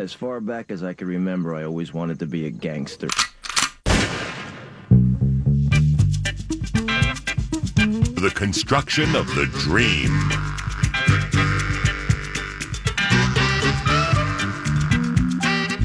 As 0.00 0.14
far 0.14 0.40
back 0.40 0.70
as 0.70 0.82
I 0.82 0.94
can 0.94 1.08
remember, 1.08 1.54
I 1.54 1.64
always 1.64 1.92
wanted 1.92 2.18
to 2.20 2.26
be 2.26 2.46
a 2.46 2.50
gangster. 2.50 3.08
The 8.16 8.32
construction 8.34 9.14
of 9.14 9.26
the 9.34 9.44
dream. 9.58 10.10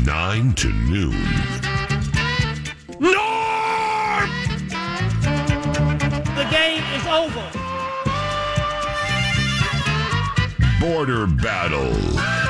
Nine 0.05 0.54
to 0.54 0.70
noon. 0.70 1.21
Norm! 3.02 4.29
The 6.36 6.47
game 6.50 6.86
is 6.95 7.05
over. 7.05 7.52
Border 10.79 11.27
battle. 11.27 12.45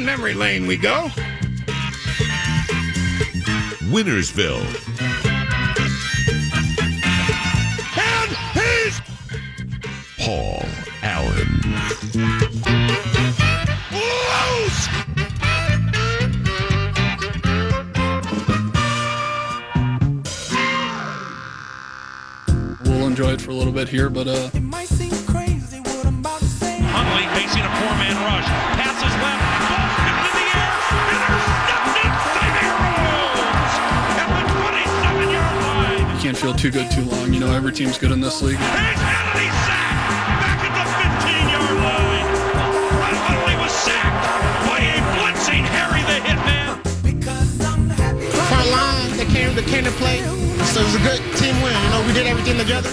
Down 0.00 0.06
memory 0.06 0.32
lane 0.32 0.66
we 0.66 0.78
go. 0.78 1.08
Winnersville. 3.90 4.64
And 7.98 8.30
he's 8.54 8.98
Paul 10.18 10.64
Allen. 11.02 11.60
loose! 13.92 14.88
We'll 22.84 23.06
enjoy 23.06 23.32
it 23.32 23.42
for 23.42 23.50
a 23.50 23.54
little 23.54 23.72
bit 23.72 23.88
here, 23.88 24.08
but 24.08 24.26
uh, 24.28 24.48
might 24.60 24.88
seem 24.88 25.10
crazy 25.26 25.80
what 25.80 26.06
I'm 26.06 26.20
about 26.20 26.38
to 26.40 26.46
say. 26.46 26.78
Hundley 26.80 27.26
facing 27.38 27.62
a 27.62 27.68
four-man 27.76 28.16
rush. 28.24 28.69
Feel 36.40 36.54
too 36.54 36.70
good 36.70 36.90
too 36.90 37.04
long. 37.04 37.34
You 37.34 37.40
know, 37.40 37.52
every 37.52 37.70
team's 37.70 37.98
good 37.98 38.12
in 38.12 38.22
this 38.22 38.40
league. 38.40 38.56
Here's 38.56 38.96
Hundley 38.96 39.44
sacked. 39.68 40.40
Back 40.40 40.64
at 40.64 40.72
the 40.72 40.86
15-yard 40.88 41.76
line. 41.84 42.28
Brett 42.96 43.20
Hundley 43.28 43.56
was 43.60 43.68
sacked 43.68 44.24
by 44.64 44.80
a 44.80 44.96
blitzing 45.20 45.68
Harry 45.68 46.00
the 46.08 46.16
Hitman. 46.24 46.80
Because 47.04 47.60
I'm 47.60 47.90
front 48.48 48.70
line 48.72 49.12
that 49.20 49.28
came 49.28 49.54
that 49.54 49.66
came 49.66 49.84
to 49.84 49.90
play. 50.00 50.24
So 50.72 50.80
it 50.80 50.84
was 50.88 50.96
a 50.96 51.04
good 51.04 51.20
team 51.36 51.60
win. 51.60 51.76
You 51.76 51.90
know, 51.92 52.04
we 52.08 52.14
did 52.14 52.24
everything 52.24 52.56
together. 52.56 52.88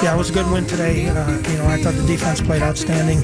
Yeah, 0.00 0.14
it 0.14 0.16
was 0.16 0.30
a 0.30 0.32
good 0.32 0.50
win 0.50 0.64
today. 0.64 1.06
Uh, 1.06 1.36
you 1.52 1.58
know, 1.58 1.66
I 1.66 1.82
thought 1.82 2.00
the 2.00 2.06
defense 2.06 2.40
played 2.40 2.62
outstanding. 2.62 3.20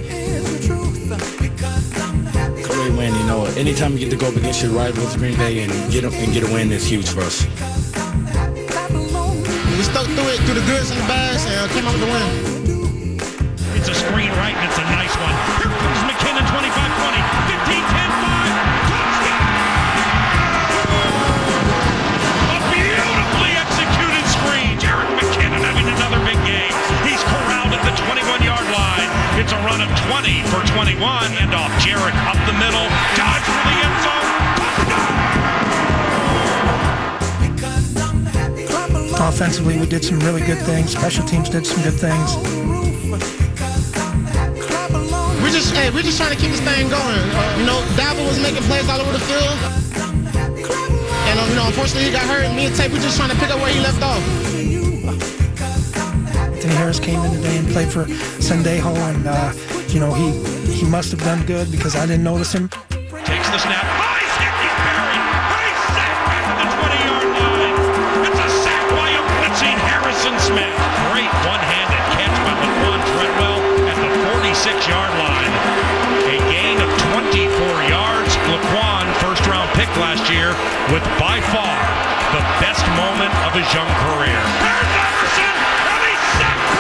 Great 2.60 2.92
win, 2.92 3.14
you 3.14 3.24
know. 3.24 3.46
Anytime 3.56 3.94
you 3.94 4.00
get 4.00 4.10
to 4.10 4.18
go 4.20 4.28
up 4.28 4.36
against 4.36 4.60
your 4.62 4.72
rivals, 4.72 5.16
Green 5.16 5.34
Bay, 5.38 5.64
and 5.64 5.72
get 5.90 6.04
a, 6.04 6.12
and 6.12 6.30
get 6.34 6.44
a 6.44 6.52
win 6.52 6.70
is 6.70 6.86
huge 6.86 7.08
for 7.08 7.22
us. 7.22 7.48
The 10.56 10.64
goods 10.64 10.88
and 10.88 10.96
the 10.96 11.04
bads, 11.04 11.44
and 11.44 11.52
uh, 11.52 11.68
came 11.68 11.84
out 11.84 11.92
with 11.92 12.00
the 12.00 12.08
win. 12.08 12.32
It's 13.76 13.92
a 13.92 13.96
screen 14.08 14.32
right, 14.40 14.56
and 14.56 14.64
it's 14.64 14.80
a 14.80 14.88
nice 14.88 15.12
one. 15.20 15.36
Here 15.60 15.68
comes 15.68 16.00
McKinnon, 16.08 16.48
25-20, 16.48 17.20
15-10, 17.76 17.76
5. 17.76 18.56
Touchdown! 18.88 19.52
A 22.56 22.58
beautifully 22.72 23.52
executed 23.52 24.24
screen. 24.32 24.72
Jerick 24.80 25.12
McKinnon 25.20 25.60
having 25.60 25.92
another 25.92 26.24
big 26.24 26.40
game. 26.48 26.72
He's 27.04 27.20
corralled 27.28 27.76
at 27.76 27.84
the 27.84 27.92
21-yard 28.08 28.68
line. 28.72 29.12
It's 29.36 29.52
a 29.52 29.60
run 29.60 29.84
of 29.84 29.92
20 30.08 30.40
for 30.48 30.64
21. 30.72 31.36
And 31.36 31.52
off 31.52 31.68
Jerick 31.84 32.16
up 32.24 32.40
the 32.48 32.56
middle. 32.56 32.88
Dodge 33.12 33.44
for 33.44 33.60
the 33.60 33.76
end 33.76 33.96
zone. 34.08 35.25
Offensively, 39.18 39.78
we 39.78 39.86
did 39.86 40.04
some 40.04 40.20
really 40.20 40.40
good 40.42 40.58
things. 40.58 40.92
Special 40.92 41.24
teams 41.24 41.48
did 41.48 41.66
some 41.66 41.82
good 41.82 41.94
things. 41.94 42.36
We're 45.42 45.50
just, 45.50 45.74
hey, 45.74 45.90
we're 45.90 46.02
just 46.02 46.18
trying 46.18 46.34
to 46.34 46.40
keep 46.40 46.50
this 46.50 46.60
thing 46.60 46.88
going. 46.88 47.18
Uh, 47.18 47.56
you 47.58 47.66
know, 47.66 47.80
Dabble 47.96 48.24
was 48.24 48.40
making 48.40 48.62
plays 48.64 48.88
all 48.88 49.00
over 49.00 49.12
the 49.12 49.20
field, 49.20 49.58
and 51.28 51.38
uh, 51.38 51.46
you 51.48 51.54
know, 51.56 51.66
unfortunately, 51.66 52.04
he 52.04 52.12
got 52.12 52.26
hurt. 52.26 52.54
Me 52.54 52.66
and 52.66 52.74
Tate, 52.76 52.92
we're 52.92 53.00
just 53.00 53.16
trying 53.16 53.30
to 53.30 53.36
pick 53.36 53.50
up 53.50 53.58
where 53.60 53.72
he 53.72 53.80
left 53.80 54.02
off. 54.02 54.22
Anthony 56.66 56.74
Harris 56.74 57.00
came 57.00 57.20
in 57.24 57.32
today 57.32 57.58
and 57.58 57.68
played 57.68 57.88
for 57.88 58.04
Sendejo, 58.40 58.94
and 58.96 59.26
uh, 59.26 59.52
you 59.88 60.00
know 60.00 60.12
he 60.12 60.32
he 60.72 60.84
must 60.84 61.10
have 61.10 61.20
done 61.20 61.44
good 61.46 61.70
because 61.70 61.96
I 61.96 62.06
didn't 62.06 62.24
notice 62.24 62.52
him. 62.52 62.68
Takes 63.24 63.48
the 63.50 63.58
snap. 63.58 64.05
Harrison 70.26 70.58
Smith. 70.58 70.74
Great 71.14 71.30
one-handed 71.46 72.02
catch 72.18 72.34
by 72.42 72.50
Laquan 72.58 72.98
Treadwell 73.14 73.62
at 73.86 73.94
the 73.94 74.10
46-yard 74.34 75.12
line. 75.22 75.54
A 76.26 76.42
gain 76.50 76.82
of 76.82 76.90
24 77.14 77.46
yards. 77.86 78.34
Laquan, 78.50 79.06
first-round 79.22 79.70
pick 79.78 79.86
last 80.02 80.26
year, 80.26 80.50
with 80.90 81.06
by 81.22 81.38
far 81.54 81.78
the 82.34 82.42
best 82.58 82.82
moment 82.98 83.30
of 83.46 83.54
his 83.54 83.70
young 83.70 83.86
career. 84.02 84.42
He 86.02 86.14
sacked. 86.42 86.74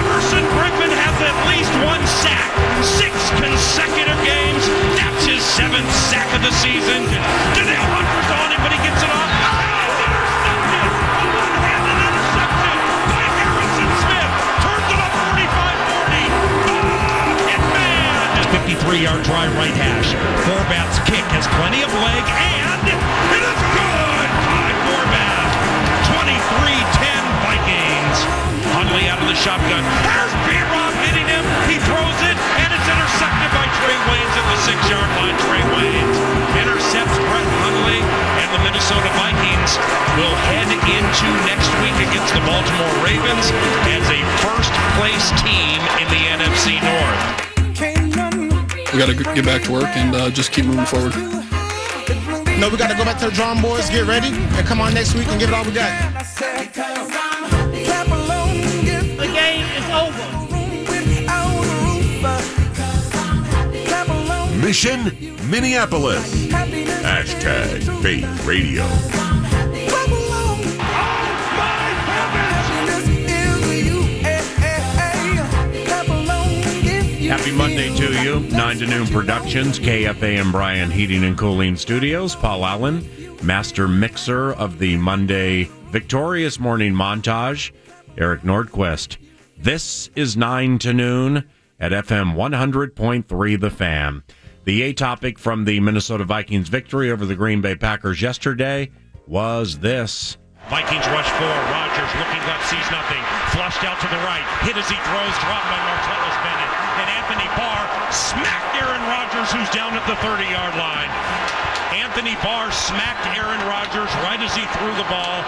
Everson 0.00 0.44
Griffen 0.56 0.92
has 0.96 1.16
at 1.28 1.36
least 1.44 1.72
one 1.84 2.00
sack, 2.24 2.48
six 2.80 3.12
consecutive 3.36 4.16
games. 4.24 4.64
That's 4.96 5.28
his 5.28 5.44
seventh 5.44 5.92
sack 6.08 6.32
of 6.32 6.40
the 6.40 6.52
season. 6.64 7.04
Danielle 7.52 7.84
Hunter's 7.92 8.30
on 8.32 8.48
him, 8.48 8.60
but 8.64 8.72
he 8.72 8.80
gets 8.80 9.04
it 9.04 9.12
off. 9.12 9.28
Oh, 9.44 10.33
53-yard 18.84 19.24
try 19.24 19.48
right 19.56 19.72
hash. 19.72 20.12
Forbath's 20.44 21.00
kick 21.08 21.24
has 21.32 21.48
plenty 21.56 21.80
of 21.80 21.88
leg, 22.04 22.20
and 22.20 22.84
it 23.32 23.40
is 23.40 23.60
good! 23.72 24.28
Ty 24.44 24.70
Forbat. 24.84 25.48
23-10 26.12 26.92
Vikings. 27.48 28.18
Hundley 28.76 29.08
out 29.08 29.24
of 29.24 29.28
the 29.32 29.38
shotgun. 29.40 29.80
There's 30.04 30.36
B-Rob 30.44 30.92
hitting 31.00 31.24
him. 31.24 31.40
He 31.64 31.80
throws 31.80 32.18
it, 32.28 32.36
and 32.60 32.68
it's 32.76 32.84
intercepted 32.84 33.50
by 33.56 33.64
Trae 33.80 34.00
Waynes 34.12 34.34
at 34.36 34.46
the 34.52 34.58
six-yard 34.68 35.10
line. 35.16 35.36
Trae 35.48 35.64
Waynes 35.80 36.16
intercepts 36.60 37.16
Brett 37.32 37.48
Hundley, 37.64 38.04
and 38.04 38.48
the 38.52 38.60
Minnesota 38.68 39.08
Vikings 39.16 39.80
will 40.20 40.36
head 40.52 40.68
into 40.68 41.28
next 41.48 41.72
week 41.80 41.96
against 42.04 42.36
the 42.36 42.44
Baltimore 42.44 42.92
Ravens 43.00 43.48
as 43.96 44.04
a 44.12 44.20
first-place 44.44 45.32
team 45.40 45.80
in 46.04 46.06
the 46.12 46.22
NFC 46.36 46.84
North. 46.84 47.53
We 48.94 49.00
got 49.00 49.08
to 49.08 49.34
get 49.34 49.44
back 49.44 49.62
to 49.62 49.72
work 49.72 49.96
and 49.96 50.14
uh, 50.14 50.30
just 50.30 50.52
keep 50.52 50.66
moving 50.66 50.86
forward. 50.86 51.12
No, 52.60 52.68
we 52.70 52.76
got 52.76 52.90
to 52.90 52.96
go 52.96 53.04
back 53.04 53.18
to 53.18 53.26
the 53.26 53.32
drawing 53.32 53.60
boards, 53.60 53.90
get 53.90 54.06
ready, 54.06 54.28
and 54.28 54.64
come 54.66 54.80
on 54.80 54.94
next 54.94 55.14
week 55.14 55.26
and 55.26 55.40
give 55.40 55.48
it 55.48 55.54
all 55.54 55.64
we 55.64 55.72
got. 55.72 55.90
The 59.16 59.26
game 59.32 59.66
is 59.76 59.90
over. 59.90 60.24
Mission 64.64 65.04
Minneapolis. 65.50 66.46
Hashtag 67.02 68.00
Faith 68.00 68.46
Radio. 68.46 68.84
Happy 77.26 77.52
Monday 77.52 77.94
to 77.96 78.22
you. 78.22 78.40
9 78.40 78.78
to 78.78 78.86
noon 78.86 79.06
productions, 79.06 79.78
KFA 79.78 80.40
and 80.40 80.52
Bryant 80.52 80.92
Heating 80.92 81.24
and 81.24 81.38
Cooling 81.38 81.74
Studios. 81.74 82.36
Paul 82.36 82.66
Allen, 82.66 83.08
master 83.42 83.88
mixer 83.88 84.52
of 84.52 84.78
the 84.78 84.96
Monday 84.98 85.64
Victorious 85.90 86.60
Morning 86.60 86.92
Montage. 86.92 87.72
Eric 88.18 88.42
Nordquist. 88.42 89.16
This 89.56 90.10
is 90.14 90.36
9 90.36 90.78
to 90.80 90.92
noon 90.92 91.48
at 91.80 91.92
FM 91.92 92.34
100.3 92.34 93.60
The 93.60 93.70
Fan. 93.70 94.22
The 94.64 94.82
A 94.82 94.92
topic 94.92 95.38
from 95.38 95.64
the 95.64 95.80
Minnesota 95.80 96.24
Vikings 96.24 96.68
victory 96.68 97.10
over 97.10 97.24
the 97.24 97.34
Green 97.34 97.60
Bay 97.60 97.74
Packers 97.74 98.20
yesterday 98.20 98.90
was 99.26 99.78
this. 99.78 100.36
Vikings 100.72 101.04
rush 101.12 101.28
four. 101.36 101.56
Rodgers 101.68 102.12
looking 102.16 102.40
left, 102.48 102.64
sees 102.72 102.88
nothing. 102.88 103.20
Flushed 103.52 103.84
out 103.84 104.00
to 104.00 104.08
the 104.08 104.20
right. 104.24 104.44
Hit 104.64 104.80
as 104.80 104.88
he 104.88 104.96
throws. 105.04 105.34
Dropped 105.44 105.68
by 105.68 105.80
Martellus 105.84 106.36
Bennett. 106.40 106.72
And 107.04 107.08
Anthony 107.20 107.48
Barr 107.52 107.84
smacked 108.08 108.72
Aaron 108.80 109.04
Rodgers, 109.12 109.52
who's 109.52 109.68
down 109.76 109.92
at 109.92 110.04
the 110.08 110.16
30 110.24 110.48
yard 110.48 110.72
line. 110.80 111.12
Anthony 111.92 112.34
Barr 112.40 112.72
smacked 112.72 113.28
Aaron 113.36 113.60
Rodgers 113.68 114.08
right 114.24 114.40
as 114.40 114.56
he 114.56 114.64
threw 114.80 114.92
the 114.96 115.08
ball. 115.12 115.44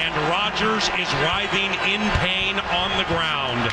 And 0.00 0.12
Rodgers 0.32 0.88
is 0.96 1.12
writhing 1.20 1.70
in 1.84 2.00
pain 2.24 2.56
on 2.72 2.88
the 2.96 3.04
ground. 3.12 3.68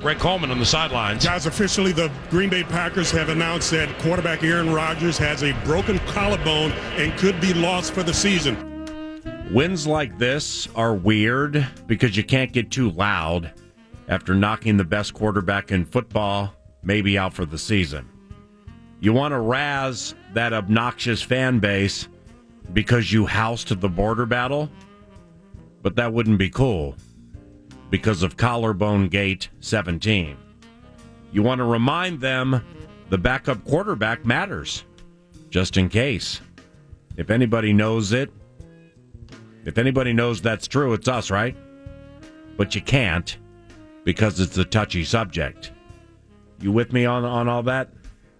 Greg 0.00 0.18
Coleman 0.18 0.50
on 0.50 0.58
the 0.58 0.64
sidelines. 0.64 1.26
Guys, 1.26 1.44
officially, 1.44 1.92
the 1.92 2.10
Green 2.30 2.48
Bay 2.48 2.64
Packers 2.64 3.10
have 3.10 3.28
announced 3.28 3.70
that 3.72 3.98
quarterback 3.98 4.42
Aaron 4.42 4.72
Rodgers 4.72 5.18
has 5.18 5.42
a 5.42 5.52
broken 5.62 5.98
collarbone 6.00 6.72
and 6.96 7.16
could 7.18 7.38
be 7.38 7.52
lost 7.52 7.92
for 7.92 8.02
the 8.02 8.14
season. 8.14 8.66
Wins 9.52 9.86
like 9.86 10.16
this 10.16 10.68
are 10.74 10.94
weird 10.94 11.66
because 11.86 12.16
you 12.16 12.24
can't 12.24 12.50
get 12.50 12.70
too 12.70 12.90
loud 12.92 13.52
after 14.08 14.34
knocking 14.34 14.78
the 14.78 14.84
best 14.84 15.12
quarterback 15.12 15.70
in 15.70 15.84
football 15.84 16.54
maybe 16.82 17.18
out 17.18 17.34
for 17.34 17.44
the 17.44 17.58
season. 17.58 18.08
You 19.00 19.12
want 19.12 19.32
to 19.32 19.38
razz 19.38 20.14
that 20.32 20.54
obnoxious 20.54 21.20
fan 21.20 21.58
base 21.58 22.08
because 22.72 23.12
you 23.12 23.26
housed 23.26 23.68
the 23.68 23.88
border 23.88 24.24
battle, 24.24 24.70
but 25.82 25.96
that 25.96 26.10
wouldn't 26.10 26.38
be 26.38 26.48
cool 26.48 26.96
because 27.90 28.22
of 28.22 28.36
Collarbone 28.36 29.08
Gate 29.08 29.48
17. 29.60 30.36
You 31.32 31.42
want 31.42 31.58
to 31.58 31.64
remind 31.64 32.20
them 32.20 32.64
the 33.08 33.18
backup 33.18 33.64
quarterback 33.64 34.24
matters, 34.24 34.84
just 35.50 35.76
in 35.76 35.88
case. 35.88 36.40
If 37.16 37.30
anybody 37.30 37.72
knows 37.72 38.12
it, 38.12 38.30
if 39.64 39.76
anybody 39.76 40.12
knows 40.12 40.40
that's 40.40 40.66
true, 40.66 40.94
it's 40.94 41.08
us, 41.08 41.30
right? 41.30 41.56
But 42.56 42.74
you 42.74 42.80
can't 42.80 43.36
because 44.04 44.40
it's 44.40 44.56
a 44.56 44.64
touchy 44.64 45.04
subject. 45.04 45.72
You 46.60 46.72
with 46.72 46.92
me 46.92 47.04
on, 47.04 47.24
on 47.24 47.48
all 47.48 47.62
that? 47.64 47.90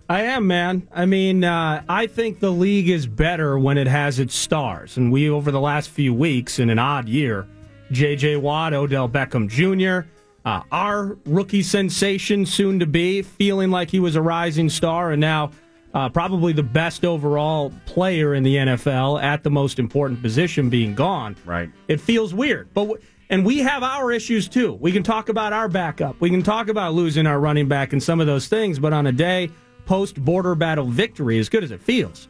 I 0.09 0.23
am, 0.23 0.47
man. 0.47 0.89
I 0.93 1.07
mean, 1.07 1.45
uh, 1.45 1.85
I 1.89 2.07
think 2.07 2.41
the 2.41 2.51
league 2.51 2.89
is 2.89 3.07
better 3.07 3.59
when 3.59 3.79
it 3.79 3.87
has 3.87 4.19
its 4.19 4.35
stars. 4.35 4.97
And 4.97 5.13
we, 5.13 5.31
over 5.31 5.51
the 5.51 5.61
last 5.61 5.91
few 5.91 6.13
weeks, 6.13 6.59
in 6.59 6.69
an 6.69 6.79
odd 6.81 7.09
year, 7.09 7.47
J.J. 7.93 8.37
Watt, 8.37 8.73
Odell 8.73 9.09
Beckham 9.09 9.49
Jr., 9.49 10.09
uh, 10.45 10.63
our 10.73 11.19
rookie 11.27 11.63
sensation, 11.63 12.47
soon 12.47 12.79
to 12.81 12.87
be, 12.87 13.23
feeling 13.23 13.71
like 13.71 13.91
he 13.91 14.01
was 14.01 14.17
a 14.17 14.23
rising 14.23 14.71
star, 14.71 15.13
and 15.13 15.21
now 15.21 15.51
uh, 15.93 16.09
probably 16.09 16.53
the 16.53 16.63
best 16.63 17.05
overall 17.05 17.73
player 17.85 18.35
in 18.35 18.43
the 18.43 18.57
NFL 18.57 19.23
at 19.23 19.43
the 19.43 19.51
most 19.51 19.79
important 19.79 20.23
position 20.23 20.71
being 20.71 20.95
gone. 20.95 21.37
Right. 21.45 21.71
It 21.89 22.01
feels 22.01 22.33
weird, 22.33 22.73
but 22.73 22.83
w- 22.83 23.03
and 23.29 23.45
we 23.45 23.59
have 23.59 23.83
our 23.83 24.11
issues 24.11 24.49
too. 24.49 24.73
We 24.75 24.93
can 24.93 25.03
talk 25.03 25.29
about 25.29 25.53
our 25.53 25.69
backup. 25.69 26.21
We 26.21 26.31
can 26.31 26.43
talk 26.43 26.69
about 26.69 26.95
losing 26.95 27.27
our 27.27 27.39
running 27.39 27.69
back 27.69 27.93
and 27.93 28.03
some 28.03 28.21
of 28.21 28.27
those 28.27 28.49
things. 28.49 28.79
But 28.79 28.93
on 28.93 29.07
a 29.07 29.13
day 29.13 29.51
post 29.87 30.17
border 30.25 30.55
battle 30.57 30.87
victory, 30.87 31.39
as 31.39 31.49
good 31.49 31.63
as 31.63 31.71
it 31.71 31.81
feels, 31.81 32.29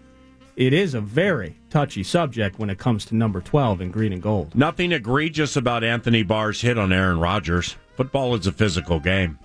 it 0.60 0.72
is 0.74 0.92
a 0.92 1.00
very 1.00 1.58
touchy 1.70 2.02
subject 2.02 2.58
when 2.58 2.68
it 2.68 2.76
comes 2.76 3.06
to 3.06 3.16
number 3.16 3.40
twelve 3.40 3.80
in 3.80 3.90
green 3.90 4.12
and 4.12 4.20
gold. 4.20 4.54
Nothing 4.54 4.92
egregious 4.92 5.56
about 5.56 5.82
Anthony 5.82 6.22
Barr's 6.22 6.60
hit 6.60 6.76
on 6.76 6.92
Aaron 6.92 7.18
Rodgers. 7.18 7.76
Football 7.96 8.34
is 8.34 8.46
a 8.46 8.52
physical 8.52 9.00
game. 9.00 9.38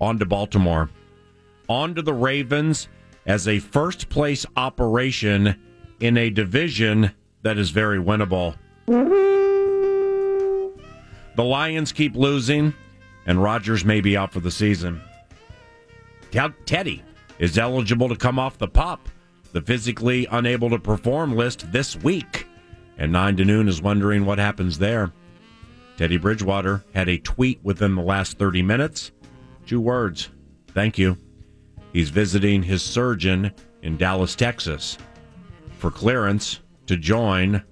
On 0.00 0.18
to 0.18 0.26
Baltimore. 0.26 0.90
On 1.68 1.94
to 1.94 2.02
the 2.02 2.12
Ravens 2.12 2.88
as 3.24 3.46
a 3.46 3.60
first 3.60 4.08
place 4.08 4.44
operation 4.56 5.62
in 6.00 6.16
a 6.16 6.28
division 6.28 7.12
that 7.42 7.56
is 7.56 7.70
very 7.70 8.00
winnable. 8.00 8.56
The 11.36 11.44
Lions 11.44 11.92
keep 11.92 12.16
losing, 12.16 12.74
and 13.26 13.40
Rodgers 13.40 13.84
may 13.84 14.00
be 14.00 14.16
out 14.16 14.32
for 14.32 14.40
the 14.40 14.50
season. 14.50 15.00
Teddy 16.64 17.04
is 17.38 17.56
eligible 17.56 18.08
to 18.08 18.16
come 18.16 18.40
off 18.40 18.58
the 18.58 18.66
pop, 18.66 19.08
the 19.56 19.62
physically 19.62 20.26
unable 20.32 20.68
to 20.68 20.78
perform 20.78 21.34
list 21.34 21.72
this 21.72 21.96
week. 21.96 22.46
And 22.98 23.10
9 23.10 23.38
to 23.38 23.44
noon 23.46 23.68
is 23.68 23.80
wondering 23.80 24.26
what 24.26 24.36
happens 24.36 24.78
there. 24.78 25.14
Teddy 25.96 26.18
Bridgewater 26.18 26.84
had 26.92 27.08
a 27.08 27.16
tweet 27.16 27.60
within 27.62 27.94
the 27.94 28.02
last 28.02 28.36
30 28.36 28.60
minutes. 28.60 29.12
Two 29.64 29.80
words 29.80 30.28
thank 30.74 30.98
you. 30.98 31.16
He's 31.94 32.10
visiting 32.10 32.64
his 32.64 32.82
surgeon 32.82 33.50
in 33.80 33.96
Dallas, 33.96 34.34
Texas 34.34 34.98
for 35.78 35.90
clearance 35.90 36.60
to 36.84 36.98
join 36.98 37.62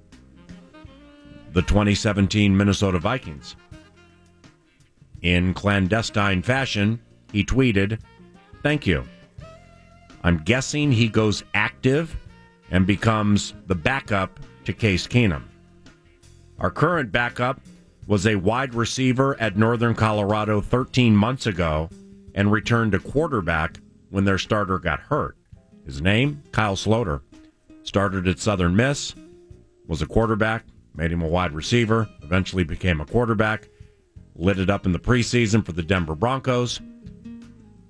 the 1.53 1.61
2017 1.61 2.57
Minnesota 2.57 2.99
Vikings. 2.99 3.57
In 5.21 5.53
clandestine 5.53 6.41
fashion, 6.41 7.03
he 7.31 7.45
tweeted, 7.45 8.01
Thank 8.63 8.87
you. 8.87 9.05
I'm 10.25 10.39
guessing 10.39 10.91
he 10.91 11.09
goes 11.09 11.45
active 11.53 12.17
and 12.71 12.87
becomes 12.87 13.53
the 13.67 13.75
backup 13.75 14.41
to 14.65 14.73
Case 14.73 15.07
Keenum. 15.07 15.45
Our 16.59 16.71
current 16.71 17.13
backup 17.13 17.61
was 18.07 18.27
a 18.27 18.37
wide 18.37 18.75
receiver 18.75 19.39
at 19.39 19.59
Northern 19.59 19.95
Colorado 19.95 20.63
13 20.63 21.15
months 21.15 21.47
ago 21.47 21.91
and 22.35 22.51
returned 22.51 22.93
to 22.93 22.99
quarterback 22.99 23.79
when 24.09 24.25
their 24.25 24.39
starter 24.39 24.79
got 24.79 25.01
hurt. 25.01 25.37
His 25.85 26.01
name, 26.01 26.43
Kyle 26.53 26.77
Sloter. 26.77 27.21
Started 27.83 28.27
at 28.27 28.39
Southern 28.39 28.75
Miss, 28.75 29.15
was 29.87 30.01
a 30.01 30.07
quarterback, 30.07 30.65
made 30.95 31.13
him 31.13 31.21
a 31.21 31.29
wide 31.29 31.53
receiver, 31.53 32.09
eventually 32.23 32.65
became 32.65 32.99
a 32.99 33.07
quarterback, 33.07 33.69
lit 34.37 34.59
it 34.59 34.71
up 34.71 34.87
in 34.87 34.93
the 34.93 34.99
preseason 34.99 35.65
for 35.65 35.73
the 35.73 35.83
Denver 35.83 36.15
Broncos. 36.15 36.81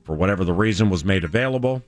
For 0.02 0.16
whatever 0.16 0.44
the 0.44 0.52
reason, 0.52 0.90
was 0.90 1.04
made 1.04 1.22
available. 1.22 1.80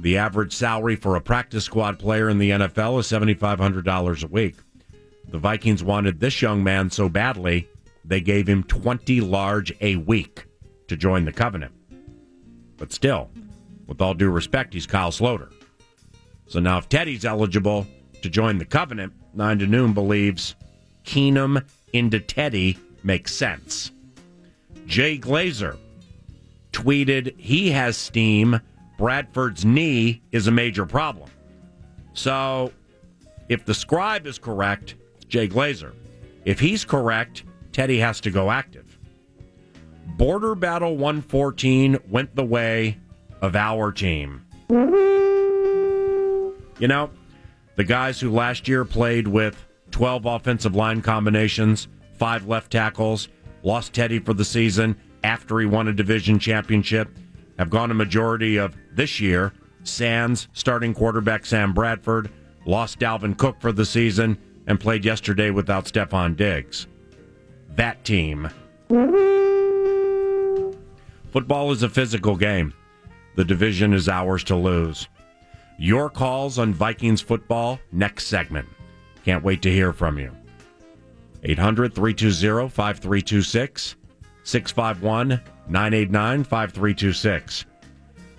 The 0.00 0.16
average 0.16 0.54
salary 0.54 0.96
for 0.96 1.16
a 1.16 1.20
practice 1.20 1.64
squad 1.64 1.98
player 1.98 2.30
in 2.30 2.38
the 2.38 2.50
NFL 2.50 3.00
is 3.00 3.06
$7,500 3.06 4.24
a 4.24 4.26
week. 4.28 4.56
The 5.28 5.38
Vikings 5.38 5.84
wanted 5.84 6.18
this 6.18 6.40
young 6.40 6.64
man 6.64 6.90
so 6.90 7.10
badly, 7.10 7.68
they 8.04 8.22
gave 8.22 8.48
him 8.48 8.62
20 8.64 9.20
large 9.20 9.74
a 9.82 9.96
week 9.96 10.46
to 10.88 10.96
join 10.96 11.26
the 11.26 11.32
covenant. 11.32 11.72
But 12.78 12.92
still, 12.92 13.30
with 13.86 14.00
all 14.00 14.14
due 14.14 14.30
respect, 14.30 14.72
he's 14.72 14.86
Kyle 14.86 15.10
Sloter. 15.10 15.52
So 16.46 16.60
now, 16.60 16.78
if 16.78 16.88
Teddy's 16.88 17.26
eligible 17.26 17.86
to 18.22 18.30
join 18.30 18.56
the 18.56 18.64
covenant, 18.64 19.12
9 19.34 19.58
to 19.58 19.66
noon 19.66 19.92
believes 19.92 20.56
Keenum 21.04 21.62
into 21.92 22.20
Teddy 22.20 22.78
makes 23.04 23.34
sense. 23.34 23.92
Jay 24.86 25.18
Glazer 25.18 25.76
tweeted 26.72 27.38
he 27.38 27.70
has 27.70 27.98
steam. 27.98 28.60
Bradford's 29.00 29.64
knee 29.64 30.20
is 30.30 30.46
a 30.46 30.50
major 30.50 30.84
problem. 30.84 31.30
So, 32.12 32.70
if 33.48 33.64
the 33.64 33.72
scribe 33.72 34.26
is 34.26 34.38
correct, 34.38 34.96
Jay 35.26 35.48
Glazer. 35.48 35.94
If 36.44 36.60
he's 36.60 36.84
correct, 36.84 37.44
Teddy 37.72 37.98
has 37.98 38.20
to 38.20 38.30
go 38.30 38.50
active. 38.50 38.98
Border 40.18 40.54
Battle 40.54 40.98
114 40.98 41.96
went 42.10 42.36
the 42.36 42.44
way 42.44 42.98
of 43.40 43.56
our 43.56 43.90
team. 43.90 44.44
You 46.78 46.80
know, 46.80 47.08
the 47.76 47.84
guys 47.84 48.20
who 48.20 48.30
last 48.30 48.68
year 48.68 48.84
played 48.84 49.26
with 49.26 49.66
12 49.92 50.26
offensive 50.26 50.76
line 50.76 51.00
combinations, 51.00 51.88
five 52.18 52.46
left 52.46 52.70
tackles, 52.70 53.28
lost 53.62 53.94
Teddy 53.94 54.18
for 54.18 54.34
the 54.34 54.44
season 54.44 54.94
after 55.24 55.58
he 55.58 55.64
won 55.64 55.88
a 55.88 55.92
division 55.94 56.38
championship, 56.38 57.08
have 57.60 57.68
gone 57.68 57.90
a 57.90 57.94
majority 57.94 58.56
of 58.56 58.74
this 58.90 59.20
year. 59.20 59.52
Sands, 59.82 60.48
starting 60.54 60.94
quarterback 60.94 61.44
Sam 61.44 61.74
Bradford, 61.74 62.30
lost 62.64 62.98
Dalvin 62.98 63.36
Cook 63.36 63.60
for 63.60 63.70
the 63.70 63.84
season 63.84 64.38
and 64.66 64.80
played 64.80 65.04
yesterday 65.04 65.50
without 65.50 65.84
Stefon 65.84 66.36
Diggs. 66.36 66.86
That 67.76 68.02
team. 68.02 68.48
Football 71.32 71.70
is 71.72 71.82
a 71.82 71.90
physical 71.90 72.34
game. 72.34 72.72
The 73.36 73.44
division 73.44 73.92
is 73.92 74.08
ours 74.08 74.42
to 74.44 74.56
lose. 74.56 75.08
Your 75.78 76.08
calls 76.08 76.58
on 76.58 76.72
Vikings 76.72 77.20
football 77.20 77.78
next 77.92 78.28
segment. 78.28 78.68
Can't 79.26 79.44
wait 79.44 79.60
to 79.62 79.70
hear 79.70 79.92
from 79.92 80.18
you. 80.18 80.34
800 81.42 81.94
320 81.94 82.70
5326 82.70 83.96
651 84.44 85.42
989 85.70 86.42
5326. 86.42 87.64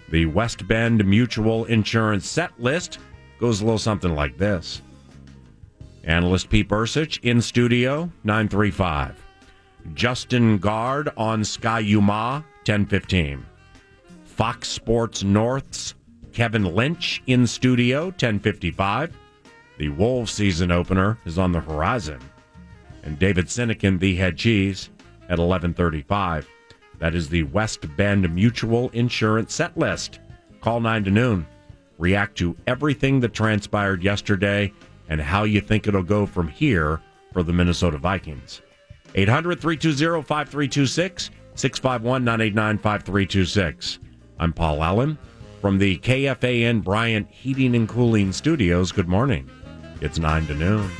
The 0.09 0.25
West 0.25 0.67
Bend 0.67 1.05
Mutual 1.05 1.63
Insurance 1.65 2.29
set 2.29 2.51
list 2.59 2.99
goes 3.39 3.61
a 3.61 3.63
little 3.63 3.79
something 3.79 4.13
like 4.13 4.37
this. 4.37 4.81
Analyst 6.03 6.49
Pete 6.49 6.67
Bercich 6.67 7.23
in 7.23 7.41
studio 7.41 8.11
935. 8.25 9.15
Justin 9.93 10.57
Gaard 10.57 11.09
on 11.15 11.45
Sky 11.45 11.79
Yuma 11.79 12.43
1015. 12.65 13.45
Fox 14.25 14.67
Sports 14.67 15.23
North's 15.23 15.95
Kevin 16.33 16.75
Lynch 16.75 17.23
in 17.27 17.47
studio 17.47 18.05
1055. 18.05 19.15
The 19.77 19.89
Wolves 19.89 20.33
season 20.33 20.69
opener 20.69 21.17
is 21.25 21.39
on 21.39 21.53
the 21.53 21.61
horizon. 21.61 22.19
And 23.03 23.17
David 23.17 23.45
Sinekin, 23.45 23.99
the 23.99 24.15
head 24.15 24.37
cheese, 24.37 24.89
at 25.23 25.39
1135. 25.39 26.47
That 27.01 27.15
is 27.15 27.27
the 27.27 27.43
West 27.43 27.97
Bend 27.97 28.33
Mutual 28.33 28.89
Insurance 28.89 29.55
set 29.55 29.75
list. 29.75 30.19
Call 30.61 30.79
9 30.79 31.03
to 31.05 31.11
noon. 31.11 31.47
React 31.97 32.37
to 32.37 32.55
everything 32.67 33.19
that 33.21 33.33
transpired 33.33 34.03
yesterday 34.03 34.71
and 35.09 35.19
how 35.19 35.43
you 35.43 35.61
think 35.61 35.87
it'll 35.87 36.03
go 36.03 36.27
from 36.27 36.47
here 36.47 37.01
for 37.33 37.41
the 37.41 37.51
Minnesota 37.51 37.97
Vikings. 37.97 38.61
800 39.15 39.59
320 39.59 40.21
5326 40.21 41.31
651 41.55 42.23
989 42.23 42.77
5326. 42.77 43.99
I'm 44.37 44.53
Paul 44.53 44.83
Allen 44.83 45.17
from 45.59 45.79
the 45.79 45.97
KFAN 45.97 46.83
Bryant 46.83 47.27
Heating 47.31 47.75
and 47.75 47.89
Cooling 47.89 48.31
Studios. 48.31 48.91
Good 48.91 49.09
morning. 49.09 49.49
It's 50.01 50.19
9 50.19 50.45
to 50.45 50.53
noon. 50.53 50.91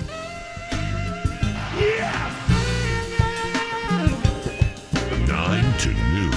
To 5.80 5.90
noon. 5.90 6.32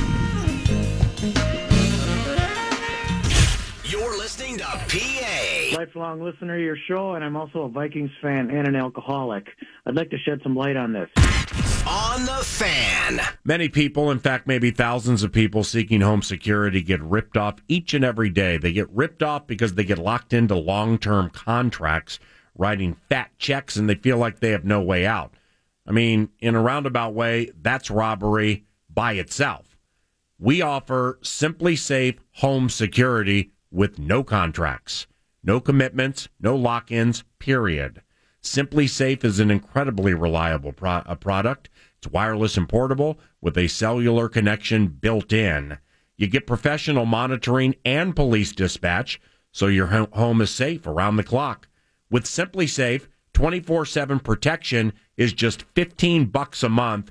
You're 3.84 4.16
listening 4.18 4.58
to 4.58 4.64
PA. 4.64 5.76
Lifelong 5.76 6.20
listener 6.22 6.56
to 6.56 6.62
your 6.62 6.76
show, 6.88 7.14
and 7.14 7.24
I'm 7.24 7.36
also 7.36 7.62
a 7.62 7.68
Vikings 7.68 8.10
fan 8.22 8.50
and 8.50 8.66
an 8.68 8.76
alcoholic. 8.76 9.46
I'd 9.86 9.94
like 9.94 10.10
to 10.10 10.18
shed 10.18 10.40
some 10.42 10.54
light 10.54 10.76
on 10.76 10.92
this. 10.92 11.08
On 11.86 12.24
the 12.24 12.44
fan. 12.44 13.20
Many 13.44 13.68
people, 13.68 14.10
in 14.10 14.18
fact, 14.18 14.46
maybe 14.46 14.70
thousands 14.70 15.22
of 15.22 15.32
people 15.32 15.64
seeking 15.64 16.00
home 16.00 16.22
security 16.22 16.80
get 16.80 17.02
ripped 17.02 17.36
off 17.36 17.56
each 17.68 17.92
and 17.92 18.04
every 18.04 18.30
day. 18.30 18.56
They 18.56 18.72
get 18.72 18.88
ripped 18.90 19.22
off 19.22 19.46
because 19.46 19.74
they 19.74 19.84
get 19.84 19.98
locked 19.98 20.32
into 20.32 20.54
long 20.54 20.98
term 20.98 21.30
contracts, 21.30 22.18
writing 22.56 22.96
fat 23.08 23.30
checks, 23.38 23.76
and 23.76 23.88
they 23.88 23.96
feel 23.96 24.16
like 24.16 24.40
they 24.40 24.50
have 24.50 24.64
no 24.64 24.80
way 24.80 25.04
out. 25.04 25.34
I 25.86 25.92
mean, 25.92 26.30
in 26.40 26.54
a 26.54 26.62
roundabout 26.62 27.14
way, 27.14 27.50
that's 27.60 27.90
robbery 27.90 28.64
by 28.94 29.14
itself. 29.14 29.76
We 30.38 30.62
offer 30.62 31.18
SimpliSafe 31.22 32.18
home 32.32 32.68
security 32.68 33.52
with 33.70 33.98
no 33.98 34.22
contracts, 34.22 35.06
no 35.42 35.60
commitments, 35.60 36.28
no 36.40 36.54
lock 36.56 36.90
ins, 36.92 37.24
period. 37.38 38.02
SimpliSafe 38.42 39.24
is 39.24 39.40
an 39.40 39.50
incredibly 39.50 40.12
reliable 40.12 40.72
pro- 40.72 41.02
uh, 41.06 41.14
product. 41.14 41.70
It's 41.98 42.12
wireless 42.12 42.56
and 42.56 42.68
portable 42.68 43.18
with 43.40 43.56
a 43.56 43.68
cellular 43.68 44.28
connection 44.28 44.88
built 44.88 45.32
in. 45.32 45.78
You 46.16 46.26
get 46.26 46.46
professional 46.46 47.06
monitoring 47.06 47.74
and 47.84 48.14
police 48.14 48.52
dispatch, 48.52 49.20
so 49.50 49.66
your 49.66 49.86
home 49.86 50.40
is 50.40 50.50
safe 50.50 50.86
around 50.86 51.16
the 51.16 51.24
clock. 51.24 51.68
With 52.10 52.24
SimpliSafe, 52.24 53.06
24/7 53.32 54.20
protection 54.20 54.92
is 55.16 55.32
just 55.32 55.64
15 55.74 56.26
bucks 56.26 56.62
a 56.62 56.68
month. 56.68 57.10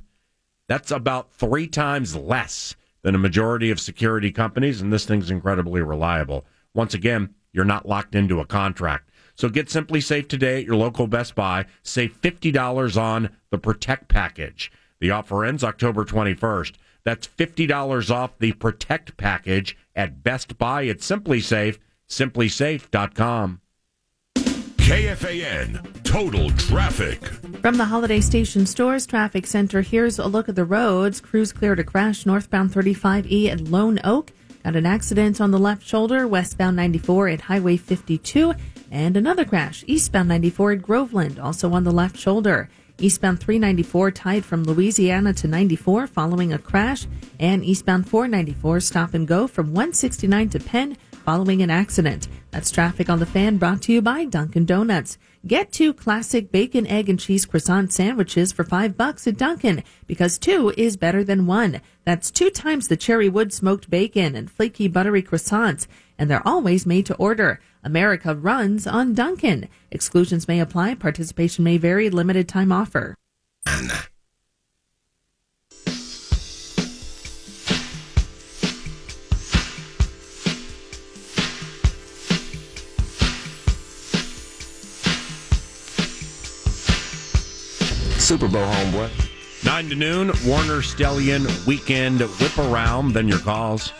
That's 0.73 0.89
about 0.89 1.31
3 1.33 1.67
times 1.67 2.15
less 2.15 2.75
than 3.03 3.13
a 3.13 3.19
majority 3.19 3.69
of 3.69 3.79
security 3.79 4.31
companies 4.31 4.81
and 4.81 4.91
this 4.91 5.05
thing's 5.05 5.29
incredibly 5.29 5.83
reliable. 5.83 6.47
Once 6.73 6.95
again, 6.95 7.35
you're 7.51 7.63
not 7.63 7.87
locked 7.87 8.15
into 8.15 8.39
a 8.39 8.47
contract. 8.47 9.11
So 9.35 9.49
get 9.49 9.67
SimpliSafe 9.67 10.27
today 10.27 10.57
at 10.57 10.65
your 10.65 10.75
local 10.75 11.05
Best 11.05 11.35
Buy. 11.35 11.67
Save 11.83 12.19
$50 12.19 12.99
on 12.99 13.29
the 13.51 13.59
Protect 13.59 14.07
package. 14.07 14.71
The 14.99 15.11
offer 15.11 15.45
ends 15.45 15.63
October 15.63 16.05
21st. 16.05 16.73
That's 17.03 17.27
$50 17.27 18.09
off 18.09 18.39
the 18.39 18.53
Protect 18.53 19.15
package 19.15 19.77
at 19.95 20.23
Best 20.23 20.57
Buy 20.57 20.87
at 20.87 21.03
Simply 21.03 21.39
Safe, 21.39 21.77
simplisafe.com. 22.09 23.61
KFAN 24.83 26.03
Total 26.03 26.49
Traffic. 26.57 27.23
From 27.61 27.77
the 27.77 27.85
Holiday 27.85 28.19
Station 28.19 28.65
Stores 28.65 29.05
Traffic 29.05 29.47
Center, 29.47 29.81
here's 29.81 30.19
a 30.19 30.27
look 30.27 30.49
at 30.49 30.57
the 30.57 30.65
roads. 30.65 31.21
Crews 31.21 31.53
cleared 31.53 31.79
a 31.79 31.85
crash 31.85 32.25
northbound 32.25 32.73
35E 32.73 33.47
at 33.49 33.61
Lone 33.61 34.01
Oak. 34.03 34.33
Got 34.65 34.75
an 34.75 34.85
accident 34.85 35.39
on 35.39 35.51
the 35.51 35.57
left 35.57 35.87
shoulder, 35.87 36.27
westbound 36.27 36.75
94 36.75 37.29
at 37.29 37.41
Highway 37.41 37.77
52. 37.77 38.53
And 38.91 39.15
another 39.15 39.45
crash, 39.45 39.85
eastbound 39.87 40.27
94 40.27 40.73
at 40.73 40.81
Groveland, 40.81 41.39
also 41.39 41.71
on 41.71 41.85
the 41.85 41.91
left 41.91 42.17
shoulder. 42.17 42.69
Eastbound 42.97 43.39
394 43.39 44.11
tied 44.11 44.43
from 44.43 44.65
Louisiana 44.65 45.31
to 45.31 45.47
94 45.47 46.07
following 46.07 46.51
a 46.51 46.59
crash. 46.59 47.07
And 47.39 47.63
eastbound 47.63 48.09
494 48.09 48.81
stop 48.81 49.13
and 49.13 49.25
go 49.25 49.47
from 49.47 49.67
169 49.67 50.49
to 50.49 50.59
Penn 50.59 50.97
following 51.23 51.61
an 51.61 51.69
accident. 51.69 52.27
That's 52.51 52.71
traffic 52.71 53.09
on 53.09 53.19
the 53.19 53.25
fan 53.25 53.57
brought 53.57 53.81
to 53.83 53.93
you 53.93 54.01
by 54.01 54.25
Dunkin' 54.25 54.65
Donuts. 54.65 55.17
Get 55.45 55.71
two 55.71 55.93
classic 55.93 56.51
bacon, 56.51 56.85
egg, 56.87 57.09
and 57.09 57.19
cheese 57.19 57.45
croissant 57.45 57.91
sandwiches 57.91 58.51
for 58.51 58.63
five 58.63 58.95
bucks 58.95 59.27
at 59.27 59.37
Dunkin' 59.37 59.83
because 60.07 60.37
two 60.37 60.73
is 60.77 60.97
better 60.97 61.23
than 61.23 61.47
one. 61.47 61.81
That's 62.05 62.31
two 62.31 62.49
times 62.49 62.87
the 62.87 62.97
cherry 62.97 63.29
wood 63.29 63.51
smoked 63.51 63.89
bacon 63.89 64.35
and 64.35 64.51
flaky 64.51 64.87
buttery 64.87 65.23
croissants, 65.23 65.87
and 66.17 66.29
they're 66.29 66.47
always 66.47 66.85
made 66.85 67.05
to 67.07 67.15
order. 67.15 67.59
America 67.83 68.35
runs 68.35 68.87
on 68.87 69.13
Dunkin'. 69.13 69.67
Exclusions 69.91 70.47
may 70.47 70.59
apply. 70.59 70.95
Participation 70.95 71.63
may 71.63 71.77
vary. 71.77 72.09
Limited 72.09 72.47
time 72.47 72.71
offer. 72.71 73.15
Super 88.23 88.47
Bowl 88.47 88.65
homeboy. 88.65 89.65
9 89.65 89.89
to 89.89 89.95
noon, 89.95 90.27
Warner 90.45 90.81
Stellian 90.81 91.67
weekend 91.67 92.21
whip 92.21 92.57
around, 92.57 93.11
then 93.11 93.27
your 93.27 93.39
calls. 93.39 93.91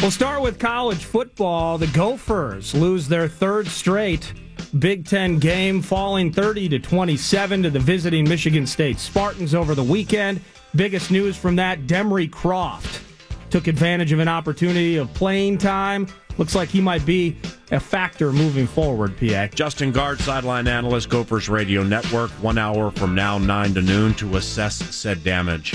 We'll 0.00 0.12
start 0.12 0.40
with 0.40 0.60
college 0.60 1.04
football. 1.04 1.76
The 1.76 1.88
Gophers 1.88 2.72
lose 2.72 3.08
their 3.08 3.26
third 3.26 3.66
straight 3.66 4.32
Big 4.78 5.04
Ten 5.06 5.40
game, 5.40 5.82
falling 5.82 6.32
30 6.32 6.68
to 6.68 6.78
27 6.78 7.64
to 7.64 7.70
the 7.70 7.80
visiting 7.80 8.28
Michigan 8.28 8.66
State 8.66 9.00
Spartans 9.00 9.52
over 9.52 9.74
the 9.74 9.82
weekend. 9.82 10.40
Biggest 10.76 11.10
news 11.10 11.36
from 11.36 11.56
that 11.56 11.88
Demry 11.88 12.30
Croft 12.30 13.02
took 13.50 13.66
advantage 13.66 14.12
of 14.12 14.20
an 14.20 14.28
opportunity 14.28 14.98
of 14.98 15.12
playing 15.14 15.58
time. 15.58 16.06
Looks 16.38 16.54
like 16.54 16.68
he 16.68 16.80
might 16.80 17.06
be 17.06 17.36
a 17.70 17.80
factor 17.80 18.32
moving 18.32 18.66
forward, 18.66 19.16
PA. 19.16 19.46
Justin 19.48 19.92
Gaard, 19.92 20.20
sideline 20.20 20.66
analyst, 20.66 21.08
Gophers 21.08 21.48
Radio 21.48 21.82
Network, 21.82 22.30
one 22.42 22.58
hour 22.58 22.90
from 22.90 23.14
now, 23.14 23.38
9 23.38 23.74
to 23.74 23.82
noon, 23.82 24.14
to 24.14 24.36
assess 24.36 24.76
said 24.94 25.22
damage. 25.22 25.74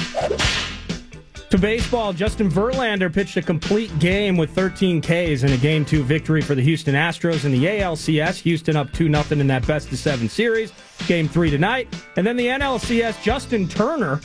To 1.50 1.58
baseball, 1.58 2.13
Justin 2.13 2.48
Verlander 2.48 3.12
pitched 3.12 3.36
a 3.36 3.42
complete 3.42 3.98
game 3.98 4.38
with 4.38 4.51
13 4.51 5.01
Ks 5.01 5.42
in 5.42 5.51
a 5.51 5.58
Game 5.58 5.84
2 5.84 6.04
victory 6.04 6.44
for 6.44 6.54
the 6.54 6.62
Houston 6.62 6.94
Astros 6.94 7.44
in 7.44 7.51
the 7.51 7.66
ALCS. 7.66 8.39
Houston 8.42 8.75
up 8.75 8.94
2 8.94 9.12
0 9.12 9.24
in 9.32 9.48
that 9.48 9.66
best 9.66 9.92
of 9.92 9.98
seven 9.98 10.30
series. 10.30 10.72
Game 11.08 11.28
3 11.28 11.50
tonight. 11.50 11.88
And 12.18 12.28
then 12.28 12.38
the 12.38 12.46
NLCS, 12.46 13.24
Justin 13.24 13.68
Turner 13.68 14.22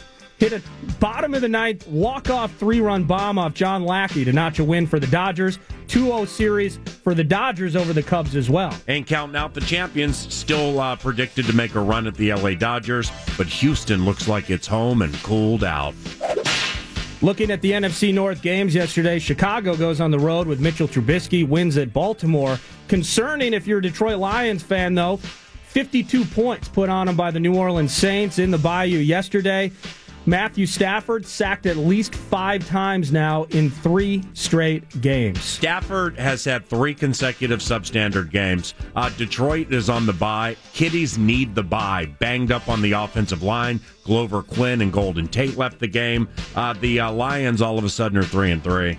hit 0.48 0.62
a 0.62 0.92
bottom 1.00 1.32
of 1.32 1.40
the 1.40 1.48
ninth 1.48 1.86
walk-off 1.88 2.54
three-run 2.56 3.04
bomb 3.04 3.38
off 3.38 3.54
John 3.54 3.84
Lackey 3.84 4.26
to 4.26 4.32
notch 4.32 4.58
a 4.58 4.64
win 4.64 4.86
for 4.86 5.00
the 5.00 5.06
Dodgers. 5.06 5.58
2-0 5.86 6.28
series 6.28 6.76
for 7.02 7.14
the 7.14 7.24
Dodgers 7.24 7.76
over 7.76 7.94
the 7.94 8.02
Cubs 8.02 8.36
as 8.36 8.50
well. 8.50 8.74
And 8.86 9.06
counting 9.06 9.36
out 9.36 9.54
the 9.54 9.62
champions, 9.62 10.32
still 10.34 10.80
uh, 10.80 10.96
predicted 10.96 11.46
to 11.46 11.54
make 11.54 11.74
a 11.74 11.80
run 11.80 12.06
at 12.06 12.14
the 12.14 12.34
LA 12.34 12.54
Dodgers, 12.54 13.10
but 13.38 13.46
Houston 13.46 14.04
looks 14.04 14.28
like 14.28 14.50
it's 14.50 14.66
home 14.66 15.00
and 15.02 15.14
cooled 15.22 15.64
out. 15.64 15.94
Looking 17.22 17.50
at 17.50 17.62
the 17.62 17.72
NFC 17.72 18.12
North 18.12 18.42
games 18.42 18.74
yesterday, 18.74 19.18
Chicago 19.18 19.76
goes 19.76 20.00
on 20.00 20.10
the 20.10 20.18
road 20.18 20.46
with 20.46 20.60
Mitchell 20.60 20.88
Trubisky, 20.88 21.48
wins 21.48 21.78
at 21.78 21.92
Baltimore. 21.92 22.58
Concerning 22.88 23.54
if 23.54 23.66
you're 23.66 23.78
a 23.78 23.82
Detroit 23.82 24.18
Lions 24.18 24.62
fan, 24.62 24.94
though, 24.94 25.16
52 25.16 26.24
points 26.26 26.68
put 26.68 26.90
on 26.90 27.06
them 27.06 27.16
by 27.16 27.30
the 27.30 27.40
New 27.40 27.56
Orleans 27.56 27.94
Saints 27.94 28.38
in 28.38 28.50
the 28.50 28.58
Bayou 28.58 28.98
yesterday. 28.98 29.72
Matthew 30.26 30.64
Stafford 30.66 31.26
sacked 31.26 31.66
at 31.66 31.76
least 31.76 32.14
five 32.14 32.66
times 32.66 33.12
now 33.12 33.44
in 33.50 33.70
three 33.70 34.22
straight 34.32 35.00
games. 35.02 35.42
Stafford 35.42 36.18
has 36.18 36.44
had 36.44 36.66
three 36.66 36.94
consecutive 36.94 37.60
substandard 37.60 38.30
games. 38.30 38.74
Uh, 38.96 39.10
Detroit 39.10 39.72
is 39.72 39.90
on 39.90 40.06
the 40.06 40.12
bye. 40.12 40.56
Kitties 40.72 41.18
need 41.18 41.54
the 41.54 41.62
bye. 41.62 42.06
Banged 42.18 42.52
up 42.52 42.68
on 42.68 42.80
the 42.80 42.92
offensive 42.92 43.42
line. 43.42 43.80
Glover 44.04 44.42
Quin 44.42 44.80
and 44.80 44.92
Golden 44.92 45.28
Tate 45.28 45.56
left 45.56 45.78
the 45.78 45.88
game. 45.88 46.28
Uh, 46.56 46.72
the 46.72 47.00
uh, 47.00 47.12
Lions 47.12 47.60
all 47.60 47.78
of 47.78 47.84
a 47.84 47.90
sudden 47.90 48.16
are 48.16 48.24
three 48.24 48.50
and 48.50 48.62
three. 48.64 48.98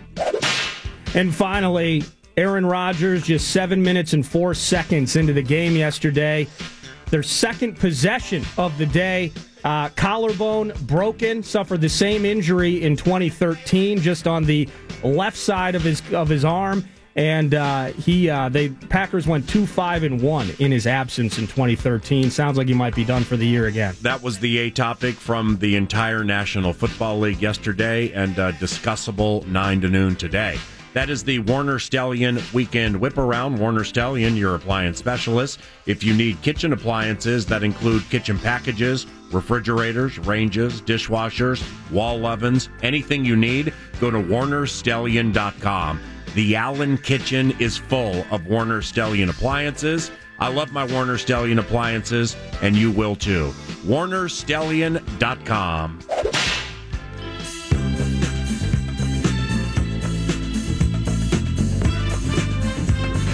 And 1.16 1.34
finally, 1.34 2.04
Aaron 2.38 2.66
Rodgers 2.66 3.24
just 3.24 3.52
seven 3.52 3.82
minutes 3.82 4.14
and 4.14 4.26
four 4.26 4.54
seconds 4.54 5.16
into 5.16 5.34
the 5.34 5.42
game 5.42 5.76
yesterday. 5.76 6.48
Their 7.10 7.24
second 7.24 7.78
possession 7.78 8.44
of 8.58 8.78
the 8.78 8.86
day. 8.86 9.32
Uh, 9.66 9.90
collarbone 9.96 10.72
broken, 10.84 11.42
suffered 11.42 11.82
the 11.82 11.90
same 11.90 12.24
injury 12.24 12.84
in 12.84 12.96
2013, 12.96 14.00
just 14.00 14.28
on 14.28 14.44
the 14.44 14.70
left 15.04 15.36
side 15.36 15.74
of 15.74 15.82
his 15.82 16.04
of 16.14 16.30
his 16.30 16.46
arm, 16.46 16.86
and 17.16 17.56
uh, 17.56 17.86
he 17.86 18.30
uh, 18.30 18.48
they 18.48 18.70
Packers 18.70 19.26
went 19.26 19.50
two 19.50 19.66
five 19.66 20.04
and 20.04 20.22
one 20.22 20.52
in 20.60 20.72
his 20.72 20.86
absence 20.86 21.40
in 21.40 21.48
2013. 21.48 22.30
Sounds 22.30 22.60
like 22.60 22.68
he 22.68 22.76
might 22.76 22.94
be 22.94 23.04
done 23.04 23.24
for 23.24 23.38
the 23.38 23.48
year 23.48 23.66
again. 23.66 23.96
That 24.04 24.22
was 24.22 24.38
the 24.38 24.60
A 24.60 24.70
topic 24.70 25.16
from 25.16 25.58
the 25.58 25.76
entire 25.76 26.24
National 26.24 26.72
Football 26.72 27.18
League 27.18 27.42
yesterday, 27.42 28.12
and 28.12 28.38
uh, 28.38 28.52
discussable 28.54 29.48
nine 29.48 29.82
to 29.82 29.90
noon 29.90 30.16
today. 30.16 30.60
That 30.96 31.10
is 31.10 31.26
the 31.26 31.40
Warner 31.40 31.78
Stellian 31.78 32.54
Weekend 32.54 32.96
Whip 33.02 33.18
Around. 33.18 33.58
Warner 33.58 33.82
Stellian, 33.82 34.38
your 34.38 34.56
appliance 34.56 34.98
specialist. 34.98 35.60
If 35.86 36.06
you 36.06 36.14
need 36.14 36.42
kitchen 36.42 36.72
appliances 36.72 37.46
that 37.48 37.64
include 37.64 38.10
kitchen 38.10 38.40
packages, 38.40 39.06
refrigerators, 39.36 40.18
ranges, 40.20 40.82
dishwashers, 40.82 41.64
wall 41.92 42.26
ovens, 42.26 42.70
anything 42.82 43.24
you 43.24 43.36
need, 43.36 43.72
go 44.00 44.10
to 44.10 44.18
warnerstellion.com. 44.18 46.00
The 46.34 46.56
Allen 46.56 46.98
kitchen 46.98 47.54
is 47.60 47.78
full 47.78 48.26
of 48.32 48.48
Warner 48.48 48.82
Stellian 48.82 49.30
appliances. 49.30 50.10
I 50.40 50.48
love 50.50 50.72
my 50.74 50.86
Warner 50.86 51.16
Stellian 51.16 51.60
appliances, 51.60 52.36
and 52.62 52.76
you 52.76 52.92
will 52.92 53.16
too. 53.16 53.54
warnerstellion.com. 53.86 56.00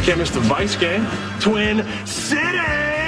Can't 0.04 0.18
miss 0.18 0.32
the 0.32 0.40
Vice 0.42 0.76
game. 0.76 1.06
Twin 1.40 1.86
City! 2.06 3.01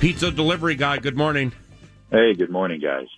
Pizza 0.00 0.30
delivery 0.30 0.76
guy, 0.76 0.98
good 0.98 1.16
morning. 1.16 1.52
Hey, 2.08 2.32
good 2.32 2.50
morning, 2.50 2.80
guys. 2.80 3.08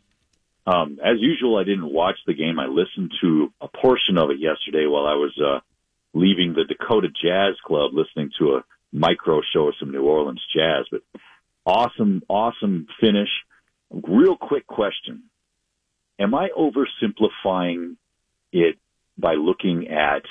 Um, 0.67 0.99
as 1.05 1.21
usual, 1.21 1.59
I 1.59 1.65
didn't 1.65 1.93
watch 1.93 2.17
the 2.27 2.33
game. 2.33 2.59
I 2.59 2.67
listened 2.69 3.13
to 3.21 3.53
a 3.61 3.69
portion 3.69 4.17
of 4.17 4.31
it 4.31 4.39
yesterday 4.39 4.87
while 4.87 5.07
I 5.07 5.13
was 5.13 5.39
uh, 5.39 5.61
leaving 6.15 6.55
the 6.55 6.65
Dakota 6.65 7.09
Jazz 7.09 7.55
Club, 7.67 7.91
listening 7.93 8.31
to 8.39 8.55
a 8.55 8.65
micro 8.93 9.43
show 9.53 9.69
of 9.69 9.75
some 9.79 9.93
New 9.93 10.05
Orleans 10.05 10.43
jazz. 10.57 10.87
But 10.91 11.03
awesome, 11.67 12.23
awesome 12.31 12.87
finish. 12.99 13.29
Real 13.91 14.39
quick 14.39 14.67
question: 14.67 15.25
Am 16.19 16.35
I 16.35 16.49
oversimplifying 16.57 17.97
it 18.53 18.79
by 19.19 19.35
looking 19.35 19.89
at 19.89 20.23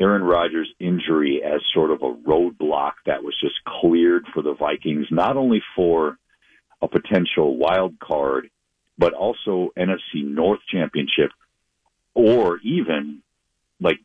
Aaron 0.00 0.22
Rodgers' 0.22 0.72
injury 0.80 1.42
as 1.44 1.60
sort 1.74 1.90
of 1.90 2.02
a 2.02 2.14
roadblock 2.28 2.92
that 3.06 3.22
was 3.22 3.34
just 3.40 3.54
cleared 3.80 4.24
for 4.34 4.42
the 4.42 4.54
Vikings, 4.54 5.06
not 5.10 5.36
only 5.36 5.62
for 5.76 6.18
a 6.80 6.88
potential 6.88 7.56
wild 7.56 7.98
card, 8.00 8.48
but 8.98 9.12
also 9.12 9.70
NFC 9.78 10.24
North 10.24 10.60
championship, 10.70 11.30
or 12.14 12.58
even 12.64 13.22
like 13.80 13.98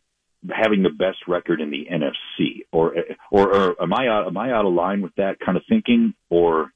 having 0.50 0.84
the 0.84 0.90
best 0.90 1.18
record 1.28 1.62
in 1.62 1.72
the 1.72 1.88
NFC, 1.92 2.60
or 2.72 2.94
or, 3.32 3.54
or 3.56 3.82
am 3.82 3.94
I 3.94 4.08
out, 4.08 4.28
am 4.28 4.38
I 4.38 4.52
out 4.52 4.66
of 4.66 4.74
line 4.74 5.02
with 5.02 5.16
that 5.16 5.40
kind 5.40 5.58
of 5.58 5.64
thinking, 5.68 6.14
or? 6.30 6.72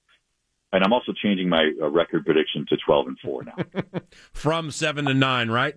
And 0.73 0.85
I'm 0.85 0.93
also 0.93 1.11
changing 1.11 1.49
my 1.49 1.69
uh, 1.81 1.89
record 1.89 2.23
prediction 2.25 2.65
to 2.69 2.77
12 2.85 3.07
and 3.07 3.19
four 3.19 3.43
now. 3.43 3.55
From 4.31 4.71
seven 4.71 5.03
to 5.03 5.13
nine, 5.13 5.51
right? 5.51 5.75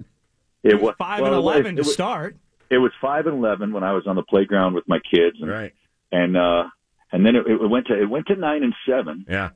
It 0.62 0.80
was 0.80 0.94
Five 0.96 1.20
well, 1.22 1.32
and 1.32 1.34
it 1.34 1.44
was- 1.44 1.54
eleven 1.56 1.72
it 1.74 1.76
to 1.78 1.80
was- 1.88 1.92
start. 1.92 2.36
It 2.74 2.78
was 2.78 2.92
five 3.00 3.26
and 3.26 3.36
eleven 3.36 3.72
when 3.72 3.84
I 3.84 3.92
was 3.92 4.06
on 4.06 4.16
the 4.16 4.22
playground 4.22 4.74
with 4.74 4.84
my 4.88 4.98
kids, 4.98 5.36
and 5.40 5.50
right. 5.50 5.72
and 6.12 6.36
uh, 6.36 6.64
and 7.12 7.24
then 7.24 7.36
it, 7.36 7.46
it 7.46 7.70
went 7.70 7.86
to 7.88 8.00
it 8.00 8.06
went 8.08 8.26
to 8.26 8.36
nine 8.36 8.62
and 8.62 8.74
seven, 8.88 9.24
Yeah. 9.28 9.50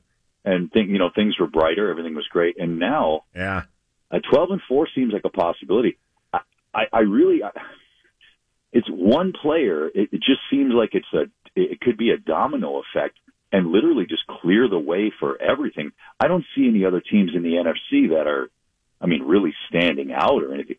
and 0.44 0.70
think 0.72 0.90
you 0.90 0.98
know 0.98 1.10
things 1.14 1.38
were 1.38 1.46
brighter, 1.48 1.90
everything 1.90 2.14
was 2.14 2.26
great, 2.28 2.56
and 2.58 2.78
now 2.78 3.25
Yeah. 3.34 3.62
a 4.10 4.20
twelve 4.20 4.50
and 4.50 4.60
four 4.68 4.88
seems 4.94 5.12
like 5.12 5.25
a 5.25 5.30
possibility. 5.30 5.98
I 6.32 6.40
I, 6.75 6.82
I 6.92 7.00
really, 7.00 7.42
I, 7.42 7.50
it's 8.72 8.88
one 8.88 9.32
player. 9.32 9.87
It, 9.88 10.10
it 10.12 10.22
just 10.22 10.40
seems 10.50 10.72
like 10.75 10.90
it's 10.94 11.12
a 11.12 11.25
it 11.56 11.80
could 11.80 11.96
be 11.96 12.10
a 12.10 12.18
domino 12.18 12.80
effect 12.82 13.18
and 13.50 13.72
literally 13.72 14.06
just 14.06 14.26
clear 14.26 14.68
the 14.68 14.78
way 14.78 15.10
for 15.18 15.40
everything. 15.40 15.90
I 16.20 16.28
don't 16.28 16.44
see 16.54 16.68
any 16.68 16.84
other 16.84 17.00
teams 17.00 17.30
in 17.34 17.42
the 17.42 17.54
NFC 17.54 18.10
that 18.10 18.26
are, 18.28 18.50
I 19.00 19.06
mean, 19.06 19.22
really 19.22 19.54
standing 19.68 20.12
out 20.12 20.42
or 20.42 20.52
anything. 20.54 20.76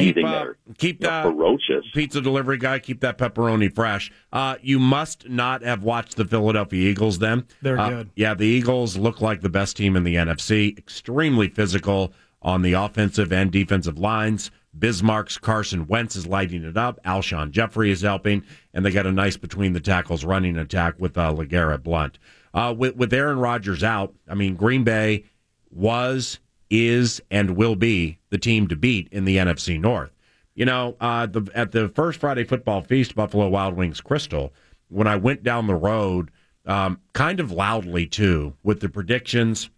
Anything 0.00 0.26
uh, 0.26 0.46
keep 0.78 1.00
that 1.00 1.24
ferocious. 1.24 1.84
pizza 1.94 2.20
delivery 2.20 2.58
guy. 2.58 2.78
Keep 2.78 3.00
that 3.00 3.18
pepperoni 3.18 3.74
fresh. 3.74 4.10
Uh, 4.32 4.56
you 4.62 4.78
must 4.78 5.28
not 5.28 5.62
have 5.62 5.82
watched 5.82 6.16
the 6.16 6.24
Philadelphia 6.24 6.90
Eagles. 6.90 7.18
Then 7.18 7.46
They're 7.62 7.78
Uh, 7.78 7.88
good. 7.90 8.10
Yeah, 8.16 8.34
the 8.34 8.46
Eagles 8.46 8.96
look 8.96 9.20
like 9.20 9.40
the 9.40 9.48
best 9.48 9.76
team 9.76 9.96
in 9.96 10.04
the 10.04 10.14
NFC. 10.16 10.76
Extremely 10.78 11.48
physical 11.48 12.12
on 12.42 12.62
the 12.62 12.72
offensive 12.72 13.32
and 13.32 13.50
defensive 13.50 13.98
lines. 13.98 14.50
Bismarck's 14.78 15.36
Carson 15.36 15.86
Wentz 15.88 16.14
is 16.14 16.26
lighting 16.28 16.62
it 16.64 16.76
up. 16.76 16.98
Alshon 17.04 17.50
Jeffery 17.50 17.90
is 17.90 18.02
helping, 18.02 18.44
and 18.72 18.86
they 18.86 18.90
got 18.92 19.04
a 19.04 19.10
nice 19.12 19.36
between 19.36 19.72
the 19.72 19.80
tackles 19.80 20.24
running 20.24 20.56
attack 20.56 20.94
with 21.00 21.18
uh, 21.18 21.32
LeGarrette 21.32 21.82
Blount. 21.82 22.18
Uh, 22.54 22.72
with 22.76 22.94
with 22.96 23.12
Aaron 23.12 23.38
Rodgers 23.40 23.82
out, 23.82 24.14
I 24.28 24.34
mean 24.34 24.54
Green 24.54 24.84
Bay 24.84 25.24
was, 25.72 26.38
is, 26.70 27.20
and 27.30 27.56
will 27.56 27.76
be 27.76 28.18
the 28.30 28.38
team 28.38 28.68
to 28.68 28.76
beat 28.76 29.08
in 29.10 29.24
the 29.24 29.36
NFC 29.36 29.78
North. 29.78 30.12
You 30.54 30.64
know, 30.64 30.96
uh, 31.00 31.26
the, 31.26 31.48
at 31.54 31.72
the 31.72 31.88
first 31.88 32.20
Friday 32.20 32.44
football 32.44 32.82
feast, 32.82 33.14
Buffalo 33.14 33.48
Wild 33.48 33.74
Wings 33.74 34.00
Crystal, 34.00 34.52
when 34.88 35.06
I 35.06 35.16
went 35.16 35.42
down 35.42 35.66
the 35.66 35.74
road, 35.74 36.30
um, 36.66 37.00
kind 37.12 37.40
of 37.40 37.50
loudly 37.50 38.06
too, 38.06 38.54
with 38.62 38.80
the 38.80 38.88
predictions 38.88 39.70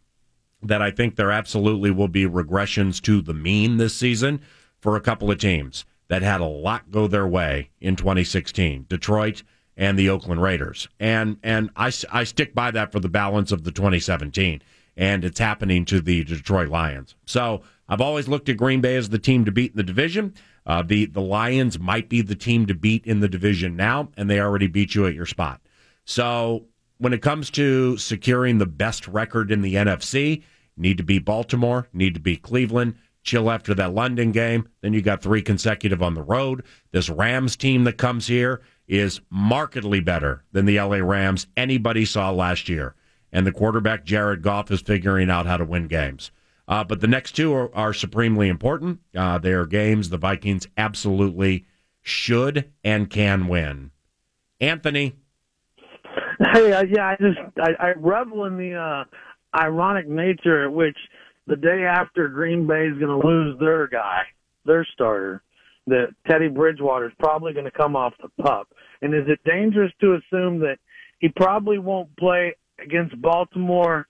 that 0.62 0.82
I 0.82 0.90
think 0.90 1.16
there 1.16 1.30
absolutely 1.30 1.90
will 1.90 2.08
be 2.08 2.26
regressions 2.26 3.00
to 3.02 3.20
the 3.20 3.34
mean 3.34 3.76
this 3.76 3.96
season 3.96 4.40
for 4.78 4.96
a 4.96 5.00
couple 5.00 5.30
of 5.30 5.38
teams 5.38 5.84
that 6.08 6.22
had 6.22 6.40
a 6.40 6.46
lot 6.46 6.90
go 6.90 7.06
their 7.06 7.26
way 7.26 7.70
in 7.80 7.96
2016 7.96 8.86
Detroit 8.88 9.42
and 9.76 9.98
the 9.98 10.08
Oakland 10.08 10.42
Raiders. 10.42 10.88
And, 11.00 11.38
and 11.42 11.70
I, 11.76 11.90
I 12.12 12.24
stick 12.24 12.54
by 12.54 12.70
that 12.72 12.92
for 12.92 13.00
the 13.00 13.08
balance 13.08 13.52
of 13.52 13.64
the 13.64 13.72
2017. 13.72 14.62
And 14.96 15.24
it's 15.24 15.38
happening 15.38 15.84
to 15.86 16.00
the 16.00 16.24
Detroit 16.24 16.68
Lions. 16.68 17.14
So 17.24 17.62
I've 17.88 18.00
always 18.00 18.28
looked 18.28 18.48
at 18.48 18.56
Green 18.56 18.80
Bay 18.80 18.96
as 18.96 19.08
the 19.08 19.18
team 19.18 19.44
to 19.44 19.52
beat 19.52 19.72
in 19.72 19.76
the 19.76 19.82
division. 19.82 20.34
Uh, 20.66 20.82
the, 20.82 21.06
the 21.06 21.20
Lions 21.20 21.78
might 21.78 22.08
be 22.08 22.22
the 22.22 22.34
team 22.34 22.66
to 22.66 22.74
beat 22.74 23.04
in 23.06 23.20
the 23.20 23.28
division 23.28 23.74
now, 23.76 24.10
and 24.16 24.30
they 24.30 24.40
already 24.40 24.66
beat 24.66 24.94
you 24.94 25.06
at 25.06 25.14
your 25.14 25.26
spot. 25.26 25.60
So 26.04 26.66
when 26.98 27.12
it 27.12 27.22
comes 27.22 27.50
to 27.50 27.96
securing 27.96 28.58
the 28.58 28.66
best 28.66 29.08
record 29.08 29.50
in 29.50 29.62
the 29.62 29.74
NFC, 29.74 30.42
need 30.76 30.98
to 30.98 31.02
beat 31.02 31.24
Baltimore, 31.24 31.88
need 31.92 32.14
to 32.14 32.20
beat 32.20 32.42
Cleveland, 32.42 32.94
chill 33.22 33.50
after 33.50 33.74
that 33.74 33.94
London 33.94 34.32
game. 34.32 34.68
Then 34.80 34.92
you 34.92 35.02
got 35.02 35.22
three 35.22 35.42
consecutive 35.42 36.02
on 36.02 36.14
the 36.14 36.22
road. 36.22 36.64
This 36.90 37.10
Rams 37.10 37.56
team 37.56 37.84
that 37.84 37.98
comes 37.98 38.26
here 38.26 38.62
is 38.88 39.20
markedly 39.30 40.00
better 40.00 40.44
than 40.52 40.64
the 40.64 40.80
LA 40.80 40.96
Rams 40.96 41.46
anybody 41.56 42.04
saw 42.04 42.30
last 42.30 42.68
year. 42.68 42.94
And 43.32 43.46
the 43.46 43.52
quarterback, 43.52 44.04
Jared 44.04 44.42
Goff, 44.42 44.70
is 44.70 44.82
figuring 44.82 45.30
out 45.30 45.46
how 45.46 45.56
to 45.56 45.64
win 45.64 45.88
games. 45.88 46.30
Uh, 46.68 46.84
but 46.84 47.00
the 47.00 47.08
next 47.08 47.32
two 47.32 47.52
are, 47.54 47.74
are 47.74 47.92
supremely 47.92 48.48
important. 48.48 49.00
Uh, 49.16 49.38
they 49.38 49.52
are 49.52 49.66
games 49.66 50.10
the 50.10 50.18
Vikings 50.18 50.66
absolutely 50.76 51.66
should 52.02 52.70
and 52.84 53.10
can 53.10 53.48
win. 53.48 53.90
Anthony, 54.60 55.16
Hey, 56.52 56.72
uh, 56.72 56.84
yeah, 56.84 57.08
I 57.08 57.16
just 57.20 57.38
I, 57.58 57.70
I 57.78 57.92
revel 57.96 58.44
in 58.46 58.56
the 58.56 58.74
uh, 58.74 59.04
ironic 59.56 60.08
nature 60.08 60.64
at 60.64 60.72
which 60.72 60.96
the 61.46 61.56
day 61.56 61.84
after 61.84 62.28
Green 62.28 62.66
Bay 62.66 62.86
is 62.86 62.98
going 62.98 63.20
to 63.20 63.26
lose 63.26 63.58
their 63.58 63.86
guy, 63.86 64.22
their 64.64 64.86
starter, 64.92 65.42
that 65.86 66.08
Teddy 66.28 66.48
Bridgewater 66.48 67.06
is 67.06 67.12
probably 67.18 67.52
going 67.52 67.64
to 67.64 67.70
come 67.70 67.96
off 67.96 68.14
the 68.20 68.42
pup. 68.42 68.68
And 69.02 69.14
is 69.14 69.24
it 69.28 69.40
dangerous 69.44 69.92
to 70.00 70.14
assume 70.14 70.58
that 70.60 70.78
he 71.18 71.28
probably 71.28 71.78
won't 71.78 72.16
play 72.16 72.56
against 72.84 73.20
Baltimore? 73.20 74.06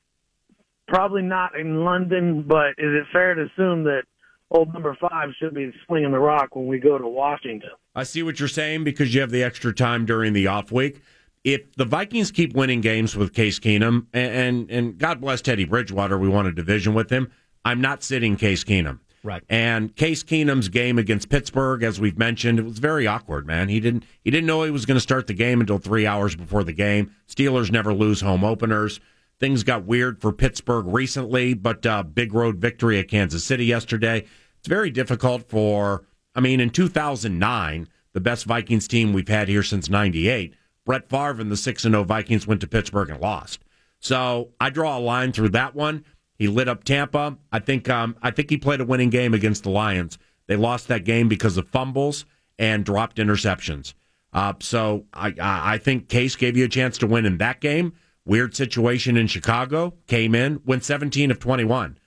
Probably 0.89 1.23
not 1.23 1.59
in 1.59 1.85
London, 1.85 2.45
but 2.47 2.71
is 2.71 2.93
it 2.93 3.05
fair 3.13 3.35
to 3.35 3.43
assume 3.43 3.85
that 3.85 4.03
old 4.51 4.73
number 4.73 4.97
five 5.01 5.31
should 5.39 5.55
be 5.55 5.73
slinging 5.87 6.13
the 6.13 6.19
rock 6.19 6.55
when 6.55 6.67
we 6.67 6.79
go 6.79 6.99
to 6.99 7.07
Washington? 7.07 7.71
I 7.95 8.05
see 8.05 8.23
what 8.23 8.39
you're 8.39 8.49
saying 8.49 8.85
because 8.85 9.15
you 9.15 9.21
have 9.21 9.31
the 9.31 9.43
extra 9.43 9.75
time 9.75 10.07
during 10.07 10.33
the 10.33 10.47
off 10.47 10.73
week. 10.73 11.03
If 11.45 11.75
the 11.75 11.85
Vikings 11.85 12.31
keep 12.31 12.55
winning 12.55 12.81
games 12.81 13.17
with 13.17 13.35
Case 13.35 13.59
Keenum, 13.59 14.07
and, 14.13 14.33
and 14.35 14.71
and 14.71 14.99
God 14.99 15.21
bless 15.21 15.41
Teddy 15.41 15.65
Bridgewater, 15.65 16.17
we 16.17 16.29
won 16.29 16.47
a 16.47 16.53
division 16.53 16.95
with 16.95 17.11
him. 17.11 17.33
I'm 17.65 17.81
not 17.81 18.03
sitting 18.03 18.37
Case 18.37 18.63
Keenum. 18.65 19.01
Right. 19.25 19.43
And 19.49 19.95
Case 19.95 20.25
Keenum's 20.25 20.69
game 20.69 20.99
against 20.99 21.29
Pittsburgh, 21.29 21.85
as 21.85 22.01
we've 22.01 22.19
mentioned, 22.19 22.59
it 22.59 22.65
was 22.65 22.79
very 22.79 23.07
awkward, 23.07 23.47
man. 23.47 23.69
He 23.69 23.79
didn't 23.79 24.05
he 24.23 24.31
didn't 24.31 24.47
know 24.47 24.65
he 24.65 24.71
was 24.71 24.85
going 24.85 24.97
to 24.97 25.01
start 25.01 25.29
the 25.29 25.35
game 25.35 25.61
until 25.61 25.79
three 25.79 26.07
hours 26.07 26.35
before 26.35 26.65
the 26.65 26.73
game. 26.73 27.15
Steelers 27.29 27.71
never 27.71 27.95
lose 27.95 28.21
home 28.21 28.43
openers. 28.43 29.01
Things 29.39 29.63
got 29.63 29.85
weird 29.85 30.21
for 30.21 30.33
Pittsburgh 30.33 30.87
recently, 30.87 31.55
but 31.55 31.87
uh, 31.87 32.03
big 32.03 32.35
road 32.35 32.59
victory 32.59 32.99
at 32.99 33.09
Kansas 33.09 33.45
City 33.45 33.65
yesterday. 33.65 34.25
It's 34.59 34.69
very 34.69 34.91
difficult 34.91 35.49
for. 35.49 36.05
I 36.35 36.41
mean, 36.41 36.61
in 36.61 36.71
2009, 36.71 37.89
the 38.15 38.21
best 38.21 38.47
Vikings 38.47 38.89
team 38.89 39.13
we've 39.13 39.29
had 39.29 39.49
here 39.49 39.63
since 39.63 39.89
'98, 39.89 40.55
Brett 40.85 41.09
Favre 41.09 41.41
and 41.41 41.51
the 41.51 41.57
six 41.57 41.85
and 41.85 41.93
zero 41.93 42.05
Vikings 42.05 42.47
went 42.47 42.61
to 42.63 42.67
Pittsburgh 42.67 43.11
and 43.11 43.21
lost. 43.21 43.61
So 44.01 44.51
I 44.61 44.71
draw 44.71 44.99
a 44.99 45.01
line 45.01 45.33
through 45.33 45.51
that 45.51 45.77
one. 45.77 46.05
He 46.35 46.49
lit 46.49 46.69
up 46.69 46.85
Tampa. 46.85 47.37
I 47.51 47.59
think 47.59 47.89
um, 47.89 48.17
I 48.23 48.31
think 48.31 48.51
he 48.51 48.57
played 48.57 48.81
a 48.81 48.85
winning 48.85 49.11
game 49.11 49.35
against 49.35 49.63
the 49.63 49.71
Lions. 49.71 50.19
They 50.47 50.57
lost 50.57 50.89
that 50.89 51.05
game 51.05 51.29
because 51.29 51.57
of 51.57 51.69
fumbles 51.69 52.25
and 52.59 52.85
dropped 52.85 53.17
interceptions. 53.17 53.95
Uh, 54.33 54.55
so 54.61 55.05
I, 55.13 55.35
I 55.41 55.79
think 55.79 56.09
Case 56.09 56.37
gave 56.37 56.57
you 56.57 56.65
a 56.65 56.69
chance 56.69 56.99
to 56.99 57.07
win 57.07 57.27
in 57.27 57.39
that 57.39 57.61
game. 57.61 57.93
Weird 58.25 58.57
situation 58.57 59.17
in 59.17 59.27
Chicago. 59.27 59.95
Came 60.07 60.35
in, 60.35 60.61
went 60.65 60.85
17 60.85 61.31
of 61.31 61.39
21 61.39 61.99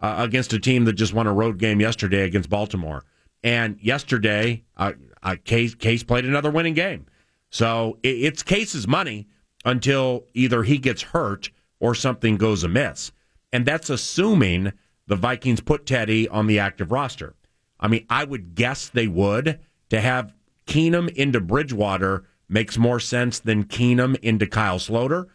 uh, 0.00 0.16
against 0.18 0.52
a 0.52 0.58
team 0.58 0.84
that 0.84 0.94
just 0.94 1.12
won 1.12 1.26
a 1.26 1.32
road 1.32 1.58
game 1.58 1.80
yesterday 1.80 2.22
against 2.22 2.48
Baltimore. 2.48 3.04
And 3.42 3.78
yesterday, 3.80 4.64
uh, 4.76 4.92
uh, 5.22 5.36
Case 5.44 5.74
Case 5.74 6.02
played 6.02 6.24
another 6.24 6.50
winning 6.50 6.74
game. 6.74 7.06
So 7.50 7.98
it, 8.02 8.08
it's 8.08 8.42
Case's 8.42 8.88
money 8.88 9.28
until 9.64 10.24
either 10.32 10.62
he 10.62 10.78
gets 10.78 11.02
hurt 11.02 11.50
or 11.80 11.94
something 11.94 12.36
goes 12.36 12.64
amiss. 12.64 13.12
And 13.54 13.64
that's 13.64 13.88
assuming 13.88 14.72
the 15.06 15.14
Vikings 15.14 15.60
put 15.60 15.86
Teddy 15.86 16.28
on 16.28 16.48
the 16.48 16.58
active 16.58 16.90
roster. 16.90 17.36
I 17.78 17.86
mean, 17.86 18.04
I 18.10 18.24
would 18.24 18.56
guess 18.56 18.88
they 18.88 19.06
would. 19.06 19.60
To 19.90 20.00
have 20.00 20.34
Keenum 20.66 21.08
into 21.14 21.40
Bridgewater 21.40 22.24
makes 22.48 22.76
more 22.76 22.98
sense 22.98 23.38
than 23.38 23.64
Keenum 23.64 24.16
into 24.22 24.48
Kyle 24.48 24.80
Sloter. 24.80 25.26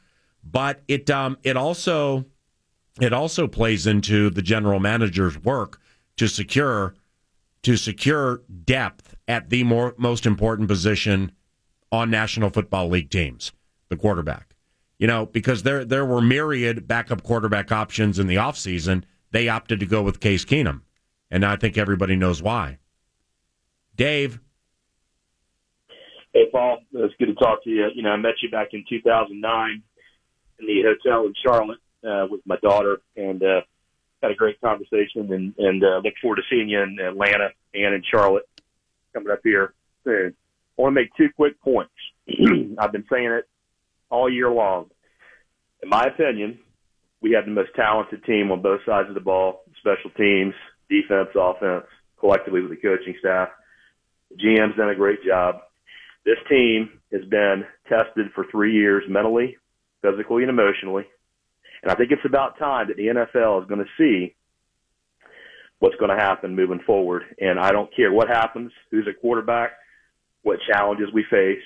But 0.44 0.82
it 0.90 1.10
um, 1.10 1.38
it 1.44 1.56
also 1.56 2.26
it 3.00 3.14
also 3.14 3.48
plays 3.48 3.88
into 3.88 4.30
the 4.30 4.42
general 4.42 4.82
manager's 4.82 5.38
work 5.38 5.80
to 6.18 6.28
secure 6.28 6.96
to 7.62 7.78
secure 7.78 8.42
depth 8.66 9.16
at 9.30 9.50
the 9.50 9.64
more, 9.64 9.96
most 9.98 10.26
important 10.26 10.68
position 10.68 11.32
on 11.90 12.10
National 12.10 12.50
Football 12.50 12.90
League 12.90 13.12
teams, 13.12 13.54
the 13.88 13.96
quarterback. 13.96 14.49
You 15.00 15.08
know, 15.08 15.26
because 15.26 15.64
there 15.64 15.86
there 15.86 16.06
were 16.06 16.22
myriad 16.22 16.88
backup 16.88 17.24
quarterback 17.24 17.72
options 17.72 18.20
in 18.20 18.28
the 18.28 18.36
offseason. 18.36 19.04
They 19.32 19.48
opted 19.48 19.80
to 19.80 19.86
go 19.86 20.04
with 20.04 20.20
Case 20.20 20.46
Keenum. 20.46 20.82
And 21.32 21.46
I 21.46 21.56
think 21.56 21.78
everybody 21.78 22.16
knows 22.16 22.42
why. 22.42 22.80
Dave. 23.96 24.40
Hey, 26.34 26.50
Paul. 26.52 26.80
It's 26.94 27.14
good 27.18 27.28
to 27.28 27.36
talk 27.36 27.64
to 27.64 27.70
you. 27.70 27.88
You 27.94 28.04
know, 28.04 28.12
I 28.12 28.18
met 28.18 28.36
you 28.42 28.50
back 28.50 28.70
in 28.74 28.84
2009 28.90 29.84
in 30.60 30.66
the 30.66 30.82
hotel 30.84 31.26
in 31.26 31.34
Charlotte 31.46 31.80
uh, 32.04 32.28
with 32.30 32.42
my 32.46 32.58
daughter, 32.58 33.02
and 33.16 33.42
uh, 33.42 33.62
had 34.22 34.32
a 34.32 34.36
great 34.36 34.60
conversation. 34.62 35.32
And, 35.32 35.54
and 35.58 35.84
uh, 35.84 36.02
look 36.04 36.14
forward 36.22 36.38
to 36.38 36.44
seeing 36.50 36.70
you 36.70 36.82
in 36.82 37.00
Atlanta 37.00 37.50
and 37.74 37.94
in 37.94 38.04
Charlotte 38.10 38.48
coming 39.14 39.32
up 39.32 39.40
here 39.44 39.74
soon. 40.04 40.36
I 40.78 40.82
want 40.82 40.96
to 40.96 41.02
make 41.02 41.16
two 41.16 41.30
quick 41.36 41.60
points. 41.62 41.92
I've 42.80 42.92
been 42.92 43.06
saying 43.12 43.32
it 43.32 43.48
all 44.10 44.32
year 44.32 44.50
long. 44.50 44.90
In 45.82 45.90
my 45.90 46.04
opinion, 46.04 46.60
we 47.22 47.32
have 47.32 47.46
the 47.46 47.52
most 47.52 47.72
talented 47.76 48.24
team 48.24 48.52
on 48.52 48.62
both 48.62 48.82
sides 48.86 49.10
of 49.10 49.16
the 49.16 49.22
ball, 49.22 49.64
special 49.80 50.10
teams, 50.12 50.54
defense, 50.90 51.30
offense, 51.36 51.86
collectively 52.20 52.62
with 52.62 52.72
the 52.72 52.78
coaching 52.78 53.16
staff. 53.20 53.50
The 54.32 54.38
GM's 54.38 54.78
done 54.78 54.90
a 54.90 54.96
great 54.96 55.24
job. 55.26 55.62
This 56.26 56.38
team 56.50 57.00
has 57.12 57.24
been 57.26 57.66
tested 57.88 58.28
for 58.36 58.46
three 58.52 58.74
years 58.74 59.04
mentally, 59.08 59.58
physically, 60.02 60.44
and 60.44 60.50
emotionally. 60.50 61.06
And 61.82 61.92
I 61.92 61.96
think 61.96 62.12
it's 62.12 62.26
about 62.26 62.60
time 62.60 62.88
that 62.88 62.98
the 62.98 63.08
NFL 63.08 63.62
is 63.62 63.70
going 63.70 63.84
to 63.84 63.92
see 63.98 64.36
what's 65.80 65.96
going 65.96 66.16
to 66.16 66.22
happen 66.22 66.56
moving 66.56 66.82
forward. 66.86 67.24
And 67.40 67.60
I 67.60 67.72
don't 67.72 67.94
care 67.96 68.12
what 68.12 68.28
happens, 68.28 68.72
who's 68.92 69.08
a 69.08 69.20
quarterback, 69.20 69.72
what 70.44 70.60
challenges 70.70 71.08
we 71.14 71.26
face. 71.30 71.64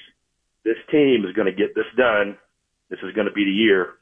This 0.64 0.78
team 0.92 1.26
is 1.28 1.34
going 1.34 1.48
to 1.48 1.52
get 1.54 1.76
this 1.76 1.86
done. 1.98 2.38
This 2.90 3.00
is 3.04 3.14
going 3.14 3.28
to 3.28 3.34
be 3.34 3.44
the 3.44 3.52
year, 3.52 3.94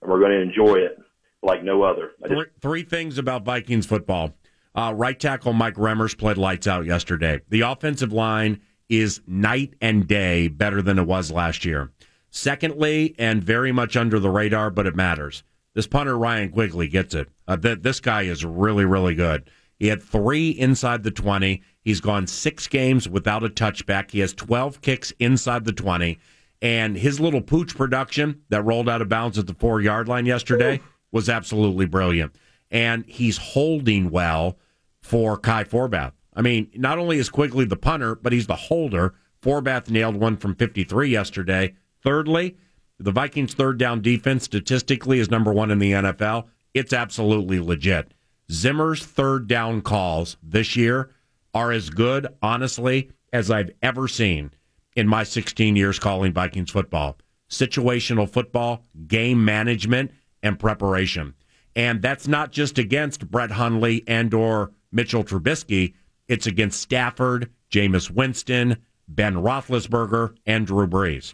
and 0.00 0.10
we're 0.10 0.18
going 0.18 0.32
to 0.32 0.40
enjoy 0.40 0.76
it 0.76 0.98
like 1.42 1.62
no 1.62 1.82
other. 1.82 2.12
Just, 2.20 2.32
three, 2.32 2.46
three, 2.60 2.82
things 2.82 3.18
about 3.18 3.44
Vikings 3.44 3.86
football. 3.86 4.34
Uh, 4.74 4.92
right 4.96 5.18
tackle 5.18 5.52
Mike 5.52 5.74
Remmers 5.74 6.16
played 6.16 6.38
lights 6.38 6.66
out 6.66 6.86
yesterday. 6.86 7.40
The 7.48 7.60
offensive 7.62 8.12
line 8.12 8.60
is 8.88 9.20
night 9.26 9.74
and 9.80 10.06
day 10.06 10.48
better 10.48 10.82
than 10.82 10.98
it 10.98 11.06
was 11.06 11.30
last 11.30 11.64
year. 11.64 11.90
Secondly, 12.30 13.14
and 13.18 13.44
very 13.44 13.72
much 13.72 13.96
under 13.96 14.18
the 14.18 14.30
radar, 14.30 14.70
but 14.70 14.86
it 14.86 14.96
matters. 14.96 15.44
This 15.74 15.86
punter 15.86 16.16
Ryan 16.16 16.50
Quigley 16.50 16.88
gets 16.88 17.14
it. 17.14 17.28
Uh, 17.46 17.56
th- 17.56 17.80
this 17.82 18.00
guy 18.00 18.22
is 18.22 18.44
really, 18.44 18.84
really 18.84 19.14
good. 19.14 19.50
He 19.82 19.88
had 19.88 20.00
three 20.00 20.50
inside 20.50 21.02
the 21.02 21.10
20. 21.10 21.60
He's 21.80 22.00
gone 22.00 22.28
six 22.28 22.68
games 22.68 23.08
without 23.08 23.42
a 23.42 23.48
touchback. 23.48 24.12
He 24.12 24.20
has 24.20 24.32
12 24.32 24.80
kicks 24.80 25.12
inside 25.18 25.64
the 25.64 25.72
20. 25.72 26.20
And 26.62 26.96
his 26.96 27.18
little 27.18 27.40
pooch 27.40 27.76
production 27.76 28.42
that 28.48 28.62
rolled 28.62 28.88
out 28.88 29.02
of 29.02 29.08
bounds 29.08 29.38
at 29.38 29.48
the 29.48 29.54
four 29.54 29.80
yard 29.80 30.06
line 30.06 30.24
yesterday 30.24 30.80
was 31.10 31.28
absolutely 31.28 31.86
brilliant. 31.86 32.36
And 32.70 33.04
he's 33.06 33.38
holding 33.38 34.10
well 34.10 34.56
for 35.00 35.36
Kai 35.36 35.64
Forbath. 35.64 36.12
I 36.32 36.42
mean, 36.42 36.70
not 36.76 37.00
only 37.00 37.18
is 37.18 37.28
Quigley 37.28 37.64
the 37.64 37.74
punter, 37.74 38.14
but 38.14 38.32
he's 38.32 38.46
the 38.46 38.54
holder. 38.54 39.14
Forbath 39.42 39.90
nailed 39.90 40.14
one 40.14 40.36
from 40.36 40.54
53 40.54 41.08
yesterday. 41.08 41.74
Thirdly, 42.04 42.56
the 43.00 43.10
Vikings' 43.10 43.54
third 43.54 43.78
down 43.78 44.00
defense 44.00 44.44
statistically 44.44 45.18
is 45.18 45.28
number 45.28 45.52
one 45.52 45.72
in 45.72 45.80
the 45.80 45.90
NFL. 45.90 46.46
It's 46.72 46.92
absolutely 46.92 47.58
legit. 47.58 48.14
Zimmer's 48.52 49.04
third 49.04 49.48
down 49.48 49.80
calls 49.80 50.36
this 50.42 50.76
year 50.76 51.10
are 51.54 51.72
as 51.72 51.88
good, 51.88 52.26
honestly, 52.42 53.10
as 53.32 53.50
I've 53.50 53.70
ever 53.82 54.06
seen 54.06 54.50
in 54.94 55.08
my 55.08 55.22
16 55.22 55.74
years 55.74 55.98
calling 55.98 56.34
Vikings 56.34 56.70
football. 56.70 57.16
Situational 57.48 58.28
football, 58.28 58.84
game 59.06 59.42
management, 59.44 60.10
and 60.42 60.58
preparation. 60.58 61.34
And 61.74 62.02
that's 62.02 62.28
not 62.28 62.52
just 62.52 62.78
against 62.78 63.30
Brett 63.30 63.52
Hundley 63.52 64.04
and 64.06 64.34
or 64.34 64.72
Mitchell 64.90 65.24
Trubisky. 65.24 65.94
It's 66.28 66.46
against 66.46 66.80
Stafford, 66.80 67.50
Jameis 67.70 68.10
Winston, 68.10 68.76
Ben 69.08 69.36
Roethlisberger, 69.36 70.36
and 70.44 70.66
Drew 70.66 70.86
Brees 70.86 71.32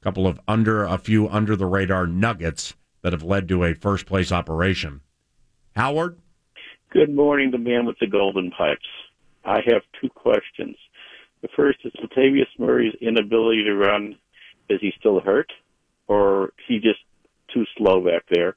A 0.00 0.04
couple 0.04 0.26
of 0.26 0.40
under 0.48 0.82
a 0.84 0.98
few 0.98 1.28
under 1.28 1.54
the 1.54 1.66
radar 1.66 2.08
nuggets 2.08 2.74
that 3.02 3.12
have 3.12 3.22
led 3.22 3.46
to 3.48 3.62
a 3.62 3.74
first 3.74 4.06
place 4.06 4.32
operation. 4.32 5.00
Howard? 5.76 6.18
Good 6.94 7.12
morning, 7.12 7.50
the 7.50 7.58
man 7.58 7.86
with 7.86 7.98
the 7.98 8.06
golden 8.06 8.52
pipes. 8.52 8.86
I 9.44 9.56
have 9.66 9.82
two 10.00 10.08
questions. 10.10 10.76
The 11.42 11.48
first 11.56 11.80
is 11.84 11.92
Latavius 11.94 12.46
Murray's 12.56 12.94
inability 13.00 13.64
to 13.64 13.74
run. 13.74 14.14
Is 14.68 14.78
he 14.80 14.92
still 15.00 15.18
hurt, 15.18 15.52
or 16.06 16.52
he 16.68 16.76
just 16.78 17.00
too 17.52 17.64
slow 17.76 18.00
back 18.00 18.22
there? 18.30 18.54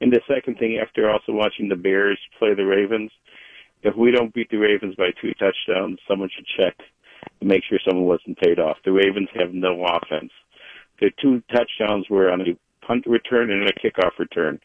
And 0.00 0.10
the 0.10 0.22
second 0.26 0.56
thing, 0.56 0.78
after 0.80 1.10
also 1.10 1.32
watching 1.32 1.68
the 1.68 1.76
Bears 1.76 2.18
play 2.38 2.54
the 2.54 2.64
Ravens, 2.64 3.10
if 3.82 3.94
we 3.94 4.10
don't 4.10 4.32
beat 4.32 4.48
the 4.50 4.56
Ravens 4.56 4.94
by 4.94 5.10
two 5.20 5.34
touchdowns, 5.34 5.98
someone 6.08 6.30
should 6.34 6.46
check 6.56 6.78
and 7.40 7.50
make 7.50 7.64
sure 7.68 7.78
someone 7.86 8.06
wasn't 8.06 8.38
paid 8.38 8.58
off. 8.58 8.78
The 8.86 8.92
Ravens 8.92 9.28
have 9.34 9.52
no 9.52 9.84
offense. 9.84 10.32
The 11.00 11.10
two 11.20 11.42
touchdowns 11.52 12.08
were 12.08 12.32
on 12.32 12.40
a 12.40 12.86
punt 12.86 13.04
return 13.06 13.50
and 13.50 13.68
a 13.68 13.74
kickoff 13.74 14.18
return. 14.18 14.58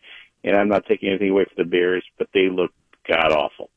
And 0.45 0.55
I'm 0.55 0.69
not 0.69 0.85
taking 0.85 1.09
anything 1.09 1.31
away 1.31 1.43
from 1.43 1.65
the 1.65 1.69
Bears, 1.69 2.05
but 2.17 2.29
they 2.33 2.47
look 2.47 2.71
god 3.09 3.31
awful. 3.31 3.69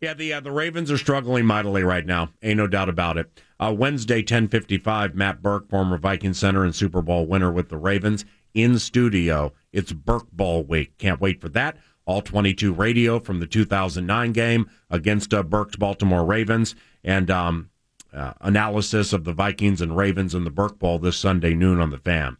Yeah, 0.00 0.14
the 0.14 0.34
uh, 0.34 0.40
the 0.40 0.50
Ravens 0.50 0.90
are 0.90 0.98
struggling 0.98 1.46
mightily 1.46 1.82
right 1.82 2.04
now. 2.04 2.30
Ain't 2.42 2.58
no 2.58 2.66
doubt 2.66 2.88
about 2.88 3.16
it. 3.16 3.42
Uh, 3.58 3.74
Wednesday, 3.76 4.22
ten 4.22 4.48
fifty 4.48 4.78
five. 4.78 5.14
Matt 5.14 5.42
Birk, 5.42 5.68
former 5.68 5.96
Viking 5.96 6.34
center 6.34 6.64
and 6.64 6.74
Super 6.74 7.02
Bowl 7.02 7.26
winner 7.26 7.50
with 7.50 7.70
the 7.70 7.78
Ravens, 7.78 8.24
in 8.54 8.78
studio. 8.78 9.52
It's 9.72 9.92
Burke 9.92 10.30
Bowl 10.32 10.62
week. 10.64 10.98
Can't 10.98 11.20
wait 11.20 11.40
for 11.40 11.48
that. 11.50 11.76
All 12.06 12.22
22 12.22 12.72
radio 12.72 13.18
from 13.18 13.40
the 13.40 13.48
2009 13.48 14.32
game 14.32 14.70
against 14.90 15.34
uh, 15.34 15.42
Birk's 15.42 15.74
Baltimore 15.74 16.24
Ravens, 16.24 16.76
and 17.02 17.28
um, 17.32 17.70
uh, 18.12 18.32
analysis 18.40 19.12
of 19.12 19.24
the 19.24 19.32
Vikings 19.32 19.80
and 19.80 19.96
Ravens 19.96 20.34
in 20.34 20.44
the 20.44 20.50
Burke 20.50 20.78
Bowl 20.78 21.00
this 21.00 21.16
Sunday 21.16 21.52
noon 21.54 21.80
on 21.80 21.90
the 21.90 21.98
Fam. 21.98 22.38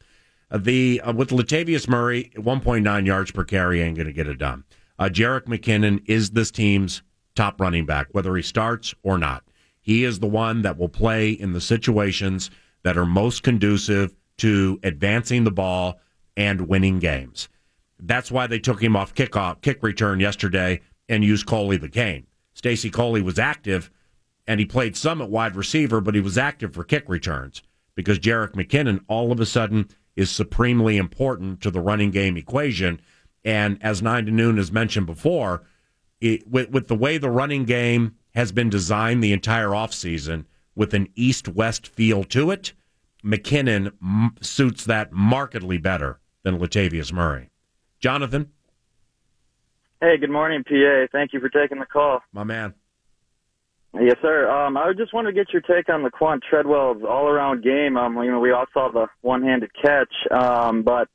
Uh, 0.50 0.58
the 0.58 1.00
uh, 1.00 1.12
with 1.12 1.30
Latavius 1.30 1.88
Murray, 1.88 2.30
1.9 2.36 3.06
yards 3.06 3.32
per 3.32 3.44
carry 3.44 3.82
ain't 3.82 3.96
going 3.96 4.06
to 4.06 4.12
get 4.12 4.28
it 4.28 4.38
done. 4.38 4.64
Uh, 4.98 5.08
Jerick 5.08 5.44
McKinnon 5.46 6.02
is 6.06 6.30
this 6.30 6.50
team's 6.50 7.02
top 7.34 7.60
running 7.60 7.86
back, 7.86 8.08
whether 8.12 8.34
he 8.36 8.42
starts 8.42 8.94
or 9.02 9.18
not. 9.18 9.44
He 9.80 10.04
is 10.04 10.18
the 10.18 10.26
one 10.26 10.62
that 10.62 10.78
will 10.78 10.88
play 10.88 11.30
in 11.30 11.52
the 11.52 11.60
situations 11.60 12.50
that 12.82 12.96
are 12.96 13.06
most 13.06 13.42
conducive 13.42 14.14
to 14.38 14.80
advancing 14.82 15.44
the 15.44 15.50
ball 15.50 16.00
and 16.36 16.68
winning 16.68 16.98
games. 16.98 17.48
That's 17.98 18.30
why 18.30 18.46
they 18.46 18.58
took 18.58 18.82
him 18.82 18.96
off 18.96 19.14
kickoff 19.14 19.62
kick 19.62 19.82
return 19.82 20.20
yesterday 20.20 20.80
and 21.08 21.24
used 21.24 21.46
Coley 21.46 21.76
the 21.76 21.88
Cane. 21.88 22.26
Stacy 22.54 22.90
Coley 22.90 23.22
was 23.22 23.38
active, 23.38 23.90
and 24.46 24.60
he 24.60 24.66
played 24.66 24.96
some 24.96 25.20
at 25.22 25.30
wide 25.30 25.56
receiver, 25.56 26.00
but 26.00 26.14
he 26.14 26.20
was 26.20 26.38
active 26.38 26.74
for 26.74 26.84
kick 26.84 27.08
returns 27.08 27.62
because 27.94 28.18
Jerick 28.18 28.52
McKinnon 28.52 29.00
all 29.08 29.32
of 29.32 29.40
a 29.40 29.46
sudden 29.46 29.88
is 30.14 30.30
supremely 30.30 30.96
important 30.96 31.60
to 31.60 31.70
the 31.70 31.80
running 31.80 32.10
game 32.10 32.36
equation. 32.36 33.00
And 33.46 33.78
as 33.80 34.02
nine 34.02 34.26
to 34.26 34.32
noon 34.32 34.56
has 34.56 34.72
mentioned 34.72 35.06
before, 35.06 35.62
it, 36.20 36.48
with, 36.48 36.70
with 36.70 36.88
the 36.88 36.96
way 36.96 37.16
the 37.16 37.30
running 37.30 37.64
game 37.64 38.16
has 38.34 38.50
been 38.50 38.68
designed 38.68 39.22
the 39.22 39.32
entire 39.32 39.68
offseason 39.68 40.46
with 40.74 40.92
an 40.92 41.08
east 41.14 41.48
west 41.48 41.86
feel 41.86 42.24
to 42.24 42.50
it, 42.50 42.72
McKinnon 43.24 43.92
m- 44.02 44.34
suits 44.40 44.84
that 44.84 45.12
markedly 45.12 45.78
better 45.78 46.18
than 46.42 46.58
Latavius 46.58 47.12
Murray. 47.12 47.50
Jonathan? 48.00 48.50
Hey, 50.00 50.18
good 50.18 50.30
morning, 50.30 50.64
PA. 50.64 51.06
Thank 51.12 51.32
you 51.32 51.38
for 51.38 51.48
taking 51.48 51.78
the 51.78 51.86
call. 51.86 52.22
My 52.32 52.42
man. 52.42 52.74
Yes, 53.94 54.16
sir. 54.20 54.50
Um, 54.50 54.76
I 54.76 54.92
just 54.92 55.14
wanted 55.14 55.30
to 55.30 55.34
get 55.36 55.52
your 55.52 55.62
take 55.62 55.88
on 55.88 56.02
the 56.02 56.10
Laquan 56.10 56.42
Treadwell's 56.42 57.02
all-around 57.08 57.62
game. 57.62 57.96
Um, 57.96 58.16
you 58.16 58.30
know, 58.30 58.40
we 58.40 58.50
all 58.50 58.66
saw 58.74 58.90
the 58.90 59.06
one-handed 59.22 59.70
catch, 59.80 60.12
um, 60.32 60.82
but 60.82 61.08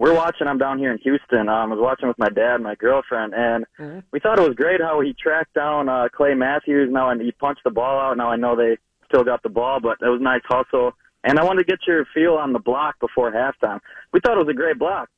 we're 0.00 0.14
watching. 0.14 0.48
I'm 0.48 0.58
down 0.58 0.78
here 0.78 0.90
in 0.90 0.98
Houston. 0.98 1.48
Um, 1.48 1.70
I 1.70 1.74
was 1.76 1.78
watching 1.80 2.08
with 2.08 2.18
my 2.18 2.30
dad 2.30 2.54
and 2.56 2.64
my 2.64 2.74
girlfriend, 2.74 3.34
and 3.34 3.64
Mm-hmm. 3.78 4.00
we 4.12 4.18
thought 4.18 4.38
it 4.38 4.46
was 4.48 4.56
great 4.56 4.80
how 4.80 5.00
he 5.00 5.12
tracked 5.14 5.54
down 5.54 5.88
uh, 5.88 6.08
Clay 6.12 6.34
Matthews. 6.34 6.88
Now, 6.90 7.10
and 7.10 7.20
he 7.20 7.30
punched 7.32 7.62
the 7.64 7.70
ball 7.70 8.00
out. 8.00 8.16
Now 8.16 8.30
I 8.30 8.36
know 8.36 8.56
they 8.56 8.78
still 9.06 9.22
got 9.24 9.42
the 9.42 9.48
ball, 9.48 9.78
but 9.80 9.98
it 10.00 10.08
was 10.08 10.20
nice 10.20 10.40
hustle. 10.46 10.92
And 11.22 11.38
I 11.38 11.44
wanted 11.44 11.66
to 11.66 11.70
get 11.70 11.80
your 11.86 12.06
feel 12.14 12.34
on 12.34 12.52
the 12.54 12.58
block 12.58 12.98
before 12.98 13.30
halftime. 13.30 13.78
We 14.12 14.20
thought 14.20 14.36
it 14.36 14.40
was 14.44 14.48
a 14.48 14.54
great 14.56 14.78
block. 14.78 15.10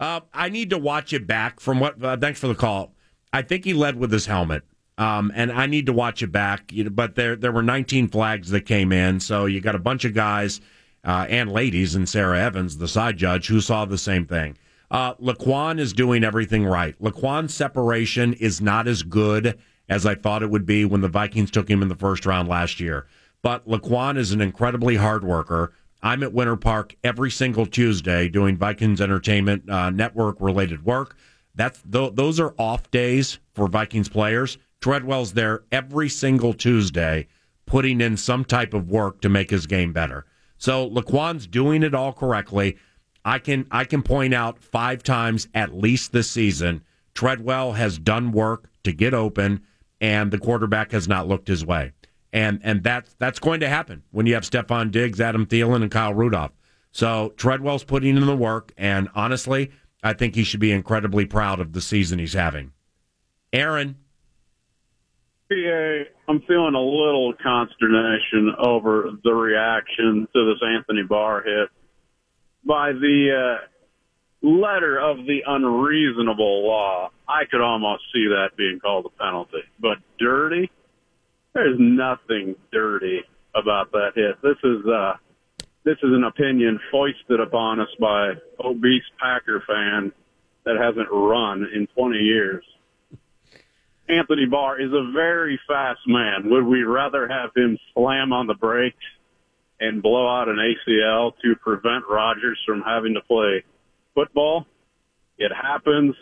Uh, 0.00 0.20
I 0.32 0.48
need 0.48 0.70
to 0.70 0.78
watch 0.78 1.12
it 1.12 1.26
back 1.26 1.58
from 1.60 1.80
what. 1.80 2.02
Uh, 2.02 2.16
thanks 2.16 2.38
for 2.40 2.46
the 2.46 2.54
call. 2.54 2.94
I 3.32 3.42
think 3.42 3.64
he 3.64 3.74
led 3.74 3.96
with 3.96 4.12
his 4.12 4.26
helmet, 4.26 4.62
um, 4.96 5.32
and 5.34 5.50
I 5.50 5.66
need 5.66 5.86
to 5.86 5.92
watch 5.92 6.22
it 6.22 6.30
back. 6.30 6.72
You 6.72 6.84
know, 6.84 6.90
but 6.90 7.16
there 7.16 7.34
there 7.34 7.50
were 7.50 7.64
19 7.64 8.08
flags 8.08 8.50
that 8.50 8.60
came 8.62 8.92
in, 8.92 9.18
so 9.18 9.46
you 9.46 9.60
got 9.60 9.74
a 9.74 9.78
bunch 9.80 10.04
of 10.04 10.14
guys 10.14 10.60
uh, 11.08 11.26
and 11.30 11.50
ladies, 11.50 11.94
and 11.94 12.06
Sarah 12.06 12.38
Evans, 12.38 12.76
the 12.76 12.86
side 12.86 13.16
judge, 13.16 13.46
who 13.46 13.62
saw 13.62 13.86
the 13.86 13.96
same 13.96 14.26
thing. 14.26 14.58
Uh, 14.90 15.14
Laquan 15.14 15.80
is 15.80 15.94
doing 15.94 16.22
everything 16.22 16.66
right. 16.66 17.00
Laquan's 17.00 17.54
separation 17.54 18.34
is 18.34 18.60
not 18.60 18.86
as 18.86 19.02
good 19.02 19.58
as 19.88 20.04
I 20.04 20.14
thought 20.14 20.42
it 20.42 20.50
would 20.50 20.66
be 20.66 20.84
when 20.84 21.00
the 21.00 21.08
Vikings 21.08 21.50
took 21.50 21.70
him 21.70 21.80
in 21.80 21.88
the 21.88 21.94
first 21.94 22.26
round 22.26 22.46
last 22.46 22.78
year. 22.78 23.06
But 23.40 23.66
Laquan 23.66 24.18
is 24.18 24.32
an 24.32 24.42
incredibly 24.42 24.96
hard 24.96 25.24
worker. 25.24 25.72
I'm 26.02 26.22
at 26.22 26.34
Winter 26.34 26.56
Park 26.56 26.94
every 27.02 27.30
single 27.30 27.64
Tuesday 27.64 28.28
doing 28.28 28.58
Vikings 28.58 29.00
Entertainment 29.00 29.68
uh, 29.70 29.88
Network 29.88 30.36
related 30.40 30.84
work. 30.84 31.16
That's 31.54 31.80
th- 31.90 32.16
those 32.16 32.38
are 32.38 32.54
off 32.58 32.90
days 32.90 33.38
for 33.54 33.66
Vikings 33.66 34.10
players. 34.10 34.58
Treadwell's 34.82 35.32
there 35.32 35.62
every 35.72 36.10
single 36.10 36.52
Tuesday, 36.52 37.28
putting 37.64 38.02
in 38.02 38.18
some 38.18 38.44
type 38.44 38.74
of 38.74 38.90
work 38.90 39.22
to 39.22 39.30
make 39.30 39.48
his 39.48 39.66
game 39.66 39.94
better. 39.94 40.26
So 40.58 40.88
Laquan's 40.90 41.46
doing 41.46 41.82
it 41.82 41.94
all 41.94 42.12
correctly. 42.12 42.76
I 43.24 43.38
can 43.38 43.66
I 43.70 43.84
can 43.84 44.02
point 44.02 44.34
out 44.34 44.62
five 44.62 45.02
times 45.02 45.48
at 45.54 45.74
least 45.74 46.12
this 46.12 46.30
season. 46.30 46.82
Treadwell 47.14 47.72
has 47.72 47.98
done 47.98 48.32
work 48.32 48.68
to 48.84 48.92
get 48.92 49.14
open, 49.14 49.62
and 50.00 50.30
the 50.30 50.38
quarterback 50.38 50.92
has 50.92 51.08
not 51.08 51.26
looked 51.26 51.48
his 51.48 51.64
way. 51.64 51.92
And 52.32 52.60
and 52.62 52.82
that's 52.82 53.14
that's 53.18 53.38
going 53.38 53.60
to 53.60 53.68
happen 53.68 54.02
when 54.10 54.26
you 54.26 54.34
have 54.34 54.44
Stefon 54.44 54.90
Diggs, 54.90 55.20
Adam 55.20 55.46
Thielen, 55.46 55.82
and 55.82 55.90
Kyle 55.90 56.14
Rudolph. 56.14 56.52
So 56.90 57.32
Treadwell's 57.36 57.84
putting 57.84 58.16
in 58.16 58.26
the 58.26 58.36
work, 58.36 58.72
and 58.76 59.08
honestly, 59.14 59.70
I 60.02 60.12
think 60.12 60.34
he 60.34 60.44
should 60.44 60.60
be 60.60 60.72
incredibly 60.72 61.26
proud 61.26 61.60
of 61.60 61.72
the 61.72 61.80
season 61.80 62.18
he's 62.18 62.34
having. 62.34 62.72
Aaron. 63.52 63.96
PA, 65.50 66.04
I'm 66.28 66.40
feeling 66.42 66.74
a 66.74 66.80
little 66.80 67.32
consternation 67.42 68.54
over 68.58 69.10
the 69.24 69.32
reaction 69.32 70.28
to 70.32 70.44
this 70.44 70.62
Anthony 70.62 71.02
Barr 71.08 71.42
hit 71.42 71.68
by 72.64 72.92
the 72.92 73.58
uh, 73.62 74.46
letter 74.46 74.98
of 74.98 75.18
the 75.26 75.40
unreasonable 75.46 76.66
law. 76.66 77.10
I 77.26 77.44
could 77.50 77.60
almost 77.60 78.02
see 78.12 78.26
that 78.28 78.56
being 78.56 78.78
called 78.80 79.06
a 79.06 79.22
penalty. 79.22 79.62
But 79.80 79.98
dirty? 80.18 80.70
There's 81.54 81.76
nothing 81.78 82.54
dirty 82.70 83.22
about 83.54 83.90
that 83.92 84.12
hit. 84.14 84.40
This 84.42 84.58
is 84.62 84.86
uh 84.86 85.14
this 85.84 85.96
is 86.02 86.10
an 86.12 86.24
opinion 86.24 86.78
foisted 86.90 87.40
upon 87.40 87.80
us 87.80 87.88
by 87.98 88.34
obese 88.62 89.02
Packer 89.18 89.62
fan 89.66 90.12
that 90.64 90.76
hasn't 90.76 91.08
run 91.10 91.66
in 91.74 91.86
20 91.96 92.18
years. 92.18 92.64
Anthony 94.08 94.46
Barr 94.46 94.80
is 94.80 94.90
a 94.92 95.12
very 95.12 95.60
fast 95.68 96.00
man. 96.06 96.50
Would 96.50 96.64
we 96.64 96.82
rather 96.82 97.28
have 97.28 97.50
him 97.54 97.78
slam 97.92 98.32
on 98.32 98.46
the 98.46 98.54
brakes 98.54 98.96
and 99.80 100.02
blow 100.02 100.26
out 100.26 100.48
an 100.48 100.56
ACL 100.56 101.32
to 101.42 101.54
prevent 101.56 102.04
Rodgers 102.08 102.58
from 102.64 102.80
having 102.80 103.14
to 103.14 103.20
play 103.20 103.64
football? 104.14 104.66
It 105.36 105.52
happens. 105.54 106.14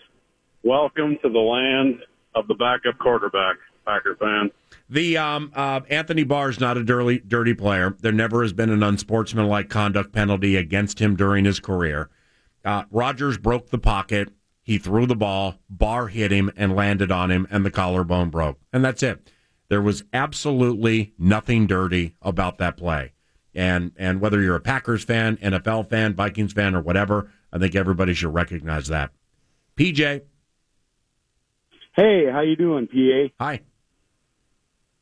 Welcome 0.65 1.19
to 1.23 1.29
the 1.29 1.39
land 1.39 2.01
of 2.35 2.49
the 2.49 2.55
backup 2.55 2.99
quarterback, 2.99 3.57
Packer 3.87 4.17
fan. 4.17 4.51
The 4.91 5.17
um, 5.17 5.53
uh, 5.55 5.81
Anthony 5.89 6.25
Barr 6.25 6.51
is 6.51 6.59
not 6.59 6.77
a 6.77 6.83
dirty, 6.83 7.21
dirty 7.21 7.55
player. 7.55 7.97
There 8.01 8.13
never 8.13 8.43
has 8.43 8.53
been 8.53 8.71
an 8.71 8.83
unsportsmanlike 8.83 9.69
conduct 9.69 10.13
penalty 10.13 10.57
against 10.57 10.99
him 11.01 11.15
during 11.15 11.45
his 11.45 11.61
career. 11.61 12.11
Uh, 12.65 12.83
Rodgers 12.91 13.39
broke 13.39 13.71
the 13.71 13.79
pocket. 13.79 14.31
He 14.67 14.79
threw 14.79 15.07
the 15.07 15.15
ball. 15.15 15.61
Barr 15.71 16.09
hit 16.09 16.33
him 16.33 16.51
and 16.57 16.75
landed 16.75 17.13
on 17.13 17.31
him, 17.31 17.47
and 17.53 17.65
the 17.65 17.71
collarbone 17.71 18.31
broke. 18.31 18.59
And 18.73 18.85
that's 18.85 19.01
it. 19.01 19.31
There 19.69 19.81
was 19.81 20.03
absolutely 20.13 21.15
nothing 21.17 21.69
dirty 21.69 22.17
about 22.21 22.59
that 22.59 22.77
play. 22.77 23.13
And 23.55 23.93
and 23.97 24.21
whether 24.21 24.43
you're 24.43 24.57
a 24.57 24.61
Packers 24.61 25.05
fan, 25.05 25.37
NFL 25.37 25.89
fan, 25.89 26.15
Vikings 26.15 26.53
fan, 26.53 26.75
or 26.75 26.81
whatever, 26.81 27.31
I 27.53 27.59
think 27.59 27.77
everybody 27.77 28.13
should 28.13 28.35
recognize 28.35 28.89
that. 28.89 29.13
PJ. 29.77 30.23
Hey, 31.95 32.27
how 32.29 32.41
you 32.41 32.57
doing, 32.57 32.89
PA? 32.89 33.33
Hi. 33.45 33.61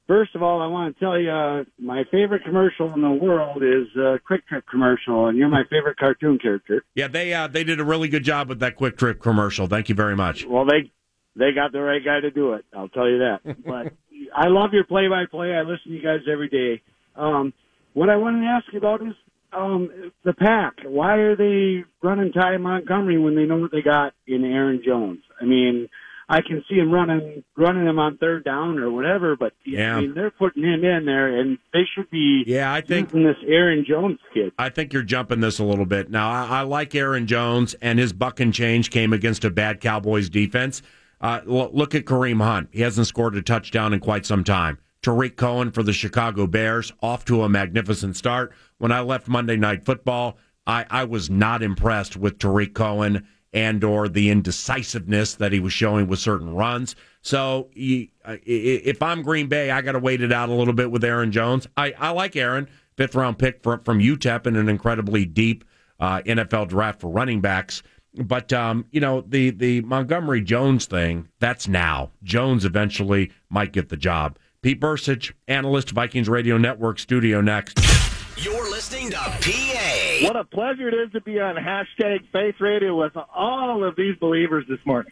First 0.06 0.34
of 0.34 0.42
all, 0.42 0.60
I 0.60 0.66
want 0.66 0.94
to 0.94 1.00
tell 1.00 1.18
you 1.18 1.30
uh, 1.30 1.64
my 1.78 2.04
favorite 2.10 2.44
commercial 2.44 2.92
in 2.92 3.00
the 3.00 3.10
world 3.10 3.62
is 3.62 3.86
uh, 3.96 4.18
QuikTrip 4.28 4.66
commercial, 4.70 5.28
and 5.28 5.38
you're 5.38 5.48
my 5.48 5.62
favorite 5.70 5.96
cartoon 5.96 6.38
character. 6.38 6.84
Yeah, 6.94 7.08
they 7.08 7.32
uh, 7.32 7.46
they 7.46 7.64
did 7.64 7.80
a 7.80 7.84
really 7.84 8.08
good 8.08 8.22
job 8.22 8.50
with 8.50 8.60
that 8.60 8.76
QuikTrip 8.76 9.20
commercial. 9.20 9.66
Thank 9.66 9.88
you 9.88 9.94
very 9.94 10.14
much. 10.14 10.44
Well, 10.44 10.66
they 10.66 10.92
they 11.36 11.52
got 11.52 11.72
the 11.72 11.80
right 11.80 12.04
guy 12.04 12.20
to 12.20 12.30
do 12.30 12.52
it. 12.52 12.66
I'll 12.76 12.88
tell 12.88 13.08
you 13.08 13.18
that. 13.18 13.40
but 13.64 13.94
I 14.34 14.48
love 14.48 14.72
your 14.72 14.84
play-by-play. 14.84 15.54
I 15.54 15.62
listen 15.62 15.86
to 15.86 15.90
you 15.90 16.02
guys 16.02 16.20
every 16.30 16.48
day. 16.48 16.82
Um, 17.16 17.54
what 17.94 18.10
I 18.10 18.16
wanted 18.16 18.40
to 18.40 18.46
ask 18.46 18.66
you 18.72 18.78
about 18.78 19.00
is 19.02 19.14
um, 19.52 20.12
the 20.24 20.32
pack. 20.32 20.74
Why 20.84 21.14
are 21.14 21.36
they 21.36 21.84
running 22.02 22.32
Ty 22.32 22.56
Montgomery 22.58 23.18
when 23.18 23.36
they 23.36 23.44
know 23.44 23.58
what 23.58 23.72
they 23.72 23.82
got 23.82 24.12
in 24.26 24.44
Aaron 24.44 24.82
Jones? 24.84 25.20
I 25.40 25.44
mean, 25.44 25.88
I 26.28 26.40
can 26.40 26.64
see 26.68 26.76
him 26.76 26.90
running 26.90 27.44
running 27.56 27.86
him 27.86 27.98
on 27.98 28.16
third 28.18 28.44
down 28.44 28.78
or 28.78 28.90
whatever, 28.90 29.36
but 29.36 29.52
Yeah. 29.64 29.96
I 29.96 30.00
mean 30.00 30.14
they're 30.14 30.30
putting 30.30 30.62
him 30.62 30.84
in 30.84 31.04
there, 31.04 31.38
and 31.38 31.58
they 31.72 31.82
should 31.94 32.10
be 32.10 32.44
yeah, 32.46 32.72
I 32.72 32.80
think 32.80 33.10
this 33.10 33.36
Aaron 33.46 33.84
Jones 33.86 34.18
kid. 34.32 34.52
I 34.58 34.68
think 34.68 34.92
you're 34.92 35.02
jumping 35.02 35.40
this 35.40 35.58
a 35.58 35.64
little 35.64 35.86
bit. 35.86 36.10
Now, 36.10 36.30
I, 36.30 36.60
I 36.60 36.60
like 36.62 36.94
Aaron 36.94 37.26
Jones, 37.26 37.74
and 37.82 37.98
his 37.98 38.12
buck 38.12 38.40
and 38.40 38.52
change 38.54 38.90
came 38.90 39.12
against 39.12 39.44
a 39.44 39.50
bad 39.50 39.80
Cowboys 39.80 40.28
defense. 40.28 40.82
Uh, 41.20 41.40
look 41.46 41.94
at 41.94 42.04
Kareem 42.04 42.42
Hunt. 42.42 42.68
He 42.72 42.82
hasn't 42.82 43.06
scored 43.06 43.34
a 43.36 43.42
touchdown 43.42 43.92
in 43.92 44.00
quite 44.00 44.26
some 44.26 44.44
time. 44.44 44.78
Tarik 45.02 45.36
Cohen 45.36 45.70
for 45.70 45.82
the 45.82 45.92
Chicago 45.92 46.46
Bears, 46.46 46.92
off 47.02 47.24
to 47.26 47.42
a 47.42 47.48
magnificent 47.48 48.16
start. 48.16 48.52
When 48.78 48.90
I 48.90 49.00
left 49.00 49.28
Monday 49.28 49.56
Night 49.56 49.84
Football, 49.84 50.38
I, 50.66 50.86
I 50.90 51.04
was 51.04 51.28
not 51.28 51.62
impressed 51.62 52.16
with 52.16 52.38
Tarik 52.38 52.74
Cohen 52.74 53.26
and 53.54 53.84
or 53.84 54.08
the 54.08 54.30
indecisiveness 54.30 55.36
that 55.36 55.52
he 55.52 55.60
was 55.60 55.72
showing 55.72 56.08
with 56.08 56.18
certain 56.18 56.54
runs. 56.54 56.96
So 57.22 57.70
he, 57.72 58.10
if 58.26 59.00
I'm 59.00 59.22
Green 59.22 59.46
Bay, 59.46 59.70
I 59.70 59.80
got 59.80 59.92
to 59.92 60.00
wait 60.00 60.20
it 60.20 60.32
out 60.32 60.48
a 60.48 60.52
little 60.52 60.74
bit 60.74 60.90
with 60.90 61.04
Aaron 61.04 61.32
Jones. 61.32 61.66
I, 61.76 61.94
I 61.98 62.10
like 62.10 62.34
Aaron, 62.36 62.68
fifth 62.96 63.14
round 63.14 63.38
pick 63.38 63.62
from, 63.62 63.80
from 63.84 64.00
UTEP 64.00 64.48
in 64.48 64.56
an 64.56 64.68
incredibly 64.68 65.24
deep 65.24 65.64
uh, 66.00 66.20
NFL 66.26 66.68
draft 66.68 67.00
for 67.00 67.08
running 67.08 67.40
backs. 67.40 67.82
But 68.16 68.52
um, 68.52 68.84
you 68.92 69.00
know 69.00 69.22
the 69.22 69.50
the 69.50 69.80
Montgomery 69.80 70.40
Jones 70.40 70.86
thing. 70.86 71.28
That's 71.40 71.66
now. 71.66 72.12
Jones 72.22 72.64
eventually 72.64 73.32
might 73.50 73.72
get 73.72 73.88
the 73.88 73.96
job. 73.96 74.38
Pete 74.62 74.80
Bercich, 74.80 75.32
analyst, 75.48 75.90
Vikings 75.90 76.28
Radio 76.28 76.56
Network, 76.56 77.00
studio 77.00 77.40
next. 77.40 78.03
You're 78.36 78.68
listening 78.68 79.10
to 79.10 79.16
PA. 79.16 80.18
What 80.22 80.34
a 80.36 80.42
pleasure 80.44 80.88
it 80.88 80.94
is 80.94 81.12
to 81.12 81.20
be 81.20 81.38
on 81.40 81.54
hashtag 81.54 82.26
Faith 82.32 82.56
Radio 82.58 82.96
with 82.96 83.12
all 83.32 83.84
of 83.84 83.94
these 83.94 84.16
believers 84.16 84.64
this 84.68 84.80
morning. 84.84 85.08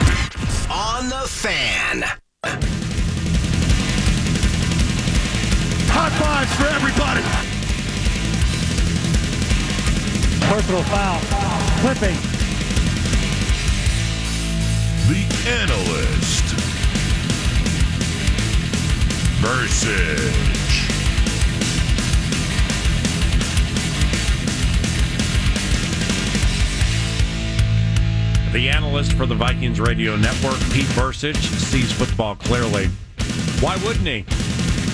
On 0.71 1.09
the 1.09 1.29
fan. 1.29 2.03
High 5.89 6.11
fives 6.19 6.53
for 6.57 6.67
everybody. 6.67 7.23
Personal 10.53 10.83
foul. 10.83 11.21
Clipping. 11.81 12.17
The 15.09 15.23
Analyst. 15.49 16.45
Versus. 19.41 20.63
The 28.53 28.69
analyst 28.69 29.15
for 29.15 29.25
the 29.25 29.35
Vikings 29.35 29.81
Radio 29.81 30.15
Network, 30.15 30.59
Pete 30.73 30.85
Bercich, 30.89 31.37
sees 31.37 31.91
football 31.91 32.37
clearly. 32.37 32.89
Why 33.61 33.77
wouldn't 33.79 34.07
he? 34.07 34.27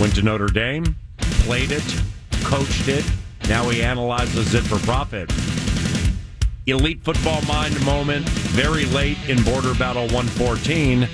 Went 0.01 0.15
to 0.15 0.23
Notre 0.23 0.47
Dame, 0.47 0.95
played 1.19 1.73
it, 1.73 2.03
coached 2.45 2.87
it. 2.87 3.05
Now 3.49 3.69
he 3.69 3.83
analyzes 3.83 4.55
it 4.55 4.63
for 4.63 4.79
profit. 4.87 5.29
Elite 6.67 7.03
football 7.03 7.43
mind 7.47 7.85
moment, 7.85 8.29
very 8.29 8.85
late 8.85 9.19
in 9.29 9.43
Border 9.43 9.75
Battle 9.75 10.07
114, 10.15 11.09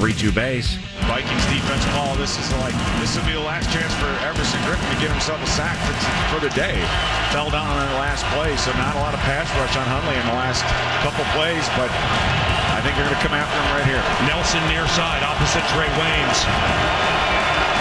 3 0.00 0.16
2 0.16 0.32
base. 0.32 0.80
Vikings 1.04 1.44
defense 1.52 1.84
call. 1.92 2.16
This 2.16 2.40
is 2.40 2.48
like 2.64 2.72
this 3.04 3.12
will 3.12 3.28
be 3.28 3.36
the 3.36 3.44
last 3.44 3.68
chance 3.68 3.92
for 4.00 4.08
Everson 4.24 4.56
Griffen 4.64 4.88
to 4.88 4.96
get 4.96 5.12
himself 5.12 5.36
a 5.44 5.50
sack 5.52 5.76
for, 5.84 5.92
for 6.32 6.40
the 6.40 6.48
day. 6.56 6.80
Fell 7.36 7.52
down 7.52 7.68
on 7.68 7.84
the 7.84 8.00
last 8.00 8.24
play, 8.32 8.56
so 8.56 8.72
not 8.80 8.96
a 8.96 9.00
lot 9.04 9.12
of 9.12 9.20
pass 9.28 9.44
rush 9.60 9.76
on 9.76 9.84
Hundley 9.92 10.16
in 10.16 10.24
the 10.24 10.38
last 10.40 10.64
couple 11.04 11.20
plays, 11.36 11.68
but 11.76 11.92
I 12.72 12.80
think 12.80 12.96
they're 12.96 13.12
going 13.12 13.20
to 13.20 13.20
come 13.20 13.36
after 13.36 13.52
him 13.52 13.68
right 13.76 13.84
here. 13.84 14.00
Nelson 14.24 14.64
near 14.72 14.88
side, 14.96 15.20
opposite 15.20 15.68
Trae 15.76 15.92
Waynes. 16.00 16.40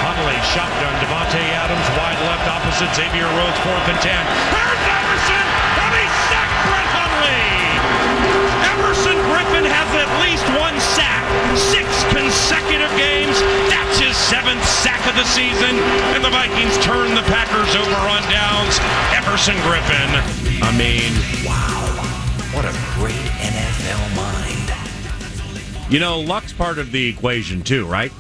Hundley, 0.03 0.35
shotgun, 0.51 0.91
Davante 0.99 1.55
Adams, 1.55 1.87
wide 1.95 2.19
left, 2.27 2.43
opposite 2.51 2.91
Xavier 2.99 3.31
Rhodes, 3.31 3.59
fourth 3.63 3.87
and 3.87 3.99
ten. 4.03 4.23
Here's 4.51 4.83
Everson, 4.91 5.47
and 5.47 5.55
he 5.55 5.55
sacked 5.55 5.55
Brett 5.55 5.68
Hundley. 5.68 5.68
Everson 5.68 5.68
at 9.93 10.09
least 10.21 10.45
one 10.57 10.77
sack. 10.95 11.23
Six 11.57 11.87
consecutive 12.13 12.91
games. 12.97 13.37
That's 13.69 13.97
his 13.99 14.15
seventh 14.15 14.63
sack 14.65 15.01
of 15.07 15.15
the 15.15 15.25
season. 15.25 15.77
And 16.15 16.23
the 16.23 16.29
Vikings 16.29 16.77
turn 16.79 17.15
the 17.15 17.25
Packers 17.29 17.75
over 17.75 18.01
on 18.09 18.21
downs. 18.29 18.77
Everson 19.13 19.55
Griffen. 19.65 20.09
I 20.61 20.71
mean, 20.77 21.13
wow. 21.45 21.89
What 22.53 22.65
a 22.65 22.73
great 22.99 23.15
NFL 23.41 24.15
mind. 24.15 24.59
You 25.91 25.99
know, 25.99 26.19
luck's 26.19 26.53
part 26.53 26.77
of 26.77 26.91
the 26.91 27.07
equation 27.07 27.63
too, 27.63 27.85
right? 27.85 28.11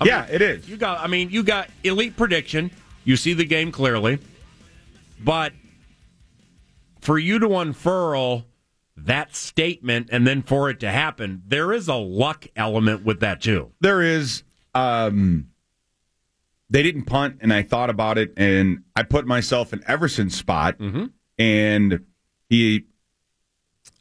I 0.00 0.06
yeah, 0.06 0.24
mean, 0.26 0.34
it 0.34 0.42
is. 0.42 0.68
You 0.68 0.76
got 0.76 1.00
I 1.00 1.06
mean, 1.06 1.30
you 1.30 1.42
got 1.42 1.68
elite 1.84 2.16
prediction. 2.16 2.70
You 3.04 3.16
see 3.16 3.34
the 3.34 3.44
game 3.44 3.72
clearly. 3.72 4.18
But 5.22 5.52
for 7.00 7.18
you 7.18 7.38
to 7.40 7.56
unfurl 7.56 8.46
that 9.06 9.34
statement 9.34 10.08
and 10.12 10.26
then 10.26 10.42
for 10.42 10.70
it 10.70 10.80
to 10.80 10.90
happen, 10.90 11.42
there 11.46 11.72
is 11.72 11.88
a 11.88 11.94
luck 11.94 12.46
element 12.56 13.04
with 13.04 13.20
that 13.20 13.40
too. 13.40 13.72
There 13.80 14.02
is. 14.02 14.42
Um, 14.74 15.48
they 16.72 16.84
didn't 16.84 17.02
punt, 17.06 17.38
and 17.40 17.52
I 17.52 17.62
thought 17.62 17.90
about 17.90 18.16
it, 18.16 18.32
and 18.36 18.84
I 18.94 19.02
put 19.02 19.26
myself 19.26 19.72
in 19.72 19.82
Everson's 19.88 20.36
spot, 20.36 20.76
and 21.38 22.04
he. 22.48 22.84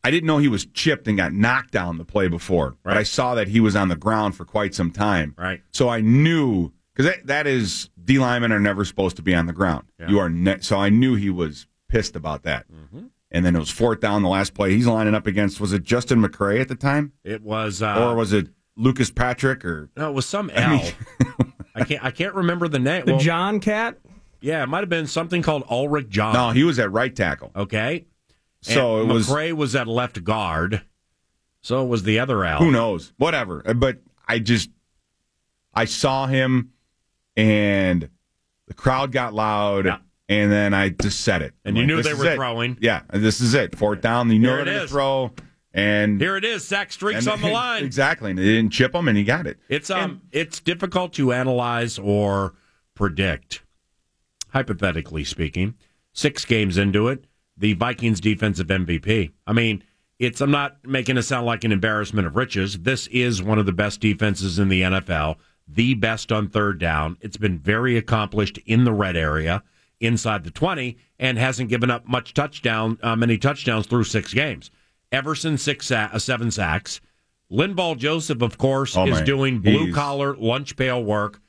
I 0.04 0.12
didn't 0.12 0.28
know 0.28 0.38
he 0.38 0.48
was 0.48 0.66
chipped 0.68 1.08
and 1.08 1.18
got 1.18 1.34
knocked 1.34 1.72
down 1.72 1.98
the 1.98 2.06
play 2.06 2.28
before, 2.30 2.78
but 2.84 2.96
I 2.96 3.04
saw 3.04 3.36
that 3.36 3.48
he 3.50 3.60
was 3.60 3.76
on 3.76 3.90
the 3.90 3.96
ground 3.98 4.36
for 4.36 4.46
quite 4.46 4.74
some 4.74 4.92
time. 4.92 5.34
Right. 5.38 5.62
So 5.72 5.90
I 5.90 6.00
knew 6.02 6.72
because 6.94 7.12
that, 7.12 7.28
that 7.28 7.48
is 7.48 7.90
D 8.06 8.18
linemen 8.20 8.52
are 8.54 8.60
never 8.62 8.86
supposed 8.86 9.16
to 9.18 9.22
be 9.22 9.36
on 9.36 9.46
the 9.48 9.54
ground. 9.54 9.88
You 10.08 10.20
are 10.20 10.30
ne- 10.30 10.60
so 10.62 10.78
I 10.78 10.90
knew 10.90 11.16
he 11.16 11.30
was 11.30 11.68
pissed 11.90 12.16
about 12.16 12.44
that. 12.44 12.66
And 13.32 13.46
then 13.46 13.56
it 13.56 13.60
was 13.60 13.70
fourth 13.70 14.00
down 14.00 14.24
the 14.24 14.30
last 14.30 14.54
play. 14.56 14.72
He's 14.72 14.88
lining 14.88 15.14
up 15.14 15.28
against 15.28 15.60
was 15.62 15.72
it 15.74 15.84
Justin 15.84 16.22
McCray 16.22 16.60
at 16.62 16.68
the 16.68 16.76
time, 16.76 17.14
It 17.24 17.42
was, 17.44 17.82
uh, 17.82 17.96
or 18.10 18.16
was 18.16 18.34
it 18.34 18.48
Lucas 18.76 19.12
Patrick 19.12 19.64
or 19.66 19.90
no, 19.96 20.10
it 20.10 20.14
was 20.14 20.26
some 20.26 20.50
I 20.56 20.62
L. 20.62 20.70
mean- 20.72 21.54
I 21.76 21.84
can't, 21.84 22.04
I 22.04 22.12
can't 22.12 22.34
remember 22.34 22.68
the 22.68 22.80
name. 22.80 23.06
The 23.06 23.14
Well, 23.14 23.22
John 23.22 23.60
Cat? 23.60 23.98
yeah, 24.42 24.64
it 24.64 24.68
might 24.68 24.80
have 24.80 24.90
been 24.90 25.06
something 25.08 25.42
called 25.42 25.64
Ulrick 25.70 26.10
John. 26.10 26.34
no? 26.34 26.50
He 26.52 26.64
was 26.64 26.80
at 26.80 26.92
right 26.92 27.16
tackle. 27.16 27.52
Okay. 27.56 28.06
So 28.62 29.02
And 29.02 29.12
it 29.12 29.14
was 29.14 29.30
McCray 29.30 29.54
was 29.54 29.76
at 29.76 29.88
left 29.88 30.24
guard. 30.24 30.82
So 31.62 31.84
it 31.84 31.88
was 31.88 32.04
the 32.04 32.20
other 32.20 32.44
Al. 32.44 32.60
who 32.60 32.72
knows 32.72 33.14
whatever. 33.18 33.62
Uh, 33.66 33.74
But 33.74 34.00
I 34.28 34.40
just 34.40 34.70
I 35.74 35.86
saw 35.86 36.26
him 36.26 36.72
and 37.38 38.10
the 38.68 38.74
crowd 38.74 39.12
got 39.12 39.34
loud. 39.34 40.00
And 40.30 40.52
then 40.52 40.76
I 40.76 40.90
just 40.90 41.22
said 41.22 41.42
it. 41.42 41.56
And 41.66 41.76
I'm 41.76 41.82
you 41.82 41.88
knew 41.88 42.02
they 42.04 42.14
were 42.14 42.28
it." 42.28 42.36
throwing. 42.36 42.78
Yeah, 42.80 43.02
this 43.12 43.42
is 43.42 43.56
it. 43.56 43.76
Fourth 43.76 44.02
down. 44.02 44.32
You 44.32 44.40
know 44.40 44.56
Here 44.56 44.64
they're 44.64 44.74
going 44.76 44.88
to 44.88 44.88
throw. 44.88 45.32
And 45.74 46.22
Here 46.22 46.38
it 46.38 46.46
is. 46.46 46.66
Sack 46.68 46.92
streaks 46.92 47.28
on 47.28 47.42
the 47.42 47.50
line. 47.50 47.84
Exactly. 47.84 48.30
And 48.30 48.40
they 48.40 48.44
didn't 48.44 48.72
chip 48.72 48.94
him, 48.94 49.08
and 49.08 49.18
he 49.18 49.24
got 49.24 49.48
it. 49.48 49.60
It's 49.68 49.90
um, 49.90 50.22
it's 50.32 50.60
difficult 50.60 51.14
to 51.14 51.34
analyze 51.34 52.00
or 52.00 52.54
predict. 52.96 53.64
Hypothetically 54.50 55.24
speaking, 55.24 55.76
six 56.12 56.44
games 56.44 56.78
into 56.78 57.08
it, 57.08 57.26
the 57.56 57.74
Vikings 57.74 58.20
defensive 58.20 58.68
MVP. 58.68 59.32
I 59.46 59.54
mean, 59.54 59.84
it's 60.18 60.42
I'm 60.42 60.52
not 60.52 60.78
making 60.84 61.18
it 61.18 61.24
sound 61.24 61.46
like 61.46 61.64
an 61.64 61.72
embarrassment 61.72 62.28
of 62.28 62.36
riches. 62.36 62.80
This 62.80 63.08
is 63.08 63.44
one 63.44 63.60
of 63.60 63.66
the 63.66 63.72
best 63.72 64.00
defenses 64.00 64.58
in 64.58 64.70
the 64.70 64.82
NFL, 64.82 65.36
the 65.68 65.94
best 65.94 66.32
on 66.32 66.50
third 66.50 66.80
down. 66.80 67.18
It's 67.22 67.38
been 67.38 67.60
very 67.60 67.96
accomplished 67.96 68.58
in 68.66 68.84
the 68.86 68.92
red 68.92 69.16
area, 69.16 69.64
inside 70.00 70.44
the 70.44 70.52
20, 70.52 70.98
and 71.20 71.38
hasn't 71.38 71.70
given 71.70 71.92
up 71.92 72.08
much 72.08 72.34
touchdown, 72.34 72.98
uh, 73.04 73.16
many 73.16 73.38
touchdowns 73.38 73.86
through 73.88 74.04
six 74.06 74.34
games. 74.34 74.72
Everson 75.12 75.58
six 75.58 75.88
sa- 75.88 76.10
uh, 76.14 76.20
seven 76.20 76.52
sacks. 76.52 77.02
Linval 77.52 77.98
Joseph, 77.98 78.42
of 78.42 78.58
course, 78.58 78.96
Oh, 78.96 79.06
is 79.08 79.16
man. 79.16 79.26
doing 79.26 79.60
blue 79.60 79.92
collar 79.92 80.36
lunch 80.38 80.76
pail 80.76 81.04
work 81.04 81.42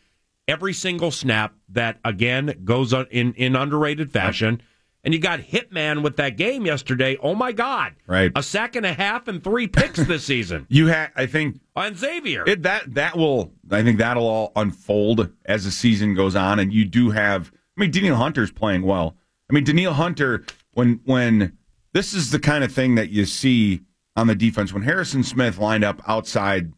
every 0.48 0.72
single 0.72 1.10
snap. 1.10 1.54
That 1.68 1.98
again 2.04 2.62
goes 2.64 2.92
in 2.92 3.34
in 3.34 3.54
underrated 3.54 4.10
fashion. 4.10 4.62
And 5.02 5.14
you 5.14 5.20
got 5.20 5.40
Hitman 5.40 6.02
with 6.02 6.16
that 6.16 6.36
game 6.36 6.66
yesterday. 6.66 7.16
Oh 7.22 7.34
my 7.34 7.52
God! 7.52 7.94
Right. 8.06 8.30
a 8.34 8.42
sack 8.42 8.76
and 8.76 8.84
a 8.84 8.92
half 8.92 9.28
and 9.28 9.42
three 9.42 9.66
picks 9.66 9.98
this 10.04 10.24
season 10.24 10.66
You 10.70 10.88
had, 10.88 11.10
I 11.16 11.24
think, 11.24 11.60
on 11.74 11.94
Xavier. 11.94 12.44
It, 12.46 12.64
that 12.64 12.94
that 12.94 13.16
will, 13.16 13.50
I 13.70 13.82
think 13.82 13.98
that'll 13.98 14.26
all 14.26 14.52
unfold 14.56 15.30
as 15.46 15.64
the 15.64 15.70
season 15.70 16.14
goes 16.14 16.34
on, 16.36 16.58
and 16.58 16.70
you 16.72 16.84
do 16.84 17.10
have. 17.10 17.50
I 17.80 17.84
mean, 17.84 17.90
Daniel 17.92 18.16
Hunter's 18.16 18.52
playing 18.52 18.82
well. 18.82 19.16
I 19.48 19.54
mean, 19.54 19.64
Daniel 19.64 19.94
Hunter, 19.94 20.44
when 20.72 21.00
when 21.04 21.56
this 21.94 22.12
is 22.12 22.30
the 22.30 22.38
kind 22.38 22.62
of 22.62 22.70
thing 22.70 22.94
that 22.96 23.08
you 23.08 23.24
see 23.24 23.80
on 24.16 24.26
the 24.26 24.34
defense 24.34 24.70
when 24.72 24.82
Harrison 24.82 25.22
Smith 25.24 25.56
lined 25.56 25.82
up 25.82 26.02
outside 26.06 26.74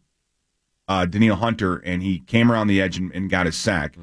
uh, 0.87 1.05
Daniel 1.05 1.35
Hunter 1.35 1.77
and 1.77 2.01
he 2.01 2.19
came 2.19 2.49
around 2.49 2.67
the 2.67 2.81
edge 2.81 2.97
and, 2.97 3.11
and 3.13 3.29
got 3.29 3.45
his 3.47 3.57
sack. 3.57 3.97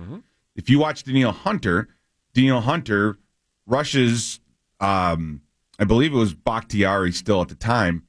If 0.54 0.68
you 0.68 0.78
watch 0.78 1.04
Daniel 1.04 1.32
Hunter, 1.32 1.88
Daniel 2.34 2.60
Hunter 2.60 3.18
rushes. 3.66 4.40
Um, 4.78 5.40
I 5.78 5.84
believe 5.84 6.12
it 6.12 6.16
was 6.16 6.34
Bakhtiari 6.34 7.12
still 7.12 7.40
at 7.40 7.48
the 7.48 7.54
time, 7.54 8.04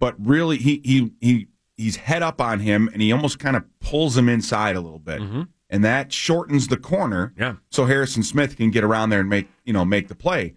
but 0.00 0.16
really 0.18 0.56
he 0.56 0.80
he 0.84 1.12
he 1.20 1.46
he's 1.76 1.94
head 1.94 2.22
up 2.22 2.40
on 2.40 2.58
him 2.58 2.88
and 2.92 3.00
he 3.00 3.12
almost 3.12 3.38
kind 3.38 3.54
of 3.56 3.64
pulls 3.78 4.16
him 4.16 4.28
inside 4.28 4.74
a 4.74 4.80
little 4.80 4.98
bit, 4.98 5.20
and 5.72 5.82
that 5.82 6.12
shortens 6.12 6.68
the 6.68 6.76
corner. 6.76 7.32
Yeah. 7.36 7.54
So 7.70 7.86
Harrison 7.86 8.22
Smith 8.22 8.56
can 8.56 8.70
get 8.70 8.84
around 8.84 9.10
there 9.10 9.20
and 9.20 9.28
make 9.28 9.48
you 9.64 9.72
know 9.72 9.84
make 9.84 10.06
the 10.06 10.14
play. 10.14 10.54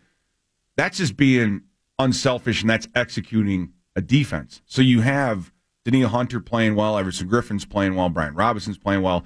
That's 0.76 0.98
just 0.98 1.18
being 1.18 1.64
unselfish 1.98 2.62
and 2.62 2.70
that's 2.70 2.88
executing 2.94 3.72
a 3.96 4.02
defense. 4.02 4.62
So 4.66 4.82
you 4.82 5.02
have 5.02 5.54
Daniel 5.86 6.10
Hunter 6.10 6.42
playing 6.42 6.76
well, 6.76 6.98
Everson 6.98 7.28
Griffen's 7.28 7.66
playing 7.66 7.96
well, 7.96 8.10
Brian 8.10 8.36
Robison's 8.36 8.78
playing 8.78 9.02
well, 9.02 9.26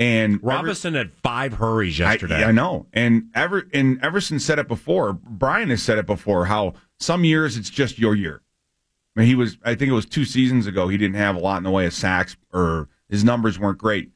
and 0.00 0.34
Ever- 0.34 0.46
Robison 0.46 0.94
had 0.94 1.12
five 1.12 1.54
hurries 1.54 1.98
yesterday. 1.98 2.42
I, 2.42 2.48
I 2.48 2.52
know, 2.52 2.86
and 2.92 3.30
Ever 3.34 3.68
and 3.72 4.02
Everson 4.02 4.40
said 4.40 4.58
it 4.58 4.66
before. 4.66 5.12
Brian 5.12 5.70
has 5.70 5.82
said 5.82 5.98
it 5.98 6.06
before. 6.06 6.46
How 6.46 6.74
some 6.98 7.24
years 7.24 7.56
it's 7.56 7.70
just 7.70 7.98
your 7.98 8.16
year. 8.16 8.42
I 9.16 9.20
mean, 9.20 9.28
he 9.28 9.36
was. 9.36 9.58
I 9.64 9.76
think 9.76 9.90
it 9.90 9.94
was 9.94 10.06
two 10.06 10.24
seasons 10.24 10.66
ago. 10.66 10.88
He 10.88 10.96
didn't 10.96 11.14
have 11.16 11.36
a 11.36 11.38
lot 11.38 11.58
in 11.58 11.62
the 11.62 11.70
way 11.70 11.86
of 11.86 11.92
sacks, 11.92 12.36
or 12.52 12.88
his 13.08 13.22
numbers 13.22 13.60
weren't 13.60 13.78
great, 13.78 14.10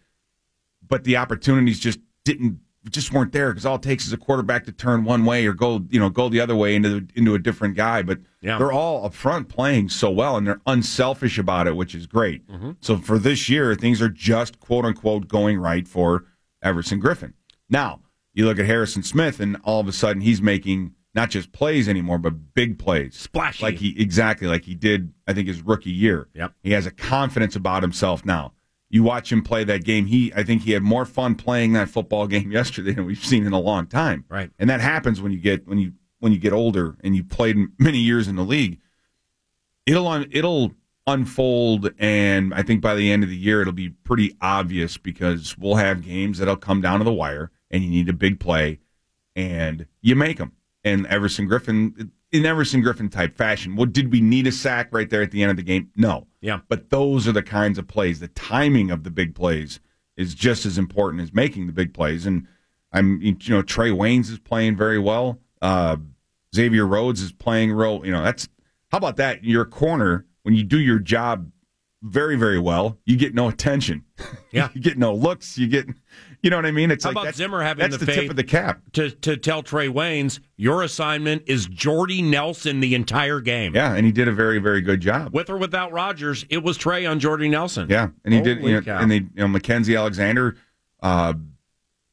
but 0.88 1.04
the 1.04 1.16
opportunities 1.16 1.78
just 1.78 2.00
didn't 2.24 2.58
just 2.90 3.12
weren't 3.12 3.32
there 3.32 3.50
because 3.50 3.66
all 3.66 3.74
it 3.76 3.82
takes 3.82 4.06
is 4.06 4.12
a 4.12 4.16
quarterback 4.16 4.64
to 4.64 4.72
turn 4.72 5.04
one 5.04 5.24
way 5.26 5.44
or 5.46 5.52
go 5.52 5.84
you 5.90 6.00
know 6.00 6.08
go 6.08 6.28
the 6.28 6.40
other 6.40 6.56
way 6.56 6.74
into 6.74 7.06
into 7.14 7.34
a 7.34 7.38
different 7.38 7.76
guy. 7.76 8.02
But 8.02 8.20
Yeah. 8.40 8.56
they're 8.58 8.72
all 8.72 9.04
up 9.04 9.14
front 9.14 9.48
playing 9.48 9.88
so 9.90 10.10
well, 10.10 10.36
and 10.36 10.46
they're 10.46 10.60
unselfish 10.66 11.38
about 11.38 11.66
it, 11.66 11.76
which 11.76 11.94
is 11.94 12.06
great. 12.06 12.46
Mm-hmm. 12.48 12.72
So 12.80 12.96
for 12.96 13.18
this 13.18 13.48
year, 13.48 13.74
things 13.74 14.00
are 14.00 14.08
just 14.08 14.60
quote 14.60 14.84
unquote 14.84 15.28
going 15.28 15.58
right 15.58 15.86
for 15.86 16.24
Everson 16.62 17.00
Griffen. 17.02 17.34
Now 17.68 18.00
you 18.32 18.46
look 18.46 18.58
at 18.58 18.66
Harrison 18.66 19.02
Smith, 19.02 19.40
and 19.40 19.56
all 19.64 19.80
of 19.80 19.88
a 19.88 19.92
sudden 19.92 20.22
he's 20.22 20.40
making 20.40 20.94
not 21.14 21.30
just 21.30 21.50
plays 21.52 21.88
anymore, 21.88 22.18
but 22.18 22.54
big 22.54 22.78
plays, 22.78 23.16
Splashy. 23.16 23.62
like 23.64 23.76
he 23.78 24.00
exactly 24.00 24.46
like 24.46 24.64
he 24.64 24.74
did. 24.74 25.12
I 25.26 25.32
think 25.34 25.48
his 25.48 25.60
rookie 25.62 25.90
year. 25.90 26.28
Yep. 26.34 26.52
He 26.62 26.72
has 26.72 26.86
a 26.86 26.90
confidence 26.92 27.56
about 27.56 27.82
himself 27.82 28.24
now. 28.24 28.52
You 28.90 29.02
watch 29.02 29.30
him 29.30 29.42
play 29.42 29.64
that 29.64 29.84
game. 29.84 30.06
He, 30.06 30.32
I 30.34 30.42
think, 30.42 30.62
he 30.62 30.72
had 30.72 30.82
more 30.82 31.04
fun 31.04 31.34
playing 31.34 31.74
that 31.74 31.88
football 31.88 32.26
game 32.28 32.50
yesterday 32.50 32.92
than 32.92 33.06
we've 33.06 33.24
seen 33.24 33.46
in 33.46 33.52
a 33.52 33.60
long 33.60 33.86
time. 33.86 34.24
Right. 34.28 34.50
And 34.58 34.70
that 34.70 34.80
happens 34.80 35.20
when 35.20 35.32
you 35.32 35.38
get 35.38 35.66
when 35.66 35.78
you 35.78 35.92
when 36.20 36.32
you 36.32 36.38
get 36.38 36.52
older 36.52 36.96
and 37.02 37.14
you 37.14 37.24
played 37.24 37.56
many 37.78 37.98
years 37.98 38.28
in 38.28 38.36
the 38.36 38.44
league. 38.44 38.80
It'll 39.86 40.06
un, 40.06 40.26
it'll 40.30 40.72
unfold, 41.06 41.90
and 41.98 42.52
I 42.52 42.62
think 42.62 42.82
by 42.82 42.94
the 42.94 43.10
end 43.10 43.24
of 43.24 43.30
the 43.30 43.36
year 43.36 43.62
it'll 43.62 43.72
be 43.72 43.88
pretty 43.90 44.36
obvious 44.40 44.98
because 44.98 45.56
we'll 45.56 45.76
have 45.76 46.04
games 46.04 46.38
that'll 46.38 46.56
come 46.56 46.80
down 46.80 46.98
to 46.98 47.04
the 47.04 47.12
wire, 47.12 47.50
and 47.70 47.82
you 47.82 47.90
need 47.90 48.08
a 48.08 48.12
big 48.12 48.38
play, 48.38 48.80
and 49.34 49.86
you 50.02 50.14
make 50.14 50.36
them. 50.36 50.52
And 50.84 51.06
Everson 51.06 51.48
Griffen, 51.48 52.10
in 52.32 52.44
Everson 52.44 52.82
Griffen 52.82 53.10
type 53.10 53.36
fashion, 53.36 53.76
well, 53.76 53.86
did 53.86 54.12
we 54.12 54.20
need 54.20 54.46
a 54.46 54.52
sack 54.52 54.88
right 54.92 55.08
there 55.08 55.22
at 55.22 55.30
the 55.30 55.42
end 55.42 55.50
of 55.50 55.56
the 55.56 55.62
game? 55.62 55.90
No. 55.96 56.26
Yeah. 56.40 56.60
But 56.68 56.90
those 56.90 57.26
are 57.26 57.32
the 57.32 57.42
kinds 57.42 57.78
of 57.78 57.88
plays. 57.88 58.20
The 58.20 58.28
timing 58.28 58.90
of 58.90 59.04
the 59.04 59.10
big 59.10 59.34
plays 59.34 59.80
is 60.16 60.34
just 60.34 60.66
as 60.66 60.78
important 60.78 61.22
as 61.22 61.32
making 61.32 61.66
the 61.66 61.72
big 61.72 61.94
plays. 61.94 62.26
And 62.26 62.46
I'm, 62.92 63.20
you 63.22 63.32
know, 63.48 63.62
Trae 63.62 63.92
Waynes 63.92 64.30
is 64.30 64.38
playing 64.38 64.76
very 64.76 64.98
well. 64.98 65.38
Uh, 65.62 65.96
Xavier 66.54 66.86
Rhodes 66.86 67.20
is 67.20 67.32
playing 67.32 67.72
real. 67.72 68.04
You 68.04 68.12
know, 68.12 68.22
that's 68.22 68.48
how 68.90 68.98
about 68.98 69.16
that? 69.16 69.44
Your 69.44 69.64
corner 69.64 70.26
when 70.42 70.54
you 70.54 70.64
do 70.64 70.78
your 70.78 70.98
job 70.98 71.50
very, 72.02 72.36
very 72.36 72.58
well, 72.58 72.98
you 73.04 73.16
get 73.16 73.34
no 73.34 73.48
attention. 73.48 74.04
Yeah. 74.52 74.68
you 74.74 74.80
get 74.80 74.98
no 74.98 75.14
looks. 75.14 75.58
You 75.58 75.66
get, 75.66 75.86
you 76.42 76.50
know 76.50 76.56
what 76.56 76.66
I 76.66 76.70
mean? 76.70 76.90
It's 76.90 77.04
How 77.04 77.10
like 77.10 77.14
about 77.16 77.24
that's, 77.26 77.36
Zimmer 77.38 77.62
having 77.62 77.82
that's 77.90 77.98
the, 77.98 78.06
the 78.06 78.12
tip 78.12 78.30
of 78.30 78.36
the 78.36 78.44
cap. 78.44 78.80
to 78.92 79.10
to 79.10 79.36
tell 79.36 79.62
Trae 79.62 79.92
Waynes 79.92 80.40
your 80.56 80.82
assignment 80.82 81.42
is 81.46 81.66
Jordy 81.66 82.22
Nelson 82.22 82.80
the 82.80 82.94
entire 82.94 83.40
game. 83.40 83.74
Yeah, 83.74 83.94
and 83.94 84.04
he 84.06 84.12
did 84.12 84.28
a 84.28 84.32
very, 84.32 84.58
very 84.58 84.80
good 84.80 85.00
job. 85.00 85.32
With 85.34 85.50
or 85.50 85.56
without 85.56 85.92
Rodgers, 85.92 86.44
it 86.48 86.62
was 86.62 86.78
Trae 86.78 87.10
on 87.10 87.20
Jordy 87.20 87.48
Nelson. 87.48 87.88
Yeah, 87.90 88.08
and 88.24 88.32
he 88.34 88.40
did. 88.40 88.62
You 88.62 88.80
know, 88.80 88.96
and 88.96 89.10
they, 89.10 89.16
you 89.16 89.28
know, 89.36 89.46
Mackensie 89.46 89.96
Alexander, 89.98 90.56
uh, 91.02 91.34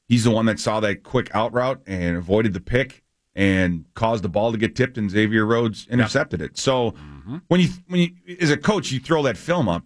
he's 0.07 0.23
the 0.23 0.31
one 0.31 0.45
that 0.45 0.59
saw 0.59 0.79
that 0.79 1.03
quick 1.03 1.29
out 1.33 1.53
route 1.53 1.81
and 1.87 2.17
avoided 2.17 2.53
the 2.53 2.61
pick 2.61 3.03
and 3.35 3.85
caused 3.95 4.23
the 4.23 4.29
ball 4.29 4.51
to 4.51 4.57
get 4.57 4.75
tipped, 4.75 4.97
and 4.97 5.11
Xavier 5.11 5.45
Rhodes 5.45 5.87
intercepted 5.89 6.41
it. 6.41 6.57
So 6.57 6.93
Mm-hmm. 7.25 7.37
when 7.47 7.59
you 7.59 7.69
when 7.87 7.99
you 8.01 8.37
as 8.39 8.51
a 8.51 8.57
coach, 8.57 8.91
you 8.91 8.99
throw 8.99 9.23
that 9.23 9.35
film 9.35 9.67
up 9.67 9.83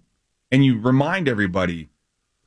and 0.51 0.65
you 0.65 0.77
remind 0.77 1.29
everybody, 1.29 1.87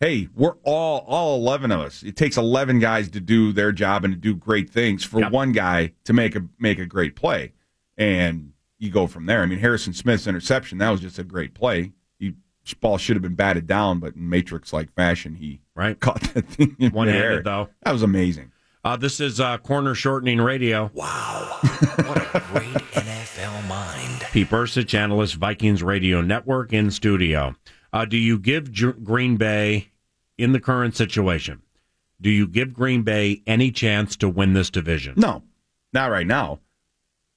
hey, 0.03 0.29
we're 0.35 0.57
all 0.65 1.05
all 1.07 1.37
eleven 1.37 1.71
of 1.71 1.81
us. 1.81 2.03
It 2.03 2.17
takes 2.17 2.37
eleven 2.37 2.81
guys 2.81 3.09
to 3.11 3.21
do 3.21 3.53
their 3.53 3.71
job 3.73 4.05
and 4.05 4.13
to 4.13 4.19
do 4.21 4.35
great 4.35 4.69
things 4.69 5.05
for 5.05 5.21
one 5.31 5.53
guy 5.53 5.93
to 6.05 6.13
make 6.13 6.35
a 6.37 6.43
make 6.59 6.79
a 6.79 6.85
great 6.87 7.15
play, 7.17 7.53
and 7.97 8.53
you 8.79 8.91
go 8.91 9.07
from 9.07 9.27
there. 9.27 9.43
I 9.43 9.47
mean, 9.47 9.61
Harrison 9.61 9.93
Smith's 9.95 10.27
interception 10.27 10.79
that 10.79 10.91
was 10.91 11.01
just 11.01 11.19
a 11.19 11.25
great 11.25 11.55
play. 11.55 11.93
He 12.19 12.35
ball 12.81 12.99
should 12.99 13.17
have 13.17 13.23
been 13.23 13.37
batted 13.37 13.67
down, 13.67 14.01
but 14.01 14.17
in 14.17 14.29
Matrix 14.29 14.73
like 14.73 14.93
fashion, 14.95 15.37
he 15.37 15.61
right 15.77 15.99
caught 16.01 16.21
that 16.35 16.47
thing 16.49 16.77
in 16.79 16.91
One 16.93 17.07
midair. 17.07 17.29
handed, 17.29 17.45
though. 17.45 17.69
That 17.85 17.93
was 17.93 18.03
amazing. 18.03 18.51
Uh, 18.85 18.97
this 18.97 19.21
is 19.21 19.39
uh, 19.39 19.59
corner 19.59 19.95
shortening 19.95 20.41
radio. 20.41 20.91
Wow. 20.95 21.59
What 22.03 22.19
a 22.35 22.41
great 22.53 22.75
NFL 22.95 23.69
mind. 23.69 24.23
Pete 24.33 24.49
Bercich, 24.49 24.93
analyst, 24.95 25.37
Vikings 25.37 25.83
Radio 25.83 26.21
Network 26.21 26.73
in 26.73 26.91
studio. 26.91 27.55
Uh, 27.93 28.05
do 28.05 28.17
you 28.17 28.39
give 28.39 28.71
J- 28.73 28.93
Green 28.93 29.37
Bay, 29.37 29.92
in 30.39 30.53
the 30.53 30.61
current 30.61 30.97
situation, 30.97 31.63
do 32.21 32.31
you 32.31 32.47
give 32.47 32.73
Green 32.73 33.03
Bay 33.03 33.43
any 33.47 33.71
chance 33.71 34.17
to 34.17 34.29
win 34.29 34.53
this 34.53 34.71
division? 34.71 35.15
No, 35.17 35.43
not 35.93 36.11
right 36.11 36.27
now. 36.27 36.61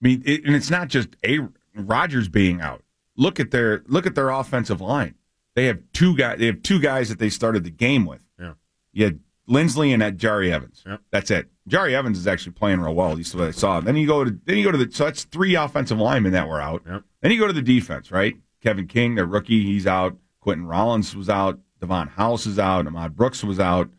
I 0.01 0.07
mean, 0.07 0.23
it, 0.25 0.45
and 0.45 0.55
it's 0.55 0.69
not 0.69 0.87
just 0.87 1.09
a 1.25 1.39
Rodgers 1.75 2.27
being 2.27 2.61
out. 2.61 2.83
Look 3.17 3.39
at 3.39 3.51
their 3.51 3.83
look 3.87 4.05
at 4.05 4.15
their 4.15 4.29
offensive 4.29 4.81
line. 4.81 5.15
They 5.55 5.65
have 5.65 5.79
two 5.93 6.15
guys. 6.15 6.39
They 6.39 6.47
have 6.47 6.61
two 6.61 6.79
guys 6.79 7.09
that 7.09 7.17
they 7.19 7.29
started 7.29 7.63
the 7.63 7.71
game 7.71 8.05
with. 8.05 8.21
Yeah. 8.39 8.53
You 8.91 9.05
had 9.05 9.19
Linsley 9.49 9.93
and 9.93 10.01
that 10.01 10.17
Jahri 10.17 10.51
Evans. 10.51 10.83
That's 11.11 11.31
it. 11.31 11.47
Jahri 11.69 11.93
Evans 11.93 12.17
is 12.17 12.27
actually 12.27 12.51
playing 12.53 12.81
real 12.81 12.93
well. 12.93 13.11
At 13.11 13.17
least 13.17 13.33
what 13.33 13.47
I 13.47 13.51
saw. 13.51 13.79
Then 13.79 13.95
you 13.95 14.05
go 14.05 14.23
to 14.23 14.37
then 14.45 14.57
you 14.57 14.63
go 14.63 14.71
to 14.71 14.77
the 14.77 14.91
so 14.91 15.05
that's 15.05 15.23
three 15.23 15.55
offensive 15.55 15.97
linemen 15.97 16.33
that 16.33 16.47
were 16.47 16.61
out. 16.61 16.83
Then 17.21 17.31
you 17.31 17.39
go 17.39 17.47
to 17.47 17.53
the 17.53 17.61
defense, 17.61 18.11
right? 18.11 18.35
Kevin 18.61 18.87
King, 18.87 19.15
the 19.15 19.25
rookie, 19.25 19.63
he's 19.63 19.87
out. 19.87 20.17
Quinten 20.45 20.67
Rollins 20.67 21.15
was 21.15 21.29
out. 21.29 21.59
Davon 21.79 22.07
House 22.07 22.45
is 22.45 22.59
out. 22.59 22.87
Ahmad 22.87 23.15
Brooks 23.15 23.43
was 23.43 23.59
out. 23.59 23.89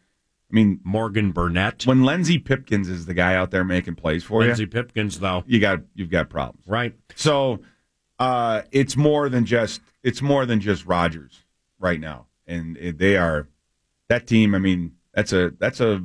I 0.51 0.55
mean, 0.55 0.81
Morgan 0.85 1.33
Burnett. 1.33 1.87
When 1.87 2.05
Lenzy 2.05 2.39
Pipkins 2.39 2.89
is 2.89 3.07
the 3.07 3.14
guy 3.14 3.35
out 3.35 3.51
there 3.51 3.64
making 3.64 3.97
plays 3.97 4.22
for 4.22 4.41
Lenzy 4.41 4.47
you, 4.47 4.51
Lenzy 4.51 4.66
Pipkins, 4.66 5.18
though, 5.18 5.43
you 5.47 5.59
got 5.59 5.81
you've 5.95 6.11
got 6.11 6.31
problems, 6.31 6.66
right? 6.68 6.95
So 7.16 7.61
uh, 8.18 8.62
it's 8.70 8.97
more 8.97 9.29
than 9.29 9.45
just 9.45 9.81
it's 10.03 10.22
more 10.22 10.47
than 10.47 10.61
just 10.61 10.87
Rodgers 10.87 11.43
right 11.79 11.99
now, 11.99 12.27
and 12.47 12.77
it, 12.77 12.99
they 12.99 13.16
are 13.16 13.49
that 14.09 14.27
team. 14.27 14.55
I 14.55 14.59
mean, 14.59 14.93
that's 15.12 15.33
a 15.33 15.53
that's 15.59 15.81
a 15.81 16.03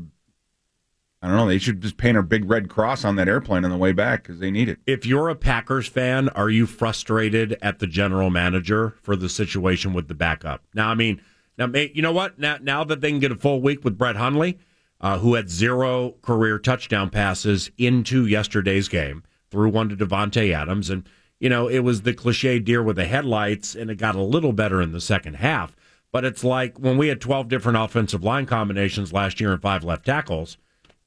I 1.22 1.28
don't 1.28 1.38
know. 1.38 1.48
They 1.48 1.60
should 1.60 1.82
just 1.82 1.98
paint 1.98 2.18
a 2.18 2.24
big 2.24 2.50
red 2.50 2.68
cross 2.68 3.06
on 3.06 3.16
that 3.18 3.28
airplane 3.28 3.64
on 3.64 3.70
the 3.70 3.78
way 3.78 3.92
back 3.92 4.24
because 4.24 4.40
they 4.40 4.50
need 4.50 4.70
it. 4.70 4.80
If 4.88 5.06
you're 5.06 5.30
a 5.30 5.36
Packers 5.36 5.88
fan, 5.88 6.30
are 6.30 6.50
you 6.50 6.66
frustrated 6.66 7.58
at 7.62 7.78
the 7.78 7.86
general 7.86 8.32
manager 8.32 8.96
for 9.04 9.16
the 9.16 9.30
situation 9.30 9.94
with 9.94 10.08
the 10.08 10.16
backup? 10.16 10.64
Now, 10.74 10.90
I 10.90 10.96
mean, 10.96 11.22
now 11.68 11.80
you 11.80 12.02
know 12.02 12.12
what? 12.12 12.40
Now, 12.40 12.58
now 12.62 12.84
that 12.84 13.02
they 13.02 13.10
can 13.10 13.20
get 13.20 13.32
a 13.32 13.36
full 13.36 13.62
week 13.62 13.84
with 13.84 13.98
Brett 13.98 14.16
Hundley, 14.16 14.60
uh, 15.00 15.20
who 15.20 15.36
had 15.36 15.50
zero 15.50 16.16
career 16.22 16.60
touchdown 16.60 17.10
passes 17.10 17.72
into 17.78 18.26
yesterday's 18.26 18.88
game, 18.88 19.24
threw 19.50 19.70
one 19.70 19.90
to 19.90 19.96
Davante 19.96 20.54
Adams, 20.54 20.90
and 20.90 21.08
you 21.40 21.50
know 21.50 21.68
it 21.68 21.80
was 21.80 22.02
the 22.02 22.14
cliche 22.14 22.60
deer 22.60 22.84
with 22.84 22.96
the 22.96 23.06
headlights, 23.06 23.76
and 23.76 23.90
it 23.90 23.96
got 23.96 24.16
a 24.16 24.22
little 24.22 24.54
better 24.54 24.82
in 24.82 24.92
the 24.92 25.02
second 25.02 25.36
half. 25.36 25.76
But 26.12 26.26
it's 26.26 26.44
like 26.44 26.78
when 26.78 26.98
we 26.98 27.08
had 27.08 27.22
12 27.22 27.48
different 27.48 27.78
offensive 27.78 28.24
line 28.24 28.46
combinations 28.46 29.14
last 29.14 29.40
year 29.40 29.54
and 29.54 29.62
five 29.62 29.84
left 29.84 30.06
tackles 30.06 30.58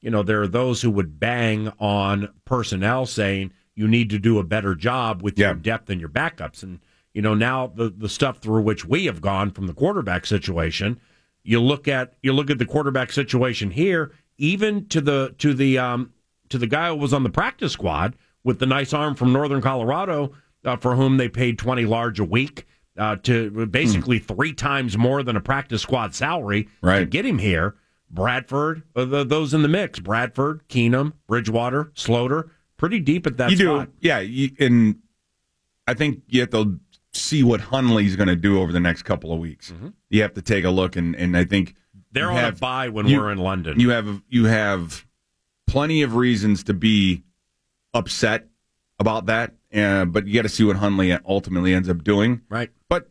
you 0.05 0.11
know, 0.11 0.21
there 0.21 0.39
are 0.43 0.47
those 0.47 0.83
who 0.83 0.91
would 0.91 1.19
bang 1.19 1.73
on 1.79 2.31
personnel 2.45 3.07
saying 3.07 3.51
you 3.73 3.87
need 3.87 4.11
to 4.11 4.19
do 4.19 4.37
a 4.37 4.43
better 4.43 4.75
job 4.75 5.23
with 5.23 5.39
your 5.39 5.55
depth 5.55 5.89
and 5.89 5.99
your 5.99 6.11
backups. 6.11 6.61
And, 6.61 6.79
you 7.15 7.21
know, 7.21 7.33
now 7.33 7.67
the, 7.67 7.89
the 7.89 8.09
stuff 8.09 8.39
through 8.39 8.61
which 8.61 8.85
we 8.85 9.05
have 9.05 9.21
gone 9.21 9.49
from 9.49 9.65
the 9.65 9.73
quarterback 9.73 10.25
situation, 10.25 10.99
you 11.43 11.61
look 11.61 11.87
at 11.87 12.13
you 12.21 12.33
look 12.33 12.49
at 12.49 12.59
the 12.59 12.65
quarterback 12.65 13.11
situation 13.11 13.71
here, 13.71 14.11
even 14.37 14.85
to 14.89 14.99
the 15.01 15.33
to 15.39 15.53
the 15.53 15.77
um 15.79 16.11
to 16.49 16.57
the 16.57 16.67
guy 16.67 16.89
who 16.89 16.95
was 16.95 17.13
on 17.13 17.23
the 17.23 17.29
practice 17.29 17.71
squad 17.71 18.15
with 18.43 18.59
the 18.59 18.65
nice 18.65 18.93
arm 18.93 19.15
from 19.15 19.33
Northern 19.33 19.61
Colorado, 19.61 20.33
uh, 20.65 20.75
for 20.77 20.95
whom 20.95 21.17
they 21.17 21.29
paid 21.29 21.57
twenty 21.57 21.85
large 21.85 22.19
a 22.19 22.25
week. 22.25 22.67
Uh, 22.97 23.17
to 23.17 23.65
basically 23.65 24.19
three 24.19 24.53
times 24.53 24.97
more 24.97 25.21
than 25.21 25.35
a 25.35 25.41
practice 25.41 25.81
squad 25.81 26.15
salary 26.15 26.69
to 26.99 27.05
get 27.05 27.25
him 27.25 27.39
here. 27.39 27.75
Bradford, 28.09 28.83
uh, 28.95 29.03
the, 29.03 29.25
those 29.25 29.53
in 29.53 29.63
the 29.63 29.67
mix. 29.67 29.99
Bradford, 29.99 30.65
Keenum, 30.69 31.11
Bridgewater, 31.27 31.91
Sloter, 31.95 32.51
pretty 32.77 33.01
deep 33.01 33.27
at 33.27 33.35
that 33.35 33.51
you 33.51 33.57
spot. 33.57 33.87
do, 33.87 33.91
yeah. 33.99 34.19
You, 34.19 34.49
and 34.61 34.95
I 35.85 35.93
think 35.93 36.21
you 36.27 36.39
have 36.39 36.51
to 36.51 36.79
see 37.15 37.43
what 37.43 37.61
Hundley's 37.61 38.15
going 38.15 38.27
to 38.27 38.35
do 38.35 38.59
over 38.61 38.71
the 38.71 38.79
next 38.79 39.03
couple 39.03 39.31
of 39.33 39.39
weeks. 39.39 39.73
You 40.09 40.21
have 40.21 40.33
to 40.35 40.41
take 40.41 40.63
a 40.65 40.69
look, 40.69 40.95
and, 40.95 41.15
and 41.15 41.35
I 41.37 41.43
think 41.45 41.69
Mm-hmm. 41.69 42.01
They're 42.11 42.31
on 42.31 42.45
a 42.45 42.51
buy 42.53 42.87
when 42.89 43.07
you- 43.07 43.19
we're 43.19 43.31
in 43.31 43.39
London. 43.39 43.77
You 43.79 43.89
have 43.89 44.21
you 44.29 44.45
have 44.45 45.05
plenty 45.67 46.01
of 46.01 46.15
reasons 46.15 46.63
to 46.65 46.73
be 46.73 47.23
upset 47.93 48.47
about 48.99 49.25
that, 49.25 49.53
uh, 49.73 50.05
but 50.05 50.25
you 50.25 50.33
got 50.33 50.43
to 50.43 50.49
see 50.49 50.63
what 50.63 50.77
Hundley 50.77 51.11
ultimately 51.25 51.73
ends 51.73 51.89
up 51.89 52.05
doing. 52.05 52.41
Right. 52.47 52.71
But 52.87 53.09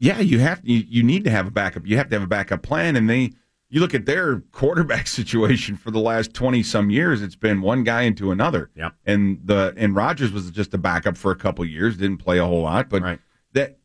yeah, 0.00 0.18
you 0.18 0.38
have 0.40 0.60
you, 0.64 0.82
you 0.88 1.02
need 1.04 1.22
to 1.24 1.30
have 1.30 1.46
a 1.46 1.50
backup. 1.50 1.86
You 1.86 1.96
have 1.98 2.08
to 2.08 2.16
have 2.16 2.22
a 2.24 2.26
backup 2.26 2.62
plan, 2.62 2.96
and 2.96 3.08
they 3.08 3.32
you 3.70 3.80
look 3.80 3.94
at 3.94 4.04
their 4.04 4.40
quarterback 4.52 5.06
situation 5.08 5.76
for 5.76 5.90
the 5.90 6.00
last 6.00 6.34
twenty 6.34 6.62
some 6.62 6.90
years. 6.90 7.22
It's 7.22 7.36
been 7.36 7.62
one 7.62 7.84
guy 7.84 8.02
into 8.02 8.30
another. 8.30 8.70
Yep. 8.74 8.94
And 9.06 9.40
the 9.44 9.72
and 9.76 9.94
Rodgers 9.96 10.32
was 10.32 10.50
just 10.50 10.74
a 10.74 10.78
backup 10.78 11.16
for 11.16 11.30
a 11.30 11.36
couple 11.36 11.64
years. 11.64 11.96
Didn't 11.96 12.18
play 12.18 12.38
a 12.38 12.44
whole 12.44 12.62
lot, 12.62 12.88
but 12.88 13.18
that 13.54 13.78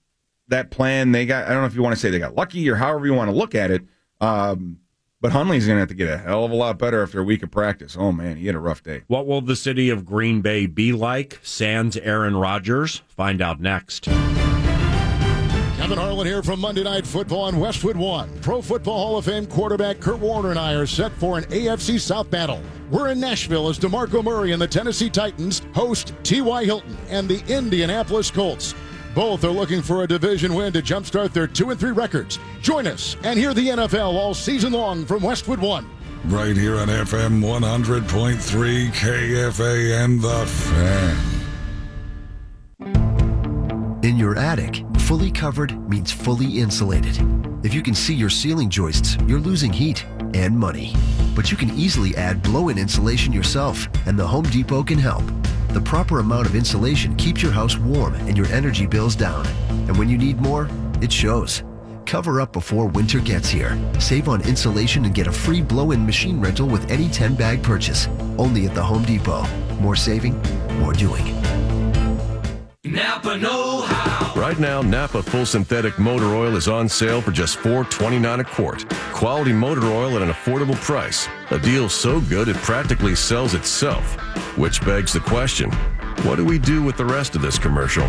that 0.47 0.71
plan 0.71 1.11
they 1.11 1.25
got. 1.25 1.45
I 1.45 1.49
don't 1.49 1.61
know 1.61 1.67
if 1.67 1.75
you 1.75 1.83
want 1.83 1.95
to 1.95 1.99
say 1.99 2.09
they 2.09 2.19
got 2.19 2.35
lucky 2.35 2.69
or 2.69 2.75
however 2.75 3.05
you 3.05 3.13
want 3.13 3.29
to 3.29 3.35
look 3.35 3.55
at 3.55 3.71
it. 3.71 3.83
Um, 4.19 4.79
but 5.21 5.31
Hundley's 5.31 5.65
going 5.65 5.77
to 5.77 5.79
have 5.79 5.89
to 5.89 5.95
get 5.95 6.07
a 6.07 6.17
hell 6.17 6.45
of 6.45 6.51
a 6.51 6.55
lot 6.55 6.77
better 6.77 7.01
after 7.01 7.19
a 7.19 7.23
week 7.23 7.41
of 7.41 7.49
practice. 7.49 7.97
Oh 7.97 8.11
man, 8.11 8.37
he 8.37 8.45
had 8.45 8.55
a 8.55 8.59
rough 8.59 8.83
day. 8.83 9.03
What 9.07 9.25
will 9.25 9.41
the 9.41 9.55
city 9.55 9.89
of 9.89 10.05
Green 10.05 10.41
Bay 10.41 10.67
be 10.67 10.91
like? 10.91 11.39
Sans 11.41 11.97
Aaron 11.97 12.35
Rodgers. 12.35 13.01
Find 13.07 13.41
out 13.41 13.59
next. 13.59 14.07
Kevin 15.77 15.97
Harlan 15.97 16.25
here 16.25 16.41
from 16.41 16.61
Monday 16.61 16.83
Night 16.83 17.05
Football 17.05 17.41
on 17.41 17.59
Westwood 17.59 17.97
One. 17.97 18.29
Pro 18.39 18.61
Football 18.61 18.97
Hall 18.97 19.17
of 19.17 19.25
Fame 19.25 19.45
quarterback 19.45 19.99
Kurt 19.99 20.19
Warner 20.19 20.51
and 20.51 20.57
I 20.57 20.73
are 20.73 20.85
set 20.85 21.11
for 21.13 21.37
an 21.37 21.43
AFC 21.45 21.99
South 21.99 22.31
battle. 22.31 22.61
We're 22.89 23.09
in 23.09 23.19
Nashville 23.19 23.67
as 23.67 23.77
DeMarco 23.77 24.23
Murray 24.23 24.53
and 24.53 24.61
the 24.61 24.67
Tennessee 24.67 25.09
Titans 25.09 25.61
host 25.73 26.13
T.Y. 26.23 26.63
Hilton 26.63 26.97
and 27.09 27.27
the 27.27 27.43
Indianapolis 27.53 28.31
Colts. 28.31 28.73
Both 29.13 29.43
are 29.43 29.51
looking 29.51 29.81
for 29.81 30.03
a 30.03 30.07
division 30.07 30.55
win 30.55 30.71
to 30.73 30.81
jumpstart 30.81 31.33
their 31.33 31.45
2 31.47 31.71
and 31.71 31.79
3 31.79 31.91
records. 31.91 32.39
Join 32.61 32.87
us 32.87 33.17
and 33.23 33.37
hear 33.37 33.53
the 33.53 33.67
NFL 33.67 34.13
all 34.13 34.33
season 34.33 34.71
long 34.71 35.05
from 35.05 35.23
Westwood 35.23 35.59
One. 35.59 35.89
Right 36.25 36.55
here 36.55 36.77
on 36.77 36.87
FM 36.87 37.41
100.3 37.43 38.87
KFAN 38.91 40.21
The 40.21 40.45
Fan. 40.47 41.35
In 44.03 44.17
your 44.17 44.37
attic, 44.37 44.83
fully 45.05 45.29
covered 45.29 45.77
means 45.87 46.11
fully 46.11 46.59
insulated. 46.59 47.15
If 47.63 47.75
you 47.75 47.83
can 47.83 47.93
see 47.93 48.15
your 48.15 48.31
ceiling 48.31 48.71
joists, 48.71 49.17
you're 49.27 49.39
losing 49.39 49.71
heat 49.71 50.03
and 50.33 50.57
money. 50.57 50.95
But 51.35 51.51
you 51.51 51.57
can 51.57 51.69
easily 51.77 52.15
add 52.15 52.41
blow 52.41 52.69
in 52.69 52.79
insulation 52.79 53.31
yourself, 53.31 53.87
and 54.07 54.17
the 54.17 54.25
Home 54.25 54.45
Depot 54.45 54.81
can 54.81 54.97
help. 54.97 55.23
The 55.73 55.81
proper 55.81 56.19
amount 56.19 56.47
of 56.47 56.55
insulation 56.55 57.15
keeps 57.17 57.43
your 57.43 57.51
house 57.51 57.77
warm 57.77 58.15
and 58.15 58.35
your 58.35 58.47
energy 58.47 58.87
bills 58.87 59.15
down. 59.15 59.45
And 59.69 59.95
when 59.95 60.09
you 60.09 60.17
need 60.17 60.41
more, 60.41 60.67
it 61.01 61.11
shows. 61.11 61.61
Cover 62.07 62.41
up 62.41 62.51
before 62.51 62.87
winter 62.87 63.19
gets 63.19 63.47
here. 63.47 63.77
Save 63.99 64.27
on 64.27 64.41
insulation 64.41 65.05
and 65.05 65.13
get 65.13 65.27
a 65.27 65.31
free 65.31 65.61
blow 65.61 65.91
in 65.91 66.03
machine 66.03 66.41
rental 66.41 66.67
with 66.67 66.89
any 66.89 67.09
10 67.09 67.35
bag 67.35 67.61
purchase. 67.61 68.07
Only 68.39 68.65
at 68.65 68.73
the 68.73 68.81
Home 68.81 69.03
Depot. 69.03 69.43
More 69.79 69.95
saving, 69.95 70.41
more 70.79 70.93
doing. 70.93 71.23
Napa 72.83 73.37
Know 73.37 73.81
How. 73.81 74.14
Right 74.45 74.59
now, 74.59 74.83
Napa 74.83 75.23
Full 75.23 75.47
Synthetic 75.47 75.97
Motor 75.97 76.35
Oil 76.35 76.55
is 76.55 76.67
on 76.67 76.87
sale 76.87 77.19
for 77.19 77.31
just 77.31 77.57
$4.29 77.57 78.41
a 78.41 78.43
quart. 78.43 78.87
Quality 79.11 79.51
motor 79.51 79.87
oil 79.87 80.15
at 80.15 80.21
an 80.21 80.29
affordable 80.29 80.75
price. 80.75 81.27
A 81.49 81.57
deal 81.57 81.89
so 81.89 82.21
good 82.21 82.47
it 82.47 82.55
practically 82.57 83.15
sells 83.15 83.55
itself. 83.55 84.05
Which 84.55 84.85
begs 84.85 85.11
the 85.13 85.19
question 85.19 85.71
what 86.25 86.35
do 86.35 86.45
we 86.45 86.59
do 86.59 86.83
with 86.83 86.95
the 86.95 87.05
rest 87.05 87.35
of 87.35 87.41
this 87.41 87.57
commercial? 87.57 88.07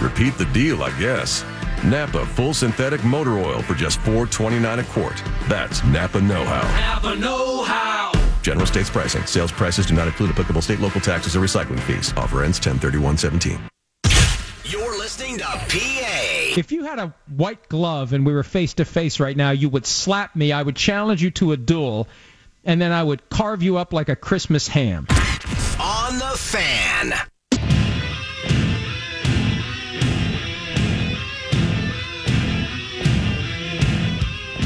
Repeat 0.00 0.38
the 0.38 0.48
deal, 0.52 0.84
I 0.84 0.96
guess. 1.00 1.44
Napa 1.82 2.24
Full 2.26 2.54
Synthetic 2.54 3.02
Motor 3.02 3.40
Oil 3.40 3.60
for 3.60 3.74
just 3.74 3.98
$4.29 4.02 4.78
a 4.78 4.84
quart. 4.84 5.20
That's 5.48 5.82
Napa 5.82 6.20
Know 6.20 6.44
How. 6.44 6.62
Napa 6.94 7.16
Know 7.16 7.64
How. 7.64 8.12
General 8.42 8.66
states 8.66 8.88
pricing. 8.88 9.26
Sales 9.26 9.50
prices 9.50 9.86
do 9.86 9.94
not 9.94 10.06
include 10.06 10.30
applicable 10.30 10.62
state, 10.62 10.78
local 10.78 11.00
taxes, 11.00 11.34
or 11.34 11.40
recycling 11.40 11.80
fees. 11.80 12.14
Offer 12.16 12.44
ends 12.44 12.60
103117. 12.60 13.58
You're 13.58 13.79
listening 15.20 15.38
to 15.38 15.44
PA. 15.44 16.58
If 16.58 16.72
you 16.72 16.84
had 16.84 16.98
a 16.98 17.14
white 17.28 17.68
glove 17.68 18.12
and 18.14 18.24
we 18.24 18.32
were 18.32 18.42
face 18.42 18.74
to 18.74 18.84
face 18.86 19.20
right 19.20 19.36
now, 19.36 19.50
you 19.50 19.68
would 19.68 19.84
slap 19.84 20.34
me. 20.34 20.50
I 20.50 20.62
would 20.62 20.76
challenge 20.76 21.22
you 21.22 21.30
to 21.32 21.52
a 21.52 21.56
duel, 21.56 22.08
and 22.64 22.80
then 22.80 22.90
I 22.90 23.02
would 23.02 23.28
carve 23.28 23.62
you 23.62 23.76
up 23.76 23.92
like 23.92 24.08
a 24.08 24.16
Christmas 24.16 24.66
ham. 24.66 25.06
On 25.78 26.18
the 26.18 26.36
fan. 26.36 27.12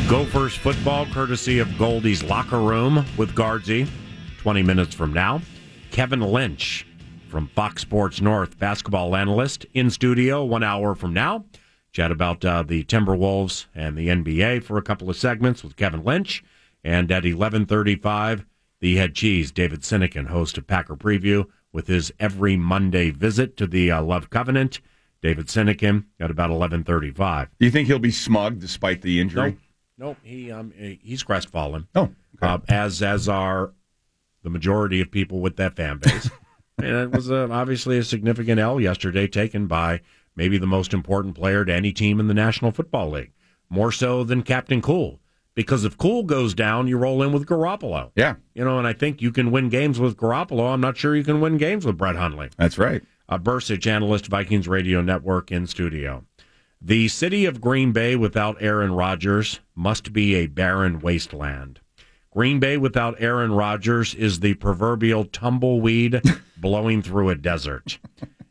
Gophers 0.09 0.55
football, 0.55 1.07
courtesy 1.07 1.59
of 1.59 1.79
Goldie's 1.79 2.23
Locker 2.23 2.61
Room 2.61 3.05
with 3.17 3.35
Guardsy. 3.35 3.89
20 4.39 4.63
minutes 4.63 4.95
from 4.95 5.13
now. 5.13 5.41
Kevin 5.91 6.21
Lynch 6.21 6.87
from 7.35 7.49
Fox 7.49 7.83
Sports 7.83 8.21
North, 8.21 8.61
basketball 8.61 9.17
analyst, 9.17 9.67
in 9.75 9.91
studio 9.91 10.45
one 10.45 10.63
hour 10.63 10.95
from 10.95 11.13
now. 11.13 11.45
Chat 11.91 12.13
about 12.13 12.45
uh, 12.45 12.63
the 12.63 12.85
Timberwolves 12.85 13.67
and 13.75 13.99
the 13.99 14.07
NBA 14.07 14.63
for 14.63 14.79
a 14.79 14.83
couple 14.83 15.11
of 15.11 15.17
segments 15.17 15.65
with 15.65 15.75
Kevin 15.75 16.05
Lynch. 16.05 16.45
And 16.85 17.11
at 17.11 17.25
1135, 17.25 18.47
the 18.79 18.95
head 18.95 19.17
cheese, 19.17 19.51
David 19.51 19.81
Sinekin, 19.81 20.29
host 20.29 20.57
of 20.59 20.69
Packer 20.69 20.95
Preview, 20.95 21.47
with 21.73 21.89
his 21.89 22.13
every 22.21 22.57
Monday 22.57 23.11
visit 23.11 23.57
to 23.57 23.67
the 23.67 23.91
uh, 23.91 24.01
Love 24.01 24.31
Covenant. 24.31 24.81
David 25.21 25.49
Sinekin 25.49 26.05
at 26.21 26.31
about 26.31 26.51
1135. 26.51 27.49
Do 27.59 27.65
you 27.67 27.73
think 27.73 27.89
he'll 27.89 27.99
be 27.99 28.13
smug 28.13 28.61
despite 28.61 29.03
the 29.03 29.19
injury? 29.19 29.51
Nope. 29.51 29.59
Nope. 29.99 30.19
He 30.23 30.53
um 30.53 30.73
he's 31.03 31.25
crestfallen. 31.25 31.89
Oh, 31.97 32.11
uh, 32.41 32.59
as 32.69 33.03
as 33.03 33.29
are 33.29 33.73
the 34.45 34.51
majority 34.51 35.01
of 35.01 35.11
people 35.11 35.41
with 35.41 35.57
that 35.57 35.75
fan 35.75 35.99
base. 35.99 36.31
and 36.79 36.97
it 36.97 37.11
was 37.11 37.31
uh, 37.31 37.49
obviously 37.51 37.99
a 37.99 38.05
significant 38.05 38.59
L 38.59 38.81
yesterday, 38.81 39.27
taken 39.27 39.67
by 39.67 40.01
maybe 40.37 40.59
the 40.59 40.67
most 40.67 40.93
important 40.93 41.35
player 41.35 41.65
to 41.65 41.73
any 41.73 41.93
team 41.93 42.21
in 42.21 42.29
the 42.29 42.35
National 42.35 42.71
Football 42.71 43.11
League, 43.11 43.33
more 43.71 43.93
so 43.93 44.25
than 44.25 44.43
Captain 44.43 44.83
Cool. 44.83 45.21
Because 45.55 45.85
if 45.85 45.97
Cool 45.97 46.25
goes 46.25 46.53
down, 46.53 46.89
you 46.89 46.99
roll 46.99 47.23
in 47.23 47.33
with 47.33 47.47
Garoppolo. 47.47 48.11
Yeah, 48.17 48.35
you 48.55 48.65
know, 48.65 48.79
and 48.79 48.89
I 48.89 48.93
think 48.93 49.23
you 49.23 49.31
can 49.31 49.53
win 49.53 49.69
games 49.69 50.01
with 50.01 50.17
Garoppolo. 50.17 50.73
I'm 50.73 50.81
not 50.81 50.97
sure 50.97 51.15
you 51.15 51.23
can 51.23 51.41
win 51.41 51.59
games 51.59 51.87
with 51.87 51.97
Brett 51.97 52.17
Hundley. 52.17 52.51
That's 52.57 52.77
right. 52.77 53.03
Uh, 53.29 53.39
Bercich, 53.39 53.87
analyst, 53.87 54.27
Vikings 54.27 54.67
Radio 54.67 55.01
Network, 55.01 55.53
in 55.53 55.67
studio. 55.67 56.25
The 56.83 57.09
city 57.09 57.47
of 57.47 57.63
Green 57.63 57.93
Bay 57.93 58.15
without 58.17 58.61
Aaron 58.61 58.93
Rodgers 58.93 59.61
must 59.75 60.13
be 60.13 60.35
a 60.35 60.49
barren 60.49 60.99
wasteland. 60.99 61.81
Green 62.35 62.59
Bay 62.59 62.77
without 62.77 63.15
Aaron 63.21 63.53
Rodgers 63.53 64.13
is 64.13 64.41
the 64.41 64.55
proverbial 64.55 65.25
tumbleweed 65.25 66.21
blowing 66.57 67.01
through 67.01 67.29
a 67.29 67.37
desert, 67.37 68.01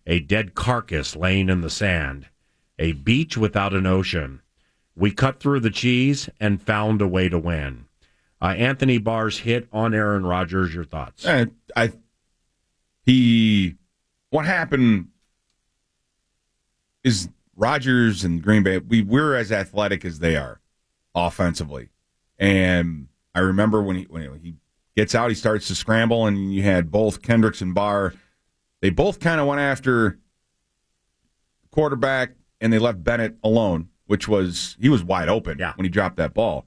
a 0.07 0.21
dead 0.21 0.55
carcass 0.55 1.17
laying 1.17 1.49
in 1.49 1.59
the 1.59 1.69
sand, 1.69 2.27
a 2.79 2.93
beach 2.93 3.35
without 3.35 3.73
an 3.73 3.85
ocean. 3.85 4.41
We 4.95 5.11
cut 5.11 5.41
through 5.41 5.59
the 5.59 5.69
cheese 5.69 6.29
and 6.39 6.61
found 6.61 7.01
a 7.01 7.07
way 7.07 7.27
to 7.27 7.37
win. 7.37 7.87
Uh, 8.41 8.53
Anthony 8.57 8.99
Barr's 8.99 9.39
hit 9.39 9.67
on 9.73 9.93
Aaron 9.93 10.25
Rodgers. 10.25 10.73
Your 10.73 10.85
thoughts? 10.85 11.25
Uh, 11.25 11.47
I 11.75 11.91
he 13.05 13.75
what 14.29 14.45
happened 14.45 15.07
is 17.03 17.27
Rodgers 17.55 18.23
and 18.23 18.41
Green 18.41 18.63
Bay. 18.63 18.77
We 18.77 19.01
we're 19.01 19.35
as 19.35 19.51
athletic 19.51 20.05
as 20.05 20.19
they 20.19 20.37
are 20.37 20.61
offensively, 21.13 21.89
and 22.37 23.07
I 23.35 23.39
remember 23.39 23.81
when 23.81 23.97
he 23.97 24.03
when 24.03 24.39
he 24.41 24.55
gets 24.95 25.15
out, 25.15 25.29
he 25.29 25.35
starts 25.35 25.67
to 25.67 25.75
scramble, 25.75 26.25
and 26.27 26.53
you 26.53 26.63
had 26.63 26.91
both 26.91 27.21
Kendricks 27.21 27.61
and 27.61 27.73
Barr. 27.73 28.13
They 28.81 28.89
both 28.89 29.19
kind 29.19 29.39
of 29.39 29.47
went 29.47 29.61
after 29.61 30.19
quarterback, 31.71 32.31
and 32.61 32.71
they 32.71 32.79
left 32.79 33.03
Bennett 33.03 33.35
alone, 33.43 33.89
which 34.05 34.27
was 34.27 34.77
he 34.79 34.89
was 34.89 35.03
wide 35.03 35.29
open 35.29 35.57
yeah. 35.59 35.73
when 35.75 35.85
he 35.85 35.89
dropped 35.89 36.17
that 36.17 36.33
ball. 36.33 36.65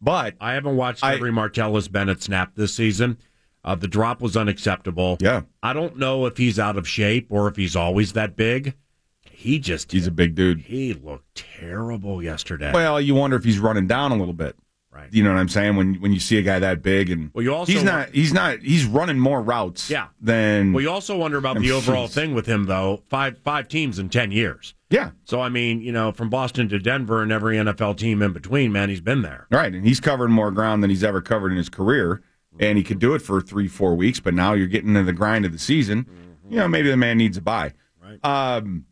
But 0.00 0.34
I 0.40 0.54
haven't 0.54 0.76
watched 0.76 1.04
every 1.04 1.30
Martellus 1.30 1.90
Bennett 1.90 2.22
snap 2.22 2.54
this 2.54 2.74
season. 2.74 3.18
Uh, 3.64 3.74
the 3.74 3.88
drop 3.88 4.20
was 4.22 4.36
unacceptable. 4.36 5.16
Yeah, 5.20 5.42
I 5.62 5.72
don't 5.72 5.96
know 5.96 6.26
if 6.26 6.36
he's 6.36 6.58
out 6.58 6.76
of 6.76 6.88
shape 6.88 7.26
or 7.30 7.48
if 7.48 7.56
he's 7.56 7.74
always 7.74 8.12
that 8.12 8.36
big. 8.36 8.74
He 9.22 9.58
just 9.58 9.92
he's 9.92 10.06
a 10.06 10.10
big 10.10 10.34
dude. 10.34 10.60
He 10.60 10.94
looked 10.94 11.34
terrible 11.34 12.22
yesterday. 12.22 12.72
Well, 12.72 13.00
you 13.00 13.14
wonder 13.14 13.36
if 13.36 13.44
he's 13.44 13.58
running 13.58 13.86
down 13.86 14.12
a 14.12 14.16
little 14.16 14.34
bit. 14.34 14.56
Right. 14.96 15.12
You 15.12 15.22
know 15.22 15.30
what 15.30 15.38
I'm 15.38 15.48
saying? 15.48 15.76
When 15.76 15.96
when 15.96 16.12
you 16.12 16.20
see 16.20 16.38
a 16.38 16.42
guy 16.42 16.58
that 16.58 16.82
big 16.82 17.10
and 17.10 17.30
well, 17.34 17.42
you 17.44 17.54
also 17.54 17.70
he's 17.70 17.84
not 17.84 18.08
he's 18.10 18.32
not 18.32 18.60
he's 18.60 18.86
running 18.86 19.18
more 19.18 19.42
routes. 19.42 19.90
Yeah. 19.90 20.08
Than 20.20 20.72
well, 20.72 20.80
you 20.80 20.90
also 20.90 21.18
wonder 21.18 21.36
about 21.36 21.58
the 21.58 21.70
overall 21.72 22.08
thing 22.08 22.34
with 22.34 22.46
him 22.46 22.64
though. 22.64 23.02
Five 23.10 23.38
five 23.44 23.68
teams 23.68 23.98
in 23.98 24.08
ten 24.08 24.30
years. 24.30 24.74
Yeah. 24.88 25.10
So 25.24 25.40
I 25.40 25.50
mean, 25.50 25.82
you 25.82 25.92
know, 25.92 26.12
from 26.12 26.30
Boston 26.30 26.68
to 26.70 26.78
Denver 26.78 27.22
and 27.22 27.30
every 27.30 27.56
NFL 27.56 27.98
team 27.98 28.22
in 28.22 28.32
between, 28.32 28.72
man, 28.72 28.88
he's 28.88 29.02
been 29.02 29.20
there. 29.20 29.46
Right, 29.50 29.74
and 29.74 29.86
he's 29.86 30.00
covered 30.00 30.28
more 30.28 30.50
ground 30.50 30.82
than 30.82 30.88
he's 30.88 31.04
ever 31.04 31.20
covered 31.20 31.50
in 31.50 31.58
his 31.58 31.68
career, 31.68 32.22
and 32.58 32.78
he 32.78 32.84
could 32.84 32.98
do 32.98 33.14
it 33.14 33.20
for 33.20 33.42
three 33.42 33.68
four 33.68 33.94
weeks. 33.94 34.18
But 34.18 34.32
now 34.32 34.54
you're 34.54 34.66
getting 34.66 34.90
into 34.90 35.04
the 35.04 35.12
grind 35.12 35.44
of 35.44 35.52
the 35.52 35.58
season. 35.58 36.04
Mm-hmm. 36.04 36.52
You 36.52 36.58
know, 36.60 36.68
maybe 36.68 36.88
the 36.88 36.96
man 36.96 37.18
needs 37.18 37.36
a 37.36 37.42
buy. 37.42 37.74
Right. 38.02 38.24
Um, 38.24 38.86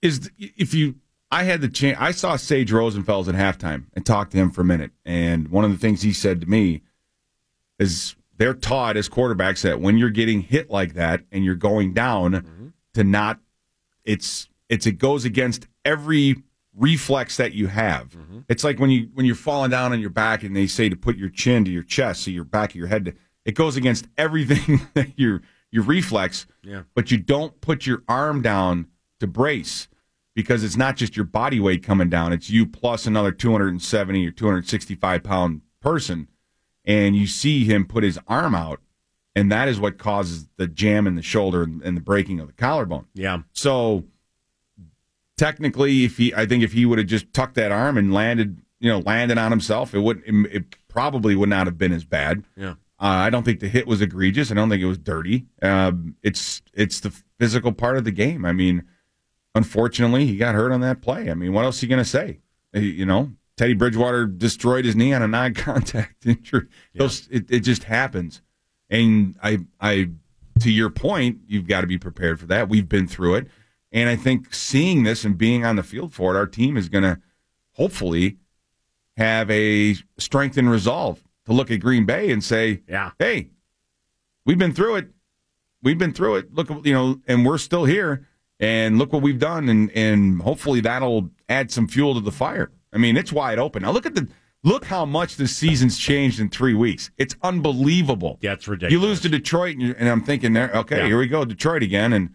is 0.00 0.30
if 0.38 0.74
you 0.74 0.96
I 1.30 1.42
had 1.42 1.60
the 1.60 1.68
chance. 1.68 1.98
I 2.00 2.12
saw 2.12 2.36
Sage 2.36 2.70
Rosenfels 2.70 3.28
at 3.28 3.34
halftime 3.34 3.86
and 3.94 4.06
talked 4.06 4.32
to 4.32 4.38
him 4.38 4.50
for 4.50 4.60
a 4.60 4.64
minute. 4.64 4.92
And 5.04 5.48
one 5.48 5.64
of 5.64 5.72
the 5.72 5.78
things 5.78 6.02
he 6.02 6.12
said 6.12 6.40
to 6.40 6.46
me 6.46 6.82
is 7.78 8.14
they're 8.36 8.54
taught 8.54 8.96
as 8.96 9.08
quarterbacks 9.08 9.62
that 9.62 9.80
when 9.80 9.98
you're 9.98 10.10
getting 10.10 10.42
hit 10.42 10.70
like 10.70 10.94
that 10.94 11.22
and 11.32 11.44
you're 11.44 11.54
going 11.54 11.92
down, 11.92 12.32
mm-hmm. 12.32 12.66
to 12.94 13.04
not 13.04 13.40
it's 14.04 14.48
it's 14.68 14.86
it 14.86 14.92
goes 14.92 15.24
against 15.24 15.66
every 15.84 16.36
reflex 16.74 17.36
that 17.38 17.52
you 17.52 17.66
have. 17.68 18.10
Mm-hmm. 18.10 18.40
It's 18.48 18.62
like 18.62 18.78
when 18.78 18.90
you 18.90 19.08
when 19.14 19.26
you're 19.26 19.34
falling 19.34 19.70
down 19.70 19.92
on 19.92 20.00
your 20.00 20.10
back 20.10 20.42
and 20.44 20.54
they 20.54 20.66
say 20.66 20.88
to 20.88 20.96
put 20.96 21.16
your 21.16 21.30
chin 21.30 21.64
to 21.64 21.70
your 21.70 21.82
chest, 21.82 22.22
so 22.22 22.30
your 22.30 22.44
back 22.44 22.70
of 22.70 22.76
your 22.76 22.88
head. 22.88 23.06
To, 23.06 23.14
it 23.44 23.52
goes 23.52 23.76
against 23.76 24.06
everything 24.16 24.80
that 24.94 25.18
your 25.18 25.42
your 25.72 25.82
reflex. 25.82 26.46
Yeah. 26.62 26.82
But 26.94 27.10
you 27.10 27.18
don't 27.18 27.60
put 27.60 27.84
your 27.84 28.04
arm 28.08 28.42
down 28.42 28.86
to 29.18 29.26
brace 29.26 29.88
because 30.36 30.62
it's 30.62 30.76
not 30.76 30.96
just 30.96 31.16
your 31.16 31.24
body 31.24 31.58
weight 31.58 31.82
coming 31.82 32.10
down, 32.10 32.30
it's 32.30 32.50
you 32.50 32.66
plus 32.66 33.06
another 33.06 33.32
270 33.32 34.26
or 34.26 34.30
265 34.30 35.22
pound 35.24 35.62
person. 35.80 36.28
And 36.84 37.16
you 37.16 37.26
see 37.26 37.64
him 37.64 37.86
put 37.86 38.04
his 38.04 38.20
arm 38.28 38.54
out, 38.54 38.80
and 39.34 39.50
that 39.50 39.66
is 39.66 39.80
what 39.80 39.98
causes 39.98 40.46
the 40.56 40.68
jam 40.68 41.08
in 41.08 41.16
the 41.16 41.22
shoulder 41.22 41.64
and, 41.64 41.96
the 41.96 42.00
breaking 42.00 42.38
of 42.38 42.46
the 42.46 42.52
collarbone. 42.52 43.06
Yeah. 43.14 43.38
So 43.54 44.04
technically, 45.36 46.04
if 46.04 46.18
he, 46.18 46.32
I 46.32 46.46
think 46.46 46.62
if 46.62 46.72
he 46.72 46.86
would 46.86 46.98
have 46.98 47.08
just 47.08 47.32
tucked 47.32 47.54
that 47.54 47.72
arm 47.72 47.98
and 47.98 48.14
landed, 48.14 48.60
you 48.78 48.88
know, 48.88 48.98
landed 49.00 49.38
on 49.38 49.50
himself, 49.50 49.94
it 49.94 50.00
would 50.00 50.22
it, 50.26 50.34
it 50.52 50.64
probably 50.86 51.34
would 51.34 51.48
not 51.48 51.66
have 51.66 51.78
been 51.78 51.92
as 51.92 52.04
bad. 52.04 52.44
Yeah. 52.56 52.74
Uh, 53.00 53.26
I 53.26 53.30
don't 53.30 53.42
think 53.42 53.60
the 53.60 53.68
hit 53.68 53.86
was 53.86 54.00
egregious. 54.00 54.50
I 54.50 54.54
don't 54.54 54.68
think 54.68 54.82
it 54.82 54.86
was 54.86 54.98
dirty. 54.98 55.46
Um, 55.60 56.14
it's 56.22 56.62
it's 56.72 57.00
the 57.00 57.10
physical 57.40 57.72
part 57.72 57.96
of 57.96 58.04
the 58.04 58.12
game. 58.12 58.44
I 58.44 58.52
mean, 58.52 58.84
unfortunately, 59.56 60.26
he 60.26 60.36
got 60.36 60.54
hurt 60.54 60.70
on 60.70 60.82
that 60.82 61.00
play. 61.00 61.30
I 61.30 61.34
mean, 61.34 61.52
what 61.54 61.64
else 61.64 61.82
are 61.82 61.86
you 61.86 61.90
going 61.90 62.04
to 62.04 62.08
say? 62.08 62.40
You 62.74 63.06
know, 63.06 63.32
Teddy 63.56 63.72
Bridgewater 63.72 64.26
destroyed 64.26 64.84
his 64.84 64.94
knee 64.94 65.14
on 65.14 65.22
a 65.22 65.28
non-contact 65.28 66.26
injury. 66.26 66.66
Yeah. 66.92 66.98
Those, 67.00 67.26
it, 67.30 67.50
it 67.50 67.60
just 67.60 67.84
happens. 67.84 68.42
And 68.90 69.34
I, 69.42 69.60
I, 69.80 70.10
to 70.60 70.70
your 70.70 70.90
point, 70.90 71.38
you've 71.48 71.66
got 71.66 71.80
to 71.80 71.86
be 71.86 71.96
prepared 71.98 72.38
for 72.38 72.46
that. 72.46 72.68
We've 72.68 72.88
been 72.88 73.08
through 73.08 73.36
it, 73.36 73.48
and 73.90 74.08
I 74.08 74.16
think 74.16 74.54
seeing 74.54 75.02
this 75.02 75.24
and 75.24 75.36
being 75.36 75.64
on 75.64 75.76
the 75.76 75.82
field 75.82 76.12
for 76.12 76.34
it, 76.34 76.38
our 76.38 76.46
team 76.46 76.76
is 76.76 76.88
going 76.88 77.04
to 77.04 77.18
hopefully 77.72 78.36
have 79.16 79.50
a 79.50 79.96
strength 80.18 80.58
and 80.58 80.70
resolve 80.70 81.24
to 81.46 81.52
look 81.52 81.70
at 81.70 81.80
Green 81.80 82.04
Bay 82.04 82.30
and 82.30 82.44
say, 82.44 82.82
"Yeah, 82.88 83.12
hey, 83.18 83.50
we've 84.44 84.58
been 84.58 84.72
through 84.72 84.96
it. 84.96 85.08
We've 85.82 85.98
been 85.98 86.12
through 86.12 86.36
it. 86.36 86.54
Look, 86.54 86.68
you 86.84 86.92
know, 86.92 87.20
and 87.26 87.44
we're 87.44 87.58
still 87.58 87.86
here." 87.86 88.26
And 88.58 88.98
look 88.98 89.12
what 89.12 89.22
we've 89.22 89.38
done, 89.38 89.68
and, 89.68 89.90
and 89.90 90.40
hopefully 90.40 90.80
that'll 90.80 91.30
add 91.48 91.70
some 91.70 91.86
fuel 91.86 92.14
to 92.14 92.20
the 92.20 92.32
fire. 92.32 92.70
I 92.92 92.98
mean, 92.98 93.16
it's 93.16 93.32
wide 93.32 93.58
open. 93.58 93.82
Now 93.82 93.90
look 93.90 94.06
at 94.06 94.14
the 94.14 94.28
look 94.64 94.84
how 94.86 95.04
much 95.04 95.36
the 95.36 95.46
season's 95.46 95.98
changed 95.98 96.40
in 96.40 96.48
three 96.48 96.72
weeks. 96.72 97.10
It's 97.18 97.36
unbelievable. 97.42 98.38
Yeah, 98.40 98.54
it's 98.54 98.66
ridiculous. 98.66 98.92
You 98.92 99.00
lose 99.00 99.20
to 99.20 99.28
Detroit, 99.28 99.76
and, 99.76 99.94
and 99.96 100.08
I'm 100.08 100.22
thinking, 100.22 100.54
there, 100.54 100.70
okay, 100.74 100.98
yeah. 100.98 101.06
here 101.06 101.18
we 101.18 101.26
go, 101.26 101.44
Detroit 101.44 101.82
again, 101.82 102.12
and. 102.12 102.34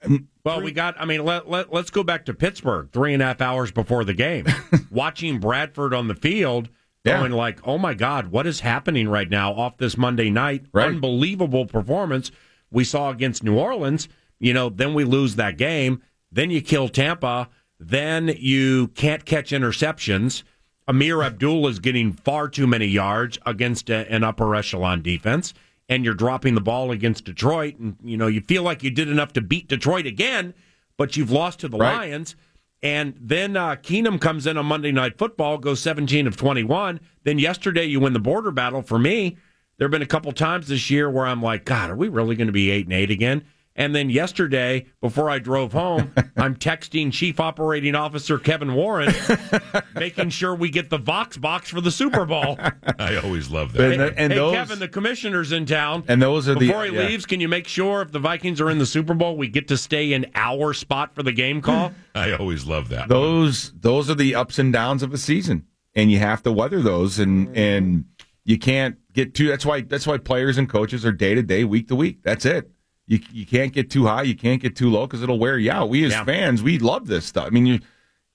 and 0.00 0.26
well, 0.44 0.60
we 0.60 0.72
got. 0.72 1.00
I 1.00 1.04
mean, 1.04 1.24
let, 1.24 1.48
let 1.48 1.72
let's 1.72 1.90
go 1.90 2.02
back 2.02 2.24
to 2.24 2.34
Pittsburgh. 2.34 2.90
Three 2.92 3.14
and 3.14 3.22
a 3.22 3.26
half 3.26 3.40
hours 3.40 3.70
before 3.70 4.04
the 4.04 4.14
game, 4.14 4.46
watching 4.90 5.38
Bradford 5.38 5.94
on 5.94 6.08
the 6.08 6.16
field, 6.16 6.68
going 7.04 7.30
like, 7.30 7.60
"Oh 7.64 7.78
my 7.78 7.94
God, 7.94 8.26
what 8.26 8.48
is 8.48 8.58
happening 8.58 9.08
right 9.08 9.30
now?" 9.30 9.52
Off 9.54 9.76
this 9.76 9.96
Monday 9.96 10.30
night, 10.30 10.66
right. 10.72 10.88
unbelievable 10.88 11.66
performance 11.66 12.32
we 12.72 12.82
saw 12.82 13.10
against 13.10 13.44
New 13.44 13.56
Orleans 13.56 14.08
you 14.42 14.52
know, 14.52 14.68
then 14.68 14.92
we 14.92 15.04
lose 15.04 15.36
that 15.36 15.56
game. 15.56 16.02
Then 16.32 16.50
you 16.50 16.60
kill 16.60 16.88
Tampa. 16.88 17.48
Then 17.78 18.34
you 18.38 18.88
can't 18.88 19.24
catch 19.24 19.52
interceptions. 19.52 20.42
Amir 20.88 21.22
Abdul 21.22 21.68
is 21.68 21.78
getting 21.78 22.12
far 22.12 22.48
too 22.48 22.66
many 22.66 22.86
yards 22.86 23.38
against 23.46 23.88
a, 23.88 24.10
an 24.12 24.24
upper 24.24 24.54
echelon 24.56 25.00
defense, 25.00 25.54
and 25.88 26.04
you're 26.04 26.12
dropping 26.12 26.56
the 26.56 26.60
ball 26.60 26.90
against 26.90 27.24
Detroit. 27.24 27.78
And, 27.78 27.96
you 28.02 28.16
know, 28.16 28.26
you 28.26 28.40
feel 28.40 28.64
like 28.64 28.82
you 28.82 28.90
did 28.90 29.08
enough 29.08 29.32
to 29.34 29.40
beat 29.40 29.68
Detroit 29.68 30.06
again, 30.06 30.54
but 30.96 31.16
you've 31.16 31.30
lost 31.30 31.60
to 31.60 31.68
the 31.68 31.78
right. 31.78 32.08
Lions. 32.08 32.34
And 32.82 33.14
then 33.20 33.56
uh, 33.56 33.76
Keenum 33.76 34.20
comes 34.20 34.44
in 34.44 34.58
on 34.58 34.66
Monday 34.66 34.90
Night 34.90 35.18
Football, 35.18 35.58
goes 35.58 35.78
17 35.80 36.26
of 36.26 36.36
21. 36.36 36.98
Then 37.22 37.38
yesterday 37.38 37.84
you 37.84 38.00
win 38.00 38.12
the 38.12 38.18
border 38.18 38.50
battle. 38.50 38.82
For 38.82 38.98
me, 38.98 39.36
there 39.76 39.86
have 39.86 39.92
been 39.92 40.02
a 40.02 40.06
couple 40.06 40.32
times 40.32 40.66
this 40.66 40.90
year 40.90 41.08
where 41.08 41.26
I'm 41.26 41.40
like, 41.40 41.64
God, 41.64 41.90
are 41.90 41.96
we 41.96 42.08
really 42.08 42.34
going 42.34 42.48
to 42.48 42.52
be 42.52 42.70
8 42.72 42.86
and 42.86 42.92
8 42.92 43.10
again? 43.12 43.44
And 43.74 43.94
then 43.94 44.10
yesterday, 44.10 44.86
before 45.00 45.30
I 45.30 45.38
drove 45.38 45.72
home, 45.72 46.12
I'm 46.36 46.56
texting 46.56 47.10
Chief 47.12 47.40
Operating 47.40 47.94
Officer 47.94 48.38
Kevin 48.38 48.74
Warren, 48.74 49.14
making 49.94 50.30
sure 50.30 50.54
we 50.54 50.68
get 50.70 50.90
the 50.90 50.98
Vox 50.98 51.36
box 51.38 51.70
for 51.70 51.80
the 51.80 51.90
Super 51.90 52.24
Bowl. 52.26 52.58
I 52.98 53.16
always 53.16 53.50
love 53.50 53.74
And, 53.76 54.00
that. 54.00 54.14
and 54.18 54.32
hey, 54.32 54.38
those 54.38 54.54
Kevin, 54.54 54.78
the 54.78 54.88
commissioner's 54.88 55.52
in 55.52 55.64
town. 55.66 56.04
and 56.08 56.20
those 56.20 56.48
are 56.48 56.54
the 56.54 56.60
Before 56.68 56.84
he 56.84 56.92
yeah. 56.94 57.00
leaves, 57.08 57.24
can 57.26 57.40
you 57.40 57.48
make 57.48 57.66
sure 57.66 58.02
if 58.02 58.12
the 58.12 58.18
Vikings 58.18 58.60
are 58.60 58.68
in 58.70 58.78
the 58.78 58.86
Super 58.86 59.14
Bowl, 59.14 59.36
we 59.36 59.48
get 59.48 59.68
to 59.68 59.76
stay 59.78 60.12
in 60.12 60.26
our 60.34 60.74
spot 60.74 61.14
for 61.14 61.22
the 61.22 61.32
game 61.32 61.62
call? 61.62 61.92
I 62.14 62.32
always 62.32 62.66
love 62.66 62.90
that. 62.90 63.08
those 63.08 63.72
those 63.80 64.10
are 64.10 64.14
the 64.14 64.34
ups 64.34 64.58
and 64.58 64.70
downs 64.72 65.02
of 65.02 65.14
a 65.14 65.18
season, 65.18 65.66
and 65.94 66.10
you 66.12 66.18
have 66.18 66.42
to 66.42 66.52
weather 66.52 66.82
those, 66.82 67.18
and 67.18 67.56
and 67.56 68.04
you 68.44 68.58
can't 68.58 68.96
get 69.14 69.34
too. 69.34 69.48
That's 69.48 69.64
why 69.64 69.80
that's 69.80 70.06
why 70.06 70.18
players 70.18 70.58
and 70.58 70.68
coaches 70.68 71.06
are 71.06 71.12
day 71.12 71.34
to 71.34 71.42
day, 71.42 71.64
week 71.64 71.88
to 71.88 71.96
week. 71.96 72.18
That's 72.22 72.44
it. 72.44 72.70
You 73.06 73.20
you 73.32 73.44
can't 73.46 73.72
get 73.72 73.90
too 73.90 74.06
high, 74.06 74.22
you 74.22 74.36
can't 74.36 74.60
get 74.62 74.76
too 74.76 74.90
low 74.90 75.06
because 75.06 75.22
it'll 75.22 75.38
wear 75.38 75.58
you 75.58 75.70
out. 75.70 75.88
We 75.88 76.04
as 76.04 76.12
Yeah. 76.12 76.24
fans, 76.24 76.62
we 76.62 76.78
love 76.78 77.06
this 77.06 77.24
stuff. 77.26 77.46
I 77.46 77.50
mean, 77.50 77.66
you 77.66 77.80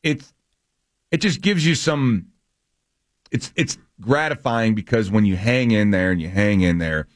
it's 0.04 0.34
it 1.12 1.18
just 1.22 1.42
gives 1.42 1.66
you 1.66 1.74
some. 1.76 2.28
It's 3.32 3.52
it's 3.56 3.78
gratifying 4.00 4.76
because 4.76 5.10
when 5.12 5.26
you 5.26 5.36
hang 5.36 5.72
in 5.72 5.92
there 5.92 6.12
and 6.12 6.22
you 6.22 6.30
hang 6.30 6.62
in 6.62 6.78
there. 6.78 7.08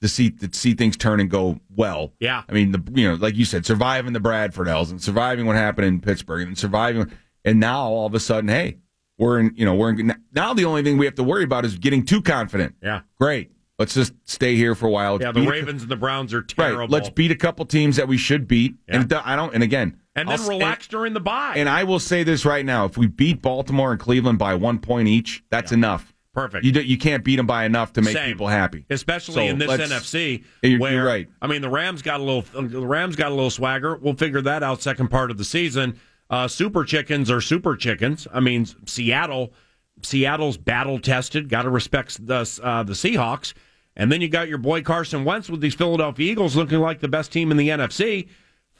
To 0.00 0.06
see 0.06 0.30
to 0.30 0.48
see 0.52 0.74
things 0.74 0.96
turn 0.96 1.18
and 1.18 1.28
go 1.28 1.58
well, 1.74 2.12
Yeah. 2.20 2.44
I 2.48 2.52
mean, 2.52 2.70
the 2.70 2.80
you 2.94 3.08
know, 3.08 3.16
like 3.16 3.34
you 3.34 3.44
said, 3.44 3.66
surviving 3.66 4.12
the 4.12 4.20
Bradford 4.20 4.68
L's 4.68 4.92
and 4.92 5.02
surviving 5.02 5.44
what 5.44 5.56
happened 5.56 5.88
in 5.88 6.00
Pittsburgh 6.00 6.46
and 6.46 6.56
surviving, 6.56 7.10
and 7.44 7.58
now 7.58 7.80
all 7.88 8.06
of 8.06 8.14
a 8.14 8.20
sudden, 8.20 8.48
hey, 8.48 8.76
we're 9.18 9.40
in. 9.40 9.52
You 9.56 9.64
know, 9.64 9.74
we're 9.74 9.90
in. 9.90 10.14
Now 10.32 10.54
the 10.54 10.66
only 10.66 10.84
thing 10.84 10.98
we 10.98 11.06
have 11.06 11.16
to 11.16 11.24
worry 11.24 11.42
about 11.42 11.64
is 11.64 11.76
getting 11.78 12.04
too 12.04 12.22
confident. 12.22 12.76
Yeah. 12.80 13.00
Great. 13.18 13.50
Let's 13.78 13.94
just 13.94 14.12
stay 14.24 14.56
here 14.56 14.74
for 14.74 14.86
a 14.86 14.90
while. 14.90 15.20
Yeah, 15.20 15.30
the 15.30 15.40
Beat 15.40 15.48
a- 15.48 15.50
Ravens 15.52 15.82
and 15.82 15.90
the 15.90 15.96
Browns 15.96 16.34
are 16.34 16.42
terrible. 16.42 16.80
Right. 16.80 16.90
Let's 16.90 17.10
beat 17.10 17.30
a 17.30 17.36
couple 17.36 17.64
teams 17.64 17.96
that 17.96 18.08
we 18.08 18.16
should 18.18 18.48
beat, 18.48 18.74
and 18.88 19.04
it 19.04 19.08
do- 19.08 19.20
I 19.24 19.36
don't. 19.36 19.54
And 19.54 19.62
again, 19.62 19.96
and 20.16 20.28
I'll 20.28 20.36
then 20.36 20.44
s- 20.44 20.48
relax 20.48 20.88
during 20.88 21.12
the 21.14 21.20
bye. 21.20 21.54
And 21.56 21.68
I 21.68 21.84
will 21.84 22.00
say 22.00 22.24
this 22.24 22.44
right 22.44 22.66
now: 22.66 22.86
if 22.86 22.96
we 22.98 23.06
beat 23.06 23.40
Baltimore 23.40 23.92
and 23.92 24.00
Cleveland 24.00 24.38
by 24.38 24.54
one 24.56 24.78
point 24.80 25.06
each, 25.06 25.44
that's 25.50 25.70
enough. 25.70 26.12
Perfect. 26.34 26.64
You 26.64 26.72
do, 26.72 26.82
you 26.82 26.98
can't 26.98 27.24
beat 27.24 27.36
them 27.36 27.46
by 27.46 27.64
enough 27.64 27.92
to 27.94 28.02
make 28.02 28.14
Same. 28.14 28.26
people 28.32 28.48
happy, 28.48 28.84
especially 28.90 29.34
So 29.34 29.40
in 29.42 29.58
this 29.58 29.70
NFC. 29.70 30.44
You're, 30.62 30.78
where, 30.78 30.92
you're 30.92 31.04
right. 31.06 31.28
I 31.42 31.46
mean, 31.46 31.62
the 31.62 31.68
Rams 31.70 32.02
got 32.02 32.20
a 32.20 32.22
little. 32.22 32.42
The 32.42 32.84
Rams 32.86 33.14
got 33.16 33.30
a 33.32 33.34
little 33.34 33.50
swagger. 33.50 33.96
We'll 33.96 34.14
figure 34.14 34.40
that 34.42 34.62
out 34.64 34.82
second 34.82 35.08
part 35.08 35.30
of 35.30 35.38
the 35.38 35.44
season. 35.44 35.98
Uh, 36.30 36.46
super 36.48 36.84
chickens 36.84 37.30
are 37.30 37.40
super 37.40 37.76
chickens. 37.76 38.26
I 38.32 38.40
mean, 38.40 38.66
Seattle. 38.86 39.52
Seattle's 40.02 40.56
battle 40.56 40.98
tested. 41.00 41.48
Got 41.48 41.62
to 41.62 41.70
respect 41.70 42.24
the 42.24 42.60
uh, 42.62 42.82
the 42.84 42.92
Seahawks. 42.92 43.54
And 43.98 44.10
then 44.10 44.20
you 44.20 44.28
got 44.28 44.48
your 44.48 44.58
boy 44.58 44.82
Carson 44.82 45.24
Wentz 45.24 45.50
with 45.50 45.60
these 45.60 45.74
Philadelphia 45.74 46.30
Eagles 46.30 46.56
looking 46.56 46.78
like 46.78 47.00
the 47.00 47.08
best 47.08 47.32
team 47.32 47.50
in 47.50 47.56
the 47.56 47.68
NFC. 47.68 48.28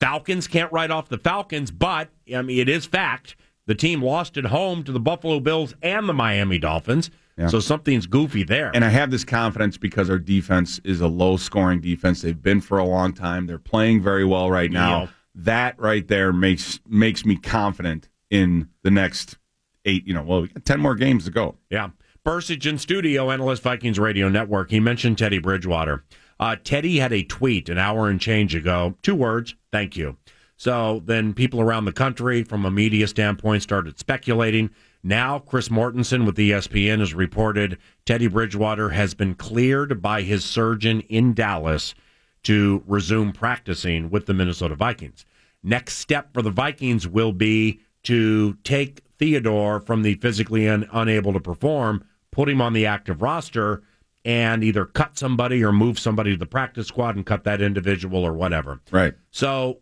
Falcons 0.00 0.46
can't 0.46 0.72
write 0.72 0.92
off 0.92 1.08
the 1.08 1.18
Falcons, 1.18 1.70
but 1.70 2.08
I 2.34 2.40
mean 2.40 2.60
it 2.60 2.68
is 2.68 2.86
fact 2.86 3.36
the 3.66 3.74
team 3.74 4.00
lost 4.00 4.38
at 4.38 4.46
home 4.46 4.82
to 4.84 4.92
the 4.92 5.00
Buffalo 5.00 5.40
Bills 5.40 5.74
and 5.82 6.08
the 6.08 6.14
Miami 6.14 6.58
Dolphins. 6.58 7.10
Yeah. 7.36 7.48
So 7.48 7.60
something's 7.60 8.06
goofy 8.06 8.42
there. 8.42 8.70
And 8.74 8.84
I 8.84 8.88
have 8.88 9.10
this 9.10 9.24
confidence 9.24 9.76
because 9.76 10.08
our 10.08 10.18
defense 10.18 10.80
is 10.84 11.00
a 11.00 11.06
low 11.06 11.36
scoring 11.36 11.80
defense. 11.80 12.22
They've 12.22 12.40
been 12.40 12.60
for 12.60 12.78
a 12.78 12.84
long 12.84 13.12
time. 13.12 13.46
They're 13.46 13.58
playing 13.58 14.02
very 14.02 14.24
well 14.24 14.50
right 14.50 14.70
now. 14.70 15.02
Yeah. 15.02 15.08
That 15.34 15.80
right 15.80 16.06
there 16.06 16.32
makes 16.32 16.80
makes 16.88 17.24
me 17.24 17.36
confident 17.36 18.08
in 18.30 18.68
the 18.82 18.90
next 18.90 19.38
eight, 19.84 20.06
you 20.06 20.14
know, 20.14 20.22
well, 20.22 20.42
we 20.42 20.48
got 20.48 20.64
10 20.64 20.80
more 20.80 20.94
games 20.94 21.24
to 21.26 21.30
go. 21.30 21.56
Yeah. 21.70 21.90
Bercich 22.24 22.66
in 22.66 22.78
studio, 22.78 23.30
analyst 23.30 23.62
Vikings 23.62 23.98
Radio 23.98 24.28
Network. 24.28 24.70
He 24.70 24.80
mentioned 24.80 25.18
Teddy 25.18 25.38
Bridgewater. 25.38 26.04
Uh, 26.40 26.56
Teddy 26.62 26.98
had 26.98 27.12
a 27.12 27.22
tweet 27.22 27.68
an 27.68 27.78
hour 27.78 28.08
and 28.08 28.20
change 28.20 28.54
ago. 28.54 28.94
Two 29.02 29.14
words, 29.14 29.54
thank 29.72 29.96
you. 29.96 30.16
So 30.56 31.02
then 31.04 31.34
people 31.34 31.60
around 31.60 31.84
the 31.84 31.92
country, 31.92 32.42
from 32.42 32.66
a 32.66 32.70
media 32.70 33.06
standpoint, 33.06 33.62
started 33.62 33.98
speculating. 33.98 34.70
Now, 35.04 35.38
Chris 35.38 35.68
Mortensen 35.68 36.26
with 36.26 36.36
ESPN 36.36 36.98
has 36.98 37.14
reported 37.14 37.78
Teddy 38.04 38.26
Bridgewater 38.26 38.90
has 38.90 39.14
been 39.14 39.34
cleared 39.34 40.02
by 40.02 40.22
his 40.22 40.44
surgeon 40.44 41.00
in 41.02 41.32
Dallas 41.32 41.94
to 42.42 42.82
resume 42.86 43.32
practicing 43.32 44.10
with 44.10 44.26
the 44.26 44.34
Minnesota 44.34 44.74
Vikings. 44.74 45.24
Next 45.62 45.98
step 45.98 46.32
for 46.34 46.42
the 46.42 46.50
Vikings 46.50 47.06
will 47.06 47.32
be 47.32 47.80
to 48.04 48.54
take 48.64 49.02
Theodore 49.18 49.80
from 49.80 50.02
the 50.02 50.14
physically 50.14 50.68
un- 50.68 50.88
unable 50.92 51.32
to 51.32 51.40
perform, 51.40 52.04
put 52.30 52.48
him 52.48 52.60
on 52.60 52.72
the 52.72 52.86
active 52.86 53.22
roster, 53.22 53.82
and 54.24 54.62
either 54.62 54.84
cut 54.84 55.18
somebody 55.18 55.62
or 55.64 55.72
move 55.72 55.98
somebody 55.98 56.32
to 56.32 56.36
the 56.36 56.46
practice 56.46 56.88
squad 56.88 57.16
and 57.16 57.26
cut 57.26 57.44
that 57.44 57.62
individual 57.62 58.24
or 58.24 58.32
whatever. 58.32 58.80
Right. 58.90 59.14
So, 59.30 59.78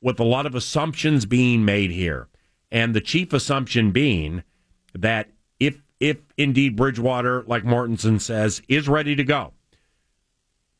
with 0.00 0.18
a 0.20 0.24
lot 0.24 0.46
of 0.46 0.54
assumptions 0.54 1.26
being 1.26 1.64
made 1.64 1.90
here, 1.90 2.28
and 2.70 2.94
the 2.94 3.00
chief 3.00 3.32
assumption 3.32 3.90
being 3.90 4.42
that 4.94 5.30
if 5.58 5.82
if 5.98 6.18
indeed 6.38 6.76
Bridgewater, 6.76 7.42
like 7.46 7.64
Mortensen 7.64 8.20
says, 8.20 8.62
is 8.68 8.88
ready 8.88 9.14
to 9.16 9.24
go, 9.24 9.52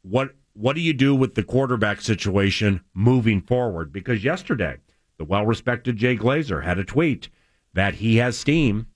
what 0.03 0.35
what 0.55 0.74
do 0.74 0.81
you 0.81 0.93
do 0.93 1.14
with 1.14 1.35
the 1.35 1.43
quarterback 1.43 2.01
situation 2.01 2.81
moving 2.95 3.41
forward? 3.41 3.93
Because 3.93 4.24
yesterday, 4.24 4.76
the 5.21 5.25
well 5.27 5.45
respected 5.45 5.99
Jay 5.99 6.16
Glazer 6.16 6.64
had 6.64 6.79
a 6.79 6.85
tweet 6.85 7.29
that 7.75 7.93
he 7.97 8.16
has 8.16 8.39
steam, 8.39 8.87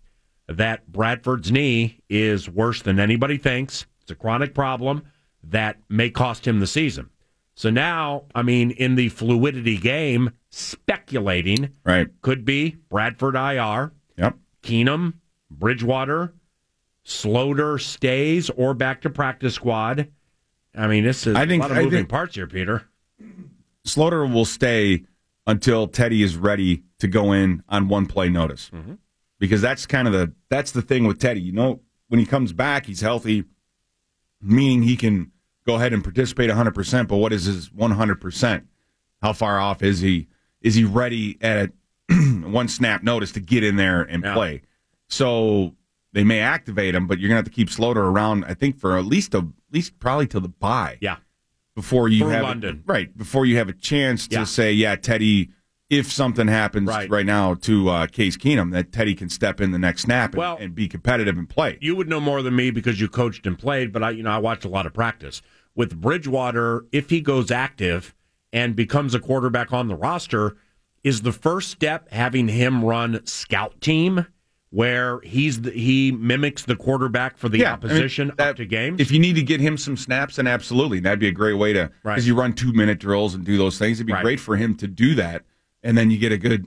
that 0.49 0.91
Bradford's 0.91 1.53
knee 1.53 2.01
is 2.09 2.49
worse 2.49 2.81
than 2.81 2.99
anybody 2.99 3.37
thinks. 3.37 3.85
It's 4.01 4.11
a 4.11 4.15
chronic 4.15 4.55
problem 4.55 5.03
that 5.43 5.77
may 5.91 6.09
cost 6.09 6.47
him 6.49 6.61
the 6.61 6.67
season. 6.67 7.11
So 7.57 7.69
now, 7.69 8.25
I 8.35 8.41
mean, 8.41 8.71
in 8.71 8.95
the 8.95 9.11
fluidity 9.11 9.77
game, 9.77 10.31
speculating 10.51 11.75
right 11.85 12.09
could 12.23 12.47
be 12.47 12.79
Bradford 12.89 13.37
IR, 13.37 13.93
yep, 14.17 14.39
Keenum, 14.63 15.13
Bridgewater, 15.51 16.33
Sloter 17.05 17.79
stays 17.79 18.49
or 18.49 18.73
back 18.73 19.03
to 19.03 19.11
practice 19.11 19.53
squad. 19.53 20.09
I 20.75 20.87
mean, 20.87 21.05
this 21.05 21.27
is 21.27 21.37
I 21.37 21.45
think- 21.47 21.63
a 21.63 21.67
lot 21.69 21.77
of 21.77 21.85
moving 21.85 21.99
think- 21.99 22.09
parts 22.09 22.35
here, 22.35 22.47
Peter. 22.47 22.85
Sloter 23.87 24.33
will 24.33 24.47
stay 24.47 25.05
until 25.47 25.87
Teddy 25.87 26.23
is 26.23 26.37
ready 26.37 26.85
to 26.99 27.09
go 27.09 27.33
in 27.33 27.63
on 27.69 27.89
one 27.89 28.07
play 28.07 28.29
notice. 28.29 28.71
Mm-hmm. 28.75 28.95
Because 29.39 29.61
that's 29.61 29.85
kind 29.87 30.07
of 30.09 30.13
the 30.15 30.33
that's 30.49 30.71
the 30.73 30.83
thing 30.83 31.07
with 31.07 31.19
Teddy. 31.19 31.41
You 31.41 31.53
know, 31.53 31.81
when 32.09 32.19
he 32.21 32.27
comes 32.27 32.53
back, 32.53 32.87
he's 32.87 33.01
healthy, 33.01 33.45
meaning 34.41 34.83
he 34.83 34.97
can 34.97 35.31
go 35.67 35.75
ahead 35.77 35.93
and 35.93 36.03
participate 36.05 36.51
100%, 36.51 37.09
but 37.09 37.17
what 37.17 37.33
is 37.33 37.45
his 37.45 37.71
100%? 37.71 38.65
How 39.23 39.33
far 39.33 39.59
off 39.59 39.83
is 39.83 40.01
he? 40.01 40.29
Is 40.61 40.75
he 40.75 40.85
ready 40.85 41.39
at 41.41 41.73
one 42.11 42.69
snap 42.69 43.03
notice 43.03 43.33
to 43.33 43.41
get 43.41 43.65
in 43.65 43.77
there 43.77 44.03
and 44.03 44.23
Yeah. 44.23 44.35
play? 44.35 44.63
So 45.09 45.75
they 46.13 46.25
may 46.25 46.41
activate 46.41 46.95
him, 46.95 47.07
but 47.07 47.19
you're 47.19 47.29
going 47.29 47.43
to 47.43 47.47
have 47.49 47.53
to 47.53 47.55
keep 47.55 47.69
Sloter 47.69 47.97
around 47.97 48.45
I 48.45 48.55
think 48.55 48.79
for 48.79 48.97
at 48.97 49.05
least 49.05 49.35
a 49.35 49.39
at 49.39 49.45
least 49.73 49.99
probably 49.99 50.27
till 50.27 50.41
the 50.41 50.49
bye 50.49 50.99
Yeah. 51.01 51.17
Before 51.75 52.09
you 52.09 52.29
have 52.29 52.43
London. 52.43 52.83
right 52.87 53.17
before 53.17 53.47
you 53.47 53.57
have 53.57 53.69
a 53.69 53.73
chance 53.73 54.29
to 54.29 54.37
Yeah. 54.37 54.45
say, 54.45 54.73
yeah, 54.73 54.97
Teddy. 54.97 55.51
If 55.91 56.11
something 56.11 56.49
happens 56.49 56.89
Right. 56.89 57.11
right, 57.11 57.27
now 57.27 57.55
to 57.55 57.91
uh, 57.91 58.07
Case 58.07 58.37
Keenum, 58.39 58.73
that 58.73 58.91
Teddy 58.91 59.15
can 59.15 59.29
step 59.29 59.61
in 59.61 59.71
the 59.71 59.79
next 59.79 60.03
snap 60.03 60.31
and, 60.33 60.39
Well- 60.39 60.57
and 60.59 60.75
be 60.75 60.89
competitive 60.89 61.37
and 61.37 61.49
play. 61.49 61.77
You 61.81 61.95
would 61.95 62.09
know 62.09 62.21
more 62.21 62.43
than 62.43 62.57
me 62.57 62.71
because 62.71 63.01
you 63.01 63.07
coached 63.09 63.47
and 63.47 63.59
played, 63.59 63.93
but 63.93 64.03
I, 64.03 64.11
you 64.11 64.23
know, 64.23 64.31
I 64.31 64.39
watched 64.39 64.65
a 64.65 64.69
lot 64.69 64.87
of 64.87 64.95
practice 64.95 65.43
with 65.75 66.01
Bridgewater. 66.01 66.87
If 66.91 67.11
he 67.11 67.21
goes 67.21 67.51
active 67.51 68.15
and 68.53 68.75
becomes 68.75 69.15
a 69.15 69.21
quarterback 69.21 69.73
on 69.75 69.89
the 69.89 69.95
roster, 69.95 70.57
is 71.05 71.21
the 71.21 71.33
first 71.33 71.71
step 71.71 72.11
having 72.11 72.49
him 72.49 72.83
run 72.83 73.21
scout 73.27 73.79
team 73.83 74.27
where 74.75 75.21
he's 75.21 75.61
the, 75.63 75.71
he 75.71 76.11
mimics 76.11 76.65
the 76.65 76.75
quarterback 76.75 77.39
for 77.39 77.49
the 77.49 77.59
Yeah, 77.59 77.75
I 77.75 77.77
mean, 77.77 77.85
opposition 77.85 78.33
that- 78.39 78.49
up 78.51 78.57
to 78.57 78.67
games. 78.67 79.01
If 79.01 79.13
you 79.13 79.21
need 79.21 79.37
to 79.37 79.43
get 79.43 79.61
him 79.61 79.79
some 79.79 79.97
snaps, 79.97 80.35
then 80.37 80.49
absolutely, 80.49 80.99
that'd 80.99 81.21
be 81.21 81.29
a 81.29 81.33
great 81.33 81.53
way 81.55 81.73
to 81.73 81.91
Right. 82.03 82.21
you 82.23 82.35
run 82.35 82.53
two 82.55 82.73
minute 82.73 82.99
drills 82.99 83.35
and 83.35 83.45
do 83.45 83.57
those 83.57 83.79
things. 83.79 83.99
It'd 83.99 84.07
be 84.09 84.13
Right. 84.13 84.23
great 84.23 84.41
for 84.41 84.57
him 84.57 84.75
to 84.77 84.89
do 84.89 85.15
that, 85.15 85.45
and 85.85 85.97
then 85.97 86.11
you 86.11 86.19
get 86.19 86.33
a 86.33 86.39
good, 86.39 86.67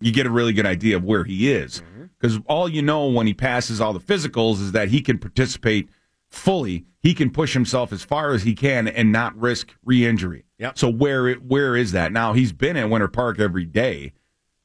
you 0.00 0.12
get 0.12 0.26
a 0.26 0.30
really 0.30 0.52
good 0.52 0.66
idea 0.66 0.96
of 0.96 1.04
where 1.04 1.24
he 1.24 1.50
is. 1.50 1.80
Mm-hmm. 1.80 2.04
Because 2.20 2.38
all 2.46 2.68
you 2.68 2.82
know 2.82 3.06
when 3.06 3.26
he 3.26 3.32
passes 3.32 3.80
all 3.80 3.94
the 3.94 4.00
physicals 4.00 4.60
is 4.60 4.72
that 4.72 4.88
he 4.88 5.00
can 5.00 5.16
participate 5.16 5.88
fully. 6.28 6.84
He 7.02 7.14
can 7.14 7.30
push 7.30 7.54
himself 7.54 7.90
as 7.92 8.02
far 8.02 8.32
as 8.32 8.42
he 8.42 8.54
can 8.54 8.86
and 8.86 9.10
not 9.10 9.34
risk 9.40 9.74
re-injury. 9.86 10.44
Yep. 10.58 10.76
So 10.78 10.90
where 10.90 11.26
it, 11.28 11.42
where 11.42 11.74
is 11.74 11.92
that 11.92 12.12
now? 12.12 12.34
He's 12.34 12.52
been 12.52 12.76
at 12.76 12.90
Winter 12.90 13.08
Park 13.08 13.40
every 13.40 13.64
day. 13.64 14.12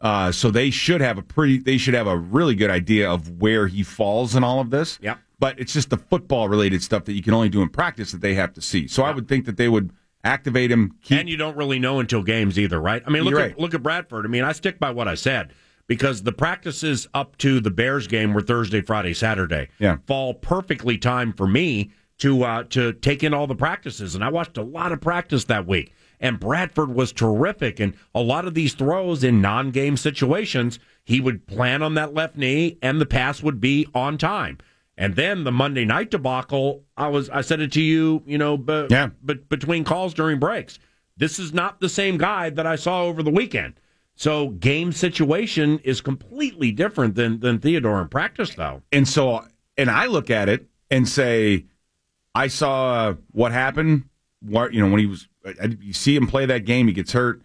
Uh, 0.06 0.32
so 0.32 0.52
they 0.52 0.70
should 0.70 1.02
have 1.02 1.18
a 1.18 1.24
pretty, 1.24 1.58
they 1.58 1.78
should 1.78 1.96
have 1.96 2.06
a 2.06 2.16
really 2.16 2.54
good 2.54 2.70
idea 2.70 3.10
of 3.10 3.42
where 3.42 3.66
he 3.66 3.82
falls 3.82 4.36
in 4.36 4.44
all 4.44 4.60
of 4.60 4.70
this. 4.70 5.00
Yep. 5.02 5.18
But 5.40 5.60
it's 5.60 5.74
just 5.74 5.90
the 5.90 5.98
football 5.98 6.48
related 6.48 6.84
stuff 6.84 7.06
that 7.06 7.14
you 7.14 7.24
can 7.24 7.34
only 7.34 7.50
do 7.50 7.64
in 7.64 7.70
practice 7.70 8.12
that 8.12 8.22
they 8.22 8.36
have 8.36 8.54
to 8.54 8.62
see. 8.62 8.88
So 8.88 9.02
I 9.02 9.10
would 9.10 9.28
think 9.28 9.46
that 9.48 9.58
they 9.58 9.68
would 9.68 9.92
activate 10.24 10.70
him. 10.70 10.94
Keep, 11.02 11.22
and 11.22 11.28
you 11.30 11.38
don't 11.38 11.58
really 11.58 11.80
know 11.80 12.00
until 12.00 12.22
games 12.22 12.60
either, 12.60 12.80
right? 12.80 13.02
I 13.04 13.10
mean, 13.10 13.24
look 13.24 13.32
You're 13.32 13.40
at 13.40 13.46
right. 13.48 13.60
look 13.60 13.74
at 13.74 13.82
Bradford. 13.82 14.26
I 14.26 14.30
mean, 14.30 14.44
I 14.44 14.52
stick 14.52 14.80
by 14.80 14.92
what 14.92 15.08
I 15.08 15.16
said 15.16 15.54
because 15.88 16.22
the 16.22 16.32
practices 16.32 17.08
up 17.16 17.36
to 17.40 17.60
the 17.60 17.72
Bears 17.72 18.06
game 18.06 18.34
were 18.36 18.42
Thursday, 18.42 18.82
Friday, 18.82 19.14
Saturday. 19.16 19.70
Yeah. 19.80 19.98
fall 20.06 20.36
perfectly 20.36 21.00
timed 21.00 21.36
for 21.36 21.48
me 21.48 21.92
to 22.20 22.44
uh, 22.44 22.64
to 22.66 22.94
take 22.94 23.24
in 23.24 23.34
all 23.34 23.48
the 23.48 23.56
practices, 23.56 24.14
and 24.14 24.24
I 24.24 24.30
watched 24.30 24.58
a 24.58 24.64
lot 24.64 24.92
of 24.92 25.02
practice 25.02 25.46
that 25.46 25.66
week. 25.66 25.92
And 26.26 26.40
Bradford 26.40 26.90
was 26.96 27.14
terrific. 27.14 27.80
And 27.80 27.94
a 28.16 28.20
lot 28.20 28.46
of 28.48 28.56
these 28.56 28.74
throws 28.74 29.24
in 29.24 29.42
non 29.42 29.70
game 29.70 29.96
situations, 29.96 30.80
he 31.04 31.22
would 31.22 31.46
plan 31.46 31.84
on 31.84 31.94
that 31.94 32.16
left 32.16 32.36
knee 32.36 32.80
and 32.82 33.00
the 33.00 33.06
pass 33.06 33.44
would 33.44 33.62
be 33.62 33.86
on 33.94 34.18
time. 34.18 34.58
And 34.98 35.16
then 35.16 35.44
the 35.44 35.52
Monday 35.52 35.86
night 35.86 36.10
debacle, 36.10 36.84
I 36.98 37.10
was 37.10 37.30
I 37.30 37.42
said 37.42 37.60
it 37.60 37.72
to 37.74 37.82
you, 37.82 38.24
you 38.26 38.40
know, 38.40 38.58
but 38.58 38.90
Yeah. 38.90 39.10
but 39.22 39.50
between 39.50 39.84
calls 39.84 40.16
during 40.16 40.40
breaks. 40.40 40.80
This 41.16 41.38
is 41.38 41.54
not 41.54 41.80
the 41.80 41.90
same 41.90 42.18
guy 42.18 42.50
that 42.50 42.66
I 42.66 42.76
saw 42.76 43.04
over 43.04 43.22
the 43.22 43.30
weekend. 43.30 43.80
So 44.16 44.50
game 44.50 44.92
situation 44.94 45.78
is 45.84 46.02
completely 46.02 46.72
different 46.72 47.14
than 47.14 47.40
than 47.40 47.60
Theodore 47.60 48.02
in 48.02 48.08
practice, 48.08 48.56
though. 48.56 48.82
And 48.92 49.08
so, 49.08 49.46
and 49.78 49.92
I 49.92 50.08
look 50.08 50.32
at 50.32 50.50
it 50.50 50.68
and 50.90 51.08
say, 51.08 51.66
I 52.34 52.48
saw 52.48 53.14
what 53.32 53.52
happened. 53.52 54.06
What 54.42 54.74
you 54.74 54.82
know 54.82 54.90
when 54.90 55.00
he 55.00 55.06
was, 55.06 55.28
you 55.80 55.94
see 55.94 56.16
him 56.16 56.28
play 56.28 56.46
that 56.46 56.66
game, 56.66 56.88
he 56.88 56.94
gets 56.94 57.12
hurt. 57.12 57.42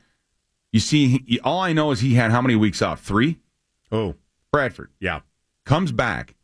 You 0.73 0.81
see, 0.81 1.19
he, 1.27 1.41
all 1.41 1.61
I 1.61 1.73
know 1.73 1.91
is 1.91 2.01
he 2.01 2.15
had 2.15 2.31
how 2.31 2.41
many 2.41 2.55
weeks 2.57 2.81
off? 2.83 3.01
Three. 3.03 3.39
Oh, 3.93 4.15
Bradford 4.53 4.91
yeah, 5.01 5.21
comes 5.65 5.91
back, 5.93 6.35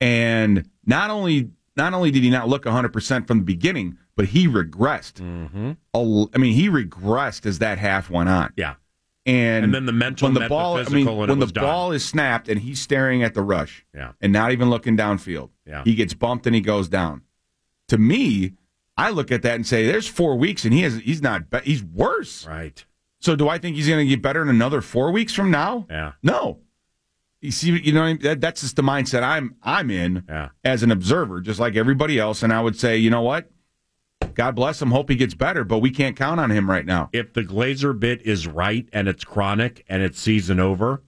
and 0.00 0.68
not 0.84 1.10
only 1.10 1.50
not 1.76 1.94
only 1.94 2.10
did 2.10 2.22
he 2.22 2.30
not 2.30 2.48
look 2.48 2.64
100 2.66 2.92
percent 2.92 3.26
from 3.26 3.38
the 3.38 3.44
beginning, 3.44 3.96
but 4.16 4.26
he 4.26 4.46
regressed. 4.46 5.14
Mm-hmm. 5.14 5.72
I 6.34 6.38
mean, 6.38 6.54
he 6.54 6.68
regressed 6.68 7.46
as 7.46 7.58
that 7.60 7.78
half 7.78 8.10
went 8.10 8.28
on. 8.28 8.52
Yeah. 8.56 8.74
And, 9.26 9.64
And 9.64 9.74
then 9.74 9.86
the 9.86 9.92
mental 9.92 10.26
when 10.26 10.34
the 10.34 10.40
met 10.40 10.46
the 10.46 10.50
ball, 10.50 10.76
I 10.76 10.84
mean, 10.84 11.06
when 11.16 11.38
the 11.38 11.46
done. 11.46 11.64
ball 11.64 11.92
is 11.92 12.04
snapped 12.04 12.46
and 12.50 12.60
he's 12.60 12.78
staring 12.78 13.22
at 13.22 13.32
the 13.32 13.40
rush, 13.40 13.86
Yeah. 13.94 14.12
and 14.20 14.32
not 14.34 14.52
even 14.52 14.68
looking 14.68 14.98
downfield, 14.98 15.48
Yeah. 15.66 15.82
he 15.84 15.94
gets 15.94 16.12
bumped 16.12 16.46
and 16.46 16.54
he 16.54 16.60
goes 16.60 16.88
down. 16.90 17.22
To 17.88 17.96
me, 17.96 18.52
I 18.96 19.10
look 19.10 19.32
at 19.32 19.42
that 19.42 19.54
and 19.56 19.66
say, 19.66 19.86
"There's 19.86 20.06
four 20.08 20.36
weeks, 20.36 20.64
and 20.64 20.72
he 20.72 20.82
has 20.82 20.96
he's 20.98 21.22
not 21.22 21.42
he's 21.64 21.82
worse." 21.82 22.46
Right. 22.46 22.84
So, 23.20 23.34
do 23.34 23.48
I 23.48 23.58
think 23.58 23.76
he's 23.76 23.88
going 23.88 24.04
to 24.04 24.08
get 24.08 24.20
better 24.22 24.42
in 24.42 24.48
another 24.48 24.80
four 24.82 25.10
weeks 25.10 25.32
from 25.32 25.50
now? 25.50 25.86
Yeah. 25.90 26.12
No. 26.22 26.58
You 27.40 27.50
see, 27.50 27.78
you 27.78 27.92
know 27.92 28.14
that, 28.14 28.40
that's 28.40 28.60
just 28.62 28.76
the 28.76 28.82
mindset 28.82 29.22
I'm 29.22 29.56
I'm 29.62 29.90
in 29.90 30.24
Yeah. 30.28 30.50
as 30.64 30.82
an 30.82 30.90
observer, 30.90 31.40
just 31.40 31.58
like 31.60 31.76
everybody 31.76 32.18
else. 32.18 32.42
And 32.42 32.52
I 32.52 32.60
would 32.60 32.76
say, 32.78 32.96
you 32.98 33.10
know 33.10 33.22
what? 33.22 33.50
God 34.34 34.54
bless 34.54 34.80
him. 34.80 34.90
Hope 34.90 35.10
he 35.10 35.16
gets 35.16 35.34
better, 35.34 35.64
but 35.64 35.78
we 35.78 35.90
can't 35.90 36.16
count 36.16 36.40
on 36.40 36.50
him 36.50 36.70
right 36.70 36.86
now. 36.86 37.10
If 37.12 37.34
the 37.34 37.42
Glazer 37.42 37.98
bit 37.98 38.22
is 38.22 38.46
right 38.46 38.88
and 38.92 39.08
it's 39.08 39.24
chronic 39.24 39.84
and 39.88 40.02
it's 40.02 40.18
season 40.20 40.58
over, 40.58 41.02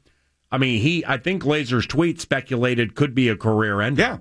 I 0.50 0.58
mean, 0.58 0.80
he, 0.82 1.04
I 1.06 1.16
think 1.16 1.42
Glazer's 1.42 1.86
tweet 1.86 2.20
speculated 2.20 2.94
could 2.94 3.14
be 3.14 3.28
a 3.28 3.36
career 3.36 3.80
ender. 3.80 4.02
Yeah. 4.02 4.18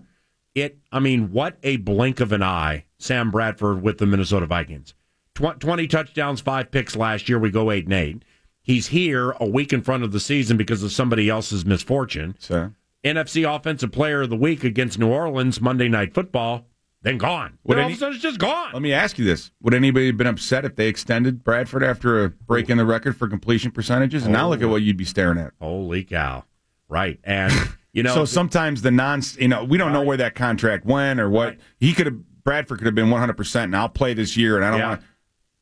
It, 0.56 0.80
I 0.92 1.00
mean, 1.00 1.32
what 1.34 1.58
a 1.64 1.76
blink 1.78 2.20
of 2.22 2.32
an 2.32 2.42
eye, 2.42 2.86
Sam 2.98 3.32
Bradford 3.32 3.82
with 3.82 3.98
the 3.98 4.06
Minnesota 4.06 4.46
Vikings. 4.46 4.94
Tw- 5.36 5.60
20 5.60 5.88
touchdowns, 5.88 6.42
five 6.42 6.72
picks 6.72 6.96
last 6.96 7.28
year. 7.28 7.38
We 7.40 7.52
go 7.52 7.72
8 7.72 7.86
and 7.86 7.94
8. 7.94 8.24
He's 8.62 8.88
here 8.88 9.32
a 9.40 9.46
week 9.46 9.74
in 9.74 9.82
front 9.82 10.04
of 10.04 10.12
the 10.12 10.20
season 10.20 10.58
because 10.58 10.82
of 10.82 10.92
somebody 10.92 11.30
else's 11.30 11.66
misfortune. 11.66 12.36
So, 12.40 12.72
NFC 13.04 13.44
Offensive 13.48 13.92
Player 13.92 14.22
of 14.24 14.30
the 14.32 14.36
Week 14.36 14.64
against 14.64 14.98
New 14.98 15.10
Orleans 15.10 15.62
Monday 15.62 15.88
Night 15.88 16.16
Football, 16.16 16.66
then 17.04 17.20
gone. 17.20 17.60
Would 17.66 17.76
Then 17.76 17.84
all 17.84 17.86
any- 17.86 17.94
of 17.94 17.98
a 17.98 18.00
sudden, 18.00 18.16
it's 18.16 18.24
just 18.24 18.40
gone. 18.40 18.72
let 18.74 18.82
me 18.82 18.92
ask 18.92 19.20
you 19.20 19.26
this: 19.26 19.52
Would 19.62 19.76
anybody 19.76 20.08
have 20.08 20.18
been 20.18 20.26
upset 20.26 20.66
if 20.66 20.76
they 20.76 20.88
extended 20.88 21.44
Bradford 21.44 21.84
after 21.84 22.24
a 22.24 22.30
break 22.30 22.68
in 22.72 22.78
the 22.80 22.86
record 22.86 23.16
for 23.16 23.28
completion 23.28 23.70
percentages? 23.70 24.24
And 24.24 24.34
now 24.34 24.50
look 24.50 24.64
at 24.64 24.70
what 24.70 24.82
you'd 24.82 24.98
be 24.98 25.06
staring 25.06 25.38
at. 25.38 25.52
Holy 25.62 26.04
cow! 26.04 26.46
Right, 26.90 27.20
and 27.24 27.54
you 27.94 28.02
know, 28.04 28.16
so 28.16 28.26
sometimes 28.26 28.82
the 28.82 28.90
non, 28.90 29.22
you 29.38 29.48
know, 29.50 29.64
we 29.64 29.78
don't 29.78 29.94
know 29.94 30.02
where 30.02 30.18
that 30.18 30.34
contract 30.34 30.86
went 30.88 31.20
or 31.20 31.30
what 31.30 31.58
he 31.78 31.94
could 31.94 32.08
have. 32.08 32.18
Bradford 32.46 32.78
could 32.78 32.86
have 32.86 32.96
been 32.96 33.10
100, 33.10 33.34
percent 33.34 33.66
and 33.66 33.76
I'll 33.76 33.90
play 33.90 34.14
this 34.14 34.38
year, 34.38 34.56
and 34.56 34.64
I 34.64 34.72
don't 34.72 34.80
Yeah. 34.80 34.88
want. 34.90 35.02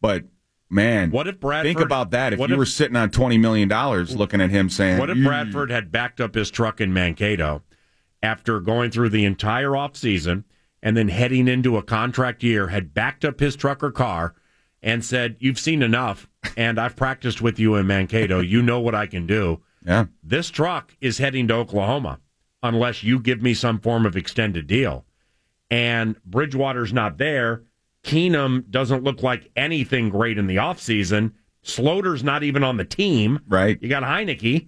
But 0.02 0.26
man, 0.70 1.10
What 1.12 1.28
if 1.28 1.40
Bradford- 1.40 1.66
Think 1.76 1.80
about 1.80 2.12
that. 2.12 2.34
If 2.34 2.40
you 2.40 2.46
if- 2.46 2.52
were 2.58 2.66
sitting 2.66 2.96
on 2.98 3.10
20 3.10 3.38
million 3.40 3.68
dollars, 3.70 4.16
looking 4.16 4.42
at 4.42 4.52
him 4.52 4.70
saying, 4.70 5.00
What 5.00 5.10
if 5.10 5.18
"Mm, 5.18 5.24
Bradford 5.26 5.72
had 5.72 5.92
backed 5.92 6.22
up 6.22 6.36
his 6.36 6.52
truck 6.52 6.80
in 6.82 6.94
Mankato 6.94 7.64
after 8.22 8.60
going 8.60 8.92
through 8.92 9.10
the 9.10 9.26
entire 9.26 9.70
offseason 9.72 10.44
and 10.82 10.96
then 10.98 11.08
heading 11.08 11.48
into 11.48 11.78
a 11.78 11.84
contract 11.84 12.44
year, 12.44 12.68
had 12.68 12.94
backed 12.94 13.24
up 13.24 13.40
his 13.40 13.56
truck 13.56 13.82
or 13.84 13.92
car 13.92 14.36
and 14.82 15.04
said, 15.06 15.38
You've 15.40 15.60
seen 15.60 15.82
enough, 15.82 16.28
and 16.58 16.78
I've 16.80 16.98
practiced 16.98 17.42
with 17.42 17.58
you 17.60 17.76
in 17.76 17.88
Mankato. 17.88 18.42
You 18.42 18.62
know 18.62 18.82
what 18.82 18.94
I 18.94 19.06
can 19.08 19.26
do. 19.26 19.62
Yeah. 19.86 20.06
This 20.22 20.50
truck 20.50 20.96
is 21.00 21.18
heading 21.20 21.48
to 21.48 21.54
Oklahoma 21.56 22.20
unless 22.62 23.04
you 23.04 23.20
give 23.20 23.42
me 23.42 23.54
some 23.54 23.80
form 23.80 24.06
of 24.06 24.18
extended 24.18 24.68
deal. 24.68 25.06
And 25.74 26.24
Bridgewater's 26.24 26.94
not 26.94 27.18
there. 27.18 27.64
Keenum 28.04 28.70
doesn't 28.70 29.04
look 29.04 29.24
like 29.24 29.50
anything 29.56 30.10
great 30.10 30.38
in 30.38 30.46
the 30.46 30.58
offseason. 30.58 31.32
Sloter's 31.64 32.24
not 32.24 32.44
even 32.44 32.64
on 32.64 32.78
the 32.78 32.86
team. 32.86 33.40
Right. 33.48 33.82
You 33.82 33.90
got 33.90 34.04
Heinicke. 34.04 34.68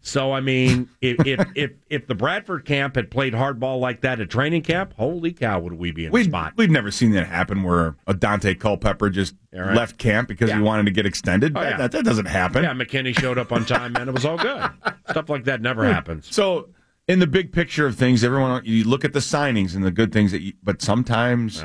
So 0.00 0.32
I 0.32 0.40
mean, 0.40 0.88
if 1.00 1.24
if 1.24 1.46
if, 1.54 1.70
if 1.88 2.06
the 2.08 2.16
Bradford 2.16 2.64
camp 2.64 2.96
had 2.96 3.12
played 3.12 3.32
hardball 3.32 3.78
like 3.78 4.00
that 4.00 4.18
at 4.18 4.28
training 4.28 4.62
camp, 4.62 4.94
holy 4.96 5.32
cow, 5.32 5.60
would 5.60 5.74
we 5.74 5.92
be 5.92 6.06
in 6.06 6.12
We've, 6.12 6.26
spot? 6.26 6.54
we've 6.56 6.70
never 6.70 6.90
seen 6.90 7.12
that 7.12 7.26
happen 7.26 7.62
where 7.62 7.94
a 8.08 8.14
Daunte 8.14 8.58
Culpepper 8.58 9.10
just 9.10 9.36
right. 9.52 9.76
left 9.76 9.98
camp 9.98 10.26
because 10.26 10.48
Yeah. 10.48 10.56
he 10.56 10.62
wanted 10.62 10.86
to 10.86 10.90
get 10.90 11.06
extended. 11.06 11.56
Oh, 11.56 11.60
that, 11.60 11.70
yeah. 11.70 11.76
that, 11.76 11.92
that 11.92 12.04
doesn't 12.04 12.26
happen. 12.26 12.64
Yeah, 12.64 12.72
McKinney 12.72 13.16
showed 13.16 13.38
up 13.38 13.52
on 13.52 13.64
time, 13.66 13.94
and 13.94 14.08
it 14.08 14.12
was 14.12 14.24
all 14.24 14.38
good. 14.38 14.68
Stuff 15.10 15.28
like 15.28 15.44
that 15.44 15.60
never 15.60 15.86
hmm. 15.86 15.92
happens. 15.92 16.26
So, 16.34 16.70
in 17.10 17.18
the 17.18 17.26
big 17.26 17.52
picture 17.52 17.86
of 17.86 17.96
things, 17.96 18.22
everyone 18.22 18.62
you 18.64 18.84
look 18.84 19.04
at 19.04 19.12
the 19.12 19.18
signings 19.18 19.74
and 19.74 19.84
the 19.84 19.90
good 19.90 20.12
things 20.12 20.30
that 20.32 20.40
you, 20.42 20.52
but 20.62 20.80
sometimes 20.80 21.64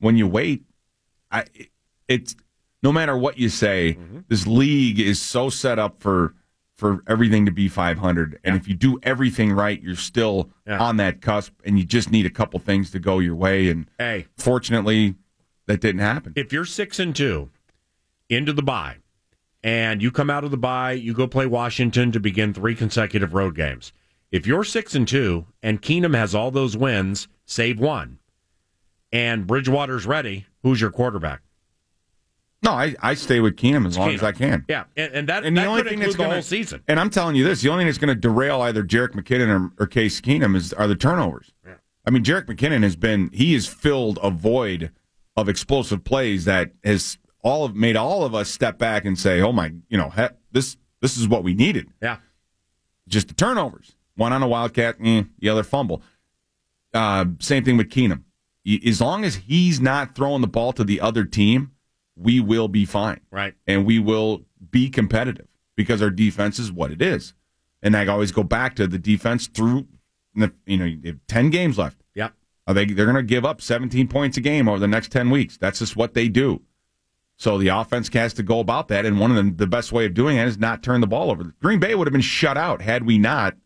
when 0.00 0.16
you 0.16 0.26
wait, 0.26 0.64
I 1.30 1.44
it's 2.08 2.36
no 2.82 2.92
matter 2.92 3.16
what 3.16 3.38
you 3.38 3.48
say, 3.48 3.94
Mm-hmm. 3.94 4.18
this 4.28 4.46
league 4.46 5.00
is 5.00 5.20
so 5.20 5.48
set 5.48 5.78
up 5.78 6.00
for 6.02 6.34
for 6.76 7.02
everything 7.06 7.46
to 7.46 7.52
be 7.52 7.68
500, 7.68 8.40
and 8.44 8.56
if 8.56 8.66
you 8.66 8.74
do 8.74 8.98
everything 9.04 9.52
right, 9.52 9.80
you're 9.80 9.94
still 9.94 10.50
Yeah. 10.66 10.78
on 10.82 10.96
that 10.96 11.20
cusp, 11.20 11.52
and 11.64 11.78
you 11.78 11.84
just 11.84 12.10
need 12.10 12.26
a 12.26 12.30
couple 12.30 12.58
things 12.58 12.90
to 12.90 12.98
go 12.98 13.18
your 13.20 13.36
way. 13.36 13.68
And 13.70 13.86
Hey, 13.98 14.26
fortunately, 14.36 15.14
that 15.66 15.80
didn't 15.80 16.00
happen. 16.00 16.32
if 16.34 16.52
you're 16.52 16.64
six 16.64 16.98
and 16.98 17.14
two 17.14 17.50
into 18.28 18.52
the 18.52 18.62
bye, 18.62 18.96
and 19.62 20.02
you 20.02 20.10
come 20.10 20.28
out 20.28 20.42
of 20.44 20.50
the 20.50 20.56
bye, 20.56 20.92
you 20.92 21.14
go 21.14 21.28
play 21.28 21.46
Washington 21.46 22.10
to 22.12 22.18
begin 22.18 22.52
three 22.52 22.74
consecutive 22.74 23.32
road 23.32 23.54
games. 23.54 23.92
If 24.32 24.46
you're 24.46 24.64
six 24.64 24.94
and 24.94 25.06
two, 25.06 25.46
and 25.62 25.80
Keenum 25.80 26.16
has 26.16 26.34
all 26.34 26.50
those 26.50 26.76
wins, 26.76 27.28
save 27.44 27.78
one, 27.78 28.18
and 29.12 29.46
Bridgewater's 29.46 30.06
ready, 30.06 30.46
who's 30.62 30.80
your 30.80 30.90
quarterback? 30.90 31.42
No, 32.64 32.70
I, 32.70 32.94
I 33.02 33.14
stay 33.14 33.40
with 33.40 33.56
Keenum 33.56 33.86
as 33.86 33.98
long 33.98 34.10
as 34.10 34.22
I 34.22 34.32
can. 34.32 34.64
Yeah, 34.68 34.84
and, 34.96 35.12
and 35.12 35.28
that, 35.28 35.44
And 35.44 35.56
the 35.56 35.62
that 35.62 35.68
only 35.68 35.82
thing 35.82 35.98
that's 35.98 36.12
the 36.12 36.18
gonna, 36.18 36.34
whole 36.34 36.42
season. 36.42 36.82
And 36.88 36.98
I'm 36.98 37.10
telling 37.10 37.34
you 37.34 37.44
this: 37.44 37.60
the 37.60 37.68
only 37.68 37.82
thing 37.82 37.88
that's 37.88 37.98
going 37.98 38.14
to 38.14 38.20
derail 38.20 38.62
either 38.62 38.82
Jerick 38.84 39.10
McKinnon 39.10 39.72
or, 39.78 39.82
or 39.82 39.86
Case 39.86 40.20
Keenum 40.20 40.56
is 40.56 40.72
are 40.72 40.86
the 40.86 40.94
turnovers. 40.94 41.52
Yeah. 41.66 41.74
I 42.06 42.10
mean, 42.10 42.22
Jerick 42.22 42.46
McKinnon 42.46 42.84
has 42.84 42.96
been 42.96 43.30
he 43.32 43.52
has 43.54 43.66
filled 43.66 44.18
a 44.22 44.30
void 44.30 44.92
of 45.36 45.48
explosive 45.48 46.04
plays 46.04 46.44
that 46.44 46.70
has 46.84 47.18
all 47.42 47.64
of 47.64 47.74
made 47.74 47.96
all 47.96 48.24
of 48.24 48.32
us 48.34 48.48
step 48.48 48.78
back 48.78 49.04
and 49.04 49.18
say, 49.18 49.40
"Oh 49.40 49.52
my, 49.52 49.72
you 49.88 49.98
know, 49.98 50.10
he, 50.10 50.26
this 50.52 50.76
this 51.00 51.16
is 51.16 51.26
what 51.26 51.42
we 51.42 51.54
needed." 51.54 51.88
Yeah. 52.00 52.18
Just 53.08 53.26
the 53.26 53.34
turnovers. 53.34 53.96
One 54.16 54.32
on 54.32 54.42
a 54.42 54.48
wildcat, 54.48 54.96
eh, 55.02 55.24
the 55.38 55.48
other 55.48 55.62
fumble. 55.62 56.02
Uh, 56.92 57.24
same 57.40 57.64
thing 57.64 57.76
with 57.76 57.88
Keenum. 57.88 58.22
As 58.86 59.00
long 59.00 59.24
as 59.24 59.36
he's 59.36 59.80
not 59.80 60.14
throwing 60.14 60.40
the 60.40 60.46
ball 60.46 60.72
to 60.74 60.84
the 60.84 61.00
other 61.00 61.24
team, 61.24 61.72
we 62.14 62.38
will 62.40 62.68
be 62.68 62.84
fine 62.84 63.20
Right. 63.30 63.54
and 63.66 63.84
we 63.86 63.98
will 63.98 64.42
be 64.70 64.88
competitive 64.90 65.48
because 65.74 66.02
our 66.02 66.10
defense 66.10 66.58
is 66.58 66.70
what 66.70 66.90
it 66.92 67.00
is. 67.02 67.34
And 67.82 67.96
I 67.96 68.06
always 68.06 68.30
go 68.30 68.42
back 68.44 68.76
to 68.76 68.86
the 68.86 68.98
defense 68.98 69.46
through, 69.48 69.88
you 70.34 70.76
know, 70.76 70.84
you 70.84 71.00
have 71.06 71.18
ten 71.26 71.50
games 71.50 71.78
left. 71.78 72.02
Yeah. 72.14 72.28
Are 72.66 72.74
they 72.74 72.84
they're 72.84 73.06
going 73.06 73.16
to 73.16 73.22
give 73.24 73.44
up 73.44 73.60
17 73.60 74.06
points 74.08 74.36
a 74.36 74.40
game 74.40 74.68
over 74.68 74.78
the 74.78 74.86
next 74.86 75.10
10 75.10 75.30
weeks. 75.30 75.56
That's 75.56 75.80
just 75.80 75.96
what 75.96 76.14
they 76.14 76.28
do. 76.28 76.60
So 77.36 77.58
the 77.58 77.68
offense 77.68 78.08
has 78.12 78.32
to 78.34 78.44
go 78.44 78.60
about 78.60 78.86
that, 78.88 79.04
and 79.04 79.18
one 79.18 79.36
of 79.36 79.44
the, 79.44 79.50
the 79.50 79.66
best 79.66 79.90
way 79.90 80.04
of 80.06 80.14
doing 80.14 80.36
it 80.36 80.46
is 80.46 80.58
not 80.58 80.82
turn 80.84 81.00
the 81.00 81.08
ball 81.08 81.30
over. 81.30 81.54
Green 81.60 81.80
Bay 81.80 81.94
would 81.96 82.06
have 82.06 82.12
been 82.12 82.20
shut 82.20 82.56
out 82.56 82.82
had 82.82 83.04
we 83.04 83.18
not 83.18 83.56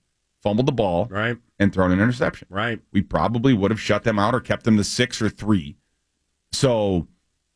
fumbled 0.47 0.67
the 0.67 0.73
ball 0.73 1.07
right. 1.11 1.37
and 1.59 1.73
thrown 1.73 1.91
an 1.91 2.01
interception. 2.01 2.47
Right. 2.49 2.81
We 2.93 3.03
probably 3.03 3.53
would 3.53 3.73
have 3.73 3.81
shut 3.81 4.05
them 4.05 4.19
out 4.19 4.35
or 4.35 4.41
kept 4.41 4.65
them 4.65 4.77
to 4.77 4.85
six 4.85 5.21
or 5.21 5.29
three. 5.29 5.77
So 6.53 7.09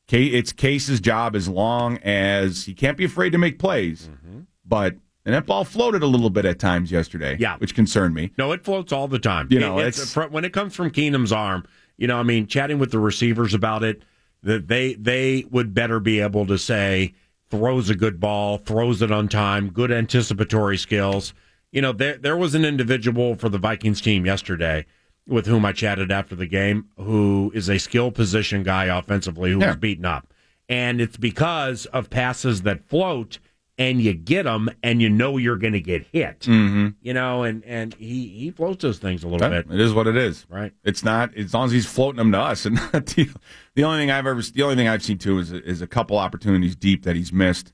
it's 0.09 0.53
Case's 0.53 1.01
job 1.01 1.37
as 1.37 1.49
long 1.49 1.99
as 1.99 2.65
he 2.65 2.75
can't 2.75 2.97
be 2.97 3.05
afraid 3.05 3.31
to 3.31 3.39
make 3.39 3.61
plays. 3.61 4.09
Mm-hmm. 4.11 4.41
But 4.65 4.97
and 5.25 5.35
that 5.35 5.47
ball 5.47 5.65
floated 5.65 6.03
a 6.03 6.07
little 6.07 6.31
bit 6.31 6.45
at 6.45 6.59
times 6.59 6.91
yesterday, 6.91 7.37
Yeah. 7.39 7.59
which 7.59 7.75
concerned 7.75 8.15
me. 8.15 8.33
No, 8.37 8.51
it 8.51 8.65
floats 8.65 8.93
all 8.93 9.07
the 9.07 9.19
time. 9.19 9.47
You 9.51 9.61
know, 9.61 9.79
it's, 9.79 10.17
it's- 10.17 10.31
when 10.33 10.45
it 10.45 10.53
comes 10.53 10.75
from 10.75 10.91
Keenum's 10.91 11.31
arm. 11.33 11.65
You 11.97 12.07
know, 12.07 12.17
I 12.17 12.23
mean, 12.23 12.47
chatting 12.47 12.79
with 12.79 12.91
the 12.91 12.99
receivers 12.99 13.53
about 13.53 13.85
it, 13.85 14.03
that 14.43 14.69
they 14.69 14.95
they 14.95 15.45
would 15.51 15.75
better 15.75 16.01
be 16.01 16.21
able 16.21 16.47
to 16.47 16.57
say 16.59 17.13
throws 17.51 17.91
a 17.91 17.95
good 17.95 18.19
ball, 18.19 18.57
throws 18.59 19.03
it 19.03 19.13
on 19.13 19.29
time, 19.29 19.69
good 19.69 19.93
anticipatory 19.93 20.79
skills. 20.79 21.35
You 21.73 21.81
know, 21.83 21.93
there 21.93 22.17
there 22.17 22.37
was 22.37 22.55
an 22.55 22.65
individual 22.65 23.35
for 23.37 23.49
the 23.49 23.59
Vikings 23.59 24.01
team 24.01 24.27
yesterday 24.27 24.87
with 25.27 25.47
whom 25.47 25.65
I 25.65 25.73
chatted 25.73 26.11
after 26.11 26.35
the 26.35 26.47
game, 26.47 26.87
who 26.97 27.53
is 27.55 27.69
a 27.69 27.79
skill 27.79 28.11
position 28.11 28.63
guy 28.65 28.87
offensively 28.87 29.53
who 29.53 29.61
Yeah. 29.61 29.69
was 29.69 29.77
beaten 29.77 30.05
up. 30.05 30.33
and 30.69 31.01
it's 31.01 31.17
because 31.17 31.87
of 31.87 32.09
passes 32.11 32.63
that 32.63 32.89
float 32.89 33.39
and 33.77 34.01
you 34.01 34.13
get 34.15 34.45
them 34.45 34.71
and 34.85 35.01
you 35.03 35.09
know 35.09 35.37
you're 35.37 35.57
going 35.57 35.73
to 35.73 35.81
get 35.81 36.07
hit. 36.13 36.41
Mm-hmm. 36.41 36.89
You 37.03 37.13
know, 37.15 37.43
and 37.45 37.65
and 37.65 37.95
he 37.95 38.29
he 38.29 38.51
floats 38.51 38.83
those 38.83 38.99
things 38.99 39.25
a 39.25 39.29
little 39.29 39.51
Yeah, 39.51 39.63
bit. 39.63 39.73
It 39.75 39.81
is 39.81 39.93
what 39.95 40.07
it 40.07 40.17
is. 40.17 40.47
Right. 40.49 40.73
It's 40.85 41.03
not 41.05 41.35
as 41.37 41.53
long 41.55 41.67
as 41.67 41.73
he's 41.73 41.87
floating 41.87 42.19
them 42.19 42.31
to 42.33 42.39
us. 42.39 42.67
And 42.67 42.77
the, 42.93 43.29
the 43.75 43.85
only 43.85 43.99
thing 44.01 44.11
I've 44.11 44.27
ever 44.27 44.43
the 44.43 44.63
only 44.63 44.77
thing 44.77 44.87
I've 44.89 45.03
seen 45.03 45.19
too 45.19 45.39
is 45.39 45.51
is 45.53 45.81
a 45.83 45.87
couple 45.87 46.19
opportunities 46.19 46.75
deep 46.77 47.05
that 47.05 47.17
he's 47.17 47.33
missed. 47.33 47.73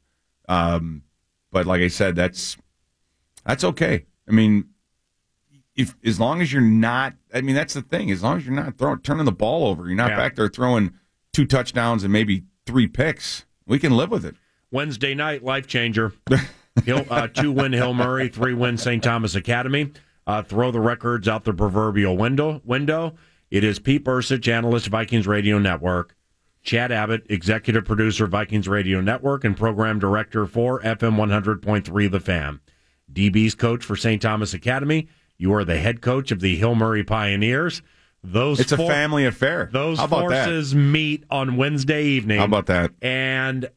Um, 0.49 1.03
but 1.53 1.67
like 1.67 1.81
I 1.81 1.89
said, 1.89 2.17
that's 2.17 2.57
that's 3.47 3.65
okay. 3.65 4.05
I 4.29 4.33
mean, 4.33 4.67
if 5.75 5.95
as 6.05 6.19
long 6.19 6.41
as 6.43 6.53
you're 6.53 6.63
not, 6.63 7.15
I 7.35 7.41
mean, 7.43 7.55
that's 7.55 7.75
the 7.75 7.83
thing. 7.83 8.11
As 8.11 8.23
long 8.23 8.39
as 8.39 8.47
you're 8.47 8.55
not 8.55 8.77
throwing 8.79 8.99
turning 9.01 9.25
the 9.25 9.33
ball 9.33 9.67
over, 9.69 9.87
you're 9.87 9.95
not 9.97 10.11
Yeah. 10.11 10.17
back 10.17 10.35
there 10.37 10.49
throwing 10.49 10.93
two 11.33 11.45
touchdowns 11.47 12.03
and 12.03 12.13
maybe 12.13 12.45
three 12.67 12.87
picks. 12.87 13.45
We 13.67 13.79
can 13.79 13.97
live 13.97 14.11
with 14.11 14.25
it. 14.25 14.37
Wednesday 14.71 15.15
night, 15.15 15.43
life 15.45 15.67
changer. 15.67 16.13
Hill, 16.85 17.07
uh, 17.09 17.29
two 17.29 17.53
win 17.53 17.73
Hill 17.73 17.95
Murray, 17.95 18.29
three 18.29 18.53
win 18.55 18.77
St. 18.79 19.03
Thomas 19.03 19.35
Academy. 19.35 19.93
Uh, 20.27 20.43
throw 20.43 20.71
the 20.71 20.81
records 20.81 21.29
out 21.29 21.45
the 21.45 21.55
proverbial 21.55 22.17
window. 22.17 22.61
Window. 22.65 23.15
It 23.51 23.63
is 23.63 23.79
Pete 23.79 24.05
Bercich, 24.05 24.49
analyst, 24.53 24.89
Vikings 24.89 25.27
Radio 25.27 25.59
Network. 25.59 26.17
Chad 26.65 26.91
Abbott, 26.91 27.25
executive 27.31 27.85
producer, 27.85 28.27
Vikings 28.27 28.67
Radio 28.67 29.01
Network, 29.01 29.45
and 29.45 29.57
program 29.57 30.01
director 30.01 30.47
for 30.47 30.81
FM 30.83 31.17
100.3 31.17 32.11
The 32.11 32.19
Fan. 32.21 32.59
DB's 33.13 33.55
coach 33.55 33.85
for 33.85 33.97
St. 33.97 34.21
Thomas 34.21 34.55
Academy. 34.55 35.09
You 35.39 35.53
are 35.55 35.65
the 35.65 35.79
head 35.79 36.01
coach 36.01 36.31
of 36.31 36.41
the 36.41 36.57
Hill 36.57 36.75
Murray 36.75 37.05
Pioneers. 37.05 37.83
Those 38.25 38.59
It's 38.59 38.73
a 38.73 38.77
family 38.77 39.25
affair. 39.27 39.69
Those 39.73 39.99
about 40.01 40.29
that? 40.31 40.47
forces 40.47 40.75
meet 40.75 41.25
on 41.31 41.57
Wednesday 41.57 42.05
evening. 42.05 42.39
How 42.39 42.45
about 42.45 42.67
that? 42.67 42.91
And 43.01 43.71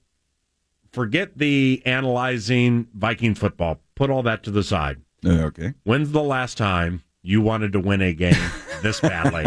forget 0.91 1.37
the 1.37 1.83
analyzing 1.85 2.87
Viking 2.93 3.35
football. 3.35 3.79
Put 3.95 4.09
all 4.09 4.23
that 4.23 4.43
to 4.43 4.51
the 4.51 4.63
side. 4.63 5.01
Uh, 5.23 5.43
okay. 5.43 5.73
When's 5.83 6.11
the 6.11 6.23
last 6.23 6.57
time 6.57 7.03
you 7.21 7.41
wanted 7.41 7.73
to 7.73 7.79
win 7.79 8.01
a 8.01 8.13
game 8.13 8.33
this 8.81 8.99
badly? 8.99 9.45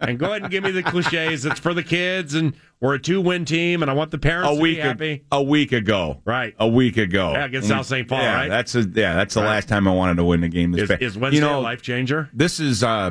and 0.00 0.18
go 0.18 0.26
ahead 0.26 0.42
and 0.42 0.50
give 0.50 0.64
me 0.64 0.70
the 0.70 0.82
cliches. 0.82 1.44
It's 1.46 1.60
for 1.60 1.74
the 1.74 1.82
kids, 1.82 2.34
and 2.34 2.54
we're 2.80 2.94
a 2.94 2.98
two-win 2.98 3.44
team, 3.44 3.82
and 3.82 3.90
I 3.90 3.94
want 3.94 4.10
the 4.10 4.18
parents 4.18 4.52
a 4.52 4.54
to 4.56 4.60
week 4.60 4.76
be 4.76 4.80
happy. 4.80 5.24
a 5.30 5.42
week 5.42 5.72
ago. 5.72 6.20
Right. 6.24 6.54
A 6.58 6.68
week 6.68 6.96
ago. 6.96 7.32
Yeah, 7.32 7.44
against 7.44 7.68
South 7.68 7.86
St. 7.86 8.08
Paul, 8.08 8.20
yeah, 8.20 8.34
right? 8.34 8.48
That's 8.48 8.74
a, 8.74 8.80
yeah, 8.82 9.14
that's 9.14 9.34
the 9.34 9.40
Right. 9.42 9.48
last 9.48 9.68
time 9.68 9.86
I 9.88 9.92
wanted 9.94 10.16
to 10.16 10.24
win 10.24 10.42
a 10.44 10.48
game 10.48 10.72
this 10.72 10.90
Is, 10.90 10.98
is 11.00 11.18
Wednesday 11.18 11.36
you 11.36 11.40
know, 11.40 11.58
a 11.58 11.62
life 11.62 11.82
changer? 11.82 12.28
This 12.32 12.60
is 12.60 12.82
uh 12.82 13.10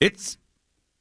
it's 0.00 0.38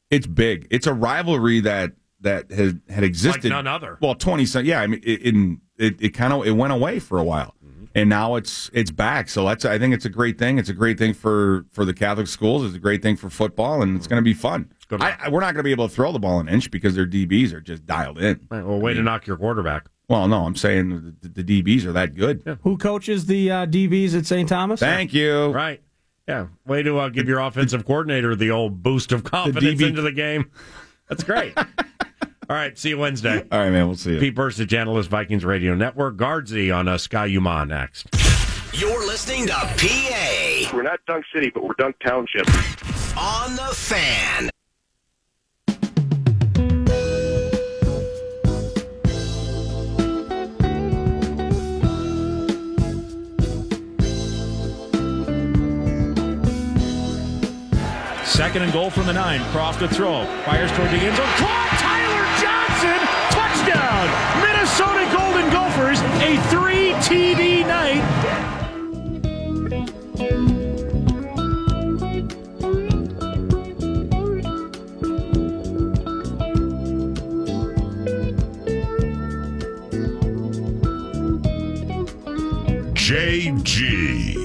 it's 0.09 0.27
big. 0.27 0.67
It's 0.71 0.87
a 0.87 0.93
rivalry 0.93 1.61
that 1.61 1.93
that 2.21 2.51
has 2.51 2.73
had 2.89 3.03
existed 3.03 3.49
none 3.49 3.67
other. 3.67 3.97
Well, 4.01 4.15
20 4.15 4.45
some 4.45 4.65
yeah, 4.65 4.81
I 4.81 4.87
mean 4.87 5.01
it 5.03 5.21
in 5.21 5.61
it, 5.77 6.01
it 6.01 6.09
kind 6.09 6.31
of 6.33 6.45
it 6.45 6.51
went 6.51 6.73
away 6.73 6.99
for 6.99 7.17
a 7.19 7.23
while. 7.23 7.54
And 7.95 8.09
now 8.09 8.35
it's 8.35 8.69
it's 8.73 8.91
back. 8.91 9.29
So 9.29 9.45
that's 9.45 9.63
I 9.65 9.79
think 9.79 9.93
it's 9.93 10.03
a 10.05 10.09
great 10.09 10.37
thing. 10.37 10.59
It's 10.59 10.67
a 10.69 10.73
great 10.73 10.97
thing 10.97 11.13
for 11.13 11.65
for 11.71 11.85
the 11.85 11.93
Catholic 11.93 12.27
schools. 12.27 12.65
It's 12.65 12.75
a 12.75 12.79
great 12.79 13.01
thing 13.01 13.15
for 13.15 13.29
football 13.29 13.81
and 13.81 13.95
it's 13.95 14.05
going 14.05 14.21
to 14.21 14.23
be 14.23 14.33
fun. 14.33 14.69
Good 14.89 15.01
I, 15.01 15.17
I- 15.19 15.29
we're 15.29 15.39
not 15.39 15.53
going 15.53 15.57
to 15.59 15.63
be 15.63 15.71
able 15.71 15.87
to 15.87 15.95
throw 15.95 16.11
the 16.11 16.19
ball 16.19 16.39
an 16.39 16.49
inch 16.49 16.69
because 16.69 16.93
their 16.93 17.07
DBs 17.07 17.53
are 17.53 17.61
just 17.61 17.85
dialed 17.85 18.19
in. 18.19 18.45
Right, 18.51 18.63
well, 18.65 18.79
way 18.79 18.93
to 18.93 19.01
knock 19.01 19.25
your 19.25 19.37
quarterback. 19.37 19.85
Well, 20.09 20.27
no, 20.27 20.45
I'm 20.45 20.55
saying 20.55 21.15
the, 21.21 21.41
the 21.41 21.61
DBs 21.63 21.85
are 21.85 21.93
that 21.93 22.13
good. 22.15 22.59
Who 22.63 22.77
coaches 22.77 23.25
the 23.25 23.49
uh, 23.49 23.65
DBs 23.65 24.15
at 24.15 24.25
St. 24.27 24.47
Thomas? 24.47 24.79
Thank 24.79 25.13
you. 25.13 25.47
Right. 25.51 25.81
Yeah. 26.27 26.47
Way 26.67 26.83
to 26.83 26.99
uh, 26.99 27.09
give 27.09 27.27
your 27.27 27.39
offensive 27.39 27.85
coordinator 27.85 28.35
the 28.35 28.51
old 28.51 28.83
boost 28.83 29.11
of 29.13 29.23
confidence 29.23 29.81
DB 29.81 29.87
into 29.87 30.01
the 30.01 30.11
game. 30.11 30.51
That's 31.09 31.23
great. 31.23 31.57
All 32.49 32.55
right. 32.55 32.77
See 32.77 32.89
you 32.89 32.97
Wednesday. 32.97 33.43
All 33.51 33.59
right, 33.59 33.71
man. 33.71 33.87
We'll 33.87 33.95
see 33.97 34.13
you. 34.13 34.19
Pete 34.19 34.35
Bercich, 34.35 34.77
analyst, 34.77 35.09
Vikings 35.09 35.43
Radio 35.45 35.73
Network. 35.75 36.17
Guardsy 36.17 36.71
on 36.71 36.87
uh, 36.87 36.97
Sky 36.97 37.25
Yuma 37.25 37.65
next. 37.65 38.07
You're 38.73 39.05
listening 39.07 39.47
to 39.47 39.53
PA 39.53 40.69
We're 40.75 40.83
not 40.83 40.99
Dunk 41.07 41.25
City, 41.33 41.49
but 41.53 41.63
we're 41.63 41.75
Dunk 41.77 41.95
Township. 42.05 42.47
on 43.17 43.55
the 43.55 43.73
fan. 43.73 44.49
Second 58.23 58.63
and 58.63 58.73
goal 58.73 58.89
from 58.89 59.05
the 59.05 59.13
nine. 59.13 59.39
Croft 59.51 59.79
to 59.79 59.87
throw. 59.87 60.25
Fires 60.45 60.71
toward 60.71 60.89
the 60.89 60.97
end 60.97 61.15
zone. 61.15 61.25
Caught! 61.37 61.84
Tyler 64.05 64.35
Touchdown! 64.35 64.41
Minnesota 64.41 65.09
Golden 65.15 65.51
Gophers, 65.51 65.99
a 66.21 66.37
three 66.49 66.91
TD 67.01 67.67
night. 67.67 68.03
JG. 82.93 84.35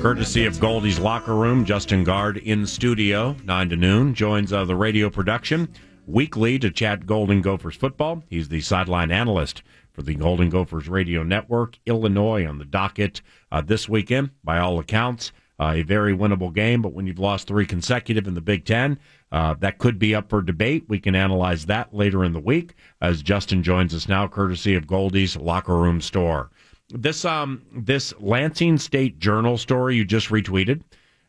Courtesy 0.00 0.46
of 0.46 0.58
Goldie's 0.58 0.98
Locker 0.98 1.34
Room, 1.34 1.64
Justin 1.64 2.02
Gaard 2.02 2.38
in 2.38 2.66
studio, 2.66 3.36
9 3.44 3.68
to 3.68 3.76
noon, 3.76 4.14
joins 4.14 4.52
uh, 4.52 4.64
the 4.64 4.74
radio 4.74 5.08
production 5.10 5.68
weekly 6.06 6.58
to 6.58 6.70
chat 6.70 7.06
Golden 7.06 7.42
Gophers 7.42 7.76
football. 7.76 8.22
He's 8.28 8.48
the 8.48 8.60
sideline 8.60 9.10
analyst 9.10 9.62
for 9.92 10.02
the 10.02 10.14
Golden 10.14 10.48
Gophers 10.48 10.88
Radio 10.88 11.22
Network. 11.22 11.78
Illinois 11.86 12.46
on 12.46 12.58
the 12.58 12.64
docket 12.64 13.20
uh, 13.50 13.60
this 13.60 13.88
weekend, 13.88 14.30
by 14.42 14.58
all 14.58 14.78
accounts. 14.78 15.32
Uh, 15.60 15.74
a 15.76 15.82
very 15.82 16.16
winnable 16.16 16.52
game, 16.52 16.82
but 16.82 16.92
when 16.92 17.06
you've 17.06 17.18
lost 17.18 17.46
three 17.46 17.66
consecutive 17.66 18.26
in 18.26 18.34
the 18.34 18.40
Big 18.40 18.64
Ten, 18.64 18.98
uh, 19.30 19.54
that 19.60 19.78
could 19.78 19.98
be 19.98 20.14
up 20.14 20.28
for 20.28 20.42
debate. 20.42 20.84
We 20.88 20.98
can 20.98 21.14
analyze 21.14 21.66
that 21.66 21.94
later 21.94 22.24
in 22.24 22.32
the 22.32 22.40
week 22.40 22.74
as 23.00 23.22
Justin 23.22 23.62
joins 23.62 23.94
us 23.94 24.08
now, 24.08 24.26
courtesy 24.26 24.74
of 24.74 24.86
Goldie's 24.86 25.36
Locker 25.36 25.76
Room 25.76 26.00
Store. 26.00 26.50
This 26.88 27.24
um 27.24 27.62
this 27.72 28.12
Lansing 28.18 28.76
State 28.76 29.18
Journal 29.18 29.56
story 29.56 29.96
you 29.96 30.04
just 30.04 30.28
retweeted. 30.28 30.82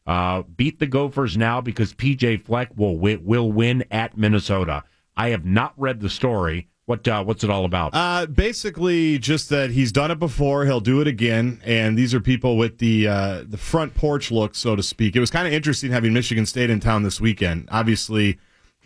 Uh, 0.05 0.43
beat 0.43 0.79
the 0.79 0.87
Gophers 0.87 1.37
now 1.37 1.61
because 1.61 1.93
PJ 1.93 2.43
Fleck 2.45 2.69
will 2.75 2.95
wi- 2.95 3.21
will 3.23 3.51
win 3.51 3.83
at 3.89 4.17
Minnesota. 4.17 4.83
I 5.15 5.29
have 5.29 5.45
not 5.45 5.73
read 5.77 6.01
the 6.01 6.09
story. 6.09 6.67
What 6.85 7.07
uh, 7.07 7.23
what's 7.23 7.45
it 7.45 7.49
all 7.49 7.63
about? 7.63 7.91
Uh, 7.93 8.25
basically, 8.25 9.17
just 9.17 9.47
that 9.49 9.71
he's 9.71 9.93
done 9.93 10.11
it 10.11 10.19
before. 10.19 10.65
He'll 10.65 10.81
do 10.81 10.99
it 10.99 11.07
again, 11.07 11.61
and 11.63 11.97
these 11.97 12.13
are 12.13 12.19
people 12.19 12.57
with 12.57 12.79
the 12.79 13.07
uh, 13.07 13.43
the 13.47 13.57
front 13.57 13.95
porch 13.95 14.31
look, 14.31 14.53
so 14.53 14.75
to 14.75 14.83
speak. 14.83 15.15
It 15.15 15.21
was 15.21 15.31
kind 15.31 15.47
of 15.47 15.53
interesting 15.53 15.91
having 15.91 16.11
Michigan 16.11 16.45
State 16.45 16.69
in 16.69 16.81
town 16.81 17.03
this 17.03 17.21
weekend. 17.21 17.69
Obviously, 17.71 18.37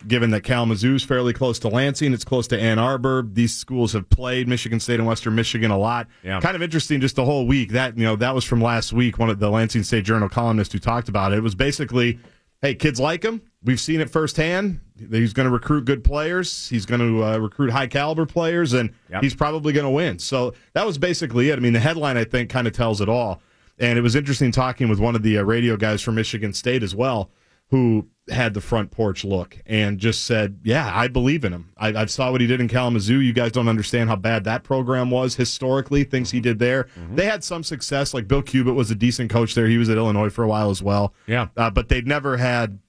given 0.06 0.32
that 0.32 0.42
Kalamazoo 0.44 0.96
is 0.96 1.04
fairly 1.04 1.34
close 1.34 1.60
to 1.60 1.68
Lansing, 1.70 2.14
it's 2.14 2.26
close 2.26 2.48
to 2.50 2.60
Ann 2.60 2.78
Arbor. 2.80 3.26
These 3.32 3.56
schools 3.56 3.94
have 3.94 4.10
played 4.10 4.48
Michigan 4.48 4.80
State 4.80 5.00
and 5.00 5.08
Western 5.08 5.36
Michigan 5.36 5.72
a 5.72 5.78
lot. 5.78 6.08
Yeah. 6.24 6.40
Kind 6.42 6.56
of 6.56 6.62
interesting, 6.62 7.00
just 7.02 7.16
the 7.16 7.26
whole 7.26 7.48
week. 7.48 7.72
That 7.72 7.98
you 7.98 8.04
know 8.04 8.16
that 8.18 8.36
was 8.36 8.44
from 8.44 8.62
last 8.62 8.94
week. 8.94 9.18
One 9.18 9.30
of 9.30 9.40
the 9.40 9.50
Lansing 9.50 9.84
State 9.84 10.06
Journal 10.06 10.30
columnists 10.30 10.74
who 10.74 10.80
talked 10.80 11.10
about 11.10 11.32
it. 11.34 11.38
It 11.38 11.42
was 11.44 11.56
basically, 11.56 12.20
hey, 12.62 12.76
kids 12.76 13.00
like 13.00 13.24
him. 13.24 13.42
We've 13.64 13.80
seen 13.80 14.00
it 14.02 14.10
firsthand. 14.10 14.80
He's 15.12 15.34
going 15.34 15.46
to 15.46 15.52
recruit 15.52 15.86
good 15.86 16.04
players. 16.04 16.70
He's 16.70 16.86
going 16.86 17.02
to 17.02 17.24
uh, 17.24 17.38
recruit 17.38 17.70
high 17.72 17.88
caliber 17.88 18.26
players, 18.26 18.74
and 18.74 18.92
Yep. 19.10 19.24
he's 19.24 19.36
probably 19.36 19.74
going 19.74 19.84
to 19.86 19.90
win. 19.90 20.20
So 20.20 20.54
that 20.74 20.86
was 20.86 20.98
basically 20.98 21.50
it. 21.50 21.58
I 21.58 21.60
mean, 21.60 21.74
the 21.74 21.80
headline 21.80 22.18
I 22.18 22.24
think 22.24 22.50
kind 22.50 22.66
of 22.68 22.74
tells 22.74 23.02
it 23.02 23.10
all. 23.10 23.42
And 23.80 23.98
it 24.00 24.02
was 24.02 24.16
interesting 24.16 24.52
talking 24.52 24.90
with 24.90 25.00
one 25.00 25.16
of 25.16 25.22
the 25.22 25.38
uh, 25.38 25.44
radio 25.44 25.76
guys 25.78 26.02
from 26.02 26.16
Michigan 26.16 26.52
State 26.54 26.82
as 26.82 26.96
well, 26.96 27.30
who 27.70 28.08
had 28.30 28.54
the 28.54 28.60
front 28.62 28.92
porch 28.92 29.24
look 29.24 29.58
and 29.66 29.98
just 30.00 30.26
said, 30.26 30.60
"Yeah, 30.64 30.92
I 30.94 31.08
believe 31.08 31.46
in 31.46 31.54
him. 31.54 31.72
I, 31.78 31.90
I 31.90 32.06
saw 32.08 32.32
what 32.32 32.42
he 32.42 32.48
did 32.48 32.60
in 32.60 32.68
Kalamazoo. 32.68 33.20
You 33.20 33.32
guys 33.34 33.52
don't 33.54 33.70
understand 33.70 34.10
how 34.10 34.16
bad 34.18 34.44
that 34.44 34.64
program 34.64 35.10
was 35.10 35.36
historically. 35.36 36.04
Things 36.04 36.32
he 36.32 36.40
did 36.42 36.60
there. 36.60 36.88
They 37.14 37.26
had 37.26 37.44
some 37.44 37.64
success. 37.64 38.14
Like 38.14 38.28
Bill 38.28 38.42
Cubit 38.42 38.76
was 38.76 38.92
a 38.92 38.96
decent 38.96 39.30
coach 39.30 39.56
there. 39.56 39.68
He 39.68 39.78
was 39.78 39.90
at 39.90 39.98
Illinois 39.98 40.30
for 40.30 40.44
a 40.44 40.48
while 40.48 40.70
as 40.70 40.84
well. 40.84 41.14
Yeah. 41.26 41.48
uh, 41.56 41.70
but 41.70 41.88
they'd 41.88 42.08
never 42.08 42.36
had 42.38 42.80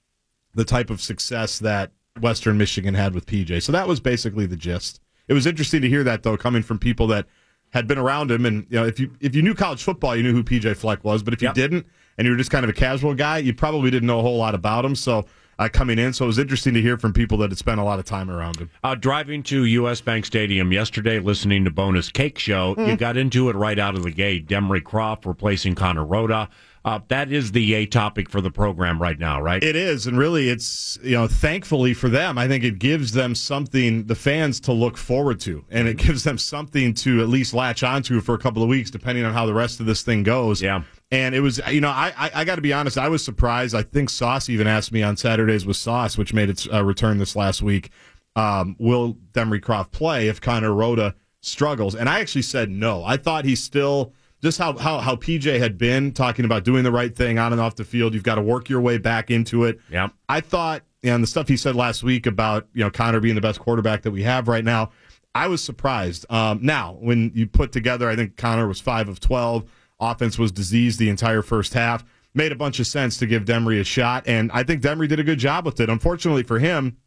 the 0.55 0.65
type 0.65 0.89
of 0.89 1.01
success 1.01 1.59
that 1.59 1.91
Western 2.19 2.57
Michigan 2.57 2.93
had 2.95 3.13
with 3.13 3.25
PJ. 3.25 3.63
So 3.63 3.71
that 3.71 3.87
was 3.87 3.99
basically 4.01 4.45
the 4.45 4.57
gist. 4.57 4.99
It 5.29 5.33
was 5.33 5.45
interesting 5.45 5.81
to 5.83 5.87
hear 5.89 6.03
that 6.03 6.23
though, 6.23 6.35
coming 6.37 6.63
from 6.63 6.79
people 6.79 7.07
that 7.07 7.27
had 7.69 7.87
been 7.87 7.97
around 7.99 8.31
him. 8.31 8.45
And 8.45 8.65
you 8.69 8.79
know, 8.79 8.85
if 8.85 8.99
you 8.99 9.15
if 9.21 9.35
you 9.35 9.41
knew 9.41 9.53
college 9.53 9.83
football, 9.83 10.15
you 10.15 10.23
knew 10.23 10.33
who 10.33 10.43
PJ 10.43 10.75
Fleck 10.75 11.03
was. 11.03 11.23
But 11.23 11.33
if 11.33 11.41
you 11.41 11.53
didn't, 11.53 11.85
and 12.19 12.25
you 12.25 12.31
were 12.31 12.37
just 12.37 12.51
kind 12.51 12.65
of 12.65 12.69
a 12.69 12.73
casual 12.73 13.15
guy, 13.15 13.37
you 13.37 13.53
probably 13.53 13.89
didn't 13.89 14.05
know 14.05 14.19
a 14.19 14.21
whole 14.21 14.37
lot 14.37 14.53
about 14.53 14.83
him. 14.83 14.93
So 14.93 15.25
uh, 15.57 15.69
coming 15.71 15.97
in, 15.97 16.11
so 16.11 16.25
it 16.25 16.27
was 16.27 16.37
interesting 16.37 16.73
to 16.73 16.81
hear 16.81 16.97
from 16.97 17.13
people 17.13 17.37
that 17.37 17.49
had 17.49 17.57
spent 17.57 17.79
a 17.79 17.83
lot 17.83 17.97
of 17.97 18.03
time 18.03 18.29
around 18.29 18.57
him. 18.57 18.69
Uh, 18.83 18.93
driving 18.93 19.41
to 19.43 19.63
U.S. 19.63 20.01
Bank 20.01 20.25
Stadium 20.25 20.73
yesterday, 20.73 21.19
listening 21.19 21.63
to 21.63 21.71
Bonus 21.71 22.09
Cake 22.09 22.37
Show, 22.37 22.75
you 22.77 22.97
got 22.97 23.15
into 23.15 23.49
it 23.49 23.55
right 23.55 23.79
out 23.79 23.95
of 23.95 24.03
the 24.03 24.11
gate. 24.11 24.47
Demry 24.47 24.83
Croft 24.83 25.25
replacing 25.25 25.75
Connor 25.75 26.05
Rhoda. 26.05 26.49
Uh, 26.85 26.99
that 27.09 27.31
is 27.31 27.51
the 27.51 27.73
a 27.73 27.85
topic 27.85 28.29
for 28.29 28.41
the 28.41 28.51
program 28.51 29.01
right 29.01 29.19
now, 29.19 29.41
right? 29.41 29.61
It 29.61 29.75
is, 29.75 30.07
and 30.07 30.17
really, 30.17 30.49
it's 30.49 30.97
you 31.03 31.11
know, 31.11 31.27
thankfully 31.27 31.93
for 31.93 32.07
them, 32.09 32.37
I 32.37 32.47
think 32.47 32.63
it 32.63 32.79
gives 32.79 33.11
them 33.11 33.35
something 33.35 34.05
the 34.05 34.15
fans 34.15 34.59
to 34.61 34.73
look 34.73 34.97
forward 34.97 35.39
to, 35.41 35.63
and 35.69 35.87
it 35.87 35.97
gives 35.97 36.23
them 36.23 36.37
something 36.37 36.93
to 36.95 37.21
at 37.21 37.27
least 37.27 37.53
latch 37.53 37.83
onto 37.83 38.21
for 38.21 38.33
a 38.33 38.39
couple 38.39 38.63
of 38.63 38.69
weeks, 38.69 38.89
depending 38.89 39.25
on 39.25 39.33
how 39.33 39.45
the 39.45 39.53
rest 39.53 39.79
of 39.79 39.85
this 39.85 40.01
thing 40.03 40.23
goes. 40.23 40.61
Yeah. 40.61 40.83
And 41.11 41.33
it 41.33 41.41
was, 41.41 41.59
you 41.69 41.81
know, 41.81 41.89
I 41.89 42.13
I, 42.17 42.31
I 42.35 42.45
got 42.45 42.55
to 42.55 42.61
be 42.61 42.73
honest, 42.73 42.97
I 42.97 43.09
was 43.09 43.23
surprised. 43.23 43.73
I 43.73 43.81
think 43.81 44.09
Sauce 44.09 44.49
even 44.49 44.67
asked 44.67 44.91
me 44.91 45.01
on 45.01 45.17
Saturdays 45.17 45.65
with 45.65 45.77
Sauce, 45.77 46.17
which 46.17 46.33
made 46.33 46.49
its 46.49 46.67
uh, 46.71 46.83
return 46.83 47.17
this 47.17 47.35
last 47.35 47.61
week. 47.61 47.89
Um, 48.35 48.75
will 48.79 49.15
Demry 49.33 49.61
Croft 49.61 49.91
play 49.91 50.27
if 50.27 50.39
Conor 50.39 50.73
Rhoda 50.73 51.15
struggles? 51.41 51.95
And 51.95 52.07
I 52.07 52.19
actually 52.19 52.43
said 52.43 52.69
no. 52.69 53.03
I 53.03 53.17
thought 53.17 53.43
he 53.43 53.55
still 53.55 54.13
just 54.41 54.57
how, 54.57 54.77
how 54.77 54.99
how 54.99 55.15
PJ 55.15 55.59
had 55.59 55.77
been 55.77 56.11
talking 56.13 56.45
about 56.45 56.63
doing 56.63 56.83
the 56.83 56.91
right 56.91 57.15
thing 57.15 57.39
on 57.39 57.51
and 57.51 57.61
off 57.61 57.75
the 57.75 57.83
field. 57.83 58.13
You've 58.13 58.23
got 58.23 58.35
to 58.35 58.41
work 58.41 58.69
your 58.69 58.81
way 58.81 58.97
back 58.97 59.31
into 59.31 59.65
it. 59.65 59.79
Yeah. 59.89 60.09
I 60.27 60.41
thought, 60.41 60.83
and 61.03 61.23
the 61.23 61.27
stuff 61.27 61.47
he 61.47 61.57
said 61.57 61.75
last 61.75 62.03
week 62.03 62.25
about 62.25 62.67
you 62.73 62.83
know 62.83 62.89
Conor 62.89 63.19
being 63.19 63.35
the 63.35 63.41
best 63.41 63.59
quarterback 63.59 64.03
that 64.03 64.11
we 64.11 64.23
have 64.23 64.47
right 64.47 64.63
now, 64.63 64.91
I 65.35 65.47
was 65.47 65.63
surprised. 65.63 66.25
Um, 66.29 66.59
now, 66.61 66.97
when 66.99 67.31
you 67.33 67.47
put 67.47 67.71
together, 67.71 68.09
I 68.09 68.15
think 68.15 68.37
Connor 68.37 68.67
was 68.67 68.79
five 68.79 69.09
of 69.09 69.19
twelve. 69.19 69.69
Offense 69.99 70.37
was 70.37 70.51
diseased 70.51 70.99
the 70.99 71.09
entire 71.09 71.41
first 71.41 71.73
half. 71.73 72.03
Made 72.33 72.51
a 72.51 72.55
bunch 72.55 72.79
of 72.79 72.87
sense 72.87 73.17
to 73.17 73.25
give 73.25 73.45
Demry 73.45 73.79
a 73.79 73.83
shot, 73.83 74.27
and 74.27 74.51
I 74.51 74.63
think 74.63 74.83
Demry 74.83 75.07
did 75.07 75.19
a 75.19 75.23
good 75.23 75.39
job 75.39 75.65
with 75.65 75.79
it. 75.79 75.89
Unfortunately 75.89 76.43
for 76.43 76.59
him, 76.59 76.97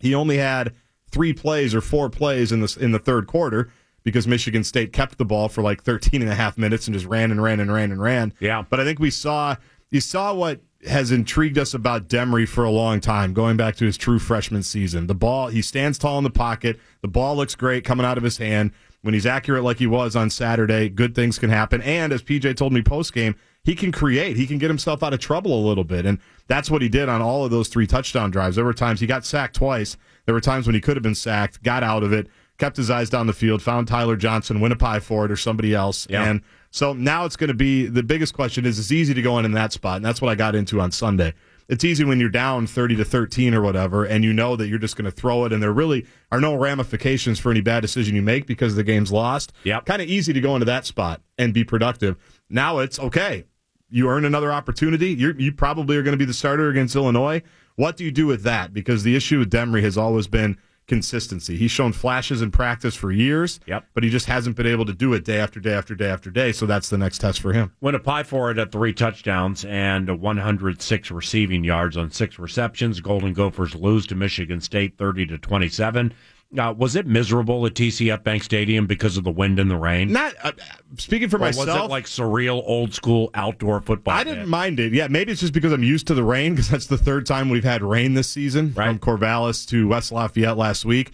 he 0.00 0.14
only 0.14 0.36
had 0.36 0.74
three 1.10 1.32
plays 1.32 1.74
or 1.74 1.80
four 1.80 2.10
plays 2.10 2.50
in 2.50 2.60
the 2.60 2.76
in 2.80 2.90
the 2.90 2.98
third 2.98 3.28
quarter 3.28 3.70
because 4.02 4.26
Michigan 4.26 4.64
State 4.64 4.92
kept 4.92 5.16
the 5.16 5.24
ball 5.24 5.48
for 5.48 5.62
like 5.62 5.82
13 5.82 6.22
and 6.22 6.30
a 6.30 6.34
half 6.34 6.58
minutes 6.58 6.86
and 6.86 6.94
just 6.94 7.06
ran 7.06 7.30
and 7.30 7.42
ran 7.42 7.60
and 7.60 7.72
ran 7.72 7.90
and 7.92 8.02
ran. 8.02 8.34
Yeah. 8.40 8.64
But 8.68 8.80
I 8.80 8.84
think 8.84 8.98
we 8.98 9.10
saw 9.10 9.56
you 9.90 10.00
saw 10.00 10.34
what 10.34 10.60
has 10.86 11.10
intrigued 11.12 11.56
us 11.56 11.72
about 11.72 12.08
Demry 12.08 12.46
for 12.46 12.64
a 12.64 12.70
long 12.70 13.00
time, 13.00 13.32
going 13.32 13.56
back 13.56 13.76
to 13.76 13.86
his 13.86 13.96
true 13.96 14.18
freshman 14.18 14.62
season. 14.62 15.06
The 15.06 15.14
ball, 15.14 15.48
he 15.48 15.62
stands 15.62 15.98
tall 15.98 16.18
in 16.18 16.24
the 16.24 16.30
pocket. 16.30 16.78
The 17.00 17.08
ball 17.08 17.36
looks 17.36 17.54
great 17.54 17.84
coming 17.84 18.04
out 18.04 18.18
of 18.18 18.24
his 18.24 18.38
hand. 18.38 18.72
When 19.04 19.12
he's 19.12 19.26
accurate 19.26 19.62
like 19.62 19.78
he 19.78 19.86
was 19.86 20.16
on 20.16 20.30
Saturday, 20.30 20.88
good 20.88 21.14
things 21.14 21.38
can 21.38 21.50
happen. 21.50 21.82
And 21.82 22.10
as 22.10 22.22
PJ 22.22 22.56
told 22.56 22.72
me 22.72 22.80
post 22.80 23.12
game, 23.12 23.36
he 23.62 23.74
can 23.74 23.92
create. 23.92 24.38
He 24.38 24.46
can 24.46 24.56
get 24.56 24.70
himself 24.70 25.02
out 25.02 25.12
of 25.12 25.20
trouble 25.20 25.54
a 25.54 25.60
little 25.66 25.84
bit. 25.84 26.06
And 26.06 26.18
that's 26.48 26.70
what 26.70 26.80
he 26.80 26.88
did 26.88 27.10
on 27.10 27.20
all 27.20 27.44
of 27.44 27.50
those 27.50 27.68
three 27.68 27.86
touchdown 27.86 28.30
drives. 28.30 28.56
There 28.56 28.64
were 28.64 28.72
times 28.72 29.00
he 29.00 29.06
got 29.06 29.26
sacked 29.26 29.56
twice. 29.56 29.98
There 30.24 30.34
were 30.34 30.40
times 30.40 30.66
when 30.66 30.74
he 30.74 30.80
could 30.80 30.96
have 30.96 31.02
been 31.02 31.14
sacked, 31.14 31.62
got 31.62 31.82
out 31.82 32.02
of 32.02 32.14
it, 32.14 32.28
kept 32.56 32.78
his 32.78 32.90
eyes 32.90 33.10
down 33.10 33.26
the 33.26 33.34
field, 33.34 33.60
found 33.60 33.88
Tyler 33.88 34.16
Johnson, 34.16 34.60
win 34.60 34.72
a 34.72 34.76
pie 34.76 35.00
for 35.00 35.26
it, 35.26 35.30
or 35.30 35.36
somebody 35.36 35.74
else. 35.74 36.06
Yeah. 36.08 36.24
And 36.24 36.40
so 36.70 36.94
now 36.94 37.26
it's 37.26 37.36
going 37.36 37.48
to 37.48 37.54
be 37.54 37.86
the 37.86 38.02
biggest 38.02 38.32
question 38.32 38.64
is 38.64 38.78
it's 38.78 38.90
easy 38.90 39.12
to 39.12 39.22
go 39.22 39.38
in 39.38 39.44
in 39.44 39.52
that 39.52 39.72
spot, 39.72 39.96
and 39.96 40.04
that's 40.04 40.22
what 40.22 40.30
I 40.30 40.34
got 40.34 40.54
into 40.54 40.80
on 40.80 40.92
Sunday. 40.92 41.34
It's 41.68 41.84
easy 41.84 42.04
when 42.04 42.20
you're 42.20 42.28
down 42.28 42.66
30 42.66 42.96
to 42.96 43.04
13 43.04 43.54
or 43.54 43.62
whatever, 43.62 44.04
and 44.04 44.22
you 44.22 44.32
know 44.32 44.54
that 44.56 44.68
you're 44.68 44.78
just 44.78 44.96
going 44.96 45.06
to 45.06 45.10
throw 45.10 45.44
it, 45.44 45.52
and 45.52 45.62
there 45.62 45.72
really 45.72 46.06
are 46.30 46.40
no 46.40 46.54
ramifications 46.54 47.38
for 47.38 47.50
any 47.50 47.60
bad 47.60 47.80
decision 47.80 48.14
you 48.14 48.22
make 48.22 48.46
because 48.46 48.74
the 48.74 48.84
game's 48.84 49.10
lost. 49.10 49.52
Yeah, 49.64 49.80
kind 49.80 50.02
of 50.02 50.08
easy 50.08 50.32
to 50.32 50.40
go 50.40 50.54
into 50.54 50.66
that 50.66 50.84
spot 50.86 51.22
and 51.38 51.54
be 51.54 51.64
productive. 51.64 52.16
Now 52.50 52.78
it's 52.78 52.98
okay. 52.98 53.44
You 53.88 54.08
earn 54.08 54.24
another 54.24 54.52
opportunity. 54.52 55.10
You're, 55.10 55.38
you 55.38 55.52
probably 55.52 55.96
are 55.96 56.02
going 56.02 56.12
to 56.12 56.18
be 56.18 56.24
the 56.24 56.34
starter 56.34 56.68
against 56.68 56.96
Illinois. 56.96 57.42
What 57.76 57.96
do 57.96 58.04
you 58.04 58.10
do 58.10 58.26
with 58.26 58.42
that? 58.42 58.72
Because 58.72 59.02
the 59.02 59.16
issue 59.16 59.38
with 59.38 59.50
Demry 59.50 59.82
has 59.82 59.96
always 59.96 60.26
been 60.26 60.58
consistency. 60.86 61.56
He's 61.56 61.70
shown 61.70 61.92
flashes 61.92 62.42
in 62.42 62.50
practice 62.50 62.94
for 62.94 63.10
years, 63.10 63.60
yep. 63.66 63.86
but 63.94 64.04
he 64.04 64.10
just 64.10 64.26
hasn't 64.26 64.56
been 64.56 64.66
able 64.66 64.84
to 64.86 64.92
do 64.92 65.12
it 65.14 65.24
day 65.24 65.38
after 65.38 65.60
day 65.60 65.72
after 65.72 65.94
day 65.94 66.08
after 66.08 66.30
day. 66.30 66.52
So 66.52 66.66
that's 66.66 66.90
the 66.90 66.98
next 66.98 67.18
test 67.18 67.40
for 67.40 67.52
him. 67.52 67.72
Went 67.80 67.96
a 67.96 68.00
pie 68.00 68.22
for 68.22 68.50
it 68.50 68.58
at 68.58 68.72
three 68.72 68.92
touchdowns 68.92 69.64
and 69.64 70.20
106 70.20 71.10
receiving 71.10 71.64
yards 71.64 71.96
on 71.96 72.10
six 72.10 72.38
receptions. 72.38 73.00
Golden 73.00 73.32
Gophers 73.32 73.74
lose 73.74 74.06
to 74.08 74.14
Michigan 74.14 74.60
State 74.60 74.98
30 74.98 75.26
to 75.26 75.38
27. 75.38 76.12
Uh, 76.58 76.72
was 76.76 76.96
it 76.96 77.06
miserable 77.06 77.64
at 77.66 77.74
TCF 77.74 78.22
Bank 78.22 78.42
Stadium 78.42 78.86
because 78.86 79.16
of 79.16 79.24
the 79.24 79.30
wind 79.30 79.58
and 79.58 79.70
the 79.70 79.76
rain? 79.76 80.12
Not 80.12 80.34
uh, 80.42 80.52
speaking 80.98 81.28
for 81.28 81.36
or 81.36 81.40
myself. 81.40 81.66
Was 81.66 81.76
it 81.76 81.90
like 81.90 82.04
surreal, 82.04 82.62
old 82.64 82.94
school 82.94 83.30
outdoor 83.34 83.80
football? 83.80 84.14
I 84.14 84.24
didn't 84.24 84.48
mind 84.48 84.80
it. 84.80 84.92
Yeah, 84.92 85.08
maybe 85.08 85.32
it's 85.32 85.40
just 85.40 85.52
because 85.52 85.72
I'm 85.72 85.82
used 85.82 86.06
to 86.08 86.14
the 86.14 86.24
rain 86.24 86.52
because 86.52 86.68
that's 86.68 86.86
the 86.86 86.98
third 86.98 87.26
time 87.26 87.48
we've 87.48 87.64
had 87.64 87.82
rain 87.82 88.14
this 88.14 88.28
season 88.28 88.72
right. 88.76 88.88
from 88.88 88.98
Corvallis 88.98 89.66
to 89.68 89.88
West 89.88 90.12
Lafayette 90.12 90.56
last 90.56 90.84
week. 90.84 91.12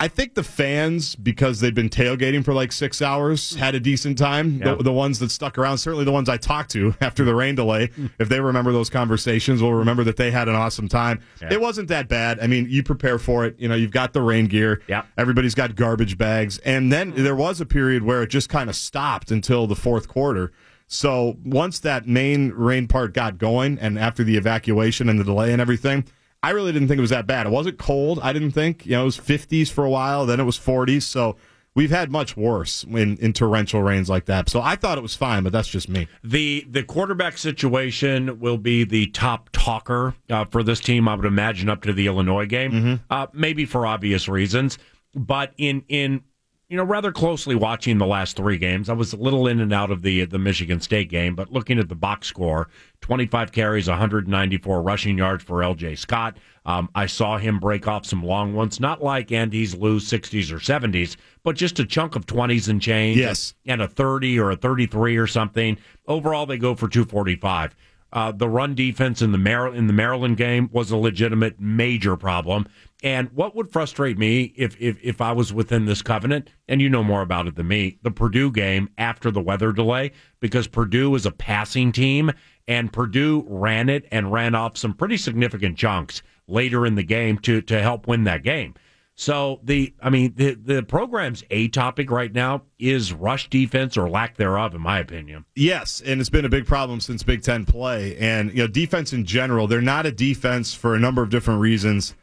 I 0.00 0.08
think 0.08 0.34
the 0.34 0.42
fans, 0.42 1.14
because 1.14 1.60
they've 1.60 1.74
been 1.74 1.90
tailgating 1.90 2.42
for 2.42 2.54
like 2.54 2.72
six 2.72 3.02
hours, 3.02 3.54
had 3.54 3.74
a 3.74 3.80
decent 3.80 4.16
time. 4.16 4.56
Yeah. 4.56 4.74
The, 4.74 4.84
the, 4.84 4.92
ones 4.92 5.18
that 5.18 5.30
stuck 5.30 5.58
around, 5.58 5.76
certainly 5.76 6.06
the 6.06 6.12
ones 6.12 6.30
I 6.30 6.38
talked 6.38 6.70
to 6.70 6.94
after 7.02 7.22
the 7.22 7.34
rain 7.34 7.54
delay, 7.54 7.90
if 8.18 8.30
they 8.30 8.40
remember 8.40 8.72
those 8.72 8.88
conversations, 8.88 9.60
will 9.60 9.74
remember 9.74 10.02
that 10.04 10.16
they 10.16 10.30
had 10.30 10.48
an 10.48 10.54
awesome 10.54 10.88
time. 10.88 11.20
Yeah. 11.42 11.52
It 11.52 11.60
wasn't 11.60 11.88
that 11.88 12.08
bad. 12.08 12.40
I 12.40 12.46
mean, 12.46 12.66
you 12.70 12.82
prepare 12.82 13.18
for 13.18 13.44
it. 13.44 13.56
You 13.58 13.68
know, 13.68 13.74
you've 13.74 13.90
got 13.90 14.14
the 14.14 14.22
rain 14.22 14.46
gear. 14.46 14.80
Yeah. 14.88 15.02
Everybody's 15.18 15.54
got 15.54 15.76
garbage 15.76 16.16
bags. 16.16 16.56
And 16.60 16.90
then 16.90 17.12
there 17.14 17.36
was 17.36 17.60
a 17.60 17.66
period 17.66 18.02
where 18.02 18.22
it 18.22 18.28
just 18.28 18.48
kind 18.48 18.70
of 18.70 18.76
stopped 18.76 19.30
until 19.30 19.66
the 19.66 19.76
fourth 19.76 20.08
quarter. 20.08 20.50
So 20.86 21.36
once 21.44 21.78
that 21.80 22.08
main 22.08 22.52
rain 22.52 22.88
part 22.88 23.12
got 23.12 23.36
going, 23.36 23.78
and 23.78 23.98
after 23.98 24.24
the 24.24 24.36
evacuation 24.36 25.10
and 25.10 25.20
the 25.20 25.24
delay 25.24 25.52
and 25.52 25.60
everything, 25.60 26.06
I 26.42 26.50
really 26.50 26.72
didn't 26.72 26.88
think 26.88 26.98
it 26.98 27.02
was 27.02 27.10
that 27.10 27.26
bad. 27.26 27.46
It 27.46 27.50
wasn't 27.50 27.78
cold. 27.78 28.18
I 28.22 28.32
didn't 28.32 28.52
think. 28.52 28.86
You 28.86 28.92
know, 28.92 29.02
it 29.02 29.04
was 29.04 29.18
50s 29.18 29.70
for 29.70 29.84
a 29.84 29.90
while. 29.90 30.24
Then 30.26 30.40
it 30.40 30.44
was 30.44 30.58
40s. 30.58 31.02
So 31.02 31.36
we've 31.74 31.90
had 31.90 32.10
much 32.10 32.36
worse 32.36 32.82
in, 32.84 33.16
in 33.18 33.32
torrential 33.32 33.82
rains 33.82 34.08
like 34.08 34.24
that. 34.24 34.48
So 34.48 34.60
I 34.62 34.74
thought 34.76 34.96
it 34.98 35.02
was 35.02 35.14
fine, 35.14 35.42
but 35.42 35.52
that's 35.52 35.68
just 35.68 35.88
me. 35.88 36.08
The 36.24 36.66
the 36.68 36.82
quarterback 36.82 37.36
situation 37.38 38.40
will 38.40 38.58
be 38.58 38.84
the 38.84 39.06
top 39.08 39.50
talker 39.52 40.14
uh, 40.30 40.44
for 40.46 40.62
this 40.62 40.80
team. 40.80 41.08
I 41.08 41.14
would 41.14 41.26
imagine 41.26 41.68
up 41.68 41.82
to 41.82 41.92
the 41.92 42.06
Illinois 42.06 42.46
game, 42.46 42.72
Mm-hmm. 42.72 42.94
uh, 43.10 43.26
maybe 43.34 43.64
for 43.66 43.86
obvious 43.86 44.26
reasons. 44.28 44.78
But 45.14 45.52
in 45.58 45.84
in 45.88 46.22
you 46.70 46.76
know 46.76 46.84
rather 46.84 47.10
closely 47.10 47.56
watching 47.56 47.98
the 47.98 48.06
last 48.06 48.36
three 48.36 48.56
games, 48.56 48.88
I 48.88 48.92
was 48.92 49.12
a 49.12 49.16
little 49.16 49.48
in 49.48 49.58
and 49.60 49.72
out 49.72 49.90
of 49.90 50.02
the 50.02 50.24
the 50.24 50.38
Michigan 50.38 50.80
State 50.80 51.10
game. 51.10 51.34
But 51.34 51.52
looking 51.52 51.80
at 51.80 51.88
the 51.88 51.96
box 51.96 52.28
score, 52.28 52.68
25 53.00 53.50
carries, 53.50 53.88
194 53.88 54.80
rushing 54.80 55.18
yards 55.18 55.42
for 55.42 55.64
L.J. 55.64 55.96
Scott. 55.96 56.38
Um, 56.64 56.88
I 56.94 57.06
saw 57.06 57.38
him 57.38 57.58
break 57.58 57.88
off 57.88 58.06
some 58.06 58.22
long 58.22 58.54
ones, 58.54 58.78
not 58.78 59.02
like 59.02 59.32
Andy's 59.32 59.74
lose 59.74 60.08
60s 60.08 60.52
or 60.52 60.58
70s, 60.58 61.16
but 61.42 61.56
just 61.56 61.80
a 61.80 61.84
chunk 61.84 62.14
of 62.14 62.26
20s 62.26 62.68
and 62.68 62.80
change. 62.80 63.18
Yes. 63.18 63.54
And 63.66 63.82
a 63.82 63.88
30 63.88 64.38
or 64.38 64.52
a 64.52 64.56
33 64.56 65.16
or 65.16 65.26
something. 65.26 65.76
Overall, 66.06 66.46
they 66.46 66.58
go 66.58 66.76
for 66.76 66.86
245. 66.86 67.74
Uh, 68.12 68.32
the 68.32 68.48
run 68.48 68.74
defense 68.74 69.22
in 69.22 69.32
the 69.32 69.38
Mar- 69.38 69.74
in 69.74 69.86
the 69.86 69.92
Maryland 69.92 70.36
game 70.36 70.68
was 70.72 70.90
a 70.90 70.96
legitimate 70.96 71.60
major 71.60 72.16
problem. 72.16 72.66
And 73.02 73.30
what 73.32 73.54
would 73.54 73.72
frustrate 73.72 74.18
me 74.18 74.52
if, 74.56 74.76
if 74.80 74.98
if 75.02 75.20
I 75.20 75.32
was 75.32 75.52
within 75.52 75.86
this 75.86 76.02
covenant, 76.02 76.50
and 76.68 76.82
you 76.82 76.88
know 76.88 77.04
more 77.04 77.22
about 77.22 77.46
it 77.46 77.54
than 77.54 77.68
me, 77.68 77.98
the 78.02 78.10
Purdue 78.10 78.50
game 78.50 78.90
after 78.98 79.30
the 79.30 79.40
weather 79.40 79.72
delay, 79.72 80.12
because 80.40 80.66
Purdue 80.66 81.14
is 81.14 81.24
a 81.24 81.30
passing 81.30 81.92
team, 81.92 82.32
and 82.68 82.92
Purdue 82.92 83.44
ran 83.48 83.88
it 83.88 84.06
and 84.10 84.32
ran 84.32 84.54
off 84.54 84.76
some 84.76 84.92
pretty 84.92 85.16
significant 85.16 85.78
chunks 85.78 86.22
later 86.46 86.84
in 86.84 86.96
the 86.96 87.04
game 87.04 87.38
to 87.38 87.62
to 87.62 87.80
help 87.80 88.06
win 88.06 88.24
that 88.24 88.42
game. 88.42 88.74
So 89.20 89.60
the 89.62 89.92
I 90.02 90.08
mean 90.08 90.32
the 90.34 90.54
the 90.54 90.82
program's 90.82 91.44
a 91.50 91.68
topic 91.68 92.10
right 92.10 92.32
now 92.32 92.62
is 92.78 93.12
rush 93.12 93.50
defense 93.50 93.98
or 93.98 94.08
lack 94.08 94.38
thereof, 94.38 94.74
in 94.74 94.80
my 94.80 94.98
opinion. 94.98 95.44
Yes, 95.54 96.00
and 96.00 96.22
it's 96.22 96.30
been 96.30 96.46
a 96.46 96.48
big 96.48 96.64
problem 96.64 97.00
since 97.00 97.22
Big 97.22 97.42
Ten 97.42 97.66
play. 97.66 98.16
And 98.16 98.48
you 98.50 98.56
know, 98.62 98.66
defense 98.66 99.12
in 99.12 99.26
general, 99.26 99.66
they're 99.66 99.82
not 99.82 100.06
a 100.06 100.10
defense 100.10 100.72
for 100.72 100.94
a 100.94 100.98
number 100.98 101.22
of 101.22 101.28
different 101.28 101.60
reasons 101.60 102.14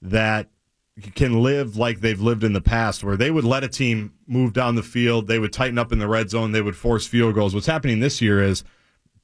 that 0.00 0.48
can 1.14 1.42
live 1.42 1.76
like 1.76 2.00
they've 2.00 2.22
lived 2.22 2.42
in 2.42 2.54
the 2.54 2.62
past, 2.62 3.04
where 3.04 3.18
they 3.18 3.30
would 3.30 3.44
let 3.44 3.62
a 3.62 3.68
team 3.68 4.14
move 4.26 4.54
down 4.54 4.76
the 4.76 4.82
field, 4.82 5.26
they 5.26 5.38
would 5.38 5.52
tighten 5.52 5.76
up 5.76 5.92
in 5.92 5.98
the 5.98 6.08
red 6.08 6.30
zone, 6.30 6.52
they 6.52 6.62
would 6.62 6.74
force 6.74 7.06
field 7.06 7.34
goals. 7.34 7.54
What's 7.54 7.66
happening 7.66 8.00
this 8.00 8.22
year 8.22 8.42
is 8.42 8.64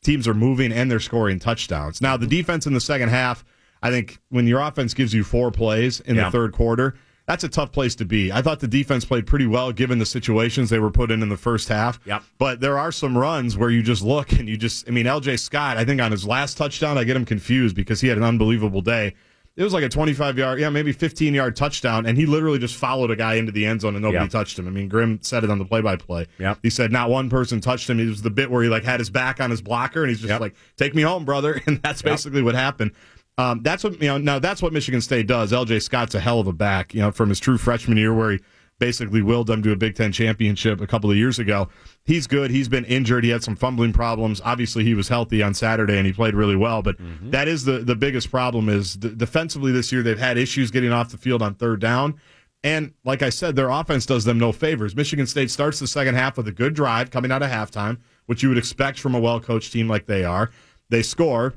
teams 0.02 0.28
are 0.28 0.34
moving 0.34 0.70
and 0.70 0.90
they're 0.90 1.00
scoring 1.00 1.38
touchdowns. 1.38 2.02
Now, 2.02 2.18
the 2.18 2.26
defense 2.26 2.66
in 2.66 2.74
the 2.74 2.80
second 2.80 3.08
half, 3.08 3.42
I 3.82 3.88
think 3.88 4.18
when 4.28 4.46
your 4.46 4.60
offense 4.60 4.92
gives 4.92 5.14
you 5.14 5.24
four 5.24 5.50
plays 5.50 6.00
in 6.00 6.16
Yeah. 6.16 6.24
the 6.24 6.30
third 6.30 6.52
quarter, 6.52 6.94
that's 7.32 7.44
a 7.44 7.48
tough 7.48 7.72
place 7.72 7.94
to 7.96 8.04
be. 8.04 8.30
I 8.30 8.42
thought 8.42 8.60
the 8.60 8.68
defense 8.68 9.04
played 9.06 9.26
pretty 9.26 9.46
well 9.46 9.72
given 9.72 9.98
the 9.98 10.04
situations 10.06 10.68
they 10.68 10.78
were 10.78 10.90
put 10.90 11.10
in 11.10 11.22
in 11.22 11.30
the 11.30 11.36
first 11.38 11.68
half. 11.68 11.98
Yep. 12.04 12.22
But 12.38 12.60
there 12.60 12.78
are 12.78 12.92
some 12.92 13.16
runs 13.16 13.56
where 13.56 13.70
you 13.70 13.82
just 13.82 14.02
look 14.02 14.32
and 14.32 14.48
you 14.48 14.58
just, 14.58 14.86
I 14.86 14.92
mean, 14.92 15.06
LJ 15.06 15.38
Scott, 15.38 15.78
I 15.78 15.84
think 15.86 16.00
on 16.00 16.10
his 16.10 16.26
last 16.26 16.58
touchdown, 16.58 16.98
I 16.98 17.04
get 17.04 17.16
him 17.16 17.24
confused 17.24 17.74
because 17.74 18.02
he 18.02 18.08
had 18.08 18.18
an 18.18 18.24
unbelievable 18.24 18.82
day. 18.82 19.14
It 19.54 19.62
was 19.64 19.74
like 19.74 19.84
a 19.84 19.88
25 19.90 20.38
yard, 20.38 20.60
yeah, 20.60 20.70
maybe 20.70 20.92
15 20.92 21.34
yard 21.34 21.56
touchdown, 21.56 22.06
and 22.06 22.16
he 22.16 22.24
literally 22.24 22.58
just 22.58 22.74
followed 22.74 23.10
a 23.10 23.16
guy 23.16 23.34
into 23.34 23.52
the 23.52 23.66
end 23.66 23.82
zone 23.82 23.94
and 23.94 24.02
nobody 24.02 24.24
Yep. 24.24 24.30
touched 24.30 24.58
him. 24.58 24.66
I 24.66 24.70
mean, 24.70 24.88
Grimm 24.88 25.18
said 25.22 25.44
it 25.44 25.50
on 25.50 25.58
the 25.58 25.64
play 25.66 25.82
by 25.82 25.96
play. 25.96 26.26
He 26.62 26.70
said 26.70 26.90
not 26.90 27.10
one 27.10 27.28
person 27.28 27.60
touched 27.60 27.88
him. 27.90 28.00
It 28.00 28.06
was 28.06 28.22
the 28.22 28.30
bit 28.30 28.50
where 28.50 28.62
he 28.62 28.70
like 28.70 28.84
had 28.84 28.98
his 28.98 29.10
back 29.10 29.40
on 29.40 29.50
his 29.50 29.60
blocker 29.60 30.02
and 30.02 30.08
he's 30.08 30.20
just 30.20 30.30
Yep. 30.30 30.40
like, 30.40 30.54
take 30.78 30.94
me 30.94 31.02
home, 31.02 31.24
brother. 31.26 31.60
And 31.66 31.82
that's 31.82 32.00
basically 32.00 32.40
what 32.42 32.54
happened. 32.54 32.92
Um, 33.38 33.62
that's 33.62 33.82
what 33.82 34.00
you 34.00 34.08
know. 34.08 34.18
Now 34.18 34.38
that's 34.38 34.60
what 34.62 34.72
Michigan 34.72 35.00
State 35.00 35.26
does. 35.26 35.52
L.J. 35.52 35.80
Scott's 35.80 36.14
a 36.14 36.20
hell 36.20 36.40
of 36.40 36.46
a 36.46 36.52
back. 36.52 36.94
You 36.94 37.00
know, 37.00 37.10
from 37.12 37.28
his 37.28 37.40
true 37.40 37.58
freshman 37.58 37.96
year, 37.96 38.12
where 38.12 38.32
he 38.32 38.40
basically 38.78 39.22
willed 39.22 39.46
them 39.46 39.62
to 39.62 39.70
a 39.70 39.76
Big 39.76 39.94
Ten 39.94 40.10
championship 40.12 40.80
a 40.80 40.86
couple 40.86 41.10
of 41.10 41.16
years 41.16 41.38
ago. 41.38 41.68
He's 42.04 42.26
good. 42.26 42.50
He's 42.50 42.68
been 42.68 42.84
injured. 42.84 43.22
He 43.24 43.30
had 43.30 43.44
some 43.44 43.54
fumbling 43.54 43.92
problems. 43.92 44.40
Obviously, 44.44 44.82
he 44.82 44.94
was 44.94 45.08
healthy 45.08 45.42
on 45.42 45.54
Saturday 45.54 45.96
and 45.96 46.06
he 46.06 46.12
played 46.12 46.34
really 46.34 46.56
well. 46.56 46.82
But 46.82 46.96
that 47.30 47.48
is 47.48 47.64
the 47.64 47.78
the 47.78 47.94
biggest 47.96 48.30
problem 48.30 48.68
is 48.68 48.94
d- 48.96 49.14
defensively 49.16 49.72
this 49.72 49.92
year 49.92 50.02
they've 50.02 50.18
had 50.18 50.36
issues 50.36 50.70
getting 50.70 50.92
off 50.92 51.10
the 51.10 51.18
field 51.18 51.42
on 51.42 51.54
third 51.54 51.80
down. 51.80 52.20
And 52.64 52.92
like 53.04 53.22
I 53.22 53.30
said, 53.30 53.56
their 53.56 53.70
offense 53.70 54.06
does 54.06 54.24
them 54.24 54.38
no 54.38 54.52
favors. 54.52 54.94
Michigan 54.94 55.26
State 55.26 55.50
starts 55.50 55.78
the 55.80 55.86
second 55.88 56.14
half 56.14 56.36
with 56.36 56.46
a 56.48 56.52
good 56.52 56.74
drive 56.74 57.10
coming 57.10 57.32
out 57.32 57.42
of 57.42 57.50
halftime, 57.50 57.98
which 58.26 58.42
you 58.42 58.48
would 58.50 58.58
expect 58.58 59.00
from 59.00 59.14
a 59.14 59.20
well 59.20 59.40
coached 59.40 59.72
team 59.72 59.88
like 59.88 60.06
they 60.06 60.22
are. 60.24 60.50
They 60.88 61.02
score. 61.02 61.54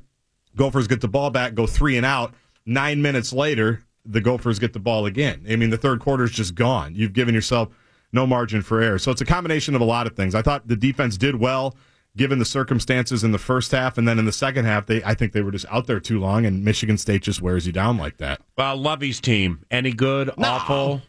Gophers 0.56 0.88
get 0.88 1.02
the 1.02 1.08
ball 1.08 1.30
back, 1.30 1.54
go 1.54 1.68
three 1.68 1.98
and 1.98 2.06
out. 2.06 2.34
Nine 2.66 3.02
minutes 3.02 3.34
later, 3.34 3.82
the 4.06 4.22
Gophers 4.22 4.60
get 4.60 4.74
the 4.74 4.80
ball 4.80 5.06
again. 5.06 5.46
I 5.50 5.56
mean, 5.56 5.70
the 5.70 5.78
third 5.78 6.00
quarter 6.00 6.24
is 6.24 6.32
just 6.32 6.56
gone. 6.56 6.96
You've 6.96 7.14
given 7.14 7.36
yourself 7.36 7.70
no 8.12 8.26
margin 8.26 8.62
for 8.62 8.82
error. 8.82 9.00
So 9.00 9.12
it's 9.12 9.22
a 9.22 9.26
combination 9.26 9.76
of 9.76 9.82
a 9.82 9.86
lot 9.86 10.08
of 10.08 10.16
things. 10.16 10.36
I 10.36 10.42
thought 10.42 10.68
the 10.68 10.76
defense 10.76 11.18
did 11.18 11.36
well 11.36 11.76
given 12.18 12.40
the 12.40 12.46
circumstances 12.46 13.24
in 13.24 13.32
the 13.32 13.38
first 13.38 13.72
half, 13.72 13.98
and 13.98 14.08
then 14.08 14.18
in 14.18 14.26
the 14.26 14.32
second 14.32 14.66
half, 14.66 14.86
they 14.86 15.04
I 15.04 15.14
think 15.14 15.34
they 15.34 15.42
were 15.42 15.52
just 15.52 15.66
out 15.70 15.88
there 15.88 16.00
too 16.00 16.20
long, 16.20 16.46
and 16.46 16.64
Michigan 16.64 16.98
State 16.98 17.24
just 17.24 17.42
wears 17.42 17.68
you 17.68 17.74
down 17.74 17.98
like 17.98 18.18
that. 18.18 18.42
Well, 18.58 18.78
Lovie's 18.78 19.20
team, 19.20 19.66
any 19.70 19.92
good, 19.92 20.32
awful? 20.38 21.02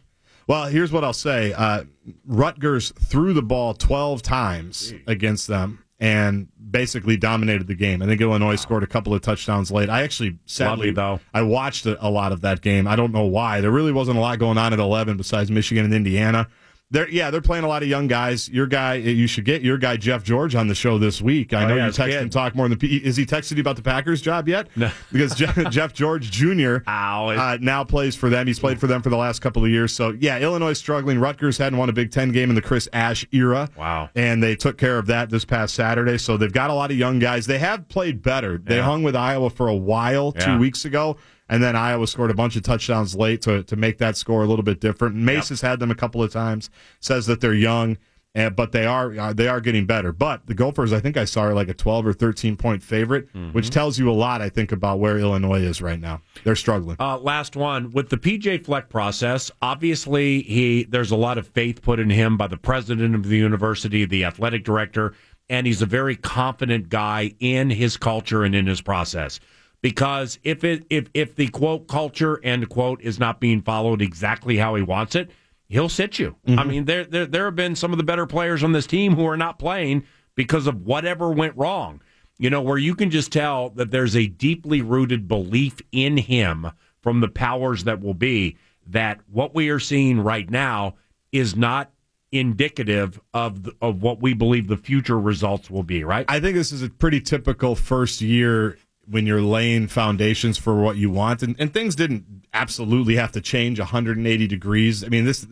Well, 0.47 0.65
here's 0.65 0.91
what 0.91 1.03
I'll 1.03 1.13
say: 1.13 1.53
uh, 1.53 1.85
Rutgers 2.25 2.91
threw 2.91 3.33
the 3.33 3.41
ball 3.41 3.73
12 3.73 4.21
times 4.21 4.93
against 5.07 5.47
them 5.47 5.83
and 5.99 6.47
basically 6.69 7.17
dominated 7.17 7.67
the 7.67 7.75
game. 7.75 8.01
I 8.01 8.05
think 8.05 8.21
Illinois 8.21 8.55
scored 8.55 8.83
a 8.83 8.87
couple 8.87 9.13
of 9.13 9.21
touchdowns 9.21 9.71
late. 9.71 9.89
I 9.89 10.03
actually, 10.03 10.37
sadly, 10.45 10.87
Lovely, 10.87 10.91
though. 10.91 11.19
I 11.33 11.41
watched 11.41 11.85
a, 11.85 12.05
a 12.05 12.09
lot 12.09 12.31
of 12.31 12.41
that 12.41 12.61
game. 12.61 12.87
I 12.87 12.95
don't 12.95 13.11
know 13.11 13.25
why. 13.25 13.61
There 13.61 13.71
really 13.71 13.91
wasn't 13.91 14.17
a 14.17 14.21
lot 14.21 14.37
going 14.37 14.57
on 14.57 14.73
at 14.73 14.79
11 14.79 15.17
besides 15.17 15.49
Michigan 15.49 15.85
and 15.85 15.93
Indiana. 15.93 16.47
They're, 16.89 17.09
yeah, 17.09 17.31
they're 17.31 17.41
playing 17.41 17.65
a 17.65 17.67
lot 17.67 17.83
of 17.83 17.89
young 17.89 18.07
guys. 18.07 18.47
Your 18.47 18.65
guy, 18.65 18.93
you 18.93 19.27
should 19.27 19.43
get 19.43 19.61
your 19.61 19.77
guy 19.77 19.97
Jeff 19.97 20.23
George 20.23 20.55
on 20.55 20.69
the 20.69 20.73
show 20.75 20.97
this 20.97 21.21
week. 21.21 21.53
I 21.53 21.65
Oh, 21.65 21.67
know 21.67 21.75
yeah, 21.75 21.85
you 21.87 21.91
text 21.91 22.13
kid. 22.13 22.21
and 22.21 22.31
talk 22.31 22.55
more 22.55 22.69
than 22.69 22.77
the. 22.77 23.05
is 23.05 23.17
he 23.17 23.25
texted 23.25 23.55
you 23.55 23.61
about 23.61 23.75
the 23.75 23.81
Packers 23.81 24.21
job 24.21 24.47
yet? 24.47 24.69
No, 24.77 24.89
because 25.11 25.35
Jeff, 25.35 25.55
Jeff 25.69 25.91
George 25.93 26.31
Jr. 26.31 26.77
Uh, 26.87 27.57
now 27.59 27.83
plays 27.83 28.15
for 28.15 28.29
them. 28.29 28.47
He's 28.47 28.59
played 28.59 28.79
for 28.79 28.87
them 28.87 29.01
for 29.01 29.09
the 29.09 29.17
last 29.17 29.39
couple 29.39 29.65
of 29.65 29.69
years. 29.69 29.93
So 29.93 30.11
yeah, 30.17 30.39
Illinois 30.39 30.71
struggling. 30.73 31.19
Rutgers 31.19 31.57
hadn't 31.57 31.77
won 31.77 31.89
a 31.89 31.93
Big 31.93 32.09
Ten 32.11 32.31
game 32.31 32.49
in 32.49 32.55
the 32.55 32.61
Chris 32.61 32.87
Ash 32.93 33.25
era. 33.33 33.69
Wow, 33.77 34.09
and 34.15 34.41
they 34.41 34.55
took 34.55 34.77
care 34.77 34.97
of 34.97 35.07
that 35.07 35.29
this 35.29 35.43
past 35.43 35.75
Saturday. 35.75 36.17
So 36.17 36.37
they've 36.37 36.53
got 36.53 36.69
a 36.69 36.73
lot 36.73 36.89
of 36.89 36.97
young 36.97 37.19
guys. 37.19 37.47
They 37.47 37.59
have 37.59 37.89
played 37.89 38.21
better. 38.21 38.57
They 38.59 38.77
Yeah. 38.77 38.83
hung 38.83 39.03
with 39.03 39.15
Iowa 39.15 39.49
for 39.49 39.67
a 39.67 39.75
while 39.75 40.31
two 40.31 40.57
weeks 40.57 40.85
ago. 40.85 41.17
And 41.49 41.63
then 41.63 41.75
Iowa 41.75 42.07
scored 42.07 42.31
a 42.31 42.33
bunch 42.35 42.55
of 42.55 42.63
touchdowns 42.63 43.15
late 43.15 43.41
to, 43.43 43.63
to 43.63 43.75
make 43.75 43.97
that 43.99 44.17
score 44.17 44.43
a 44.43 44.47
little 44.47 44.63
bit 44.63 44.81
different. 44.81 45.15
Mace 45.15 45.49
has 45.49 45.61
had 45.61 45.79
them 45.79 45.91
a 45.91 45.95
couple 45.95 46.21
of 46.21 46.31
times. 46.31 46.69
Says 46.99 47.25
that 47.27 47.39
they're 47.39 47.53
young, 47.53 47.97
uh, 48.35 48.49
but 48.49 48.71
they 48.73 48.85
are 48.85 49.17
uh, 49.17 49.31
they 49.33 49.47
are 49.47 49.61
getting 49.61 49.85
better. 49.85 50.11
But 50.11 50.45
the 50.47 50.53
Gophers, 50.53 50.91
I 50.93 50.99
think 50.99 51.15
I 51.17 51.23
saw 51.25 51.43
are 51.43 51.53
like 51.53 51.69
a 51.69 51.73
twelve 51.73 52.05
or 52.05 52.11
thirteen 52.13 52.57
point 52.57 52.83
favorite, 52.83 53.27
Mm-hmm. 53.33 53.51
which 53.53 53.69
tells 53.69 53.97
you 53.97 54.09
a 54.09 54.13
lot. 54.13 54.41
I 54.41 54.49
think 54.49 54.71
about 54.73 54.99
where 54.99 55.17
Illinois 55.17 55.61
is 55.61 55.81
right 55.81 55.99
now. 55.99 56.21
They're 56.43 56.55
struggling. 56.55 56.97
Uh, 56.99 57.17
last 57.17 57.55
one 57.55 57.91
with 57.91 58.09
the 58.09 58.17
PJ 58.17 58.65
Fleck 58.65 58.89
process. 58.89 59.49
Obviously, 59.61 60.41
he 60.43 60.83
there's 60.83 61.11
a 61.11 61.15
lot 61.15 61.37
of 61.37 61.47
faith 61.47 61.81
put 61.81 61.99
in 61.99 62.09
him 62.09 62.35
by 62.35 62.47
the 62.47 62.57
president 62.57 63.15
of 63.15 63.23
the 63.23 63.37
university, 63.37 64.03
the 64.05 64.25
athletic 64.25 64.63
director, 64.65 65.13
and 65.49 65.65
he's 65.65 65.81
a 65.81 65.85
very 65.87 66.15
confident 66.17 66.89
guy 66.89 67.33
in 67.39 67.69
his 67.69 67.95
culture 67.95 68.43
and 68.43 68.53
in 68.53 68.67
his 68.67 68.81
process. 68.81 69.39
Because 69.81 70.39
if 70.43 70.63
it 70.63 70.85
if 70.89 71.07
if 71.13 71.35
the 71.35 71.47
quote 71.47 71.87
culture 71.87 72.43
end 72.43 72.69
quote 72.69 73.01
is 73.01 73.19
not 73.19 73.39
being 73.39 73.61
followed 73.61 74.01
exactly 74.01 74.57
how 74.57 74.75
he 74.75 74.81
wants 74.81 75.15
it, 75.15 75.29
he'll 75.69 75.89
sit 75.89 76.19
you. 76.19 76.35
I 76.45 76.51
mm-hmm. 76.51 76.69
mean, 76.69 76.85
there 76.85 77.05
there 77.05 77.25
there 77.25 77.45
have 77.45 77.55
been 77.55 77.75
some 77.75 77.91
of 77.91 77.97
the 77.97 78.03
better 78.03 78.25
players 78.25 78.63
on 78.63 78.71
this 78.71 78.87
team 78.87 79.15
who 79.15 79.25
are 79.25 79.37
not 79.37 79.59
playing 79.59 80.03
because 80.35 80.67
of 80.67 80.85
whatever 80.85 81.31
went 81.31 81.55
wrong. 81.55 82.01
You 82.39 82.49
know, 82.49 82.61
where 82.61 82.77
you 82.77 82.93
can 82.95 83.09
just 83.09 83.31
tell 83.31 83.69
that 83.71 83.91
there's 83.91 84.15
a 84.15 84.27
deeply 84.27 84.81
rooted 84.81 85.27
belief 85.27 85.79
in 85.91 86.17
him 86.17 86.67
from 87.01 87.19
the 87.19 87.27
powers 87.27 87.83
that 87.85 88.01
will 88.01 88.13
be 88.13 88.57
that 88.87 89.19
what 89.31 89.55
we 89.55 89.69
are 89.69 89.79
seeing 89.79 90.19
right 90.19 90.49
now 90.49 90.95
is 91.31 91.55
not 91.55 91.91
indicative 92.31 93.19
of 93.33 93.63
the, 93.63 93.73
of 93.81 94.01
what 94.01 94.21
we 94.21 94.33
believe 94.33 94.67
the 94.67 94.77
future 94.77 95.19
results 95.19 95.69
will 95.69 95.83
be, 95.83 96.03
right? 96.03 96.25
I 96.27 96.39
think 96.39 96.55
this 96.55 96.71
is 96.71 96.83
a 96.83 96.89
pretty 96.89 97.21
typical 97.21 97.75
first 97.75 98.21
year 98.21 98.77
when 99.09 99.25
you're 99.25 99.41
laying 99.41 99.87
foundations 99.87 100.57
for 100.57 100.75
what 100.75 100.97
you 100.97 101.09
want, 101.09 101.41
and, 101.41 101.55
and 101.59 101.73
things 101.73 101.95
didn't 101.95 102.45
absolutely 102.53 103.15
have 103.15 103.31
to 103.31 103.41
change 103.41 103.79
180 103.79 104.47
degrees. 104.47 105.03
I 105.03 105.07
mean, 105.07 105.25
this 105.25 105.45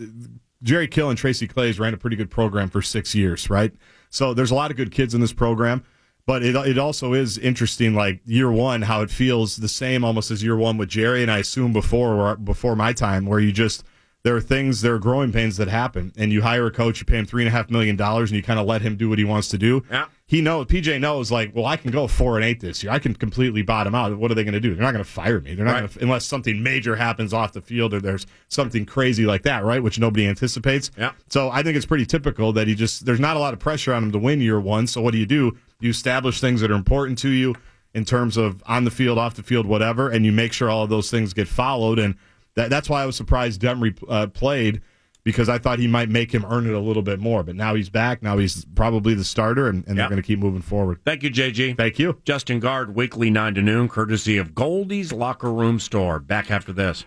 Jerry 0.64 0.88
Kill 0.88 1.10
and 1.10 1.18
Tracy 1.18 1.48
Claeys 1.48 1.80
ran 1.80 1.94
a 1.94 1.98
pretty 1.98 2.16
good 2.16 2.32
program 2.32 2.70
for 2.70 2.82
six 2.82 3.16
years, 3.16 3.50
right? 3.50 3.74
So 4.10 4.34
there's 4.34 4.52
a 4.52 4.56
lot 4.56 4.72
of 4.72 4.78
good 4.78 4.92
kids 4.92 5.14
in 5.14 5.22
this 5.22 5.34
program. 5.34 5.84
But 6.28 6.42
it 6.42 6.56
it 6.56 6.80
also 6.80 7.14
is 7.14 7.38
interesting, 7.38 7.94
like 7.94 8.20
year 8.26 8.52
one, 8.52 8.82
how 8.82 9.02
it 9.04 9.12
feels 9.12 9.58
the 9.58 9.68
same 9.68 10.04
almost 10.04 10.32
as 10.32 10.42
year 10.42 10.58
one 10.58 10.76
with 10.78 10.90
Jerry, 10.90 11.22
and 11.22 11.30
I 11.30 11.38
assume 11.38 11.72
before 11.72 12.36
before 12.38 12.76
my 12.76 12.94
time, 12.94 13.28
where 13.28 13.40
you 13.40 13.52
just 13.52 13.84
there 14.26 14.36
are 14.36 14.42
things, 14.42 14.82
there 14.82 14.96
are 14.96 15.00
growing 15.00 15.32
pains 15.32 15.56
that 15.58 15.68
happen, 15.68 16.12
and 16.18 16.34
you 16.34 16.42
hire 16.42 16.66
a 16.66 16.72
coach, 16.72 17.00
you 17.00 17.06
pay 17.06 17.20
him 17.20 17.28
three 17.28 17.44
and 17.44 17.48
a 17.48 17.52
half 17.52 17.70
million 17.70 17.96
dollars, 17.96 18.32
and 18.32 18.36
you 18.36 18.42
kind 18.42 18.60
of 18.60 18.66
let 18.66 18.82
him 18.82 18.96
do 18.96 19.08
what 19.08 19.20
he 19.20 19.24
wants 19.24 19.50
to 19.50 19.58
do. 19.60 19.84
Yeah. 19.92 20.08
He 20.26 20.42
knows, 20.42 20.66
PJ 20.66 21.00
knows, 21.00 21.32
like, 21.32 21.52
well, 21.54 21.68
I 21.68 21.78
can 21.78 21.92
go 21.92 22.08
four 22.08 22.36
and 22.36 22.44
eight 22.44 22.60
this 22.60 22.82
year. 22.84 22.92
I 22.92 22.98
can 22.98 23.14
completely 23.14 23.62
bottom 23.62 23.94
out. 23.94 24.18
What 24.18 24.32
are 24.32 24.34
they 24.34 24.44
going 24.44 24.56
to 24.56 24.60
do? 24.60 24.74
They're 24.74 24.84
not 24.84 24.94
going 24.94 25.04
to 25.06 25.10
fire 25.10 25.40
me. 25.40 25.54
They're 25.54 25.64
not 25.64 25.74
Right. 25.74 25.80
going 25.82 25.90
to, 25.90 26.02
unless 26.02 26.26
something 26.26 26.64
major 26.64 26.96
happens 26.96 27.34
off 27.34 27.54
the 27.54 27.62
field 27.62 27.94
or 27.94 28.02
there's 28.02 28.26
something 28.48 28.84
crazy 28.88 29.28
like 29.28 29.44
that, 29.44 29.64
right? 29.64 29.84
Which 29.84 30.00
nobody 30.00 30.26
anticipates. 30.26 30.90
Yeah. 30.98 31.12
So 31.30 31.52
I 31.52 31.62
think 31.62 31.78
it's 31.78 31.86
pretty 31.86 32.08
typical 32.08 32.52
that 32.54 32.68
he 32.68 32.74
just, 32.74 33.06
there's 33.06 33.20
not 33.20 33.38
a 33.38 33.40
lot 33.40 33.54
of 33.54 33.60
pressure 33.60 33.94
on 33.94 34.06
him 34.06 34.12
to 34.12 34.18
win 34.18 34.42
year 34.42 34.60
one. 34.60 34.88
So 34.88 35.02
what 35.02 35.12
do 35.12 35.20
you 35.20 35.28
do? 35.28 35.56
You 35.80 35.92
establish 35.92 36.42
things 36.42 36.62
that 36.62 36.72
are 36.72 36.76
important 36.76 37.20
to 37.20 37.30
you 37.30 37.54
in 37.94 38.04
terms 38.06 38.36
of 38.38 38.64
on 38.66 38.86
the 38.86 38.92
field, 38.92 39.20
off 39.20 39.36
the 39.36 39.44
field, 39.44 39.68
whatever, 39.68 40.10
and 40.10 40.26
you 40.26 40.32
make 40.32 40.52
sure 40.52 40.72
all 40.72 40.84
of 40.86 40.90
those 40.90 41.12
things 41.12 41.34
get 41.34 41.48
followed. 41.48 42.00
And 42.00 42.16
that, 42.56 42.70
that's 42.70 42.90
why 42.90 43.04
I 43.04 43.06
was 43.06 43.16
surprised 43.16 43.62
Demry 43.62 43.98
uh, 44.10 44.28
played 44.28 44.82
because 45.24 45.50
I 45.50 45.58
thought 45.58 45.80
he 45.80 45.88
might 45.88 46.08
make 46.10 46.32
him 46.32 46.46
earn 46.48 46.68
it 46.68 46.74
a 46.74 46.80
little 46.80 47.02
bit 47.02 47.20
more. 47.20 47.42
But 47.44 47.56
now 47.56 47.74
he's 47.74 47.90
back. 47.90 48.22
Now 48.22 48.38
he's 48.38 48.64
probably 48.76 49.16
the 49.16 49.24
starter, 49.24 49.68
and, 49.68 49.84
and 49.88 49.98
Yeah. 49.98 50.04
they're 50.04 50.10
going 50.12 50.22
to 50.22 50.28
keep 50.28 50.38
moving 50.40 50.62
forward. 50.62 51.00
Thank 51.04 51.24
you, 51.24 51.32
JG. 51.32 51.76
Thank 51.78 51.98
you. 51.98 52.20
Justin 52.26 52.60
Guard, 52.60 52.96
weekly 52.96 53.32
9 53.32 53.56
to 53.56 53.62
noon, 53.64 53.90
courtesy 53.90 54.38
of 54.38 54.54
Goldie's 54.54 55.12
Locker 55.12 55.52
Room 55.52 55.80
Store. 55.80 56.20
Back 56.20 56.52
after 56.52 56.72
this. 56.72 57.06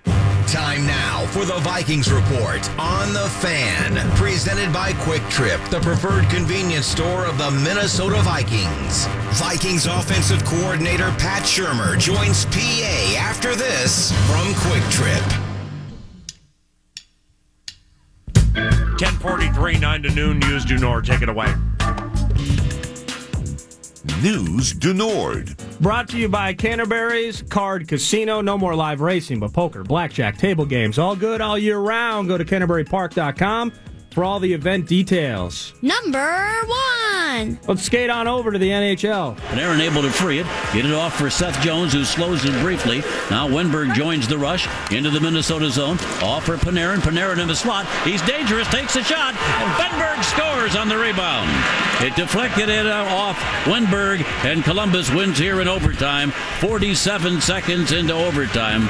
Time 0.53 0.87
now 0.87 1.27
for 1.27 1.45
the 1.45 1.59
Vikings 1.59 2.11
Report 2.11 2.71
on 2.81 3.13
the 3.13 3.29
Fan. 3.41 3.97
Presented 4.17 4.73
by 4.73 4.93
QuikTrip, 4.93 5.69
the 5.69 5.79
preferred 5.81 6.27
convenience 6.31 6.87
store 6.87 7.27
of 7.27 7.37
the 7.37 7.51
Minnesota 7.51 8.23
Vikings. 8.23 9.05
Vikings 9.37 9.85
offensive 9.85 10.43
coordinator 10.47 11.11
Pat 11.19 11.43
Shurmur 11.43 11.99
joins 11.99 12.47
PA 12.47 13.17
after 13.19 13.55
this 13.55 14.11
from 14.27 14.47
QuikTrip. 14.55 15.39
1043, 18.55 19.79
9 19.79 20.03
to 20.03 20.11
noon, 20.15 20.39
News 20.39 20.65
Nord. 20.71 21.05
Take 21.05 21.21
it 21.21 21.29
away. 21.29 21.53
News 24.23 24.73
du 24.73 24.93
Nord. 24.93 25.57
Brought 25.81 26.09
to 26.09 26.19
you 26.19 26.29
by 26.29 26.53
Canterbury's 26.53 27.43
Card 27.43 27.87
Casino. 27.87 28.41
No 28.41 28.59
more 28.59 28.75
live 28.75 29.01
racing, 29.01 29.39
but 29.39 29.53
poker, 29.53 29.85
blackjack, 29.85 30.37
table 30.39 30.65
games, 30.67 30.99
all 30.99 31.15
good 31.15 31.41
all 31.41 31.57
year 31.57 31.79
round. 31.79 32.27
Go 32.27 32.37
to 32.37 32.45
CanterburyPark.com 32.45 33.73
for 34.11 34.25
all 34.25 34.41
the 34.41 34.53
event 34.53 34.89
details. 34.89 35.73
Number 35.83 36.51
one. 36.67 37.61
Let's 37.69 37.85
skate 37.85 38.11
on 38.11 38.27
over 38.27 38.51
to 38.51 38.59
the 38.59 38.69
NHL. 38.69 39.39
Panarin 39.39 39.79
able 39.79 40.03
to 40.03 40.11
free 40.11 40.41
it, 40.41 40.47
get 40.73 40.85
it 40.85 40.93
off 40.93 41.17
for 41.17 41.31
Seth 41.31 41.61
Jones, 41.61 41.93
who 41.93 42.05
slows 42.05 42.45
it 42.45 42.61
briefly. 42.61 42.99
Now 43.31 43.47
Wennberg 43.47 43.95
joins 43.95 44.27
the 44.27 44.37
rush 44.37 44.67
into 44.91 45.11
the 45.11 45.21
Minnesota 45.21 45.71
zone. 45.71 45.99
Off 46.23 46.47
for 46.47 46.57
Panarin. 46.57 46.99
Panarin 46.99 47.39
in 47.39 47.47
the 47.47 47.55
slot. 47.55 47.87
He's 48.03 48.23
dangerous, 48.23 48.67
takes 48.67 48.97
a 48.97 49.05
shot, 49.05 49.37
and 49.37 49.71
Wennberg 49.75 50.25
scores 50.25 50.75
on 50.75 50.89
the 50.89 50.99
rebound. 50.99 51.88
It 52.01 52.15
deflected 52.15 52.69
it 52.69 52.87
off 52.87 53.37
Wennberg, 53.65 54.25
and 54.45 54.63
Columbus 54.63 55.11
wins 55.11 55.37
here 55.37 55.61
in 55.61 55.67
overtime. 55.67 56.31
47 56.61 57.41
seconds 57.41 57.91
into 57.91 58.15
overtime. 58.15 58.83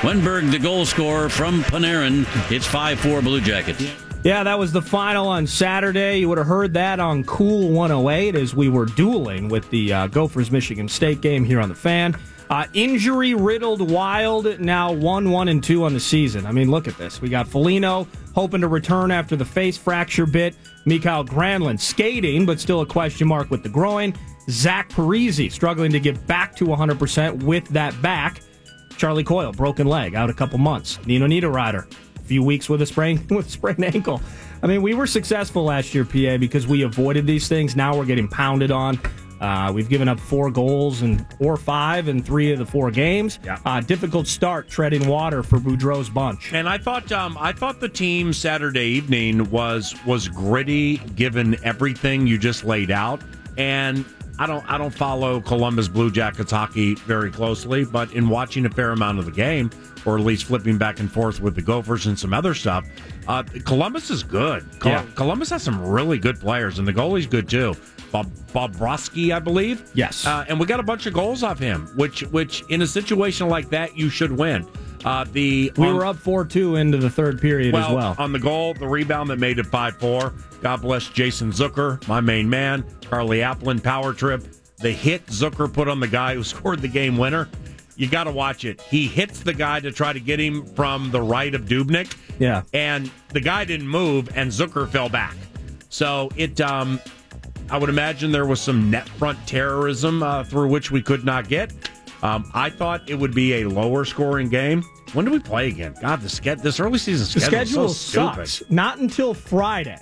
Wennberg, 0.00 0.50
the 0.50 0.58
goal 0.58 0.86
scorer 0.86 1.28
from 1.28 1.62
Panarin. 1.64 2.24
It's 2.50 2.66
5 2.66 2.98
4 3.00 3.20
Blue 3.20 3.42
Jackets. 3.42 3.86
Yeah, 4.22 4.42
that 4.44 4.58
was 4.58 4.72
the 4.72 4.80
final 4.80 5.28
on 5.28 5.46
Saturday. 5.46 6.20
You 6.20 6.30
would 6.30 6.38
have 6.38 6.46
heard 6.46 6.72
that 6.72 7.00
on 7.00 7.24
Cool 7.24 7.68
108 7.68 8.34
as 8.34 8.54
we 8.54 8.70
were 8.70 8.86
dueling 8.86 9.50
with 9.50 9.68
the 9.68 9.92
uh, 9.92 10.06
Gophers 10.06 10.50
Michigan 10.50 10.88
State 10.88 11.20
game 11.20 11.44
here 11.44 11.60
on 11.60 11.68
the 11.68 11.74
fan. 11.74 12.16
Uh, 12.48 12.66
injury 12.72 13.34
riddled 13.34 13.90
Wild, 13.90 14.58
now 14.58 14.90
1 14.90 15.30
1 15.30 15.48
and 15.48 15.62
2 15.62 15.84
on 15.84 15.92
the 15.92 16.00
season. 16.00 16.46
I 16.46 16.52
mean, 16.52 16.70
look 16.70 16.88
at 16.88 16.96
this. 16.96 17.20
We 17.20 17.28
got 17.28 17.46
Foligno 17.46 18.08
hoping 18.34 18.62
to 18.62 18.68
return 18.68 19.10
after 19.10 19.36
the 19.36 19.44
face 19.44 19.76
fracture 19.76 20.24
bit. 20.24 20.54
Mikael 20.86 21.24
Granlund 21.24 21.80
skating, 21.80 22.44
but 22.44 22.60
still 22.60 22.80
a 22.80 22.86
question 22.86 23.28
mark 23.28 23.50
with 23.50 23.62
the 23.62 23.68
groin. 23.68 24.14
Zach 24.50 24.90
Parise 24.90 25.50
struggling 25.50 25.90
to 25.92 26.00
get 26.00 26.26
back 26.26 26.54
to 26.56 26.64
100% 26.64 27.42
with 27.42 27.66
that 27.68 28.00
back. 28.02 28.42
Charlie 28.96 29.24
Coyle, 29.24 29.52
broken 29.52 29.86
leg, 29.86 30.14
out 30.14 30.30
a 30.30 30.34
couple 30.34 30.58
months. 30.58 30.98
Nino 31.06 31.26
Niederreiter, 31.26 31.90
a 32.16 32.20
few 32.20 32.42
weeks 32.42 32.68
with 32.68 32.82
a 32.82 32.86
sprain 32.86 33.24
with 33.30 33.46
a 33.46 33.50
sprained 33.50 33.84
ankle. 33.84 34.20
I 34.62 34.66
mean, 34.66 34.82
we 34.82 34.94
were 34.94 35.06
successful 35.06 35.64
last 35.64 35.94
year, 35.94 36.04
PA, 36.04 36.38
because 36.38 36.66
we 36.66 36.82
avoided 36.82 37.26
these 37.26 37.48
things. 37.48 37.76
Now 37.76 37.96
we're 37.96 38.06
getting 38.06 38.28
pounded 38.28 38.70
on. 38.70 38.98
Uh, 39.44 39.70
we've 39.70 39.90
given 39.90 40.08
up 40.08 40.18
four 40.18 40.50
goals 40.50 41.02
and 41.02 41.26
or 41.38 41.56
five 41.58 42.08
in 42.08 42.22
three 42.22 42.50
of 42.50 42.58
the 42.58 42.64
four 42.64 42.90
games. 42.90 43.38
Yeah. 43.44 43.58
Uh, 43.66 43.80
difficult 43.80 44.26
start 44.26 44.68
treading 44.70 45.06
water 45.06 45.42
for 45.42 45.58
Boudreau's 45.58 46.08
bunch. 46.08 46.52
And 46.54 46.66
I 46.66 46.78
thought 46.78 47.12
um, 47.12 47.36
I 47.38 47.52
thought 47.52 47.78
the 47.80 47.88
team 47.88 48.32
Saturday 48.32 48.86
evening 48.86 49.50
was 49.50 49.94
was 50.06 50.28
gritty, 50.28 50.96
given 51.16 51.56
everything 51.62 52.26
you 52.26 52.38
just 52.38 52.64
laid 52.64 52.90
out. 52.90 53.20
And 53.58 54.04
I 54.38 54.46
don't 54.46 54.64
I 54.70 54.78
don't 54.78 54.94
follow 54.94 55.40
Columbus 55.42 55.88
Blue 55.88 56.10
Jackets 56.10 56.50
hockey 56.50 56.94
very 56.94 57.30
closely, 57.30 57.84
but 57.84 58.12
in 58.14 58.28
watching 58.30 58.64
a 58.64 58.70
fair 58.70 58.92
amount 58.92 59.18
of 59.18 59.26
the 59.26 59.30
game, 59.30 59.70
or 60.06 60.18
at 60.18 60.24
least 60.24 60.44
flipping 60.44 60.78
back 60.78 61.00
and 61.00 61.12
forth 61.12 61.40
with 61.40 61.54
the 61.54 61.62
Gophers 61.62 62.06
and 62.06 62.18
some 62.18 62.32
other 62.32 62.54
stuff, 62.54 62.84
uh, 63.28 63.42
Columbus 63.64 64.10
is 64.10 64.22
good. 64.22 64.64
Col- 64.80 64.92
Yeah. 64.92 65.04
Columbus 65.14 65.50
has 65.50 65.62
some 65.62 65.80
really 65.86 66.18
good 66.18 66.40
players, 66.40 66.78
and 66.78 66.88
the 66.88 66.92
goalie's 66.94 67.26
good 67.26 67.48
too. 67.48 67.74
Bob 68.14 68.30
Bobrovsky, 68.54 69.34
I 69.34 69.40
believe. 69.40 69.90
Yes. 69.92 70.24
Uh, 70.24 70.44
and 70.48 70.60
we 70.60 70.66
got 70.66 70.78
a 70.78 70.84
bunch 70.84 71.06
of 71.06 71.12
goals 71.12 71.42
off 71.42 71.58
him, 71.58 71.88
which 71.96 72.20
which 72.30 72.62
in 72.68 72.82
a 72.82 72.86
situation 72.86 73.48
like 73.48 73.68
that 73.70 73.96
you 73.98 74.08
should 74.08 74.30
win. 74.30 74.64
Uh, 75.04 75.24
the 75.32 75.72
We 75.76 75.88
on- 75.88 75.96
were 75.96 76.06
up 76.06 76.16
four 76.16 76.44
two 76.44 76.76
into 76.76 76.96
the 76.98 77.10
third 77.10 77.40
period 77.40 77.74
well, 77.74 77.88
as 77.88 77.92
well. 77.94 78.14
on 78.18 78.32
the 78.32 78.38
goal, 78.38 78.72
the 78.74 78.86
rebound 78.86 79.30
that 79.30 79.38
made 79.40 79.58
it 79.58 79.66
5 79.66 79.96
4. 79.96 80.32
God 80.62 80.80
bless 80.80 81.08
Jason 81.08 81.50
Zucker, 81.50 82.06
my 82.06 82.20
main 82.20 82.48
man. 82.48 82.84
Carly 83.10 83.38
Applin, 83.38 83.82
power 83.82 84.12
trip. 84.14 84.44
The 84.78 84.92
hit 84.92 85.26
Zucker 85.26 85.70
put 85.70 85.88
on 85.88 85.98
the 85.98 86.06
guy 86.08 86.34
who 86.36 86.44
scored 86.54 86.82
the 86.82 86.88
game 86.88 87.16
winner. 87.18 87.48
You 87.96 88.08
got 88.08 88.24
to 88.24 88.32
watch 88.32 88.64
it. 88.64 88.80
He 88.82 89.08
hits 89.08 89.40
the 89.40 89.52
guy 89.54 89.80
to 89.80 89.90
try 89.92 90.12
to 90.12 90.20
get 90.20 90.38
him 90.40 90.64
from 90.64 91.10
the 91.10 91.20
right 91.20 91.52
of 91.54 91.62
Dubnyk. 91.62 92.16
Yeah. 92.38 92.62
And 92.72 93.10
the 93.30 93.40
guy 93.40 93.64
didn't 93.64 93.88
move, 93.88 94.30
and 94.36 94.50
Zucker 94.52 94.88
fell 94.88 95.08
back. 95.08 95.34
So 95.90 96.30
it, 96.36 96.60
um, 96.60 96.98
I 97.70 97.78
would 97.78 97.88
imagine 97.88 98.30
there 98.30 98.46
was 98.46 98.60
some 98.60 98.90
net 98.90 99.08
front 99.08 99.38
terrorism 99.46 100.22
uh, 100.22 100.44
through 100.44 100.68
which 100.68 100.90
we 100.90 101.02
could 101.02 101.24
not 101.24 101.48
get. 101.48 101.72
Um, 102.22 102.50
I 102.54 102.70
thought 102.70 103.08
it 103.08 103.14
would 103.16 103.34
be 103.34 103.62
a 103.62 103.68
lower 103.68 104.04
scoring 104.04 104.48
game. 104.48 104.82
When 105.12 105.24
do 105.24 105.30
we 105.30 105.38
play 105.38 105.68
again? 105.68 105.94
God, 106.00 106.20
the 106.20 106.28
ske- 106.28 106.62
this 106.62 106.80
early 106.80 106.98
season 106.98 107.24
The 107.32 107.46
schedule, 107.46 107.66
schedule 107.66 107.84
is 107.86 108.00
so 108.00 108.30
stupid. 108.32 108.48
sucks. 108.48 108.70
Not 108.70 108.98
until 108.98 109.34
Friday. 109.34 109.98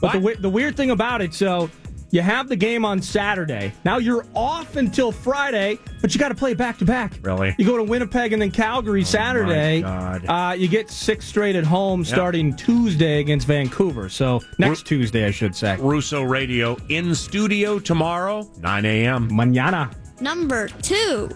But 0.00 0.12
the, 0.20 0.36
the 0.40 0.50
weird 0.50 0.76
thing 0.76 0.90
about 0.90 1.20
it, 1.22 1.32
so 1.34 1.70
you 2.14 2.22
have 2.22 2.48
the 2.48 2.54
game 2.54 2.84
on 2.84 3.02
Saturday. 3.02 3.72
Now 3.84 3.98
you're 3.98 4.24
off 4.34 4.76
until 4.76 5.10
Friday, 5.10 5.80
but 6.00 6.14
you 6.14 6.20
got 6.20 6.28
to 6.28 6.34
play 6.36 6.54
back 6.54 6.78
to 6.78 6.84
back. 6.84 7.18
Really? 7.22 7.56
You 7.58 7.66
go 7.66 7.76
to 7.76 7.82
Winnipeg 7.82 8.32
and 8.32 8.40
then 8.40 8.52
Calgary 8.52 9.02
Saturday. 9.02 9.80
God. 9.80 10.24
Uh, 10.26 10.54
you 10.56 10.68
get 10.68 10.90
six 10.90 11.26
straight 11.26 11.56
at 11.56 11.64
home 11.64 12.04
starting 12.04 12.54
Tuesday 12.54 13.18
against 13.18 13.48
Vancouver. 13.48 14.08
So 14.08 14.40
next 14.58 14.86
Tuesday, 14.86 15.26
I 15.26 15.32
should 15.32 15.56
say. 15.56 15.76
Russo 15.80 16.22
Radio 16.22 16.76
in 16.88 17.16
studio 17.16 17.80
tomorrow, 17.80 18.48
9 18.60 18.84
a.m. 18.84 19.28
Manana. 19.34 19.90
Number 20.20 20.68
two. 20.68 21.28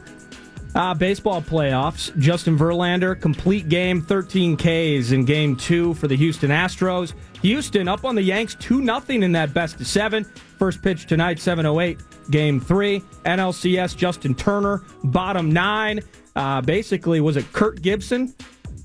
Uh, 0.75 0.95
baseball 0.95 1.41
playoffs. 1.41 2.17
Justin 2.19 2.57
Verlander, 2.59 3.19
complete 3.21 3.69
game, 3.69 4.03
13 4.03 4.57
Ks 4.57 5.13
in 5.13 5.25
game 5.25 5.57
two 5.57 5.95
for 5.95 6.09
the 6.09 6.17
Houston 6.17 6.51
Astros. 6.51 7.15
Houston 7.43 7.89
up 7.89 8.05
on 8.05 8.15
the 8.15 8.23
Yanks 8.23 8.55
2 8.57 8.85
0 8.85 9.03
in 9.09 9.33
that 9.33 9.55
best 9.55 9.81
of 9.81 9.87
seven. 9.87 10.25
First 10.59 10.83
pitch 10.83 11.07
tonight, 11.07 11.39
7.08, 11.39 12.31
game 12.31 12.61
three. 12.61 13.01
NLCS, 13.25 13.97
Justin 13.97 14.35
Turner, 14.35 14.83
bottom 15.05 15.53
nine. 15.53 16.01
Uh, 16.37 16.61
basically, 16.61 17.21
was 17.21 17.37
it 17.37 17.51
Kirk 17.53 17.81
Gibson 17.81 18.35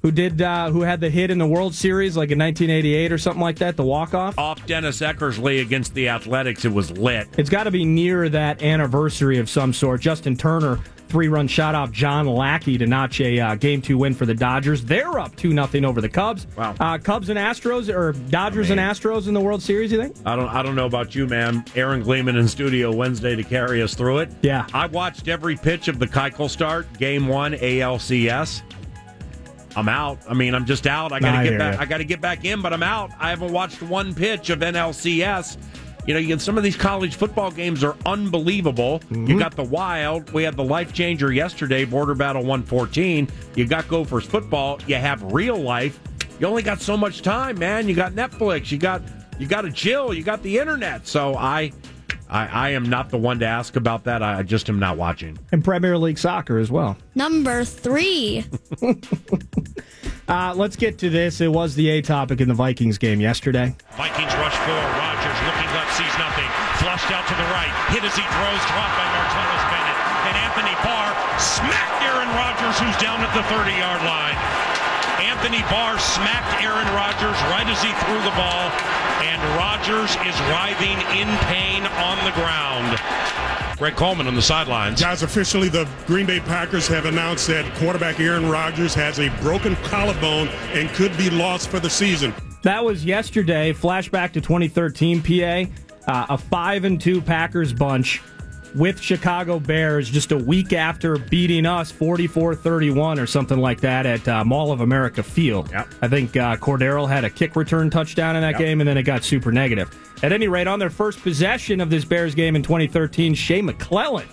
who 0.04 0.12
did 0.12 0.42
uh, 0.42 0.70
who 0.70 0.82
had 0.82 1.00
the 1.00 1.10
hit 1.10 1.32
in 1.32 1.38
the 1.38 1.48
World 1.48 1.74
Series 1.74 2.18
like 2.18 2.30
in 2.30 2.38
1988 2.38 3.12
or 3.14 3.18
something 3.18 3.42
like 3.42 3.58
that, 3.60 3.78
the 3.78 3.86
walk 3.86 4.14
off? 4.14 4.38
Off 4.38 4.64
Dennis 4.66 5.00
Eckersley 5.00 5.62
against 5.62 5.94
the 5.94 6.10
Athletics, 6.10 6.66
it 6.66 6.74
was 6.74 6.92
lit. 6.92 7.30
It's 7.38 7.50
got 7.50 7.64
to 7.64 7.72
be 7.72 7.86
near 7.86 8.28
that 8.28 8.62
anniversary 8.62 9.38
of 9.40 9.50
some 9.50 9.72
sort. 9.72 10.02
Justin 10.02 10.36
Turner, 10.36 10.82
three 11.08 11.30
run 11.30 11.48
shot 11.48 11.74
off 11.74 11.90
John 11.92 12.28
Lackey 12.28 12.78
to 12.80 12.86
notch 12.86 13.22
a 13.22 13.40
uh, 13.40 13.56
game 13.56 13.82
two 13.82 13.98
win 13.98 14.14
for 14.14 14.26
the 14.26 14.34
Dodgers. 14.34 14.84
They're 14.84 15.20
up 15.20 15.38
2 15.38 15.52
0 15.52 15.88
over 15.88 16.02
the 16.02 16.10
Cubs. 16.10 16.48
Wow. 16.58 16.76
Uh, 16.82 16.98
Cubs 16.98 17.30
and 17.30 17.40
Astros, 17.40 17.88
or 17.88 18.12
Dodgers 18.30 18.72
and 18.72 18.82
Astros 18.82 19.30
in 19.30 19.34
the 19.34 19.40
World 19.42 19.62
Series, 19.62 19.90
you 19.90 20.02
think? 20.02 20.18
I 20.26 20.36
don't 20.36 20.50
I 20.50 20.62
don't 20.64 20.76
know 20.76 20.86
about 20.86 21.16
you, 21.16 21.28
man. 21.28 21.64
Aaron 21.78 22.04
Gleeman 22.04 22.36
in 22.36 22.50
studio 22.50 22.94
Wednesday 22.94 23.38
to 23.38 23.44
carry 23.44 23.82
us 23.82 23.96
through 23.96 24.18
it. 24.18 24.32
Yeah. 24.42 24.68
I 24.74 24.88
watched 24.88 25.30
every 25.30 25.56
pitch 25.56 25.88
of 25.88 25.98
the 25.98 26.08
Keuchel 26.08 26.50
start, 26.50 26.92
game 27.00 27.30
one 27.30 27.54
ALCS. 27.54 28.64
I'm 29.76 29.90
out. 29.90 30.20
I 30.30 30.34
mean, 30.34 30.54
I'm 30.56 30.66
just 30.66 30.88
out. 30.88 31.12
I 31.12 31.20
gotta 31.20 31.50
get 31.50 31.58
back. 31.58 31.80
I 31.80 31.86
gotta 31.86 32.04
get 32.04 32.22
back 32.22 32.45
in, 32.45 32.62
but 32.62 32.74
I'm 32.74 32.84
out. 32.84 33.12
I 33.20 33.30
haven't 33.30 33.52
watched 33.52 33.82
one 33.82 34.14
pitch 34.14 34.50
of 34.50 34.60
NLCS. 34.60 35.58
You 36.06 36.14
know, 36.14 36.20
you 36.20 36.38
some 36.38 36.58
of 36.58 36.64
these 36.64 36.76
college 36.76 37.16
football 37.16 37.50
games 37.50 37.84
are 37.84 37.95
unbelievable. 38.06 39.00
Mm-hmm. 39.00 39.28
You 39.28 39.40
got 39.40 39.56
the 39.56 39.64
Wild. 39.64 40.32
We 40.32 40.44
had 40.44 40.56
the 40.56 40.64
life 40.64 40.94
changer 40.94 41.32
yesterday, 41.32 41.86
Border 41.86 42.14
Battle 42.14 42.41
114. 42.41 43.30
You 43.56 43.66
got 43.66 43.88
Gophers 43.88 44.26
football. 44.26 44.80
You 44.86 44.95
have 44.95 45.24
real 45.34 45.58
life. 45.58 46.00
You 46.40 46.48
only 46.48 46.64
got 46.64 46.82
so 46.82 46.98
much 46.98 47.22
time, 47.22 47.58
man. 47.58 47.88
You 47.88 47.95
got 47.95 48.14
Netflix. 48.14 48.72
You 48.72 48.78
got 48.78 49.02
you 49.40 49.48
got 49.48 49.66
a 49.66 49.72
chill. 49.72 50.14
You 50.14 50.24
got 50.24 50.44
the 50.44 50.60
internet. 50.60 51.08
So 51.08 51.36
I, 51.36 51.72
I, 52.30 52.48
I 52.48 52.70
am 52.72 52.90
not 52.90 53.10
the 53.10 53.18
one 53.18 53.40
to 53.40 53.45
ask 53.45 53.76
about 53.76 54.06
that. 54.06 54.24
I 54.24 54.41
just 54.44 54.70
am 54.70 54.80
not 54.80 54.98
watching. 54.98 55.38
And 55.52 55.64
Premier 55.64 55.98
League 55.98 56.18
soccer 56.18 56.58
as 56.58 56.72
well. 56.72 56.98
Number 57.16 57.64
three. 57.64 58.45
Uh, 60.24 60.54
let's 60.56 60.80
get 60.80 60.98
to 61.00 61.10
this. 61.10 61.41
It 61.41 61.52
was 61.52 61.76
the 61.76 61.90
A 61.90 62.02
topic 62.02 62.40
in 62.40 62.48
the 62.48 62.56
Vikings 62.56 62.98
game 62.98 63.20
yesterday. 63.20 63.76
Vikings 64.00 64.32
rush 64.40 64.56
four. 64.64 64.84
Rodgers 64.95 65.40
looking 65.44 65.68
left, 65.76 65.91
sees 66.00 66.16
nothing. 66.16 66.48
Flushed 66.80 67.12
out 67.12 67.28
to 67.28 67.36
the 67.36 67.48
right. 67.52 67.74
Hit 67.91 68.08
as 68.08 68.16
he 68.16 68.24
throws. 68.24 68.64
Dropped 68.72 68.95
by 68.95 69.08
Martellus 69.12 69.64
Bennett. 69.68 70.00
And 70.32 70.36
Anthony 70.48 70.76
Barr 70.80 71.12
smacked 71.36 72.08
Aaron 72.08 72.32
Rodgers, 72.40 72.80
who's 72.80 72.95
down 73.04 73.20
at 73.20 73.36
the 73.36 73.44
30 73.52 73.76
yard 73.76 74.00
line. 74.08 74.62
Anthony 75.44 75.61
Barr 75.64 75.99
smacked 75.99 76.64
Aaron 76.64 76.88
Rodgers 76.95 77.36
right 77.52 77.68
as 77.68 77.84
he 77.84 77.91
threw 78.06 78.15
the 78.24 78.32
ball. 78.32 78.72
And 79.24 79.41
Rodgers 79.57 80.11
is 80.26 80.40
writhing 80.48 80.98
in 81.20 81.28
pain 81.40 81.84
on 81.84 82.18
the 82.24 82.32
ground. 82.32 83.78
Greg 83.78 83.98
Coleman 83.98 84.28
on 84.28 84.36
the 84.36 84.41
sidelines. 84.41 85.02
Guys, 85.02 85.22
officially, 85.22 85.68
the 85.68 85.86
Green 86.07 86.26
Bay 86.26 86.40
Packers 86.40 86.88
have 86.88 87.03
announced 87.03 87.48
that 87.48 87.70
quarterback 87.76 88.22
Aaron 88.22 88.49
Rodgers 88.49 88.94
has 88.94 89.20
a 89.20 89.28
broken 89.41 89.76
collarbone 89.84 90.48
and 90.72 90.88
could 90.91 91.15
be 91.18 91.30
lost 91.30 91.68
for 91.68 91.82
the 91.82 91.90
season. 91.90 92.34
That 92.61 92.86
was 92.86 93.03
yesterday. 93.03 93.74
Flashback 93.74 94.32
to 94.32 94.40
2013 94.40 95.22
PA. 95.22 95.70
Uh, 96.10 96.26
a 96.30 96.38
5 96.38 96.86
and 96.86 97.02
2 97.02 97.22
Packers 97.22 97.74
bunch 97.74 98.22
with 98.76 99.00
Chicago 99.00 99.60
Bears 99.60 100.10
just 100.10 100.32
a 100.32 100.38
week 100.38 100.74
after 100.74 101.18
beating 101.18 101.66
us 101.66 101.91
44 101.91 102.56
31 102.56 103.20
or 103.20 103.28
something 103.28 103.60
like 103.60 103.80
that 103.82 104.06
at 104.06 104.28
uh, 104.28 104.44
Mall 104.44 104.72
of 104.72 104.82
America 104.82 105.22
Field. 105.24 105.72
I 106.02 106.08
think 106.08 106.36
uh, 106.38 106.56
Cordero 106.58 107.08
had 107.08 107.24
a 107.24 107.30
kick 107.30 107.56
return 107.56 107.90
touchdown 107.90 108.36
in 108.36 108.41
that 108.41 108.52
Yep. 108.54 108.60
game, 108.60 108.82
and 108.82 108.88
then 108.88 108.98
it 108.98 109.04
got 109.04 109.24
super 109.24 109.52
negative. 109.52 109.90
At 110.24 110.32
any 110.32 110.48
rate, 110.48 110.68
on 110.68 110.80
their 110.80 110.90
first 110.90 111.22
possession 111.22 111.82
of 111.82 111.90
this 111.90 112.06
Bears 112.06 112.34
game 112.36 112.56
in 112.56 112.64
2013, 112.64 113.34
Shea 113.34 113.62
McClellin 113.62 114.26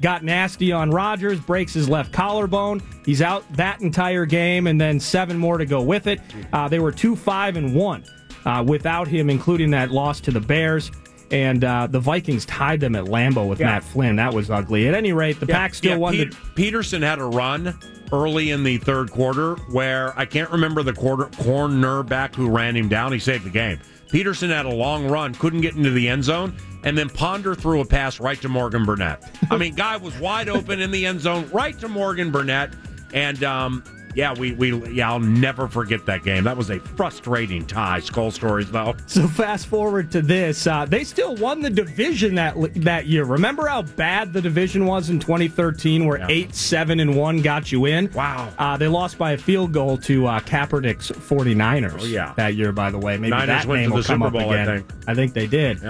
got 0.00 0.22
nasty 0.22 0.70
on 0.72 0.90
Rodgers, 0.90 1.40
breaks 1.40 1.72
his 1.72 1.88
left 1.88 2.12
collarbone. 2.12 2.82
He's 3.06 3.22
out 3.22 3.50
that 3.56 3.80
entire 3.80 4.26
game, 4.26 4.66
and 4.66 4.80
then 4.80 5.00
seven 5.00 5.36
more 5.38 5.56
to 5.58 5.64
go 5.66 5.80
with 5.82 6.06
it. 6.06 6.20
Uh, 6.52 6.68
they 6.68 6.78
were 6.78 6.92
two, 6.92 7.16
five, 7.16 7.56
and 7.56 7.74
one 7.74 8.04
uh, 8.44 8.62
without 8.66 9.08
him, 9.08 9.30
including 9.30 9.70
that 9.70 9.90
loss 9.90 10.20
to 10.20 10.30
the 10.30 10.40
Bears. 10.40 10.90
And 11.34 11.64
uh, 11.64 11.86
the 11.88 12.00
Vikings 12.00 12.46
tied 12.46 12.80
them 12.80 12.94
at 12.94 13.04
Lambeau 13.04 13.48
with 13.48 13.60
Yeah. 13.60 13.66
Matt 13.66 13.84
Flynn. 13.84 14.16
That 14.16 14.32
was 14.32 14.50
ugly. 14.50 14.88
At 14.88 14.94
any 14.94 15.12
rate, 15.12 15.40
the 15.40 15.46
Pack 15.46 15.74
still 15.74 15.92
yeah, 15.92 15.96
won. 15.96 16.12
Pete- 16.12 16.30
the, 16.30 16.36
Peterson 16.54 17.02
had 17.02 17.18
a 17.18 17.24
run 17.24 17.78
early 18.12 18.50
in 18.50 18.62
the 18.62 18.78
third 18.78 19.10
quarter 19.10 19.56
where 19.72 20.16
I 20.18 20.24
can't 20.26 20.50
remember 20.50 20.82
the 20.82 20.92
quarter 20.92 21.24
cornerback 21.24 22.34
who 22.34 22.48
ran 22.48 22.76
him 22.76 22.88
down. 22.88 23.12
He 23.12 23.18
saved 23.18 23.44
the 23.44 23.50
game. 23.50 23.80
Peterson 24.10 24.50
had 24.50 24.66
a 24.66 24.72
long 24.72 25.08
run, 25.08 25.34
couldn't 25.34 25.62
get 25.62 25.74
into 25.74 25.90
the 25.90 26.08
end 26.08 26.22
zone, 26.22 26.54
and 26.84 26.96
then 26.96 27.08
Ponder 27.08 27.54
threw 27.54 27.80
a 27.80 27.84
pass 27.84 28.20
right 28.20 28.40
to 28.42 28.48
Morgan 28.48 28.84
Burnett. 28.84 29.24
I 29.50 29.56
mean, 29.56 29.74
guy 29.74 29.96
was 29.96 30.16
wide 30.20 30.48
open 30.48 30.80
in 30.80 30.92
the 30.92 31.04
end 31.06 31.20
zone, 31.20 31.48
right 31.52 31.76
to 31.80 31.88
Morgan 31.88 32.30
Burnett, 32.30 32.72
and 33.12 33.42
um, 33.42 33.82
yeah, 34.14 34.34
we 34.34 34.52
we 34.52 34.72
yeah, 34.92 35.10
I'll 35.10 35.20
never 35.20 35.68
forget 35.68 36.06
that 36.06 36.22
game. 36.22 36.44
That 36.44 36.56
was 36.56 36.70
a 36.70 36.78
frustrating 36.80 37.66
tie. 37.66 38.00
Skull 38.00 38.30
stories 38.30 38.70
though. 38.70 38.94
So 39.06 39.26
fast 39.26 39.66
forward 39.66 40.10
to 40.12 40.22
this, 40.22 40.66
uh, 40.66 40.84
they 40.86 41.04
still 41.04 41.36
won 41.36 41.60
the 41.60 41.70
division 41.70 42.34
that 42.36 42.54
that 42.84 43.06
year. 43.06 43.24
Remember 43.24 43.66
how 43.66 43.82
bad 43.82 44.32
the 44.32 44.40
division 44.40 44.86
was 44.86 45.10
in 45.10 45.18
2013, 45.18 46.06
where 46.06 46.24
eight, 46.28 46.54
seven, 46.54 47.00
and 47.00 47.16
one 47.16 47.42
got 47.42 47.70
you 47.72 47.86
in. 47.86 48.10
Wow. 48.12 48.52
Uh, 48.58 48.76
they 48.76 48.88
lost 48.88 49.18
by 49.18 49.32
a 49.32 49.38
field 49.38 49.72
goal 49.72 49.96
to 49.98 50.26
uh, 50.26 50.40
Kaepernick's 50.40 51.10
49ers. 51.10 51.96
Oh, 52.00 52.04
yeah. 52.04 52.32
that 52.36 52.54
year, 52.54 52.72
by 52.72 52.90
the 52.90 52.98
way. 52.98 53.16
Maybe 53.16 53.30
Niners 53.30 53.64
that 53.64 53.68
name 53.68 53.90
will 53.90 54.02
come 54.02 54.20
Super 54.20 54.26
up 54.26 54.32
Bowl, 54.32 54.50
I 54.50 54.62
again. 54.62 54.84
think. 55.04 55.16
think 55.16 55.32
they 55.34 55.46
did. 55.46 55.82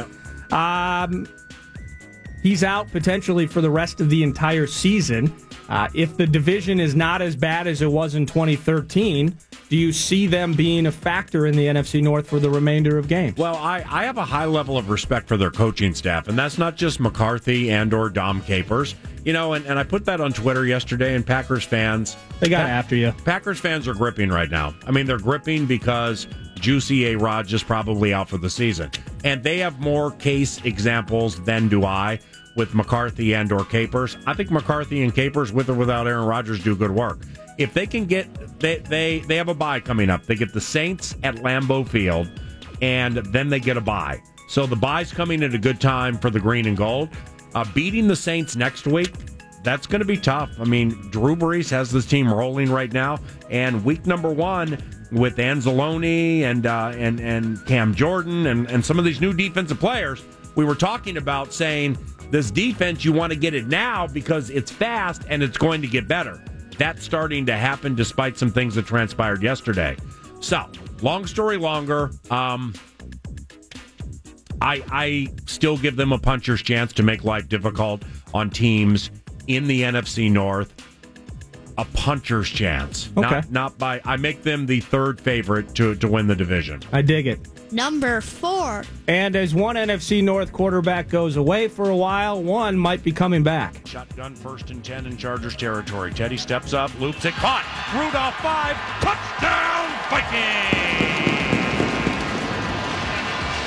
Um, 0.53 1.27
he's 2.43 2.63
out 2.65 2.91
potentially 2.93 3.47
for 3.47 3.61
the 3.61 3.71
rest 3.71 4.01
of 4.01 4.11
the 4.11 4.23
entire 4.23 4.67
season. 4.67 5.33
Uh, 5.69 5.89
if 5.95 6.16
the 6.16 6.27
division 6.27 6.78
is 6.78 6.95
not 6.95 7.23
as 7.23 7.36
bad 7.36 7.66
as 7.66 7.82
it 7.82 7.91
was 7.91 8.15
in 8.15 8.27
2013, 8.27 9.36
do 9.69 9.77
you 9.77 9.93
see 9.93 10.27
them 10.27 10.53
being 10.53 10.86
a 10.86 10.93
factor 10.93 11.47
in 11.47 11.57
the 11.57 11.66
NFC 11.66 12.03
North 12.03 12.28
for 12.28 12.39
the 12.39 12.51
remainder 12.51 12.99
of 12.99 13.09
games? 13.09 13.36
Well, 13.39 13.57
I, 13.57 13.85
I 13.89 14.05
have 14.05 14.19
a 14.19 14.24
high 14.24 14.45
level 14.45 14.77
of 14.77 14.91
respect 14.91 15.27
for 15.27 15.36
their 15.36 15.51
coaching 15.51 15.95
staff, 15.95 16.28
and 16.28 16.39
that's 16.39 16.59
not 16.59 16.77
just 16.77 17.01
McCarthy 17.01 17.70
and 17.70 17.93
or 17.95 18.11
Dom 18.11 18.43
Capers. 18.43 18.95
You 19.24 19.32
know, 19.32 19.55
and, 19.55 19.65
and 19.65 19.78
I 19.78 19.85
put 19.85 20.05
that 20.05 20.20
on 20.20 20.35
Twitter 20.35 20.66
yesterday, 20.66 21.15
and 21.15 21.27
Packers 21.27 21.65
fans 21.65 22.15
they 22.41 22.49
got 22.51 22.69
after 22.69 22.95
you. 22.95 23.12
Packers 23.24 23.59
fans 23.59 23.89
are 23.89 23.95
gripping 23.95 24.28
right 24.28 24.51
now. 24.51 24.74
I 24.86 24.91
mean, 24.91 25.07
they're 25.07 25.19
gripping 25.19 25.65
because 25.65 26.27
Juicy 26.57 27.07
A 27.07 27.16
Rod 27.16 27.51
is 27.51 27.62
probably 27.62 28.12
out 28.12 28.28
for 28.28 28.36
the 28.36 28.51
season, 28.51 28.91
and 29.24 29.43
they 29.43 29.59
have 29.59 29.81
more 29.81 30.11
case 30.11 30.62
examples 30.65 31.41
than 31.45 31.69
do 31.69 31.85
I 31.85 32.20
with 32.57 32.75
McCarthy 32.75 33.35
and 33.35 33.51
or 33.53 33.65
Capers. 33.65 34.17
I 34.27 34.35
think 34.35 34.51
McCarthy 34.51 35.03
and 35.03 35.15
Capers, 35.15 35.53
with 35.53 35.69
or 35.69 35.75
without 35.75 36.07
Aaron 36.07 36.27
Rodgers, 36.27 36.63
do 36.63 36.77
good 36.77 36.91
work. 36.91 37.19
If 37.59 37.75
they 37.75 37.87
can 37.87 38.07
get 38.07 38.29
they 38.59 38.79
they 38.79 39.21
they 39.21 39.37
have 39.37 39.49
a 39.49 39.55
bye 39.55 39.81
coming 39.81 40.11
up. 40.11 40.27
They 40.27 40.35
get 40.35 40.53
the 40.53 40.61
Saints 40.61 41.17
at 41.23 41.37
Lambeau 41.37 41.87
Field, 41.87 42.29
and 42.83 43.17
then 43.17 43.49
they 43.49 43.61
get 43.61 43.77
a 43.77 43.81
bye. 43.81 44.21
So 44.49 44.67
the 44.67 44.77
bye's 44.77 45.13
coming 45.13 45.43
at 45.43 45.55
a 45.55 45.59
good 45.59 45.81
time 45.81 46.19
for 46.19 46.31
the 46.31 46.41
green 46.41 46.67
and 46.67 46.77
gold. 46.77 47.09
Uh, 47.55 47.65
beating 47.75 48.09
the 48.09 48.17
Saints 48.17 48.57
next 48.57 48.87
week, 48.87 49.13
that's 49.63 49.87
going 49.87 50.01
to 50.01 50.07
be 50.07 50.17
tough. 50.17 50.51
I 50.61 50.65
mean, 50.65 50.91
Drew 51.11 51.37
Brees 51.37 51.71
has 51.71 51.91
this 51.91 52.05
team 52.05 52.33
rolling 52.33 52.71
right 52.71 52.93
now, 52.93 53.19
and 53.51 53.85
week 53.85 54.07
number 54.07 54.31
one 54.31 54.79
with 55.13 55.37
Anzalone 55.37 56.43
and 56.43 56.67
uh, 56.67 56.93
and 56.97 57.21
and 57.21 57.65
Cam 57.67 57.95
Jordan 57.95 58.47
and 58.47 58.69
and 58.69 58.85
some 58.85 58.99
of 58.99 59.05
these 59.05 59.21
new 59.21 59.33
defensive 59.33 59.79
players, 59.79 60.23
we 60.57 60.65
were 60.65 60.75
talking 60.75 61.17
about 61.17 61.53
saying 61.53 61.97
this 62.31 62.51
defense 62.51 63.05
you 63.05 63.13
want 63.13 63.33
to 63.33 63.39
get 63.39 63.55
it 63.55 63.67
now 63.67 64.07
because 64.07 64.51
it's 64.51 64.71
fast 64.71 65.23
and 65.29 65.43
it's 65.43 65.59
going 65.59 65.81
to 65.83 65.89
get 65.89 66.09
better. 66.09 66.43
That's 66.79 67.05
starting 67.05 67.47
to 67.47 67.57
happen 67.57 67.95
despite 67.95 68.37
some 68.37 68.51
things 68.51 68.75
that 68.75 68.87
transpired 68.87 69.43
yesterday. 69.43 69.97
So, 70.41 70.69
long 71.03 71.27
story 71.27 71.57
longer, 71.57 72.11
um, 72.31 72.75
I, 74.61 74.83
I 74.91 75.29
still 75.47 75.77
give 75.77 75.97
them 75.97 76.13
a 76.13 76.19
puncher's 76.19 76.63
chance 76.63 76.93
to 76.95 77.03
make 77.03 77.25
life 77.25 77.49
difficult 77.49 78.03
on 78.33 78.51
teams 78.51 79.11
in 79.47 79.67
the 79.67 79.83
NFC 79.83 80.31
North. 80.31 80.73
A 81.77 81.85
puncher's 81.85 82.49
chance. 82.49 83.11
Okay. 83.17 83.29
Not, 83.29 83.51
not 83.51 83.79
by, 83.79 84.01
I 84.05 84.17
make 84.17 84.43
them 84.43 84.67
the 84.67 84.81
third 84.81 85.21
favorite 85.21 85.75
to, 85.75 85.95
to 85.97 86.09
win 86.09 86.29
the 86.29 86.37
division. 86.37 86.81
I 86.93 87.03
dig 87.03 87.27
it. 87.27 87.41
Number 87.75 88.21
four. 88.21 88.85
And 89.09 89.35
as 89.35 89.53
one 89.53 89.75
NFC 89.75 90.23
North 90.23 90.53
quarterback 90.53 91.09
goes 91.09 91.35
away 91.35 91.67
for 91.67 91.91
a 91.91 91.97
while, 91.97 92.41
one 92.41 92.79
might 92.79 93.03
be 93.03 93.11
coming 93.11 93.43
back. 93.43 93.85
Shotgun 93.85 94.37
first 94.37 94.71
and 94.71 94.85
10 94.85 95.07
in 95.07 95.17
Chargers 95.17 95.57
territory. 95.57 96.13
Teddy 96.13 96.37
steps 96.37 96.73
up, 96.73 96.97
loops 97.01 97.25
it, 97.25 97.35
caught. 97.35 97.65
Rudolph 97.93 98.37
five, 98.37 98.77
touchdown 99.03 99.91
Vikings! 100.09 100.95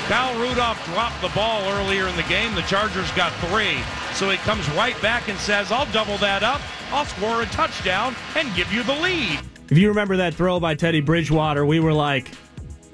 Kyle 0.08 0.40
Rudolph 0.40 0.82
dropped 0.86 1.20
the 1.20 1.28
ball 1.34 1.60
earlier 1.72 2.08
in 2.08 2.16
the 2.16 2.22
game. 2.22 2.54
The 2.54 2.62
Chargers 2.62 3.10
got 3.10 3.30
three. 3.50 3.76
So 4.14 4.30
he 4.30 4.38
comes 4.38 4.66
right 4.70 4.98
back 5.02 5.28
and 5.28 5.38
says, 5.38 5.70
I'll 5.70 5.90
double 5.92 6.16
that 6.16 6.42
up. 6.42 6.62
I'll 6.92 7.04
score 7.04 7.42
a 7.42 7.46
touchdown 7.46 8.16
and 8.36 8.54
give 8.56 8.72
you 8.72 8.82
the 8.84 8.94
lead. 8.94 9.38
If 9.68 9.76
you 9.76 9.88
remember 9.88 10.16
that 10.16 10.32
throw 10.32 10.58
by 10.58 10.76
Teddy 10.76 11.02
Bridgewater, 11.02 11.66
we 11.66 11.78
were 11.78 11.92
like, 11.92 12.30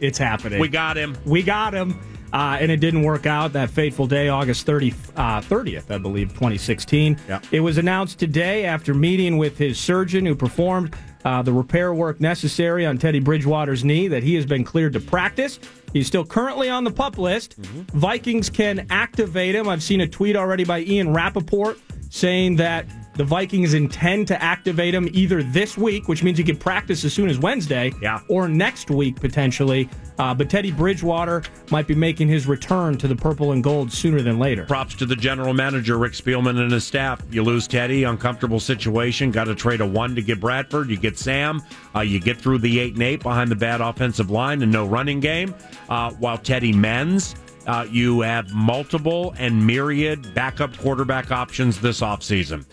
it's 0.01 0.19
happening. 0.19 0.59
We 0.59 0.69
got 0.69 0.97
him. 0.97 1.17
We 1.25 1.43
got 1.43 1.75
him. 1.75 1.99
Uh, 2.33 2.59
and 2.61 2.73
it 2.73 2.79
didn't 2.79 3.03
work 3.03 3.27
out 3.27 3.53
that 3.53 3.71
fateful 3.71 4.09
day, 4.09 4.29
August 4.29 4.67
30, 4.67 4.93
uh, 5.15 5.41
30th, 5.41 5.89
I 5.93 5.99
believe, 5.99 6.31
2016. 6.31 7.17
Yeah. 7.29 7.41
It 7.53 7.61
was 7.61 7.79
announced 7.79 8.19
today 8.19 8.65
after 8.65 8.93
meeting 8.93 9.39
with 9.39 9.57
his 9.57 9.79
surgeon 9.79 10.27
who 10.27 10.35
performed 10.35 10.97
uh, 11.25 11.43
the 11.43 11.53
repair 11.53 11.95
work 11.95 12.21
necessary 12.21 12.85
on 12.87 12.99
Teddy 12.99 13.21
Bridgewater's 13.21 13.85
knee 13.85 14.09
that 14.09 14.25
he 14.25 14.35
has 14.35 14.47
been 14.47 14.65
cleared 14.65 14.95
to 14.95 15.01
practice. 15.01 15.61
He's 15.93 16.09
still 16.09 16.25
currently 16.25 16.69
on 16.69 16.83
the 16.83 16.91
pup 16.91 17.19
list. 17.19 17.61
Mm-hmm. 17.63 17.99
Vikings 17.99 18.51
can 18.51 18.87
activate 18.91 19.55
him. 19.55 19.69
I've 19.69 19.83
seen 19.83 20.01
a 20.01 20.09
tweet 20.09 20.35
already 20.35 20.65
by 20.65 20.81
Ian 20.81 21.13
Rapoport 21.13 21.79
saying 22.11 22.57
that 22.57 22.87
the 23.15 23.25
Vikings 23.25 23.75
intend 23.75 24.27
to 24.29 24.43
activate 24.43 24.95
him 24.95 25.09
either 25.13 25.43
this 25.43 25.77
week, 25.77 26.09
which 26.09 26.23
means 26.23 26.39
he 26.39 26.45
could 26.45 26.61
practice 26.61 27.05
as 27.05 27.13
soon 27.13 27.29
as 27.29 27.39
Wednesday, 27.39 27.93
yeah. 28.03 28.21
or 28.29 28.49
next 28.49 28.91
week 28.91 29.21
potentially. 29.21 29.89
Uh, 30.19 30.33
but 30.33 30.49
Teddy 30.49 30.71
Bridgewater 30.71 31.43
might 31.71 31.87
be 31.87 31.95
making 31.95 32.29
his 32.29 32.47
return 32.47 32.97
to 32.99 33.09
the 33.09 33.17
purple 33.17 33.53
and 33.53 33.65
gold 33.65 33.93
sooner 33.93 34.23
than 34.23 34.39
later. 34.39 34.65
Props 34.65 34.95
to 34.97 35.07
the 35.07 35.17
general 35.17 35.53
manager, 35.55 35.99
Rick 35.99 36.13
Spielman, 36.13 36.61
and 36.61 36.71
his 36.71 36.87
staff. 36.87 37.21
You 37.31 37.43
lose 37.43 37.67
Teddy, 37.67 38.05
uncomfortable 38.05 38.61
situation. 38.61 39.31
Got 39.31 39.45
to 39.45 39.55
trade 39.55 39.81
a 39.81 39.87
one 39.87 40.15
to 40.15 40.23
get 40.23 40.41
Bradford. 40.41 40.89
You 40.89 40.97
get 40.97 41.19
Sam. 41.19 41.63
Uh, 41.95 42.01
you 42.01 42.21
get 42.21 42.39
through 42.39 42.59
the 42.59 42.79
eight 42.79 42.95
and 42.95 43.03
eight 43.03 43.23
behind 43.23 43.51
the 43.51 43.57
bad 43.57 43.81
offensive 43.81 44.31
line 44.31 44.63
and 44.63 44.71
no 44.71 44.87
running 44.87 45.21
game. 45.21 45.55
Uh, 45.89 46.13
while 46.13 46.39
Teddy 46.39 46.73
mends, 46.73 47.35
uh, 47.67 47.87
you 47.91 48.21
have 48.21 48.53
multiple 48.53 49.35
and 49.39 49.67
myriad 49.67 50.35
backup 50.35 50.77
quarterback 50.77 51.33
options 51.33 51.81
this 51.81 52.01
offseason. 52.01 52.65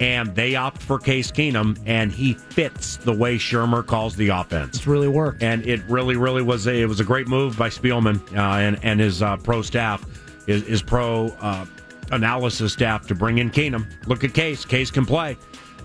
And 0.00 0.34
they 0.34 0.56
opt 0.56 0.80
for 0.80 0.98
Case 0.98 1.30
Keenum, 1.30 1.78
and 1.84 2.10
he 2.10 2.32
fits 2.32 2.96
the 2.96 3.12
way 3.12 3.36
Shurmur 3.36 3.86
calls 3.86 4.16
the 4.16 4.28
offense. 4.30 4.78
It's 4.78 4.86
really 4.86 5.08
worked, 5.08 5.42
and 5.42 5.64
it 5.66 5.82
really, 5.90 6.16
really 6.16 6.40
was 6.42 6.66
a 6.66 6.80
it 6.80 6.86
was 6.86 7.00
a 7.00 7.04
great 7.04 7.28
move 7.28 7.58
by 7.58 7.68
Spielman 7.68 8.18
uh, 8.34 8.40
and 8.58 8.78
and 8.82 8.98
his 8.98 9.20
uh, 9.22 9.36
pro 9.36 9.60
staff, 9.60 10.02
his, 10.46 10.66
his 10.66 10.82
pro 10.82 11.26
uh, 11.42 11.66
analysis 12.12 12.72
staff 12.72 13.06
to 13.08 13.14
bring 13.14 13.38
in 13.38 13.50
Keenum. 13.50 13.86
Look 14.06 14.24
at 14.24 14.32
Case, 14.32 14.64
Case 14.64 14.90
can 14.90 15.04
play, 15.04 15.36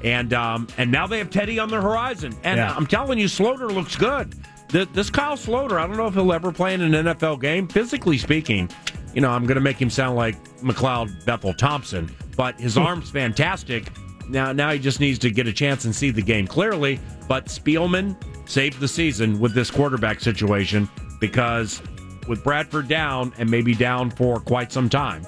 and 0.02 0.34
um, 0.34 0.68
and 0.78 0.90
now 0.90 1.06
they 1.08 1.18
have 1.18 1.30
Teddy 1.30 1.60
on 1.60 1.68
the 1.70 1.82
horizon. 1.82 2.34
And 2.44 2.58
Yeah. 2.58 2.74
I'm 2.74 2.88
telling 2.88 3.20
you, 3.20 3.26
Sloter 3.28 3.70
looks 3.70 3.98
good. 3.98 4.34
Th- 4.70 4.88
This 4.94 5.10
Kyle 5.10 5.36
Sloter, 5.36 5.74
I 5.78 5.86
don't 5.88 5.98
know 5.98 6.08
if 6.08 6.14
he'll 6.14 6.32
ever 6.32 6.54
play 6.54 6.74
in 6.74 6.80
an 6.80 6.94
NFL 7.06 7.42
game. 7.42 7.68
Physically 7.68 8.18
speaking, 8.18 8.70
you 9.14 9.20
know, 9.20 9.30
I'm 9.30 9.46
going 9.46 9.56
to 9.56 9.62
make 9.62 9.78
him 9.80 9.90
sound 9.90 10.16
like 10.16 10.42
McLeod 10.62 11.26
Bethel 11.26 11.54
Thompson, 11.54 12.10
but 12.38 12.58
his 12.62 12.78
arm's 12.78 13.12
fantastic. 13.12 13.92
Now, 14.30 14.52
now 14.52 14.72
he 14.72 14.80
just 14.80 15.00
needs 15.00 15.20
to 15.20 15.30
get 15.30 15.48
a 15.48 15.54
chance 15.54 15.86
and 15.86 15.96
see 15.96 16.12
the 16.12 16.22
game 16.22 16.48
clearly. 16.48 17.00
But 17.28 17.46
Spielman 17.46 18.16
saved 18.50 18.80
the 18.80 18.88
season 18.88 19.40
with 19.40 19.54
this 19.54 19.72
quarterback 19.72 20.20
situation 20.20 20.90
because 21.20 21.82
with 22.28 22.44
Bradford 22.44 22.88
down 22.88 23.34
and 23.38 23.50
maybe 23.50 23.74
down 23.74 24.10
for 24.10 24.40
quite 24.40 24.72
some 24.72 24.90
time, 24.90 25.26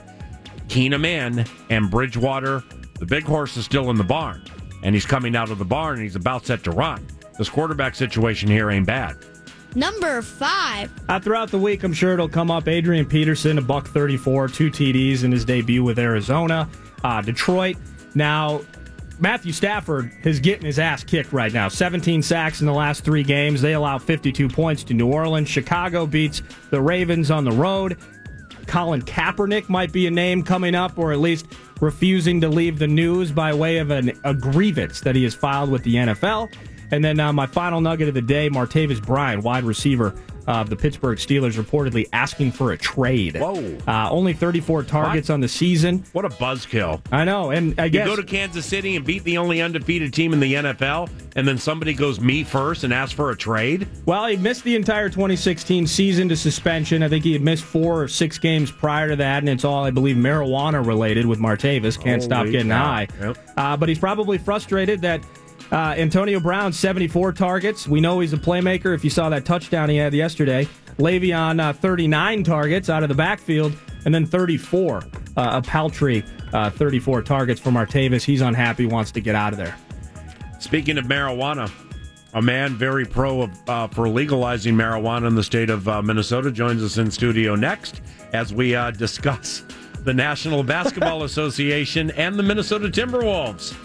Keenum 0.68 1.06
in 1.06 1.46
and 1.70 1.90
Bridgewater, 1.90 2.64
the 3.00 3.06
big 3.06 3.24
horse 3.24 3.56
is 3.58 3.66
still 3.66 3.90
in 3.90 3.96
the 3.96 4.04
barn, 4.04 4.44
and 4.84 4.96
he's 4.96 5.06
coming 5.06 5.36
out 5.36 5.52
of 5.52 5.60
the 5.60 5.66
barn 5.66 5.96
and 5.96 6.04
he's 6.04 6.16
about 6.16 6.46
set 6.46 6.64
to 6.64 6.72
run. 6.72 7.06
This 7.38 7.50
quarterback 7.50 7.96
situation 7.96 8.50
here 8.50 8.72
ain't 8.72 8.88
bad. 8.88 9.16
Number 9.76 10.24
five. 10.24 10.92
Uh, 11.08 11.20
throughout 11.20 11.52
the 11.52 11.60
week, 11.60 11.84
I'm 11.84 11.94
sure 11.94 12.14
it'll 12.14 12.28
come 12.30 12.50
up. 12.50 12.68
Adrian 12.68 13.06
Peterson, 13.06 13.60
a 13.60 13.62
buck 13.62 13.88
34, 13.88 14.48
two 14.48 14.72
TDs 14.72 15.24
in 15.24 15.32
his 15.32 15.46
debut 15.46 15.84
with 15.84 16.00
Arizona. 16.00 16.68
Uh, 17.04 17.22
Detroit. 17.22 17.78
Now, 18.16 18.62
Matthew 19.20 19.52
Stafford 19.52 20.12
is 20.24 20.40
getting 20.40 20.66
his 20.66 20.78
ass 20.78 21.04
kicked 21.04 21.34
right 21.34 21.52
now. 21.52 21.70
17 21.70 22.22
sacks 22.22 22.62
in 22.62 22.68
the 22.68 22.74
last 22.74 23.04
three 23.04 23.24
games. 23.24 23.62
They 23.62 23.74
allow 23.74 23.98
52 23.98 24.48
points 24.48 24.84
to 24.86 24.94
New 24.94 25.08
Orleans. 25.12 25.50
Chicago 25.50 26.06
beats 26.06 26.44
the 26.70 26.80
Ravens 26.80 27.32
on 27.32 27.44
the 27.44 27.52
road. 27.52 27.98
Colin 28.68 29.02
Kaepernick 29.02 29.70
might 29.70 29.92
be 29.92 30.06
a 30.08 30.12
name 30.12 30.44
coming 30.44 30.76
up, 30.76 31.00
or 31.00 31.12
at 31.14 31.20
least 31.20 31.48
refusing 31.82 32.42
to 32.42 32.50
leave 32.50 32.78
the 32.78 32.88
news 32.88 33.32
by 33.32 33.54
way 33.54 33.78
of 33.78 33.92
an, 33.92 34.12
a 34.24 34.34
grievance 34.34 35.02
that 35.02 35.16
he 35.16 35.24
has 35.24 35.34
filed 35.34 35.72
with 35.72 35.84
the 35.84 35.96
NFL. 35.96 36.54
And 36.92 37.04
then 37.04 37.20
uh, 37.20 37.34
my 37.34 37.48
final 37.48 37.82
nugget 37.82 38.08
of 38.08 38.14
the 38.14 38.22
day 38.22 38.50
Martavis 38.50 39.04
Bryant, 39.04 39.44
wide 39.44 39.64
receiver 39.64 40.14
of 40.48 40.70
the 40.70 40.76
Pittsburgh 40.76 41.18
Steelers, 41.18 41.62
reportedly 41.62 42.08
asking 42.14 42.52
for 42.54 42.72
a 42.72 42.78
trade. 42.78 43.36
Whoa. 43.38 43.78
Uh, 43.88 44.10
only 44.10 44.34
34 44.34 44.84
targets 44.84 45.30
on 45.30 45.42
the 45.42 45.48
season. 45.48 46.04
What 46.14 46.26
a 46.26 46.30
buzzkill. 46.30 47.02
I 47.12 47.26
know. 47.26 47.52
And 47.52 47.80
I 47.80 47.86
You 47.86 47.90
guess. 47.92 48.08
go 48.08 48.16
to 48.16 48.24
Kansas 48.24 48.66
City 48.66 48.96
and 48.96 49.06
beat 49.06 49.24
the 49.24 49.38
only 49.38 49.62
undefeated 49.62 50.14
team 50.14 50.34
in 50.34 50.40
the 50.40 50.54
NFL, 50.54 51.10
and 51.36 51.48
then 51.48 51.58
somebody 51.58 51.94
goes 51.94 52.20
me 52.20 52.44
first 52.44 52.84
and 52.84 52.94
asks 52.94 53.14
for 53.14 53.32
a 53.32 53.36
trade? 53.36 53.88
Well, 54.06 54.26
he 54.28 54.38
missed 54.38 54.64
the 54.64 54.76
entire 54.76 55.10
2016 55.10 55.86
season 55.88 56.30
to 56.30 56.36
suspension. 56.36 57.04
I 57.04 57.10
think 57.10 57.24
he 57.24 57.34
had 57.34 57.42
missed 57.42 57.64
four 57.64 58.04
or 58.04 58.08
six 58.08 58.38
games 58.38 58.72
prior 58.72 59.10
to 59.10 59.16
that, 59.18 59.40
and 59.40 59.50
it's 59.50 59.66
all, 59.66 59.84
I 59.84 59.92
believe, 59.92 60.16
marijuana 60.16 60.86
related 60.86 61.26
with 61.26 61.40
Martavis. 61.40 62.00
Can't 62.02 62.24
stop 62.24 62.46
getting 62.48 62.70
cow. 62.70 62.84
high. 62.86 63.08
Yep. 63.20 63.38
Uh, 63.58 63.76
but 63.78 63.90
he's 63.90 64.00
probably 64.00 64.38
frustrated 64.38 65.02
that 65.02 65.22
uh, 65.72 65.96
Antonio 65.98 66.40
Brown, 66.40 66.72
74 66.72 67.34
targets. 67.34 67.88
We 67.88 68.00
know 68.00 68.20
he's 68.20 68.34
a 68.34 68.38
playmaker 68.38 68.96
if 68.96 69.04
you 69.04 69.10
saw 69.10 69.30
that 69.30 69.46
touchdown 69.46 69.90
he 69.90 69.98
had 69.98 70.14
yesterday. 70.14 70.68
Le'Veon, 70.98 71.62
uh, 71.62 71.74
39 71.74 72.44
targets 72.44 72.90
out 72.90 73.04
of 73.04 73.10
the 73.10 73.16
backfield, 73.16 73.74
and 74.06 74.14
then 74.14 74.26
34. 74.26 74.98
Uh, 74.98 75.02
a 75.36 75.62
paltry 75.62 76.24
uh, 76.54 76.70
34 76.72 77.22
targets 77.22 77.60
for 77.60 77.70
Martavis. 77.70 78.24
He's 78.24 78.42
unhappy, 78.42 78.86
wants 78.86 79.12
to 79.12 79.22
get 79.22 79.36
out 79.36 79.54
of 79.54 79.60
there. 79.60 79.78
Speaking 80.60 80.98
of 80.98 81.06
marijuana, 81.06 81.72
a 82.34 82.42
man 82.42 82.74
very 82.76 83.06
pro 83.06 83.42
of, 83.44 83.70
uh, 83.70 83.88
for 83.88 84.10
legalizing 84.10 84.74
marijuana 84.74 85.28
in 85.28 85.36
the 85.36 85.44
state 85.44 85.70
of 85.70 85.88
uh, 85.88 86.02
Minnesota 86.02 86.52
joins 86.52 86.84
us 86.84 86.98
in 86.98 87.12
studio 87.12 87.56
next 87.56 88.02
as 88.34 88.54
we 88.54 88.72
discuss 88.98 89.64
the 90.04 90.14
National 90.14 90.64
Basketball 90.64 91.24
Association 91.26 92.12
and 92.12 92.40
the 92.40 92.44
Minnesota 92.44 92.88
Timberwolves. 92.88 93.76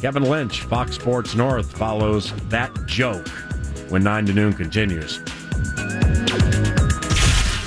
Kevin 0.00 0.22
Lynch, 0.22 0.62
Fox 0.62 0.94
Sports 0.94 1.34
North, 1.34 1.76
follows 1.76 2.32
that 2.48 2.74
joke. 2.86 3.28
when 3.90 4.02
9 4.02 4.26
to 4.26 4.32
noon 4.32 4.52
continues. 4.52 5.18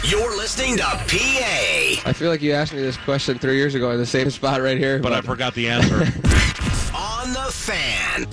You're 0.03 0.35
listening 0.37 0.77
to 0.77 0.83
PA 0.83 2.01
I 2.05 2.13
feel 2.13 2.29
like 2.29 2.41
you 2.41 2.53
asked 2.53 2.73
me 2.73 2.79
this 2.81 2.97
question 2.97 3.37
three 3.37 3.57
years 3.57 3.75
ago 3.75 3.91
in 3.91 3.97
the 3.97 4.05
same 4.05 4.29
spot 4.31 4.61
right 4.61 4.77
here. 4.77 4.99
But 4.99 5.13
I 5.13 5.21
forgot 5.21 5.53
the 5.53 5.67
answer. 5.69 5.95
on 6.95 7.33
the 7.33 7.51
fan. 7.51 8.27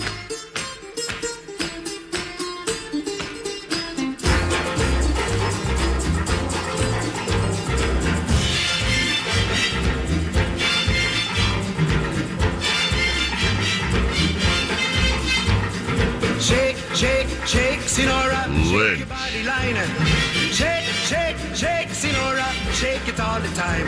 Shake, 17.51 17.79
Sinora. 17.81 18.41
Shake 18.71 18.99
your 18.99 19.07
body 19.07 19.43
line. 19.43 19.75
Shake, 20.59 20.87
shake, 21.09 21.37
shake, 21.53 21.89
Sinora. 21.89 22.47
Shake 22.73 23.07
it 23.09 23.19
all 23.19 23.41
the 23.41 23.49
time. 23.49 23.87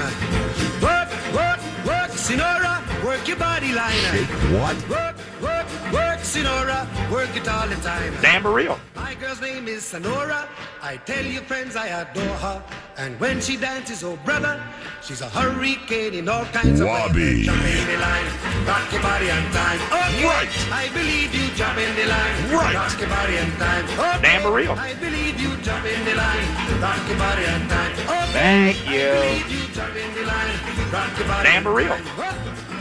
Work, 0.82 1.10
work, 1.34 1.60
work, 1.86 2.12
Sinora. 2.12 2.93
Work 3.04 3.28
your 3.28 3.38
body 3.38 3.74
line. 3.74 3.92
Shake 4.12 4.30
what? 4.56 4.78
Work, 4.90 5.16
work, 5.42 5.68
work, 5.92 6.20
Sonora. 6.24 6.88
Work 7.12 7.36
it 7.36 7.48
all 7.50 7.68
the 7.68 7.76
time. 7.78 8.14
Dan 8.22 8.42
Barrio. 8.44 8.80
My 8.96 9.14
girl's 9.16 9.42
name 9.42 9.68
is 9.68 9.84
Sonora. 9.84 10.48
I 10.82 10.98
tell 10.98 11.26
you, 11.26 11.42
friends, 11.42 11.76
I 11.76 11.88
adore 11.88 12.24
her. 12.46 12.64
And 12.98 13.20
when 13.20 13.42
she 13.42 13.58
dances, 13.58 14.04
oh 14.06 14.16
brother, 14.24 14.62
she's 15.04 15.20
a 15.22 15.28
hurricane 15.30 16.14
in 16.14 16.30
all 16.30 16.46
kinds 16.46 16.80
of 16.80 16.88
Wabi. 16.88 17.44
ways. 17.44 17.46
Jump 17.46 17.64
in 17.66 17.88
the 17.92 17.98
line, 18.00 18.28
rock 18.68 18.92
your 18.94 19.02
body 19.02 19.30
on 19.32 19.44
time. 19.52 19.80
Okay, 19.92 20.24
Right. 20.24 20.52
I 20.72 20.88
believe 20.94 21.36
you. 21.36 21.48
Jump 21.56 21.78
in 21.78 21.94
the 21.96 22.06
line, 22.08 22.36
Right. 22.56 22.76
rock 22.76 23.00
your 23.00 23.10
body 23.10 23.38
on 23.38 23.52
time. 23.58 23.86
Okay, 24.00 24.22
Dan 24.22 24.44
Barrio. 24.44 24.74
I 24.76 24.94
believe 24.96 25.40
you. 25.42 25.52
Jump 25.58 25.86
in 25.86 26.06
the 26.06 26.16
line, 26.16 26.48
rock 26.82 27.02
your 27.10 27.18
body 27.18 27.46
on 27.48 27.68
time. 27.68 27.92
Okay, 28.00 28.32
Thank 28.32 28.88
I 28.88 28.94
you. 28.96 29.12
believe 29.12 29.52
you. 29.52 29.74
Jump 29.76 29.96
in 29.96 30.14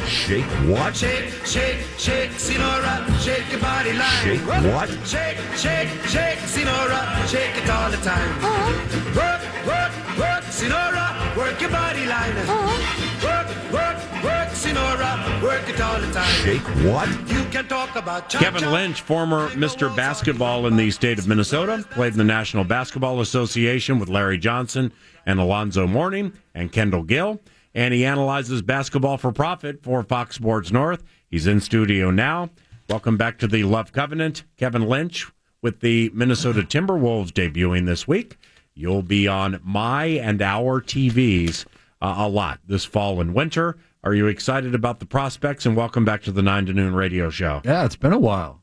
the 0.03 0.19
line, 0.19 0.43
rock 0.43 0.63
your 0.63 0.63
body 0.63 0.69
Dan 0.69 0.69
on 0.69 0.69
Barrio. 0.69 0.69
time. 0.69 0.69
Huh? 0.69 0.69
Shake 0.69 0.69
what? 0.69 0.97
Shake, 0.97 1.31
shake, 1.47 1.81
shake, 1.99 2.31
Sinora, 2.33 3.21
shake 3.21 3.51
your 3.51 3.61
body 3.61 3.93
line. 3.93 4.23
Shake 4.23 4.47
what? 4.47 4.89
Shake, 5.07 5.39
shake, 5.57 5.89
shake, 6.09 6.39
Sinora, 6.39 7.29
shake 7.29 7.57
it 7.63 7.71
all 7.71 7.91
the 7.91 7.97
time. 7.99 8.31
Uh-huh. 8.45 9.17
Work, 9.17 9.43
work, 9.67 10.19
work, 10.19 10.45
Sinora, 10.45 11.37
work 11.37 11.61
your 11.61 11.71
body 11.71 12.07
line. 12.07 12.37
Uh-huh. 12.37 13.23
Work, 13.23 13.73
work, 13.73 14.25
work, 14.25 14.49
Sinora, 14.49 15.43
work 15.43 15.69
it 15.69 15.81
all 15.81 16.01
the 16.01 16.13
time. 16.13 16.35
Shake 16.45 16.63
what? 16.93 17.09
You 17.31 17.45
can 17.51 17.69
talk 17.69 17.97
about 17.97 18.29
cha 18.29 18.39
Kevin 18.39 18.71
Lynch, 18.71 19.01
former 19.01 19.49
Mr. 19.51 19.95
Basketball 19.95 20.67
in 20.67 20.77
the 20.77 20.91
state 20.91 21.19
of 21.19 21.29
Minnesota, 21.29 21.85
played 21.91 22.13
in 22.13 22.19
the 22.19 22.25
National 22.25 22.65
Basketball 22.65 23.21
Association 23.21 23.99
with 23.99 24.09
Larry 24.09 24.39
Johnson 24.39 24.93
and 25.27 25.41
Alonzo 25.41 25.87
Mourning 25.87 26.33
and 26.55 26.73
Kendall 26.73 27.03
Gill. 27.03 27.41
And 27.75 27.95
he 27.95 28.05
analyzes 28.05 28.63
basketball 28.63 29.17
for 29.17 29.33
profit 29.33 29.83
for 29.83 30.03
Fox 30.03 30.37
Sports 30.37 30.71
North. 30.71 31.03
He's 31.29 31.47
in 31.47 31.61
studio 31.61 32.11
now. 32.11 32.51
Welcome 32.89 33.17
back 33.17 33.39
to 33.39 33.47
the 33.47 33.65
Love 33.65 33.93
Covenant. 33.93 34.45
Kevin 34.57 34.87
Lynch 34.87 35.31
with 35.63 35.81
the 35.81 36.11
Minnesota 36.13 36.63
Timberwolves 36.63 37.31
debuting 37.31 37.87
this 37.87 38.07
week. 38.07 38.37
You'll 38.75 39.03
be 39.03 39.29
on 39.29 39.61
my 39.63 40.07
and 40.07 40.43
our 40.43 40.81
TVs 40.81 41.65
uh, 42.01 42.15
a 42.19 42.29
lot 42.29 42.61
this 42.67 42.85
fall 42.85 43.21
and 43.21 43.33
winter. 43.33 43.79
Are 44.05 44.15
you 44.15 44.27
excited 44.27 44.75
about 44.75 44.99
the 44.99 45.07
prospects? 45.07 45.65
And 45.65 45.77
welcome 45.77 46.05
back 46.05 46.23
to 46.25 46.33
the 46.33 46.43
9 46.43 46.67
to 46.67 46.73
noon 46.73 46.95
radio 46.95 47.31
show. 47.31 47.63
Yeah, 47.65 47.85
it's 47.85 47.97
been 47.97 48.13
a 48.13 48.19
while. 48.19 48.63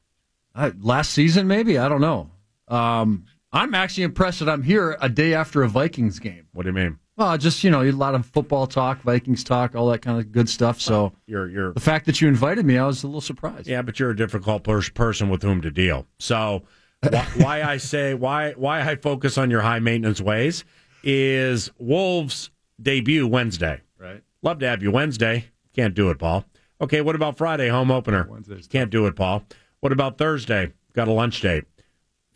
I, 0.54 0.74
last 0.82 1.12
season, 1.12 1.48
maybe 1.48 1.78
I 1.78 1.88
don't 1.88 2.02
know. 2.02 2.30
Um, 2.68 3.26
I'm 3.52 3.74
actually 3.74 4.04
impressed 4.04 4.40
that 4.40 4.50
I'm 4.50 4.64
here 4.64 4.98
a 5.00 5.10
day 5.10 5.34
after 5.34 5.64
a 5.64 5.70
Vikings 5.70 6.20
game. 6.20 6.48
What 6.54 6.64
do 6.64 6.70
you 6.70 6.74
mean? 6.74 7.00
Well, 7.20 7.38
just 7.38 7.66
you 7.66 7.70
know, 7.70 7.84
a 7.84 7.92
lot 7.92 8.16
of 8.16 8.26
football 8.26 8.66
talk, 8.66 9.02
Vikings 9.02 9.44
talk, 9.44 9.76
all 9.76 9.90
that 9.90 10.02
kind 10.02 10.18
of 10.18 10.32
good 10.32 10.48
stuff. 10.48 10.80
So 10.80 11.12
You're 11.28 11.50
you're 11.50 11.74
the 11.74 11.82
fact 11.82 12.06
that 12.06 12.22
you 12.22 12.30
invited 12.30 12.66
me, 12.66 12.78
I 12.78 12.88
was 12.88 13.04
a 13.04 13.08
little 13.08 13.20
surprised. 13.20 13.68
Yeah, 13.68 13.82
but 13.82 14.00
you're 14.00 14.12
a 14.12 14.16
difficult 14.16 14.64
pers- 14.64 14.90
person 14.90 15.28
with 15.28 15.44
whom 15.44 15.60
to 15.64 15.70
deal. 15.70 16.08
So 16.20 16.64
why, 17.02 17.28
why 17.36 17.62
I 17.64 17.76
say 17.76 18.14
why 18.14 18.54
why 18.54 18.90
I 18.90 18.96
focus 18.96 19.38
on 19.38 19.52
your 19.52 19.60
high 19.60 19.80
maintenance 19.80 20.22
ways 20.22 20.64
is 21.04 21.70
Wolves 21.78 22.52
debut 22.82 23.28
Wednesday. 23.28 23.82
Right. 23.98 24.24
Love 24.42 24.60
to 24.60 24.70
have 24.70 24.82
you 24.82 24.90
Wednesday. 24.90 25.44
Can't 25.76 25.94
do 25.94 26.10
it, 26.12 26.20
Paul. 26.20 26.46
Okay, 26.80 27.02
what 27.02 27.16
about 27.16 27.38
Friday 27.38 27.68
home 27.68 27.92
opener? 27.92 28.30
Wednesday's 28.32 28.68
Can't 28.68 28.90
do 28.90 29.08
it, 29.08 29.18
Paul. 29.18 29.44
What 29.82 29.92
about 29.92 30.18
Thursday? 30.18 30.72
Got 30.94 31.10
a 31.10 31.12
lunch 31.12 31.42
date. 31.42 31.66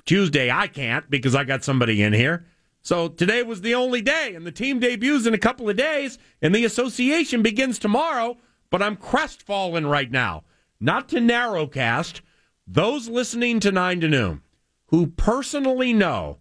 Tuesday 0.03 0.51
I 0.51 0.67
can't 0.67 1.09
because 1.09 1.35
I 1.35 1.45
got 1.45 1.63
somebody 1.63 2.03
in 2.03 2.11
here. 2.11 2.45
So 2.83 3.07
today 3.07 3.43
was 3.43 3.61
the 3.61 3.75
only 3.75 4.01
day, 4.01 4.33
and 4.35 4.45
the 4.45 4.51
team 4.51 4.79
debuts 4.79 5.25
in 5.25 5.33
a 5.33 5.37
couple 5.37 5.69
of 5.69 5.77
days, 5.77 6.17
and 6.41 6.53
the 6.53 6.65
association 6.65 7.41
begins 7.41 7.79
tomorrow. 7.79 8.37
But 8.69 8.81
I'm 8.81 8.97
crestfallen 8.97 9.85
right 9.87 10.11
now. 10.11 10.43
Not 10.79 11.07
to 11.09 11.17
narrowcast 11.17 12.21
those 12.67 13.07
listening 13.07 13.59
to 13.61 13.71
nine 13.71 14.01
to 14.01 14.07
noon 14.09 14.41
who 14.87 15.07
personally 15.07 15.93
know 15.93 16.39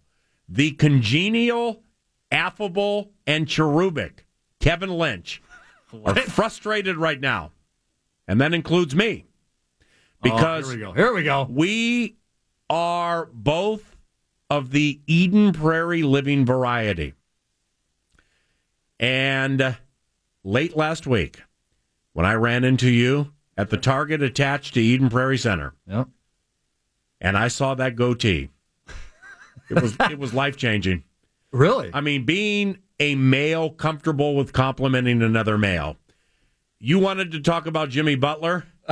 the 0.49 0.71
congenial, 0.71 1.83
affable, 2.31 3.11
and 3.25 3.47
cherubic 3.47 4.25
Kevin 4.59 4.89
Lynch 4.89 5.41
are 6.05 6.15
frustrated 6.15 6.97
right 6.97 7.21
now, 7.21 7.51
and 8.27 8.41
that 8.41 8.53
includes 8.53 8.95
me 8.95 9.25
because 10.21 10.65
Oh, 10.65 10.71
here 10.71 10.77
we 10.77 10.83
go. 10.85 10.91
Here 10.93 11.13
we 11.13 11.23
go. 11.23 11.47
we 11.49 12.17
are 12.69 13.29
both 13.31 13.92
of 14.57 14.69
the 14.69 15.01
Eden 15.07 15.51
Prairie 15.51 16.03
living 16.03 16.45
variety. 16.45 17.13
And 18.99 19.59
uh, 19.61 19.73
late 20.43 20.77
last 20.77 21.07
week, 21.07 21.41
when 22.13 22.25
I 22.25 22.33
ran 22.35 22.63
into 22.63 22.89
you 22.89 23.33
at 23.57 23.69
the 23.71 23.77
Target 23.77 24.21
attached 24.21 24.75
to 24.75 24.81
Eden 24.81 25.09
Prairie 25.09 25.37
Center, 25.39 25.73
Yep. 25.87 26.07
and 27.19 27.35
I 27.37 27.47
saw 27.47 27.73
that 27.75 27.95
goatee, 27.95 28.49
it 29.69 29.81
was 29.81 29.95
it 29.99 30.19
was 30.19 30.33
life 30.33 30.57
changing. 30.57 31.03
Really? 31.51 31.91
I 31.93 32.01
mean, 32.01 32.25
being 32.25 32.79
a 32.99 33.13
male 33.13 33.69
comfortable 33.69 34.35
with 34.35 34.53
complimenting 34.53 35.21
another 35.21 35.55
male. 35.55 35.97
You 36.79 36.97
wanted 36.97 37.31
to 37.33 37.41
talk 37.41 37.67
about 37.67 37.89
Jimmy 37.89 38.15
Butler. 38.15 38.65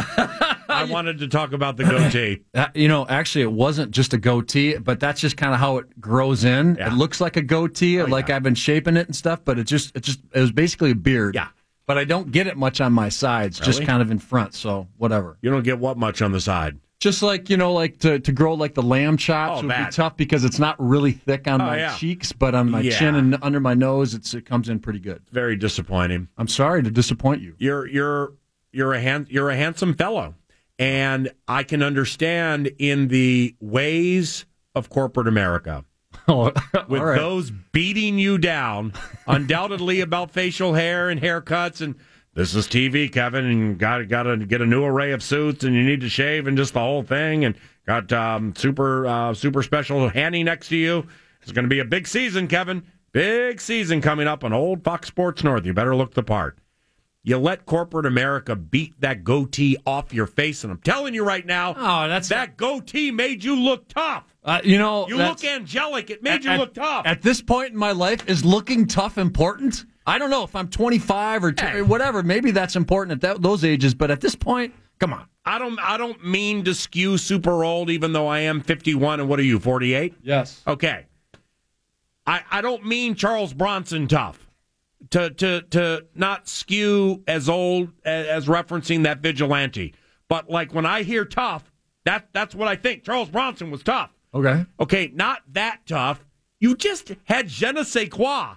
I 0.81 0.91
wanted 0.91 1.19
to 1.19 1.27
talk 1.27 1.53
about 1.53 1.77
the 1.77 1.83
goatee. 1.85 2.41
Uh, 2.53 2.67
you 2.73 2.87
know, 2.87 3.05
actually, 3.07 3.41
it 3.43 3.51
wasn't 3.51 3.91
just 3.91 4.13
a 4.13 4.17
goatee, 4.17 4.77
but 4.77 4.99
that's 4.99 5.21
just 5.21 5.37
kind 5.37 5.53
of 5.53 5.59
how 5.59 5.77
it 5.77 5.99
grows 6.01 6.43
in. 6.43 6.77
It 6.77 6.93
looks 6.93 7.21
like 7.21 7.37
a 7.37 7.41
goatee, 7.41 8.01
like 8.03 8.29
I've 8.29 8.43
been 8.43 8.55
shaping 8.55 8.97
it 8.97 9.07
and 9.07 9.15
stuff, 9.15 9.41
but 9.45 9.57
it 9.59 9.65
just, 9.65 9.95
it 9.95 10.01
just, 10.03 10.19
it 10.33 10.39
was 10.41 10.51
basically 10.51 10.91
a 10.91 10.95
beard. 10.95 11.35
Yeah. 11.35 11.47
But 11.87 11.97
I 11.97 12.03
don't 12.03 12.31
get 12.31 12.47
it 12.47 12.57
much 12.57 12.79
on 12.81 12.93
my 12.93 13.09
sides, 13.09 13.59
just 13.59 13.83
kind 13.83 14.01
of 14.01 14.11
in 14.11 14.19
front. 14.19 14.53
So 14.53 14.87
whatever. 14.97 15.37
You 15.41 15.49
don't 15.49 15.63
get 15.63 15.79
what 15.79 15.97
much 15.97 16.21
on 16.21 16.31
the 16.31 16.39
side. 16.41 16.79
Just 16.99 17.23
like 17.23 17.49
you 17.49 17.57
know, 17.57 17.73
like 17.73 17.97
to, 18.01 18.19
to 18.19 18.31
grow 18.31 18.53
like 18.53 18.75
the 18.75 18.83
lamb 18.83 19.17
chops 19.17 19.57
Oh, 19.57 19.61
would 19.63 19.69
bad. 19.69 19.87
be 19.89 19.91
tough 19.95 20.15
because 20.15 20.43
it's 20.45 20.59
not 20.59 20.75
really 20.77 21.11
thick 21.13 21.47
on 21.47 21.59
Oh, 21.59 21.65
my 21.65 21.77
yeah. 21.77 21.95
cheeks, 21.97 22.31
but 22.31 22.53
on 22.53 22.69
my 22.69 22.81
Yeah. 22.81 22.97
chin 22.99 23.15
and 23.15 23.37
under 23.41 23.59
my 23.59 23.73
nose, 23.73 24.13
it's 24.13 24.33
it 24.35 24.45
comes 24.45 24.69
in 24.69 24.79
pretty 24.79 24.99
good. 24.99 25.23
Very 25.31 25.55
disappointing. 25.55 26.27
I'm 26.37 26.47
sorry 26.47 26.83
to 26.83 26.91
disappoint 26.91 27.41
you. 27.41 27.55
You're 27.57 27.87
you're 27.87 28.33
you're 28.71 28.93
a 28.93 29.01
hand, 29.01 29.27
you're 29.29 29.49
a 29.49 29.55
handsome 29.55 29.95
fellow, 29.95 30.35
and 30.81 31.29
I 31.47 31.61
can 31.61 31.83
understand 31.83 32.71
in 32.79 33.07
the 33.09 33.55
ways 33.59 34.45
of 34.73 34.89
corporate 34.89 35.27
America. 35.27 35.85
Oh, 36.27 36.51
with 36.87 37.01
right. 37.01 37.17
those 37.17 37.51
beating 37.51 38.19
you 38.19 38.37
down, 38.37 38.93
undoubtedly 39.27 40.01
about 40.01 40.31
facial 40.31 40.73
hair 40.73 41.09
and 41.09 41.19
haircuts, 41.19 41.81
and 41.81 41.95
this 42.35 42.53
is 42.53 42.67
TV, 42.67 43.11
Kevin, 43.11 43.43
and 43.43 43.79
got 43.79 44.07
got 44.07 44.23
to 44.23 44.37
get 44.37 44.61
a 44.61 44.65
new 44.65 44.83
array 44.83 45.13
of 45.13 45.23
suits, 45.23 45.63
and 45.63 45.73
you 45.73 45.83
need 45.83 46.01
to 46.01 46.09
shave, 46.09 46.47
and 46.47 46.55
just 46.55 46.73
the 46.73 46.79
whole 46.79 47.01
thing, 47.01 47.43
and 47.43 47.55
got 47.87 48.13
um, 48.13 48.53
super 48.55 49.07
uh, 49.07 49.33
super 49.33 49.63
special 49.63 50.09
Hanny 50.09 50.43
next 50.43 50.67
to 50.67 50.77
you. 50.77 51.07
It's 51.41 51.51
going 51.51 51.65
to 51.65 51.69
be 51.69 51.79
a 51.79 51.85
big 51.85 52.07
season, 52.07 52.47
Kevin. 52.47 52.83
Big 53.13 53.59
season 53.59 53.99
coming 53.99 54.27
up 54.27 54.43
on 54.43 54.53
Old 54.53 54.83
Fox 54.83 55.07
Sports 55.07 55.43
North. 55.43 55.65
You 55.65 55.73
better 55.73 55.95
look 55.95 56.13
the 56.13 56.23
part. 56.23 56.59
You 57.23 57.37
let 57.37 57.67
corporate 57.67 58.07
America 58.07 58.55
beat 58.55 58.99
that 59.01 59.23
goatee 59.23 59.77
off 59.85 60.11
your 60.11 60.25
face, 60.25 60.63
and 60.63 60.71
I'm 60.71 60.79
telling 60.79 61.13
you 61.13 61.23
right 61.23 61.45
now, 61.45 61.75
oh, 61.77 62.07
that's 62.07 62.29
that 62.29 62.57
goatee 62.57 63.11
made 63.11 63.43
you 63.43 63.55
look 63.55 63.87
tough. 63.87 64.23
Uh, 64.43 64.59
you 64.63 64.79
know, 64.79 65.07
You 65.07 65.17
look 65.17 65.43
angelic. 65.43 66.09
It 66.09 66.23
made 66.23 66.33
at, 66.33 66.43
you 66.43 66.51
look 66.53 66.73
tough. 66.73 67.05
At 67.05 67.21
this 67.21 67.39
point 67.39 67.73
in 67.73 67.77
my 67.77 67.91
life, 67.91 68.27
is 68.27 68.43
looking 68.43 68.87
tough 68.87 69.19
important? 69.19 69.85
I 70.07 70.17
don't 70.17 70.31
know 70.31 70.43
if 70.43 70.55
I'm 70.55 70.67
25 70.67 71.43
or, 71.43 71.53
or 71.75 71.83
whatever. 71.83 72.23
Maybe 72.23 72.49
that's 72.49 72.75
important 72.75 73.11
at 73.11 73.21
that, 73.21 73.41
those 73.43 73.63
ages, 73.63 73.93
but 73.93 74.09
at 74.09 74.19
this 74.19 74.33
point, 74.33 74.73
come 74.99 75.13
on. 75.13 75.27
I 75.45 75.59
don't. 75.59 75.79
I 75.79 75.97
don't 75.97 76.23
mean 76.25 76.63
to 76.65 76.73
skew 76.73 77.17
super 77.19 77.63
old, 77.63 77.89
even 77.91 78.13
though 78.13 78.27
I 78.27 78.39
am 78.39 78.61
51. 78.61 79.19
And 79.19 79.29
what 79.29 79.39
are 79.39 79.43
you, 79.43 79.59
48? 79.59 80.15
Yes. 80.23 80.61
Okay. 80.67 81.05
I 82.25 82.41
I 82.51 82.61
don't 82.61 82.85
mean 82.85 83.15
Charles 83.15 83.53
Bronson 83.53 84.07
tough. 84.07 84.47
To 85.09 85.29
to 85.31 85.61
to 85.61 86.05
not 86.15 86.47
skew 86.47 87.23
as 87.27 87.49
old 87.49 87.89
as, 88.05 88.27
as 88.27 88.45
referencing 88.45 89.03
that 89.03 89.19
vigilante, 89.19 89.93
but 90.29 90.49
like 90.49 90.73
when 90.73 90.85
I 90.85 91.03
hear 91.03 91.25
tough, 91.25 91.71
that 92.05 92.29
that's 92.33 92.55
what 92.55 92.67
I 92.67 92.75
think. 92.75 93.03
Charles 93.03 93.29
Bronson 93.29 93.71
was 93.71 93.83
tough. 93.83 94.11
Okay. 94.33 94.65
Okay, 94.79 95.11
not 95.13 95.41
that 95.51 95.79
tough. 95.85 96.23
You 96.59 96.75
just 96.75 97.13
had 97.25 97.49
je 97.49 97.71
ne 97.71 97.83
sais 97.83 98.09
quoi. 98.09 98.55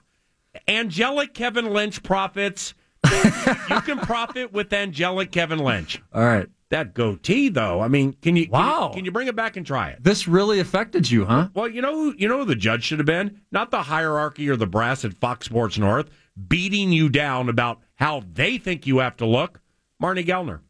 Angelic 0.68 1.34
Kevin 1.34 1.72
Lynch 1.72 2.02
profits. 2.02 2.74
you 3.10 3.80
can 3.82 3.98
profit 3.98 4.52
with 4.52 4.72
angelic 4.72 5.30
Kevin 5.32 5.58
Lynch. 5.58 6.00
All 6.12 6.24
right. 6.24 6.48
That 6.70 6.94
goatee, 6.94 7.50
though. 7.50 7.80
I 7.80 7.88
mean, 7.88 8.14
can 8.14 8.36
you? 8.36 8.48
Wow. 8.50 8.88
Can 8.88 8.88
you, 8.88 8.94
can 8.94 9.04
you 9.04 9.12
bring 9.12 9.28
it 9.28 9.36
back 9.36 9.56
and 9.56 9.66
try 9.66 9.90
it? 9.90 10.02
This 10.02 10.26
really 10.26 10.60
affected 10.60 11.10
you, 11.10 11.24
huh? 11.24 11.48
Well, 11.54 11.68
you 11.68 11.82
know, 11.82 11.94
who, 11.94 12.14
you 12.16 12.26
know 12.28 12.38
who 12.38 12.44
the 12.46 12.56
judge 12.56 12.84
should 12.84 12.98
have 12.98 13.06
been. 13.06 13.42
Not 13.52 13.70
the 13.70 13.82
hierarchy 13.82 14.48
or 14.48 14.56
the 14.56 14.66
brass 14.66 15.04
at 15.04 15.14
Fox 15.14 15.46
Sports 15.46 15.78
North 15.78 16.10
beating 16.48 16.92
you 16.92 17.08
down 17.08 17.48
about 17.48 17.80
how 17.96 18.22
they 18.32 18.58
think 18.58 18.86
you 18.86 18.98
have 18.98 19.16
to 19.16 19.26
look. 19.26 19.60
Marnie 20.02 20.26
Gellner. 20.26 20.60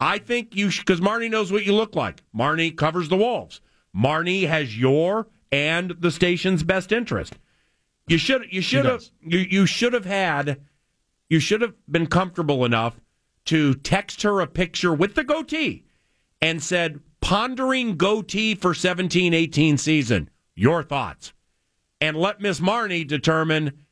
I 0.00 0.18
think 0.18 0.54
you 0.54 0.70
should, 0.70 0.84
because 0.84 1.00
Marnie 1.00 1.30
knows 1.30 1.50
what 1.50 1.64
you 1.64 1.74
look 1.74 1.94
like. 1.94 2.22
Marnie 2.34 2.76
covers 2.76 3.08
the 3.08 3.16
wolves. 3.16 3.60
Marnie 3.96 4.46
has 4.46 4.78
your 4.78 5.28
and 5.50 5.92
the 6.00 6.10
station's 6.10 6.62
best 6.62 6.92
interest. 6.92 7.34
You 8.08 8.18
should 8.18 8.46
you 8.50 8.60
should 8.60 8.84
have 8.84 9.04
you, 9.20 9.38
you 9.38 9.66
should 9.66 9.92
have 9.92 10.04
had 10.04 10.60
you 11.28 11.40
should 11.40 11.60
have 11.60 11.74
been 11.90 12.06
comfortable 12.06 12.64
enough 12.64 13.00
to 13.46 13.74
text 13.74 14.22
her 14.22 14.40
a 14.40 14.46
picture 14.46 14.92
with 14.92 15.14
the 15.14 15.24
goatee 15.24 15.84
and 16.40 16.62
said 16.62 17.00
pondering 17.20 17.96
goatee 17.96 18.54
for 18.54 18.74
17-18 18.74 19.78
season. 19.78 20.30
Your 20.54 20.82
thoughts. 20.82 21.32
And 22.00 22.16
let 22.16 22.40
Miss 22.40 22.60
Marnie 22.60 23.06
determine 23.06 23.85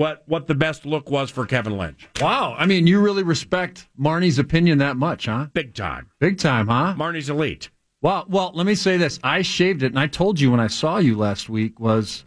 what 0.00 0.22
what 0.26 0.46
the 0.46 0.54
best 0.54 0.86
look 0.86 1.10
was 1.10 1.30
for 1.30 1.44
Kevin 1.44 1.76
Lynch. 1.76 2.08
Wow. 2.22 2.54
I 2.56 2.64
mean, 2.64 2.86
you 2.86 3.00
really 3.00 3.22
respect 3.22 3.86
Marnie's 4.00 4.38
opinion 4.38 4.78
that 4.78 4.96
much, 4.96 5.26
huh? 5.26 5.48
Big 5.52 5.74
time. 5.74 6.08
Big 6.18 6.38
time, 6.38 6.68
huh? 6.68 6.94
Marnie's 6.96 7.28
elite. 7.28 7.68
Well, 8.00 8.24
well, 8.26 8.50
let 8.54 8.64
me 8.64 8.74
say 8.74 8.96
this. 8.96 9.20
I 9.22 9.42
shaved 9.42 9.82
it, 9.82 9.88
and 9.88 9.98
I 9.98 10.06
told 10.06 10.40
you 10.40 10.50
when 10.50 10.58
I 10.58 10.68
saw 10.68 10.96
you 10.96 11.18
last 11.18 11.50
week 11.50 11.78
was, 11.78 12.24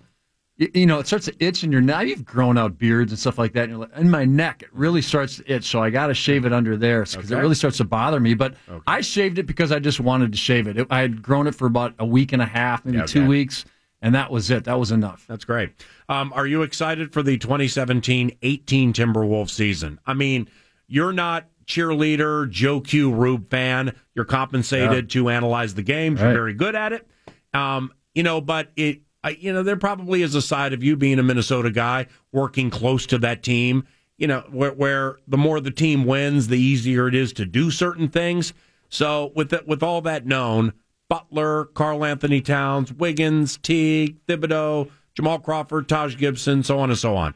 you 0.56 0.86
know, 0.86 1.00
it 1.00 1.08
starts 1.08 1.26
to 1.26 1.36
itch 1.40 1.64
in 1.64 1.72
your 1.72 1.82
neck. 1.82 2.06
You've 2.06 2.24
grown 2.24 2.60
out 2.60 2.78
beards 2.78 3.12
and 3.12 3.18
stuff 3.18 3.40
like 3.40 3.54
that. 3.54 3.64
And 3.64 3.72
you're 3.72 3.80
like, 3.80 3.98
in 3.98 4.08
my 4.08 4.24
neck, 4.24 4.62
it 4.62 4.70
really 4.72 5.02
starts 5.02 5.38
to 5.38 5.52
itch. 5.52 5.64
So 5.66 5.82
I 5.82 5.90
got 5.90 6.08
to 6.08 6.14
shave 6.14 6.46
it 6.46 6.54
under 6.54 6.78
there 6.78 7.06
because 7.06 7.32
it 7.32 7.38
really 7.38 7.56
starts 7.56 7.78
to 7.78 7.86
bother 7.86 8.20
me. 8.20 8.36
But 8.36 8.54
I 8.86 9.02
shaved 9.02 9.40
it 9.40 9.48
because 9.48 9.72
I 9.72 9.80
just 9.80 10.00
wanted 10.00 10.32
to 10.32 10.38
shave 10.38 10.68
it. 10.68 10.78
it. 10.78 10.86
I 10.92 11.00
had 11.00 11.24
grown 11.24 11.48
it 11.48 11.56
for 11.56 11.66
about 11.66 11.96
a 11.98 12.06
week 12.06 12.34
and 12.34 12.42
a 12.44 12.46
half, 12.46 12.86
maybe 12.86 13.00
Yeah, 13.00 13.08
two 13.08 13.22
okay. 13.22 13.28
weeks, 13.28 13.66
and 14.04 14.14
that 14.14 14.30
was 14.30 14.52
it. 14.52 14.66
That 14.66 14.78
was 14.78 14.92
enough. 14.92 15.26
That's 15.28 15.46
great. 15.46 15.72
Um, 16.10 16.34
are 16.36 16.46
you 16.46 16.62
excited 16.62 17.14
for 17.14 17.24
the 17.24 17.38
2017-18 17.40 18.36
Timberwolves 18.68 19.52
season? 19.52 19.98
I 20.06 20.14
mean, 20.14 20.50
you're 20.88 21.14
not 21.14 21.48
cheerleader 21.66 22.50
Joe 22.50 22.82
Q 22.82 23.14
Rube 23.14 23.50
fan. 23.50 23.96
You're 24.14 24.26
compensated 24.26 25.10
to 25.12 25.30
analyze 25.30 25.74
the 25.74 25.84
games. 25.84 26.20
You're 26.20 26.34
very 26.34 26.54
good 26.54 26.76
at 26.76 26.92
it. 26.92 27.08
Um, 27.54 27.94
you 28.14 28.24
know, 28.24 28.42
but 28.42 28.72
it, 28.76 29.02
I, 29.24 29.30
you 29.30 29.54
know, 29.54 29.64
there 29.64 29.78
probably 29.78 30.22
is 30.22 30.36
a 30.36 30.42
side 30.42 30.74
of 30.74 30.84
you 30.84 30.98
being 30.98 31.18
a 31.18 31.24
Minnesota 31.24 31.72
guy 31.72 32.08
working 32.34 32.70
close 32.70 33.06
to 33.08 33.18
that 33.20 33.42
team. 33.42 33.88
You 34.18 34.28
know, 34.28 34.44
where, 34.52 34.74
where 34.74 35.18
the 35.30 35.38
more 35.38 35.62
the 35.62 35.72
team 35.72 36.04
wins, 36.04 36.50
the 36.50 36.60
easier 36.60 37.08
it 37.08 37.16
is 37.16 37.32
to 37.34 37.46
do 37.46 37.72
certain 37.72 38.10
things. 38.10 38.54
So 38.90 39.32
with 39.34 39.50
that, 39.52 39.66
with 39.66 39.82
all 39.82 40.02
that 40.02 40.26
known, 40.26 40.74
Butler, 41.14 41.66
Carl 41.76 42.04
Anthony 42.04 42.42
Towns, 42.42 42.92
Wiggins, 42.92 43.58
Teague, 43.58 44.18
Thibodeau, 44.26 44.90
Jamal 45.14 45.38
Crawford, 45.38 45.88
Taj 45.88 46.18
Gibson, 46.18 46.64
so 46.64 46.80
on 46.80 46.90
and 46.90 46.98
so 46.98 47.16
on. 47.16 47.36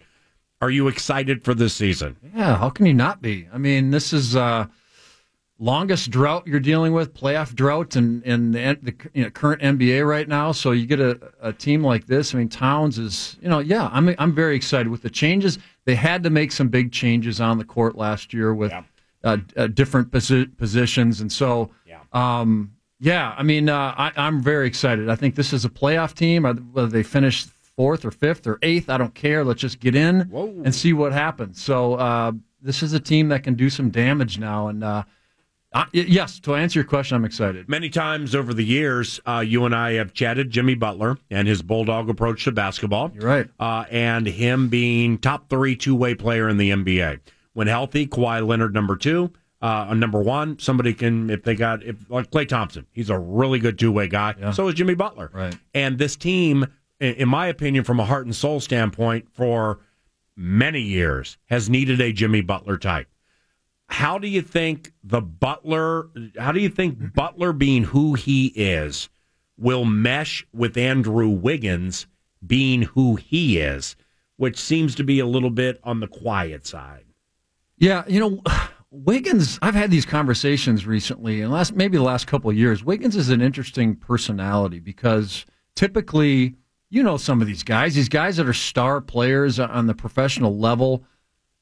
Are 0.62 0.72
you 0.72 0.88
excited 0.88 1.44
for 1.44 1.54
this 1.54 1.76
season? 1.76 2.18
Yeah, 2.36 2.58
how 2.58 2.72
can 2.72 2.88
you 2.88 2.96
not 2.96 3.22
be? 3.22 3.48
I 3.54 3.60
mean, 3.60 3.92
this 3.92 4.14
is 4.14 4.36
uh 4.36 4.66
longest 5.60 6.10
drought 6.10 6.48
you're 6.48 6.60
dealing 6.60 6.92
with, 6.94 7.14
playoff 7.14 7.54
drought 7.54 7.96
in 7.96 8.24
in 8.24 8.54
the, 8.54 8.80
the 8.82 8.96
you 9.14 9.24
know, 9.26 9.30
current 9.30 9.62
NBA 9.62 10.08
right 10.10 10.28
now. 10.28 10.52
So 10.54 10.72
you 10.72 10.88
get 10.88 11.00
a, 11.00 11.32
a 11.40 11.54
team 11.54 11.84
like 11.84 12.08
this. 12.08 12.34
I 12.34 12.40
mean, 12.40 12.50
Towns 12.50 12.98
is 12.98 13.38
you 13.44 13.48
know 13.48 13.60
yeah, 13.60 13.92
I'm 13.94 14.16
I'm 14.18 14.34
very 14.34 14.56
excited 14.56 14.88
with 14.88 15.04
the 15.04 15.12
changes. 15.12 15.60
They 15.86 15.94
had 15.94 16.24
to 16.24 16.32
make 16.32 16.52
some 16.52 16.70
big 16.70 16.92
changes 16.92 17.40
on 17.40 17.60
the 17.60 17.64
court 17.64 17.96
last 17.96 18.34
year 18.34 18.56
with 18.56 18.74
uh, 19.24 19.38
uh, 19.56 19.68
different 19.68 20.10
posi- 20.10 20.58
positions, 20.58 21.22
and 21.22 21.32
so 21.32 21.70
yeah. 21.86 22.00
Um, 22.12 22.72
yeah, 23.00 23.34
I 23.38 23.44
mean, 23.44 23.70
uh, 23.70 23.94
I, 23.98 24.12
I'm 24.18 24.42
very 24.42 24.68
excited. 24.68 25.10
I 25.10 25.16
think 25.16 25.36
this 25.36 25.54
is 25.54 25.66
a 25.66 25.70
playoff 25.70 26.14
team. 26.14 26.44
Whether 26.44 26.88
they 26.88 27.04
finish 27.04 27.46
fourth 27.46 28.04
or 28.06 28.12
fifth 28.12 28.48
or 28.48 28.58
eighth, 28.64 28.90
I 28.90 28.98
don't 28.98 29.14
care. 29.14 29.44
Let's 29.44 29.62
just 29.62 29.80
get 29.80 29.96
in 29.96 30.30
and 30.66 30.74
see 30.74 30.94
what 30.94 31.14
happens. 31.14 31.62
So 31.62 31.94
uh, 31.96 32.32
this 32.62 32.82
is 32.82 32.94
a 32.94 33.00
team 33.00 33.30
that 33.30 33.44
can 33.44 33.54
do 33.54 33.70
some 33.70 33.90
damage 33.92 34.40
now. 34.40 34.68
And 34.70 34.84
uh, 34.84 35.04
y- 35.76 35.84
yes, 35.94 36.40
to 36.40 36.56
answer 36.56 36.80
your 36.80 36.88
question, 36.88 37.16
I'm 37.16 37.24
excited. 37.26 37.70
Many 37.70 37.90
times 37.90 38.34
over 38.34 38.52
the 38.54 38.66
years, 38.66 39.20
uh, 39.28 39.44
you 39.46 39.66
and 39.66 39.76
I 39.76 39.94
have 39.94 40.14
chatted 40.14 40.50
Jimmy 40.50 40.74
Butler 40.74 41.18
and 41.30 41.48
his 41.48 41.62
bulldog 41.62 42.10
approach 42.10 42.46
to 42.46 42.52
basketball. 42.52 43.12
You're 43.14 43.28
right. 43.30 43.48
Uh, 43.60 43.86
and 43.92 44.26
him 44.26 44.70
being 44.70 45.20
top 45.20 45.50
three 45.50 45.76
two 45.76 45.94
way 45.96 46.16
player 46.16 46.50
in 46.50 46.58
the 46.58 46.72
NBA. 46.72 47.20
When 47.54 47.68
healthy, 47.68 48.08
Kawhi 48.08 48.46
Leonard 48.46 48.74
number 48.74 48.96
two. 48.96 49.32
Uh, 49.60 49.94
number 49.96 50.22
one, 50.22 50.60
somebody 50.60 50.94
can 50.94 51.30
if 51.30 51.44
they 51.44 51.56
got 51.56 51.84
if 51.84 51.96
like 52.10 52.30
Klay 52.30 52.48
Thompson, 52.48 52.86
he's 52.92 53.10
a 53.10 53.18
really 53.18 53.60
good 53.60 53.80
two 53.80 53.92
way 53.92 54.08
guy. 54.08 54.36
So 54.52 54.68
is 54.68 54.76
Jimmy 54.76 54.94
Butler. 54.94 55.32
Right. 55.34 55.58
And 55.74 55.98
this 55.98 56.16
team, 56.16 56.68
in, 57.00 57.16
in 57.16 57.30
my 57.30 57.48
opinion, 57.48 57.84
from 57.84 58.00
a 58.00 58.06
heart 58.06 58.26
and 58.26 58.36
soul 58.36 58.60
standpoint, 58.60 59.30
for 59.34 59.80
many 60.36 60.82
years 60.82 61.38
has 61.48 61.70
needed 61.70 62.00
a 62.00 62.14
Jimmy 62.14 62.42
Butler 62.42 62.78
type. 62.78 63.08
How 63.90 64.20
do 64.20 64.28
you 64.28 64.42
think 64.42 64.94
the 65.04 65.22
Butler? 65.22 66.10
How 66.38 66.52
do 66.52 66.60
you 66.60 66.70
think 66.70 67.14
Butler 67.14 67.52
being 67.52 67.84
who 67.84 68.14
he 68.14 68.48
is 68.48 69.10
will 69.58 69.86
mesh 69.86 70.46
with 70.54 70.78
Andrew 70.78 71.30
Wiggins 71.30 72.06
being 72.46 72.84
who 72.84 73.16
he 73.16 73.58
is, 73.58 73.96
which 74.36 74.60
seems 74.60 74.94
to 74.96 75.04
be 75.04 75.20
a 75.20 75.26
little 75.26 75.50
bit 75.50 75.80
on 75.84 76.00
the 76.00 76.08
quiet 76.08 76.68
side? 76.68 77.06
Yeah, 77.80 78.04
you 78.08 78.20
know, 78.20 78.42
Wiggins. 79.06 79.60
I've 79.62 79.76
had 79.76 79.92
these 79.92 80.06
conversations 80.06 80.86
recently, 80.86 81.42
and 81.42 81.52
last 81.52 81.76
maybe 81.76 81.98
the 81.98 82.04
last 82.04 82.28
couple 82.28 82.50
of 82.50 82.58
years. 82.58 82.84
Wiggins 82.84 83.16
is 83.16 83.30
an 83.30 83.42
interesting 83.42 83.96
personality 83.96 84.80
because 84.80 85.46
typically, 85.76 86.56
you 86.90 87.04
know, 87.04 87.18
some 87.18 87.42
of 87.42 87.48
these 87.48 87.64
guys, 87.64 87.96
these 87.96 88.10
guys 88.10 88.38
that 88.38 88.48
are 88.48 88.54
star 88.54 89.02
players 89.02 89.60
on 89.60 89.88
the 89.88 89.94
professional 89.94 90.58
level. 90.58 91.04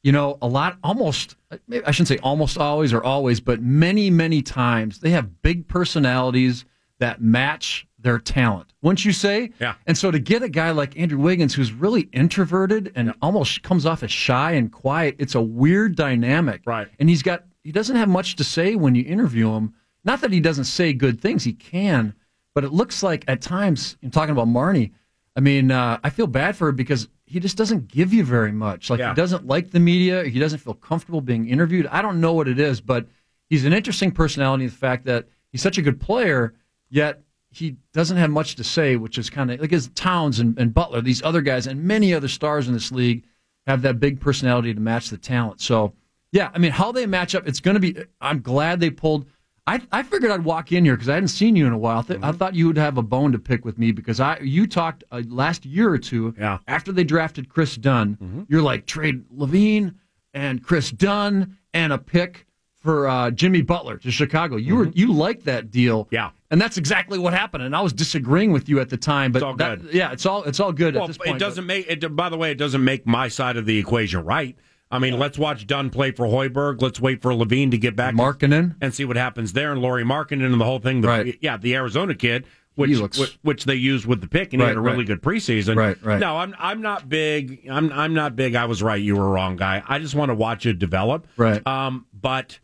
You 0.04 0.12
know, 0.12 0.38
a 0.42 0.48
lot, 0.48 0.78
almost, 0.84 1.36
I 1.52 1.92
shouldn't 1.92 2.08
say 2.08 2.20
almost 2.20 2.60
always 2.60 2.94
or 2.94 3.04
always, 3.04 3.40
but 3.40 3.62
many, 3.62 4.12
many 4.12 4.44
times 4.44 5.00
they 5.00 5.10
have 5.10 5.42
big 5.42 5.68
personalities 5.68 6.64
that 7.00 7.22
match 7.22 7.88
their 8.06 8.20
talent. 8.20 8.72
Wouldn't 8.84 9.04
you 9.04 9.12
say? 9.12 9.52
Yeah. 9.60 9.74
And 9.88 9.98
so 9.98 10.12
to 10.12 10.20
get 10.20 10.44
a 10.44 10.48
guy 10.50 10.70
like 10.72 10.98
Andrew 10.98 11.18
Wiggins, 11.18 11.56
who's 11.56 11.74
really 11.74 12.02
introverted 12.14 12.92
and 12.96 13.14
almost 13.22 13.64
comes 13.64 13.86
off 13.86 14.04
as 14.04 14.12
shy 14.12 14.52
and 14.52 14.72
quiet, 14.72 15.16
it's 15.18 15.34
a 15.36 15.42
weird 15.42 15.96
dynamic. 15.96 16.62
Right. 16.66 16.88
And 17.00 17.10
he's 17.10 17.24
got 17.24 17.44
he 17.64 17.72
doesn't 17.72 17.96
have 17.96 18.08
much 18.08 18.36
to 18.36 18.44
say 18.44 18.76
when 18.76 18.94
you 18.94 19.04
interview 19.04 19.52
him. 19.54 19.74
Not 20.04 20.22
that 20.22 20.32
he 20.32 20.40
doesn't 20.40 20.66
say 20.66 20.94
good 20.94 21.20
things, 21.20 21.44
he 21.44 21.54
can, 21.54 22.14
but 22.54 22.64
it 22.64 22.72
looks 22.72 23.02
like 23.02 23.26
at 23.28 23.42
times, 23.42 23.98
in 24.04 24.12
talking 24.12 24.34
about 24.34 24.48
Marnie, 24.48 24.92
I 25.36 25.40
mean, 25.40 25.72
uh, 25.72 26.00
I 26.04 26.12
feel 26.12 26.28
bad 26.28 26.56
for 26.56 26.70
him 26.70 26.76
because 26.76 27.10
he 27.26 27.40
just 27.40 27.58
doesn't 27.58 27.88
give 27.88 28.14
you 28.14 28.24
very 28.24 28.52
much. 28.52 28.92
Like 28.92 29.00
Yeah. 29.00 29.10
he 29.10 29.16
doesn't 29.16 29.48
like 29.48 29.72
the 29.72 29.80
media, 29.80 30.26
he 30.26 30.38
doesn't 30.38 30.60
feel 30.60 30.76
comfortable 30.76 31.22
being 31.22 31.50
interviewed. 31.50 31.88
I 31.88 32.04
don't 32.04 32.22
know 32.22 32.34
what 32.34 32.48
it 32.48 32.60
is, 32.60 32.82
but 32.82 33.08
he's 33.50 33.66
an 33.66 33.74
interesting 33.74 34.12
personality. 34.12 34.66
in 34.66 34.70
The 34.70 34.76
fact 34.76 35.06
that 35.06 35.28
he's 35.52 35.64
such 35.64 35.80
a 35.80 35.82
good 35.82 36.00
player, 36.00 36.54
yet 36.92 37.24
he 37.58 37.76
doesn't 37.94 38.18
have 38.18 38.30
much 38.30 38.56
to 38.56 38.64
say, 38.64 38.96
which 38.96 39.18
is 39.18 39.30
kind 39.30 39.52
of 39.52 39.60
like 39.60 39.72
his 39.72 39.90
Towns 39.96 40.40
and, 40.40 40.58
and 40.60 40.74
Butler, 40.74 41.02
these 41.02 41.22
other 41.24 41.42
guys, 41.42 41.68
and 41.68 41.84
many 41.84 42.14
other 42.14 42.28
stars 42.28 42.68
in 42.68 42.74
this 42.74 42.92
league 42.92 43.26
have 43.68 43.82
that 43.84 44.00
big 44.00 44.20
personality 44.20 44.74
to 44.74 44.80
match 44.80 45.10
the 45.10 45.18
talent. 45.18 45.60
So, 45.62 45.94
yeah, 46.32 46.52
I 46.54 46.58
mean, 46.60 46.72
how 46.72 46.92
they 46.92 47.06
match 47.06 47.34
up, 47.36 47.48
it's 47.48 47.60
going 47.60 47.76
to 47.76 47.80
be. 47.80 47.96
I'm 48.22 48.42
glad 48.42 48.80
they 48.80 48.90
pulled. 48.90 49.26
I, 49.68 49.82
I 49.92 50.04
figured 50.04 50.30
I'd 50.32 50.44
walk 50.44 50.72
in 50.72 50.86
here 50.86 50.96
because 50.96 51.10
I 51.10 51.16
hadn't 51.16 51.30
seen 51.30 51.56
you 51.56 51.66
in 51.66 51.74
a 51.74 51.78
while. 51.78 52.00
I, 52.00 52.02
th- 52.04 52.20
I 52.22 52.32
thought 52.34 52.54
you 52.54 52.68
would 52.68 52.78
have 52.78 53.00
a 53.00 53.02
bone 53.02 53.32
to 53.32 53.40
pick 53.40 53.66
with 53.66 53.80
me 53.80 53.92
because 53.92 54.20
I 54.20 54.38
you 54.40 54.68
talked 54.68 55.04
uh, 55.12 55.24
last 55.28 55.66
year 55.66 55.90
or 55.90 55.98
two 55.98 56.36
Yeah. 56.38 56.60
after 56.68 56.92
they 56.92 57.04
drafted 57.04 57.50
Kris 57.50 57.76
Dunn. 57.76 58.46
You're 58.48 58.62
like 58.62 58.86
trade 58.86 59.24
LaVine 59.36 59.96
and 60.36 60.62
Kris 60.64 60.92
Dunn 60.92 61.58
and 61.74 61.92
a 61.92 61.98
pick 61.98 62.46
for 62.76 63.08
uh, 63.08 63.32
Jimmy 63.32 63.64
Butler 63.64 63.98
to 63.98 64.12
Chicago. 64.12 64.58
You 64.58 64.76
were 64.76 64.88
you 64.94 65.12
liked 65.12 65.46
that 65.46 65.72
deal, 65.72 66.08
Yeah. 66.12 66.30
And 66.56 66.62
that's 66.62 66.78
exactly 66.78 67.20
what 67.20 67.34
happened. 67.34 67.66
And 67.66 67.76
I 67.76 67.82
was 67.82 67.92
disagreeing 67.92 68.54
with 68.54 68.70
you 68.70 68.80
at 68.80 68.88
the 68.88 68.96
time, 68.96 69.34
but 69.34 69.44
all 69.44 69.56
that- 69.58 69.94
yeah, 69.94 70.14
it's 70.14 70.26
all 70.26 70.44
it's 70.44 70.62
all 70.62 70.72
good 70.72 70.96
Well, 70.96 71.04
at 71.04 71.08
this 71.08 71.18
point. 71.18 71.32
it 71.32 71.38
doesn't 71.40 71.66
make 71.66 71.86
it. 71.90 72.16
By 72.16 72.30
the 72.30 72.38
way, 72.38 72.50
it 72.50 72.58
doesn't 72.58 72.82
make 72.82 73.06
my 73.06 73.28
side 73.28 73.58
of 73.58 73.66
the 73.66 73.78
equation 73.78 74.24
right. 74.24 74.56
I 74.90 75.00
mean, 75.00 75.20
let's 75.20 75.38
watch 75.38 75.68
Dunn 75.68 75.90
play 75.90 76.12
for 76.12 76.26
Hoiberg. 76.28 76.82
Let's 76.82 77.02
wait 77.02 77.22
for 77.22 77.32
LaVine 77.34 77.72
to 77.72 77.78
get 77.78 77.98
back 77.98 78.16
Markkanen. 78.16 78.76
and 78.80 78.94
see 78.94 79.04
what 79.04 79.18
happens 79.18 79.52
there, 79.52 79.74
and 79.74 79.82
Lauri 79.82 80.06
Markkanen 80.06 80.46
and 80.46 80.62
the 80.62 80.64
whole 80.64 80.80
thing. 80.80 81.02
The, 81.02 81.10
Right. 81.10 81.38
Yeah, 81.42 81.58
the 81.58 81.76
Arizona 81.76 82.16
kid, 82.16 82.46
which 82.76 82.92
looks- 82.92 83.38
which, 83.42 83.66
they 83.66 83.76
used 83.76 84.06
with 84.06 84.22
the 84.22 84.28
pick, 84.30 84.54
and 84.54 84.62
he 84.62 84.66
had 84.66 84.78
a 84.78 84.80
really 84.80 85.00
right. 85.00 85.08
good 85.08 85.22
preseason. 85.22 85.76
Right, 85.76 85.98
right. 86.06 86.22
No, 86.22 86.38
I'm 86.38 86.56
I'm 86.58 86.82
not 86.82 87.10
big. 87.10 87.68
I'm 87.70 87.92
I'm 87.92 88.14
not 88.14 88.38
big. 88.38 88.56
I 88.56 88.64
was 88.64 88.82
right. 88.82 89.02
You 89.02 89.18
were 89.18 89.30
wrong, 89.30 89.58
guy. 89.58 89.84
I 89.86 90.00
just 90.00 90.16
want 90.16 90.30
to 90.30 90.36
watch 90.36 90.66
it 90.66 90.80
develop. 90.80 91.28
Right. 91.36 91.66
Um, 91.68 92.06
but 92.14 92.60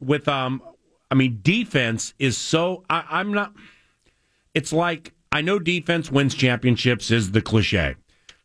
with 0.00 0.26
um, 0.26 0.62
I 1.10 1.14
mean, 1.14 1.40
defense 1.42 2.14
is 2.18 2.36
so. 2.36 2.84
I, 2.90 3.04
I'm 3.08 3.32
not. 3.32 3.52
It's 4.54 4.72
like 4.72 5.12
I 5.32 5.40
know 5.40 5.58
defense 5.58 6.10
wins 6.10 6.34
championships 6.34 7.10
is 7.10 7.30
the 7.30 7.42
cliche, 7.42 7.96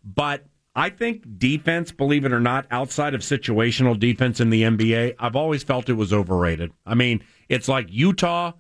but 0.04 0.46
I 0.76 0.90
think 0.90 1.38
defense, 1.38 1.92
believe 1.92 2.24
it 2.24 2.32
or 2.32 2.40
not, 2.40 2.66
outside 2.72 3.14
of 3.14 3.22
situational 3.22 4.00
defense 4.00 4.40
in 4.40 4.50
the 4.50 4.64
NBA, 4.64 5.16
I've 5.20 5.36
always 5.36 5.64
felt 5.64 5.90
it 5.90 5.94
was 5.94 6.14
overrated. 6.14 6.72
I 6.86 6.96
mean, 6.96 7.24
it's 7.50 7.68
like 7.68 7.88
Utah 7.90 8.54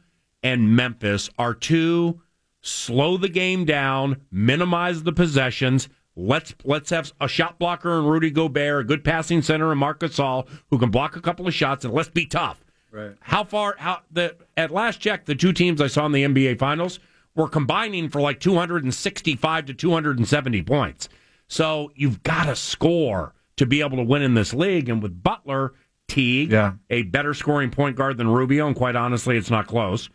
and 0.43 0.75
Memphis 0.75 1.29
are 1.37 1.53
two 1.53 2.21
slow 2.61 3.17
the 3.17 3.29
game 3.29 3.65
down, 3.65 4.21
minimize 4.31 5.03
the 5.03 5.13
possessions. 5.13 5.89
Let's 6.15 6.53
let's 6.65 6.89
have 6.89 7.13
a 7.21 7.27
shot 7.27 7.57
blocker 7.57 7.97
and 7.97 8.09
Rudy 8.09 8.31
Gobert, 8.31 8.81
a 8.81 8.83
good 8.83 9.03
passing 9.03 9.41
center 9.41 9.71
and 9.71 9.79
Marc 9.79 9.99
Gasol 9.99 10.47
who 10.69 10.77
can 10.77 10.91
block 10.91 11.15
a 11.15 11.21
couple 11.21 11.47
of 11.47 11.53
shots, 11.53 11.85
and 11.85 11.93
let's 11.93 12.09
be 12.09 12.25
tough. 12.25 12.63
Right. 12.91 13.15
How 13.21 13.43
far? 13.43 13.75
How 13.77 14.01
the 14.11 14.35
at 14.57 14.69
last 14.71 14.99
check, 14.99 15.25
the 15.25 15.35
two 15.35 15.53
teams 15.53 15.79
I 15.81 15.87
saw 15.87 16.05
in 16.05 16.11
the 16.11 16.23
NBA 16.23 16.59
Finals 16.59 16.99
were 17.35 17.47
combining 17.47 18.09
for 18.09 18.19
like 18.21 18.39
265 18.41 19.65
to 19.67 19.73
270 19.73 20.61
points. 20.63 21.09
So 21.47 21.91
you've 21.95 22.21
got 22.23 22.45
to 22.45 22.55
score 22.55 23.33
to 23.57 23.65
be 23.65 23.81
able 23.81 23.97
to 23.97 24.03
win 24.03 24.21
in 24.21 24.33
this 24.33 24.53
league. 24.53 24.89
And 24.89 25.01
with 25.01 25.21
Butler, 25.23 25.73
Teague, 26.07 26.51
Yeah. 26.51 26.73
a 26.89 27.03
better 27.03 27.33
scoring 27.33 27.69
point 27.71 27.95
guard 27.95 28.17
than 28.17 28.27
Rubio, 28.27 28.67
and 28.67 28.75
quite 28.75 28.95
honestly, 28.97 29.37
it's 29.37 29.49
not 29.51 29.67
close. 29.67 30.09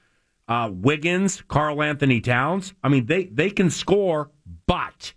Uh, 0.48 0.70
Wiggins, 0.72 1.42
Karl-Anthony 1.48 2.20
Towns. 2.20 2.74
I 2.84 2.88
mean, 2.88 3.06
they 3.06 3.24
they 3.24 3.50
can 3.50 3.70
score, 3.70 4.30
but 4.66 5.14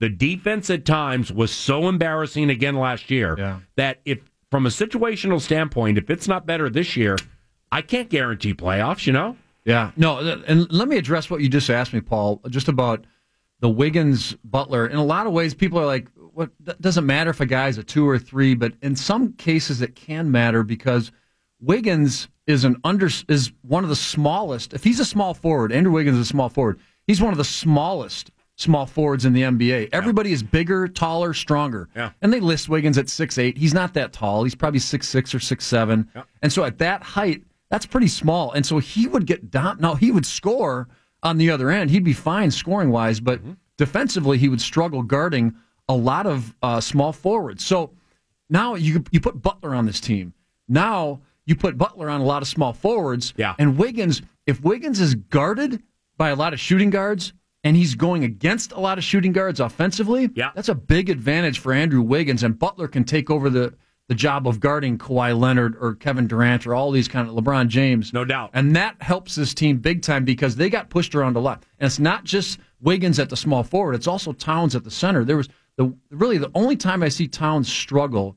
the 0.00 0.08
defense 0.08 0.70
at 0.70 0.84
times 0.84 1.30
was 1.32 1.50
so 1.52 1.88
embarrassing 1.88 2.50
again 2.50 2.76
last 2.76 3.10
year 3.10 3.36
that 3.76 4.00
if 4.04 4.18
from 4.52 4.66
a 4.66 4.68
situational 4.68 5.40
standpoint, 5.40 5.96
if 5.98 6.10
it's 6.10 6.28
not 6.28 6.46
better 6.46 6.68
this 6.70 6.94
year, 6.96 7.16
I 7.72 7.82
can't 7.82 8.08
guarantee 8.08 8.54
playoffs. 8.54 9.06
You 9.06 9.14
know. 9.14 9.36
Yeah. 9.64 9.92
No, 9.96 10.18
and 10.18 10.70
let 10.72 10.88
me 10.88 10.96
address 10.96 11.30
what 11.30 11.40
you 11.40 11.48
just 11.48 11.70
asked 11.70 11.92
me, 11.92 12.00
Paul, 12.00 12.40
just 12.50 12.68
about 12.68 13.04
the 13.60 13.68
Wiggins 13.68 14.36
Butler. 14.44 14.86
In 14.86 14.96
a 14.96 15.04
lot 15.04 15.26
of 15.26 15.32
ways, 15.32 15.54
people 15.54 15.78
are 15.78 15.86
like, 15.86 16.08
what 16.16 16.50
doesn't 16.80 17.06
matter 17.06 17.30
if 17.30 17.40
a 17.40 17.46
guy's 17.46 17.78
a 17.78 17.82
two 17.82 18.08
or 18.08 18.18
three, 18.18 18.54
but 18.54 18.74
in 18.82 18.96
some 18.96 19.32
cases 19.34 19.80
it 19.80 19.94
can 19.94 20.30
matter 20.30 20.62
because 20.62 21.12
Wiggins 21.60 22.28
is 22.46 22.64
an 22.64 22.76
under 22.84 23.08
is 23.28 23.52
one 23.62 23.84
of 23.84 23.90
the 23.90 23.96
smallest. 23.96 24.74
If 24.74 24.82
he's 24.84 25.00
a 25.00 25.04
small 25.04 25.32
forward, 25.32 25.72
Andrew 25.72 25.92
Wiggins 25.92 26.18
is 26.18 26.26
a 26.26 26.28
small 26.28 26.48
forward. 26.48 26.80
He's 27.06 27.22
one 27.22 27.32
of 27.32 27.38
the 27.38 27.44
smallest 27.44 28.30
small 28.56 28.86
forwards 28.86 29.24
in 29.24 29.32
the 29.32 29.42
NBA. 29.42 29.88
Everybody 29.92 30.32
is 30.32 30.42
bigger, 30.42 30.86
taller, 30.88 31.34
stronger. 31.34 31.88
Yeah. 31.96 32.12
And 32.20 32.32
they 32.32 32.40
list 32.40 32.68
Wiggins 32.68 32.98
at 32.98 33.08
six 33.08 33.38
eight. 33.38 33.56
He's 33.56 33.74
not 33.74 33.94
that 33.94 34.12
tall. 34.12 34.44
He's 34.44 34.54
probably 34.54 34.80
six 34.80 35.08
six 35.08 35.34
or 35.34 35.40
six 35.40 35.66
seven. 35.66 36.08
And 36.42 36.52
so 36.52 36.64
at 36.64 36.78
that 36.78 37.02
height, 37.02 37.42
that's 37.70 37.86
pretty 37.86 38.08
small. 38.08 38.52
And 38.52 38.64
so 38.64 38.78
he 38.78 39.06
would 39.06 39.26
get 39.26 39.50
down. 39.50 39.78
Now 39.80 39.94
he 39.94 40.10
would 40.10 40.26
score 40.26 40.88
on 41.22 41.38
the 41.38 41.50
other 41.50 41.70
end. 41.70 41.90
He'd 41.90 42.04
be 42.04 42.12
fine 42.12 42.50
scoring 42.50 42.90
wise, 42.90 43.20
but 43.20 43.40
defensively 43.78 44.38
he 44.38 44.48
would 44.48 44.60
struggle 44.60 45.02
guarding 45.02 45.54
a 45.88 45.94
lot 45.94 46.26
of 46.26 46.54
uh, 46.62 46.80
small 46.80 47.12
forwards. 47.12 47.64
So 47.64 47.92
now 48.50 48.74
you 48.74 49.04
you 49.10 49.20
put 49.20 49.40
Butler 49.40 49.74
on 49.74 49.86
this 49.86 50.00
team. 50.00 50.34
Now 50.68 51.20
you 51.46 51.56
put 51.56 51.76
Butler 51.76 52.08
on 52.08 52.20
a 52.20 52.24
lot 52.24 52.42
of 52.42 52.48
small 52.48 52.72
forwards. 52.72 53.34
Yeah. 53.36 53.54
And 53.58 53.76
Wiggins, 53.76 54.22
if 54.46 54.60
Wiggins 54.62 55.00
is 55.00 55.14
guarded 55.14 55.82
by 56.16 56.28
a 56.28 56.36
lot 56.36 56.52
of 56.52 56.60
shooting 56.60 56.90
guards 56.90 57.32
and 57.64 57.76
he's 57.76 57.94
going 57.94 58.24
against 58.24 58.72
a 58.72 58.80
lot 58.80 58.98
of 58.98 59.04
shooting 59.04 59.32
guards 59.32 59.60
offensively, 59.60 60.30
yeah. 60.34 60.50
that's 60.54 60.68
a 60.68 60.74
big 60.74 61.08
advantage 61.10 61.58
for 61.58 61.72
Andrew 61.72 62.02
Wiggins. 62.02 62.42
And 62.42 62.58
Butler 62.58 62.88
can 62.88 63.04
take 63.04 63.30
over 63.30 63.48
the, 63.48 63.74
the 64.08 64.14
job 64.14 64.48
of 64.48 64.58
guarding 64.58 64.98
Kawhi 64.98 65.38
Leonard 65.38 65.76
or 65.80 65.94
Kevin 65.94 66.26
Durant 66.26 66.66
or 66.66 66.74
all 66.74 66.90
these 66.90 67.08
kind 67.08 67.28
of 67.28 67.34
LeBron 67.34 67.68
James. 67.68 68.12
No 68.12 68.24
doubt. 68.24 68.50
And 68.52 68.74
that 68.74 69.00
helps 69.00 69.34
this 69.34 69.54
team 69.54 69.78
big 69.78 70.02
time 70.02 70.24
because 70.24 70.56
they 70.56 70.68
got 70.68 70.90
pushed 70.90 71.14
around 71.14 71.36
a 71.36 71.40
lot. 71.40 71.64
And 71.78 71.86
it's 71.86 72.00
not 72.00 72.24
just 72.24 72.58
Wiggins 72.80 73.18
at 73.18 73.30
the 73.30 73.36
small 73.36 73.62
forward, 73.62 73.94
it's 73.94 74.08
also 74.08 74.32
Towns 74.32 74.74
at 74.74 74.84
the 74.84 74.90
center. 74.90 75.24
There 75.24 75.36
was 75.36 75.48
the 75.76 75.94
really 76.10 76.38
the 76.38 76.50
only 76.54 76.76
time 76.76 77.02
I 77.02 77.08
see 77.08 77.28
Towns 77.28 77.72
struggle 77.72 78.36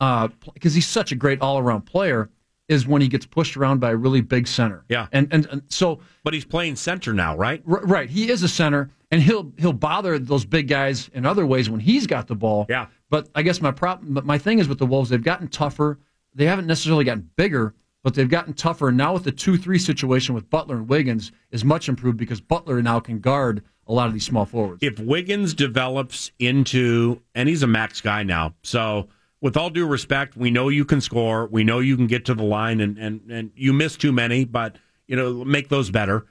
uh, 0.00 0.28
because 0.54 0.74
he's 0.74 0.86
such 0.86 1.12
a 1.12 1.16
great 1.16 1.40
all 1.40 1.58
around 1.58 1.82
player 1.82 2.30
is 2.68 2.86
when 2.86 3.02
he 3.02 3.08
gets 3.08 3.26
pushed 3.26 3.56
around 3.56 3.80
by 3.80 3.90
a 3.90 3.96
really 3.96 4.20
big 4.20 4.46
center. 4.46 4.84
Yeah. 4.88 5.08
And 5.12 5.28
and, 5.32 5.46
and 5.46 5.62
so 5.68 6.00
But 6.24 6.34
he's 6.34 6.44
playing 6.44 6.76
center 6.76 7.12
now, 7.12 7.36
right? 7.36 7.62
R- 7.68 7.84
right. 7.84 8.08
He 8.08 8.30
is 8.30 8.42
a 8.42 8.48
center, 8.48 8.90
and 9.10 9.22
he'll 9.22 9.52
he'll 9.58 9.72
bother 9.72 10.18
those 10.18 10.44
big 10.44 10.68
guys 10.68 11.10
in 11.12 11.26
other 11.26 11.46
ways 11.46 11.68
when 11.68 11.80
he's 11.80 12.06
got 12.06 12.28
the 12.28 12.34
ball. 12.36 12.66
Yeah. 12.68 12.86
But 13.10 13.28
I 13.34 13.42
guess 13.42 13.60
my 13.60 13.72
problem, 13.72 14.14
but 14.14 14.24
my 14.24 14.38
thing 14.38 14.58
is 14.58 14.68
with 14.68 14.78
the 14.78 14.86
Wolves, 14.86 15.10
they've 15.10 15.22
gotten 15.22 15.48
tougher. 15.48 15.98
They 16.34 16.46
haven't 16.46 16.66
necessarily 16.66 17.04
gotten 17.04 17.28
bigger, 17.36 17.74
but 18.02 18.14
they've 18.14 18.28
gotten 18.28 18.54
tougher. 18.54 18.88
And 18.88 18.96
now 18.96 19.12
with 19.12 19.24
the 19.24 19.32
two-three 19.32 19.78
situation 19.78 20.34
with 20.34 20.48
Butler 20.48 20.76
and 20.76 20.88
Wiggins 20.88 21.30
is 21.50 21.62
much 21.62 21.90
improved 21.90 22.16
because 22.16 22.40
Butler 22.40 22.80
now 22.80 23.00
can 23.00 23.18
guard 23.18 23.62
a 23.86 23.92
lot 23.92 24.06
of 24.06 24.14
these 24.14 24.24
small 24.24 24.46
forwards. 24.46 24.82
If 24.82 24.98
Wiggins 24.98 25.52
develops 25.52 26.30
into, 26.38 27.20
and 27.34 27.50
he's 27.50 27.62
a 27.62 27.66
max 27.66 28.00
guy 28.00 28.22
now, 28.22 28.54
so 28.62 29.08
with 29.42 29.56
all 29.56 29.68
due 29.68 29.86
respect, 29.86 30.36
we 30.36 30.50
know 30.50 30.68
you 30.70 30.86
can 30.86 31.02
score, 31.02 31.46
we 31.48 31.64
know 31.64 31.80
you 31.80 31.96
can 31.96 32.06
get 32.06 32.24
to 32.26 32.34
the 32.34 32.44
line, 32.44 32.80
and 32.80 32.96
and 32.96 33.20
and 33.30 33.50
you 33.54 33.74
miss 33.74 33.96
too 33.98 34.12
many, 34.12 34.46
but 34.46 34.76
you 35.06 35.16
know 35.16 35.44
make 35.44 35.68
those 35.68 35.90
better. 35.90 36.24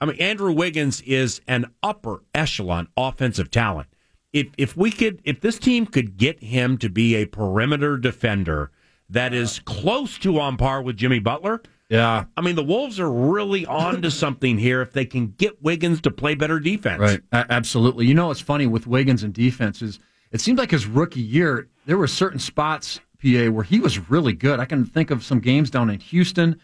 I 0.00 0.06
mean, 0.06 0.16
Andrew 0.18 0.52
Wiggins 0.52 1.02
is 1.02 1.40
an 1.48 1.66
upper 1.82 2.22
echelon 2.34 2.88
offensive 2.96 3.50
talent. 3.50 3.88
If 4.32 4.46
if 4.56 4.76
we 4.76 4.90
could, 4.90 5.20
if 5.24 5.40
this 5.40 5.58
team 5.58 5.86
could 5.86 6.16
get 6.16 6.42
him 6.42 6.78
to 6.78 6.88
be 6.88 7.16
a 7.16 7.26
perimeter 7.26 7.98
defender 7.98 8.70
that 9.10 9.34
is 9.34 9.58
close 9.60 10.16
to 10.18 10.40
on 10.40 10.56
par 10.56 10.82
with 10.82 10.96
Jimmy 10.96 11.18
Butler. 11.18 11.62
Yeah. 11.88 12.24
I 12.36 12.40
mean, 12.40 12.56
the 12.56 12.64
Wolves 12.64 12.98
are 12.98 13.10
really 13.10 13.64
on 13.64 14.02
to 14.02 14.10
something 14.10 14.58
here 14.58 14.82
if 14.82 14.92
they 14.92 15.04
can 15.04 15.28
get 15.38 15.62
Wiggins 15.62 16.00
to 16.00 16.10
play 16.10 16.34
better 16.34 16.58
defense. 16.58 17.00
Right. 17.00 17.20
Absolutely. 17.32 18.06
You 18.06 18.14
know 18.14 18.32
it's 18.32 18.40
funny 18.40 18.66
with 18.66 18.88
Wiggins 18.88 19.22
and 19.22 19.32
defenses. 19.32 20.00
it 20.32 20.40
seemed 20.40 20.58
like 20.58 20.72
his 20.72 20.86
rookie 20.86 21.20
year 21.20 21.68
there 21.86 21.96
were 21.98 22.06
certain 22.06 22.38
spots 22.38 23.00
PA 23.22 23.46
where 23.50 23.64
he 23.64 23.80
was 23.80 24.10
really 24.10 24.32
good. 24.34 24.60
I 24.60 24.64
can 24.66 24.84
think 24.84 25.10
of 25.10 25.24
some 25.24 25.40
games 25.40 25.70
down 25.70 25.88
in 25.88 25.98
Houston, 26.00 26.60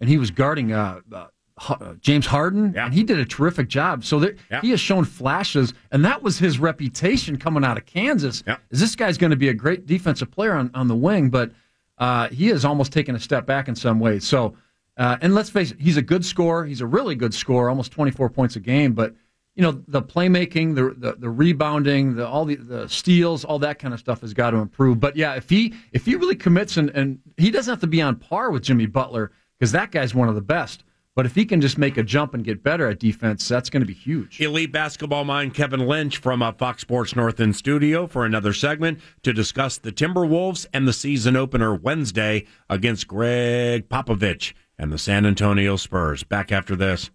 and 0.00 0.08
he 0.10 0.18
was 0.18 0.30
guarding 0.30 0.72
uh, 0.72 1.00
uh, 1.12 1.26
uh, 1.68 1.94
James 2.00 2.26
Harden, 2.26 2.76
and 2.76 2.92
he 2.92 3.02
did 3.04 3.18
a 3.18 3.24
terrific 3.24 3.68
job. 3.68 4.04
So 4.04 4.18
there, 4.20 4.34
Yeah. 4.50 4.60
he 4.60 4.70
has 4.70 4.80
shown 4.80 5.04
flashes, 5.04 5.72
and 5.92 6.04
that 6.04 6.22
was 6.22 6.38
his 6.38 6.58
reputation 6.58 7.36
coming 7.38 7.64
out 7.64 7.78
of 7.78 7.86
Kansas. 7.86 8.42
Is 8.70 8.80
this 8.80 8.94
guy's 8.96 9.16
going 9.16 9.30
to 9.30 9.36
be 9.36 9.48
a 9.48 9.54
great 9.54 9.86
defensive 9.86 10.30
player 10.30 10.52
on, 10.54 10.70
on 10.74 10.88
the 10.88 10.96
wing? 10.96 11.30
But 11.30 11.52
uh, 11.98 12.28
he 12.28 12.48
has 12.48 12.64
almost 12.64 12.92
taken 12.92 13.14
a 13.14 13.20
step 13.20 13.46
back 13.46 13.68
in 13.68 13.74
some 13.76 14.00
ways. 14.00 14.26
So, 14.26 14.56
uh, 14.96 15.16
and 15.22 15.34
let's 15.34 15.48
face 15.50 15.70
it, 15.70 15.80
he's 15.80 15.96
a 15.96 16.02
good 16.02 16.24
scorer. 16.24 16.64
He's 16.66 16.80
a 16.80 16.86
really 16.86 17.14
good 17.14 17.32
scorer, 17.32 17.68
almost 17.70 17.92
24 17.92 18.30
points 18.30 18.56
a 18.56 18.60
game. 18.60 18.92
But 18.92 19.14
you 19.54 19.62
know, 19.62 19.82
the 19.86 20.02
playmaking, 20.02 20.74
the 20.74 20.94
the, 20.96 21.16
the 21.16 21.30
rebounding, 21.30 22.16
the 22.16 22.26
all 22.26 22.44
the, 22.44 22.56
the 22.56 22.88
steals, 22.88 23.44
all 23.44 23.58
that 23.60 23.78
kind 23.78 23.94
of 23.94 24.00
stuff 24.00 24.20
has 24.20 24.34
got 24.34 24.50
to 24.50 24.58
improve. 24.58 25.00
But 25.00 25.16
yeah, 25.16 25.34
if 25.34 25.48
he 25.48 25.74
if 25.92 26.04
he 26.04 26.16
really 26.16 26.36
commits 26.36 26.76
and 26.76 26.90
and 26.90 27.20
he 27.36 27.50
doesn't 27.50 27.70
have 27.70 27.80
to 27.80 27.86
be 27.86 28.02
on 28.02 28.16
par 28.16 28.50
with 28.50 28.62
Jimmy 28.62 28.86
Butler 28.86 29.32
because 29.58 29.72
that 29.72 29.90
guy's 29.90 30.14
one 30.14 30.28
of 30.28 30.34
the 30.34 30.42
best. 30.42 30.84
But 31.16 31.26
if 31.26 31.36
he 31.36 31.44
can 31.44 31.60
just 31.60 31.78
make 31.78 31.96
a 31.96 32.02
jump 32.02 32.34
and 32.34 32.42
get 32.42 32.64
better 32.64 32.88
at 32.88 32.98
defense, 32.98 33.46
that's 33.46 33.70
going 33.70 33.82
to 33.82 33.86
be 33.86 33.94
huge. 33.94 34.40
Elite 34.40 34.72
basketball 34.72 35.24
mind 35.24 35.54
Kevin 35.54 35.86
Lynch 35.86 36.16
from 36.16 36.42
uh, 36.42 36.50
Fox 36.50 36.82
Sports 36.82 37.14
North 37.14 37.38
in 37.38 37.52
studio 37.52 38.08
for 38.08 38.24
another 38.24 38.52
segment 38.52 38.98
to 39.22 39.32
discuss 39.32 39.78
the 39.78 39.92
Timberwolves 39.92 40.66
and 40.72 40.88
the 40.88 40.92
season 40.92 41.36
opener 41.36 41.72
Wednesday 41.72 42.46
against 42.68 43.06
Gregg 43.06 43.88
Popovich 43.88 44.54
and 44.76 44.92
the 44.92 44.98
San 44.98 45.24
Antonio 45.24 45.76
Spurs. 45.76 46.24
Back 46.24 46.50
after 46.50 46.74
this. 46.74 47.10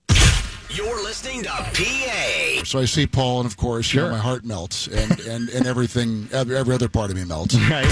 You're 0.71 1.01
listening 1.01 1.41
to 1.43 1.49
PA. 1.49 2.63
So 2.63 2.77
I 2.79 2.85
see 2.85 3.07
Paul, 3.07 3.39
and 3.39 3.47
of 3.47 3.57
course, 3.57 3.91
you 3.91 4.01
know, 4.01 4.11
my 4.11 4.19
heart 4.19 4.45
melts, 4.45 4.87
and, 4.87 5.19
and, 5.21 5.49
and 5.49 5.65
everything, 5.65 6.29
every, 6.31 6.55
every 6.55 6.75
other 6.75 6.87
part 6.87 7.09
of 7.09 7.17
me 7.17 7.23
melts. 7.25 7.55
Right. 7.69 7.85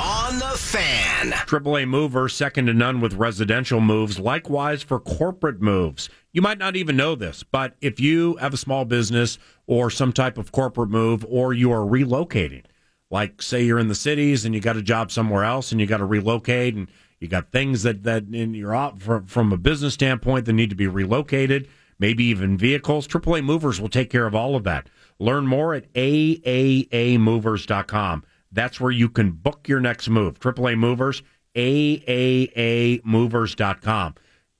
On 0.00 0.38
the 0.38 0.56
fan. 0.58 1.32
AAA 1.32 1.88
mover, 1.88 2.28
second 2.28 2.66
to 2.66 2.74
none 2.74 3.00
with 3.00 3.14
residential 3.14 3.80
moves, 3.80 4.18
likewise 4.18 4.82
for 4.82 4.98
corporate 4.98 5.60
moves. 5.60 6.08
You 6.32 6.42
might 6.42 6.58
not 6.58 6.76
even 6.76 6.96
know 6.96 7.14
this, 7.14 7.42
but 7.42 7.76
if 7.80 7.98
you 8.00 8.36
have 8.36 8.52
a 8.54 8.58
small 8.58 8.84
business 8.84 9.38
or 9.66 9.90
some 9.90 10.12
type 10.12 10.38
of 10.38 10.52
corporate 10.52 10.90
move, 10.90 11.24
or 11.28 11.52
you 11.52 11.70
are 11.72 11.80
relocating, 11.80 12.64
like 13.10 13.40
say 13.42 13.62
you're 13.62 13.78
in 13.78 13.88
the 13.88 13.94
cities 13.94 14.44
and 14.44 14.54
you 14.54 14.60
got 14.60 14.76
a 14.76 14.82
job 14.82 15.10
somewhere 15.10 15.44
else 15.44 15.72
and 15.72 15.80
you 15.80 15.86
got 15.86 15.98
to 15.98 16.04
relocate 16.04 16.74
and 16.74 16.88
you 17.20 17.28
got 17.28 17.50
things 17.50 17.82
that, 17.82 18.02
that 18.04 18.24
in 18.32 18.54
your 18.54 18.74
op 18.74 19.00
from, 19.00 19.26
from 19.26 19.52
a 19.52 19.56
business 19.56 19.94
standpoint 19.94 20.44
that 20.46 20.52
need 20.52 20.70
to 20.70 20.76
be 20.76 20.86
relocated, 20.86 21.68
maybe 21.98 22.22
even 22.24 22.56
vehicles, 22.56 23.08
AAA 23.08 23.44
movers 23.44 23.80
will 23.80 23.88
take 23.88 24.10
care 24.10 24.26
of 24.26 24.34
all 24.34 24.56
of 24.56 24.64
that. 24.64 24.90
Learn 25.18 25.46
more 25.46 25.72
at 25.74 25.90
aaamovers.com. 25.94 28.24
That's 28.52 28.78
where 28.80 28.92
you 28.92 29.08
can 29.08 29.30
book 29.32 29.66
your 29.68 29.80
next 29.80 30.08
move. 30.08 30.38
AAA 30.38 30.78
Movers, 30.78 31.24
aaamovers.com. 31.54 34.14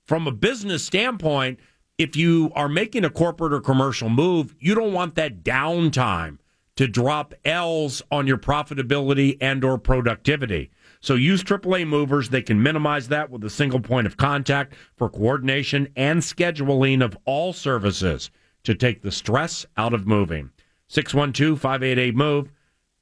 From 0.05 0.27
a 0.27 0.31
business 0.31 0.83
standpoint, 0.83 1.59
if 1.97 2.15
you 2.15 2.51
are 2.55 2.69
making 2.69 3.03
a 3.05 3.09
corporate 3.09 3.53
or 3.53 3.59
commercial 3.59 4.09
move, 4.09 4.55
you 4.59 4.75
don't 4.75 4.93
want 4.93 5.15
that 5.15 5.43
downtime 5.43 6.37
to 6.75 6.87
drop 6.87 7.33
L's 7.43 8.03
on 8.11 8.27
your 8.27 8.37
profitability 8.37 9.35
and 9.41 9.63
or 9.63 9.79
productivity. 9.79 10.69
So 11.07 11.15
use 11.15 11.41
AAA 11.41 11.87
movers. 11.87 12.27
They 12.27 12.41
can 12.41 12.61
minimize 12.61 13.07
that 13.07 13.29
with 13.29 13.41
a 13.45 13.49
single 13.49 13.79
point 13.79 14.07
of 14.07 14.17
contact 14.17 14.73
for 14.97 15.09
coordination 15.09 15.87
and 15.95 16.19
scheduling 16.19 17.01
of 17.01 17.17
all 17.23 17.53
services. 17.53 18.29
to 18.63 18.75
take 18.75 19.01
the 19.01 19.13
stress 19.13 19.65
out 19.77 19.93
of 19.93 20.05
moving. 20.05 20.49
612 20.89 21.61
588 21.61 22.13
MOVE, 22.13 22.51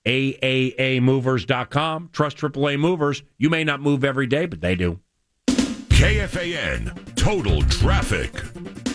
AAAmovers.com. 0.05 2.09
Trust 2.13 2.37
AAA 2.37 2.77
Movers. 2.77 3.23
You 3.39 3.49
may 3.49 3.63
not 3.63 3.81
move 3.81 4.03
every 4.03 4.27
day, 4.27 4.45
but 4.45 4.61
they 4.61 4.75
do. 4.75 4.99
KFAN 5.47 7.15
Total 7.15 7.63
Traffic. 7.63 8.94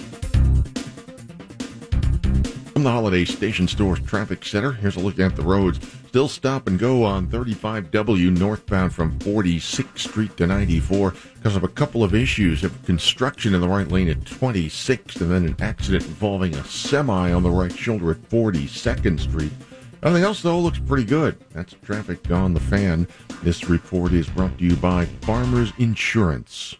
From 2.80 2.84
the 2.84 2.92
Holiday 2.92 3.26
Station 3.26 3.68
Stores 3.68 4.00
Traffic 4.00 4.42
Center, 4.42 4.72
here's 4.72 4.96
a 4.96 5.00
look 5.00 5.18
at 5.18 5.36
the 5.36 5.42
roads. 5.42 5.78
Still 6.08 6.28
stop 6.28 6.66
and 6.66 6.78
go 6.78 7.04
on 7.04 7.26
35W 7.26 8.38
northbound 8.38 8.94
from 8.94 9.18
46th 9.18 9.98
Street 9.98 10.34
to 10.38 10.46
94 10.46 11.12
because 11.34 11.56
of 11.56 11.62
a 11.62 11.68
couple 11.68 12.02
of 12.02 12.14
issues 12.14 12.64
of 12.64 12.82
construction 12.86 13.54
in 13.54 13.60
the 13.60 13.68
right 13.68 13.88
lane 13.88 14.08
at 14.08 14.20
26th 14.20 15.20
and 15.20 15.30
then 15.30 15.44
an 15.44 15.56
accident 15.60 16.06
involving 16.06 16.54
a 16.54 16.64
semi 16.64 17.30
on 17.30 17.42
the 17.42 17.50
right 17.50 17.76
shoulder 17.76 18.12
at 18.12 18.30
42nd 18.30 19.20
Street. 19.20 19.52
Everything 20.02 20.24
else, 20.24 20.40
though, 20.40 20.58
looks 20.58 20.78
pretty 20.78 21.04
good. 21.04 21.36
That's 21.52 21.74
traffic 21.82 22.30
on 22.30 22.54
the 22.54 22.60
fan. 22.60 23.06
This 23.42 23.68
report 23.68 24.14
is 24.14 24.26
brought 24.30 24.56
to 24.56 24.64
you 24.64 24.76
by 24.76 25.04
Farmers 25.04 25.74
Insurance. 25.76 26.76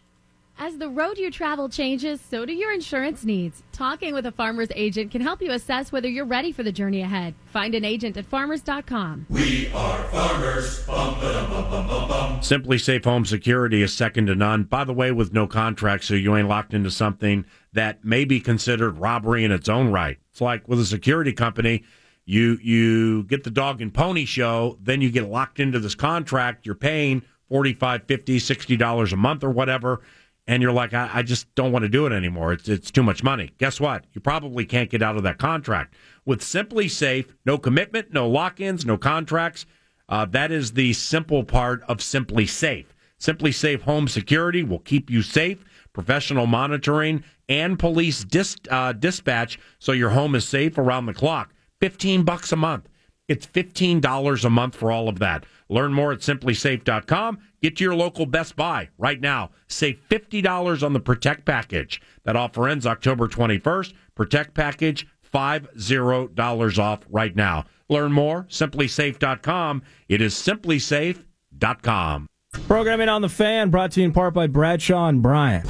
As 0.63 0.77
the 0.77 0.91
road 0.91 1.17
you 1.17 1.31
travel 1.31 1.71
changes, 1.71 2.21
so 2.21 2.45
do 2.45 2.53
your 2.53 2.71
insurance 2.71 3.25
needs. 3.25 3.63
Talking 3.73 4.13
with 4.13 4.27
a 4.27 4.33
farmer's 4.33 4.69
agent 4.77 5.11
can 5.11 5.23
help 5.23 5.41
you 5.41 5.53
assess 5.53 5.91
whether 5.91 6.07
you're 6.07 6.27
ready 6.27 6.53
for 6.53 6.63
the 6.63 6.71
journey 6.71 7.01
ahead. 7.01 7.33
Find 7.47 7.75
an 7.75 7.83
agent 7.83 8.19
at 8.19 8.27
farmers.com. 8.27 9.25
We 9.31 9.73
are 9.73 10.05
farmers. 10.11 10.85
Bum, 10.85 11.19
ba-dum, 11.19 11.51
bum, 11.51 11.71
bum, 11.71 11.89
bum, 11.89 12.09
bum. 12.09 12.41
SimpliSafe 12.41 13.07
Home 13.07 13.25
Security 13.25 13.81
is 13.81 13.95
second 13.95 14.27
to 14.27 14.35
none. 14.35 14.65
By 14.65 14.85
the 14.85 14.93
way, 14.93 15.11
with 15.13 15.33
no 15.33 15.47
contract, 15.47 16.05
so 16.05 16.13
you 16.13 16.37
ain't 16.37 16.49
locked 16.49 16.75
into 16.75 16.91
something 16.91 17.47
that 17.73 18.05
may 18.05 18.27
be 18.27 18.39
considered 18.39 18.99
robbery 18.99 19.45
in 19.45 19.53
its 19.53 19.71
own 19.71 19.91
right. 19.91 20.19
It's 20.31 20.43
like 20.43 20.69
with 20.69 20.79
a 20.79 20.85
security 20.85 21.33
company, 21.33 21.85
you 22.27 22.59
you 22.61 23.25
get 23.25 23.45
the 23.45 23.51
dog 23.51 23.81
and 23.81 23.95
pony 23.95 24.27
show, 24.27 24.77
then 24.83 25.01
you 25.01 25.11
get 25.11 25.27
locked 25.27 25.59
into 25.59 25.81
this 25.81 25.95
contract. 25.95 26.67
You're 26.67 26.75
paying 26.75 27.23
45 27.49 28.05
50 28.05 28.39
60 28.39 28.77
dollars 28.77 29.13
a 29.15 29.17
month 29.17 29.43
or 29.43 29.51
whatever 29.51 30.03
and 30.51 30.61
you're 30.61 30.73
like, 30.73 30.93
I, 30.93 31.09
I, 31.15 31.23
just 31.23 31.55
don't 31.55 31.71
want 31.71 31.85
to 31.85 31.89
do 31.89 32.07
it 32.07 32.13
anymore. 32.13 32.53
It's 32.53 32.69
it's 32.69 32.91
too 32.91 33.05
much 33.05 33.23
money. 33.23 33.53
Guess 33.59 33.79
what? 33.79 34.05
You 34.15 34.21
probably 34.21 34.65
can't 34.65 34.91
get 34.91 35.01
out 35.01 35.17
of 35.17 35.23
that 35.23 35.39
contract. 35.39 35.95
With 36.27 36.41
SimpliSafe, 36.41 37.27
no 37.47 37.57
commitment, 37.57 38.13
no 38.13 38.29
lock-ins, 38.29 38.85
no 38.85 38.99
contracts. 38.99 39.65
Uh, 40.09 40.25
that 40.25 40.51
is 40.51 40.73
the 40.73 40.93
simple 40.93 41.45
part 41.45 41.83
of 41.83 41.99
SimpliSafe. 41.99 42.87
Simply 43.17 43.53
Safe 43.53 43.83
Home 43.83 44.09
Security 44.09 44.65
will 44.65 44.81
keep 44.81 45.09
you 45.09 45.23
safe. 45.23 45.65
Professional 45.93 46.49
monitoring 46.49 47.23
and 47.49 47.79
police 47.79 48.25
dis, 48.25 48.57
uh, 48.73 48.93
dispatch, 48.93 49.57
so 49.79 49.93
your 49.93 50.11
home 50.11 50.35
is 50.35 50.49
safe 50.49 50.79
around 50.79 51.07
the 51.07 51.15
clock. 51.15 51.55
Fifteen 51.79 52.25
bucks 52.25 52.51
a 52.51 52.57
month. 52.57 52.89
It's 53.31 53.47
$15 53.47 54.45
a 54.45 54.51
month 54.51 54.75
for 54.75 54.91
all 54.91 55.09
of 55.09 55.21
that. 55.21 55.47
Learn 55.69 55.93
more 55.93 56.11
at 56.11 56.19
simplisafe.com. 56.19 57.39
Get 57.63 57.77
to 57.77 57.85
your 57.85 57.95
local 57.95 58.27
Best 58.27 58.57
Buy 58.57 58.89
right 58.97 59.21
now. 59.21 59.51
Save 59.69 60.01
$50 60.09 60.83
on 60.83 60.93
the 60.93 61.01
Protect 61.01 61.45
Package. 61.45 62.01
That 62.25 62.37
offer 62.37 62.69
ends 62.69 62.87
October 62.87 63.29
21st. 63.29 63.93
Protect 64.15 64.55
Package, 64.55 65.07
$50 65.33 66.79
off 66.79 67.01
right 67.11 67.37
now. 67.37 67.65
Learn 67.89 68.13
more, 68.13 68.45
simplisafe.com. 68.45 69.83
It 70.09 70.23
is 70.23 70.35
simplisafe.com. 70.35 72.27
Programming 72.67 73.09
on 73.09 73.23
the 73.23 73.29
fan 73.29 73.71
brought 73.71 73.93
to 73.93 74.01
you 74.01 74.07
in 74.07 74.13
part 74.13 74.35
by 74.35 74.47
Bradshaw 74.47 75.09
and 75.09 75.23
Bryant. 75.23 75.67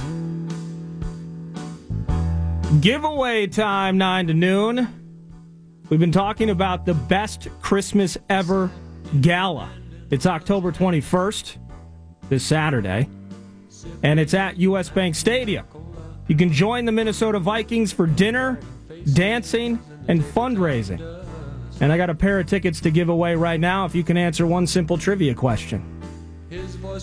Giveaway 2.81 3.49
time, 3.49 3.99
9 3.99 4.29
to 4.29 4.35
noon. 4.35 4.89
We've 5.89 5.99
been 5.99 6.13
talking 6.13 6.51
about 6.51 6.87
the 6.87 6.95
best 6.95 7.49
Christmas 7.61 8.17
ever 8.29 8.71
gala. 9.21 9.69
It's 10.11 10.25
October 10.25 10.71
21st, 10.71 11.57
this 12.31 12.43
Saturday, 12.43 13.07
and 14.03 14.19
it's 14.19 14.33
at 14.33 14.57
US 14.59 14.89
Bank 14.89 15.15
Stadium. 15.15 15.67
You 16.29 16.37
can 16.37 16.53
join 16.53 16.87
the 16.87 16.93
Minnesota 16.93 17.39
Vikings 17.39 17.93
for 17.93 18.07
dinner, 18.07 18.59
dancing, 19.13 19.79
and 20.09 20.23
fundraising. 20.23 21.27
And 21.81 21.93
I 21.93 21.97
got 21.97 22.09
a 22.09 22.15
pair 22.15 22.39
of 22.39 22.47
tickets 22.47 22.81
to 22.83 22.91
give 22.91 23.09
away 23.09 23.35
right 23.35 23.59
now 23.59 23.85
if 23.85 23.95
you 23.95 24.05
can 24.05 24.17
answer 24.17 24.47
one 24.47 24.67
simple 24.67 24.97
trivia 24.97 25.35
question. 25.35 25.83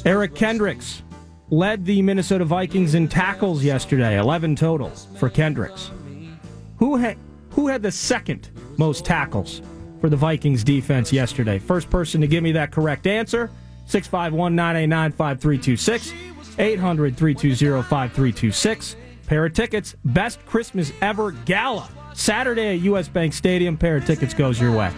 Eric 0.06 0.34
Kendricks 0.34 1.04
led 1.50 1.86
the 1.86 2.02
Minnesota 2.02 2.46
Vikings 2.46 2.96
in 2.96 3.08
tackles 3.08 3.64
yesterday, 3.64 4.18
11 4.18 4.56
total 4.56 4.90
for 4.90 5.30
Kendricks. 5.30 5.92
Who 6.78 6.96
had 6.96 7.18
who 7.52 7.68
had 7.68 7.82
the 7.82 7.92
second 7.92 8.50
most 8.78 9.04
tackles 9.04 9.62
for 10.00 10.10
the 10.10 10.16
Vikings 10.16 10.64
defense 10.64 11.12
yesterday? 11.12 11.58
First 11.58 11.90
person 11.90 12.22
to 12.22 12.28
give 12.28 12.44
me 12.44 12.52
that 12.52 12.72
correct 12.72 13.08
answer, 13.08 13.50
651 13.88 14.56
989 14.56 15.12
5326, 15.14 16.14
800 16.60 17.18
320 17.18 17.82
5326. 17.84 18.96
Pair 19.28 19.46
of 19.46 19.54
tickets, 19.54 19.96
best 20.06 20.46
Christmas 20.46 20.92
ever 21.02 21.32
gala. 21.32 21.90
Saturday 22.14 22.76
at 22.76 22.82
US 22.82 23.08
Bank 23.08 23.34
Stadium. 23.34 23.78
Pair 23.78 23.98
of 23.98 24.06
tickets 24.06 24.34
goes 24.34 24.60
your 24.60 24.76
way. 24.76 24.92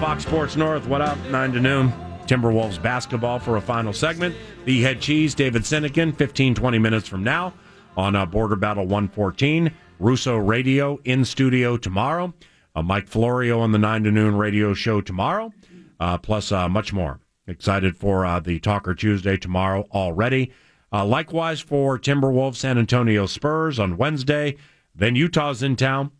Fox 0.00 0.22
Sports 0.24 0.56
North. 0.56 0.86
What 0.86 1.00
up? 1.00 1.18
9 1.30 1.52
to 1.52 1.60
noon. 1.60 1.92
Timberwolves 2.26 2.80
basketball 2.80 3.38
for 3.38 3.56
a 3.56 3.60
final 3.60 3.92
segment. 3.92 4.34
The 4.64 4.80
head 4.82 5.00
cheese, 5.00 5.34
David 5.34 5.62
Sinekin, 5.62 6.16
15, 6.16 6.54
20 6.54 6.78
minutes 6.78 7.08
from 7.08 7.24
now 7.24 7.52
on 7.96 8.14
uh, 8.14 8.26
Border 8.26 8.56
Battle 8.56 8.84
114. 8.84 9.72
Russo 9.98 10.36
Radio 10.36 10.98
in 11.04 11.24
studio 11.24 11.76
tomorrow. 11.76 12.32
Uh, 12.74 12.82
Mike 12.82 13.08
Florio 13.08 13.60
on 13.60 13.72
the 13.72 13.78
9 13.78 14.04
to 14.04 14.10
noon 14.10 14.36
radio 14.36 14.74
show 14.74 15.00
tomorrow, 15.00 15.52
uh, 16.00 16.18
plus 16.18 16.52
uh, 16.52 16.68
much 16.68 16.92
more. 16.92 17.20
Excited 17.46 17.96
for 17.96 18.24
uh, 18.24 18.40
the 18.40 18.60
Talker 18.60 18.94
Tuesday 18.94 19.36
tomorrow 19.36 19.86
already. 19.92 20.52
Uh, 20.92 21.04
likewise 21.04 21.60
for 21.60 21.98
Timberwolves 21.98 22.56
San 22.56 22.78
Antonio 22.78 23.26
Spurs 23.26 23.78
on 23.78 23.96
Wednesday. 23.96 24.56
Then 24.94 25.16
Utah's 25.16 25.62
in 25.62 25.76
town. 25.76 26.12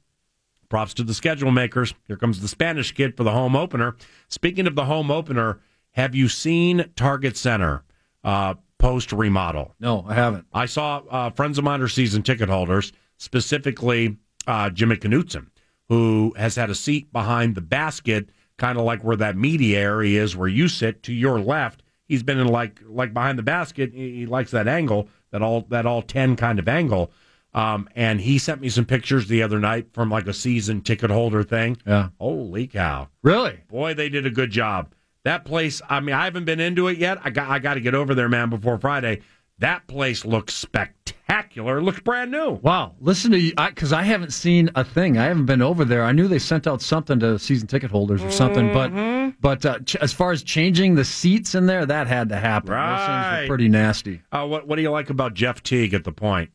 Props 0.72 0.94
to 0.94 1.04
the 1.04 1.12
schedule 1.12 1.50
makers. 1.50 1.92
Here 2.08 2.16
comes 2.16 2.40
the 2.40 2.48
Spanish 2.48 2.92
kid 2.92 3.14
for 3.14 3.24
the 3.24 3.30
home 3.30 3.54
opener. 3.54 3.94
Speaking 4.28 4.66
of 4.66 4.74
the 4.74 4.86
home 4.86 5.10
opener, 5.10 5.60
have 5.90 6.14
you 6.14 6.30
seen 6.30 6.90
Target 6.96 7.36
Center 7.36 7.84
uh, 8.24 8.54
post 8.78 9.12
remodel? 9.12 9.74
No, 9.80 10.02
I 10.08 10.14
haven't. 10.14 10.46
I 10.50 10.64
saw 10.64 11.02
uh, 11.10 11.28
friends 11.28 11.58
of 11.58 11.64
mine 11.64 11.82
are 11.82 11.88
season 11.88 12.22
ticket 12.22 12.48
holders, 12.48 12.90
specifically 13.18 14.16
uh, 14.46 14.70
Jimmy 14.70 14.96
Knutson, 14.96 15.48
who 15.90 16.32
has 16.38 16.56
had 16.56 16.70
a 16.70 16.74
seat 16.74 17.12
behind 17.12 17.54
the 17.54 17.60
basket, 17.60 18.30
kind 18.56 18.78
of 18.78 18.86
like 18.86 19.04
where 19.04 19.16
that 19.16 19.36
media 19.36 19.78
area 19.78 20.22
is, 20.22 20.34
where 20.34 20.48
you 20.48 20.68
sit 20.68 21.02
to 21.02 21.12
your 21.12 21.38
left. 21.38 21.82
He's 22.06 22.22
been 22.22 22.38
in 22.38 22.48
like 22.48 22.80
like 22.86 23.12
behind 23.12 23.38
the 23.38 23.42
basket. 23.42 23.92
He, 23.92 24.20
he 24.20 24.26
likes 24.26 24.52
that 24.52 24.66
angle, 24.66 25.10
that 25.32 25.42
all 25.42 25.66
that 25.68 25.84
all 25.84 26.00
ten 26.00 26.34
kind 26.34 26.58
of 26.58 26.66
angle. 26.66 27.12
Um, 27.54 27.88
and 27.94 28.20
he 28.20 28.38
sent 28.38 28.60
me 28.62 28.68
some 28.70 28.86
pictures 28.86 29.26
the 29.28 29.42
other 29.42 29.58
night 29.60 29.88
from 29.92 30.08
like 30.10 30.26
a 30.26 30.32
season 30.32 30.80
ticket 30.80 31.10
holder 31.10 31.42
thing. 31.42 31.76
Yeah. 31.86 32.08
Holy 32.18 32.66
cow! 32.66 33.08
Really? 33.22 33.60
Boy, 33.68 33.92
they 33.94 34.08
did 34.08 34.24
a 34.26 34.30
good 34.30 34.50
job. 34.50 34.94
That 35.24 35.44
place. 35.44 35.82
I 35.88 36.00
mean, 36.00 36.14
I 36.14 36.24
haven't 36.24 36.46
been 36.46 36.60
into 36.60 36.88
it 36.88 36.98
yet. 36.98 37.18
I 37.22 37.30
got 37.30 37.48
I 37.50 37.58
got 37.58 37.74
to 37.74 37.80
get 37.80 37.94
over 37.94 38.14
there, 38.14 38.28
man, 38.28 38.48
before 38.50 38.78
Friday. 38.78 39.20
That 39.58 39.86
place 39.86 40.24
looks 40.24 40.54
spectacular. 40.54 41.78
It 41.78 41.82
looks 41.82 42.00
brand 42.00 42.30
new. 42.30 42.52
Wow. 42.62 42.94
Listen 43.00 43.30
to 43.32 43.38
you, 43.38 43.52
because 43.54 43.92
I, 43.92 44.02
haven't 44.02 44.32
seen 44.32 44.70
a 44.74 44.82
thing. 44.82 45.18
I 45.18 45.24
haven't 45.24 45.46
been 45.46 45.62
over 45.62 45.84
there. 45.84 46.02
I 46.04 46.10
knew 46.12 46.26
they 46.26 46.38
sent 46.40 46.66
out 46.66 46.82
something 46.82 47.20
to 47.20 47.38
season 47.38 47.68
ticket 47.68 47.90
holders 47.90 48.22
or 48.22 48.30
something, 48.30 48.72
but 48.72 48.90
Mm-hmm. 48.92 49.30
but 49.40 49.64
uh, 49.64 49.78
ch- 49.80 49.96
as 49.96 50.12
far 50.12 50.32
as 50.32 50.42
changing 50.42 50.94
the 50.96 51.04
seats 51.04 51.54
in 51.54 51.66
there, 51.66 51.86
that 51.86 52.06
had 52.08 52.28
to 52.30 52.36
happen. 52.36 52.70
Those 52.70 52.78
things 52.78 53.08
Right. 53.08 53.40
were 53.42 53.46
pretty 53.48 53.68
nasty. 53.68 54.22
Uh, 54.32 54.46
what 54.46 54.66
What 54.66 54.76
do 54.76 54.82
you 54.82 54.90
like 54.90 55.10
about 55.10 55.34
Jeff 55.34 55.62
Teague 55.62 55.94
at 55.94 56.02
the 56.04 56.12
point? 56.12 56.50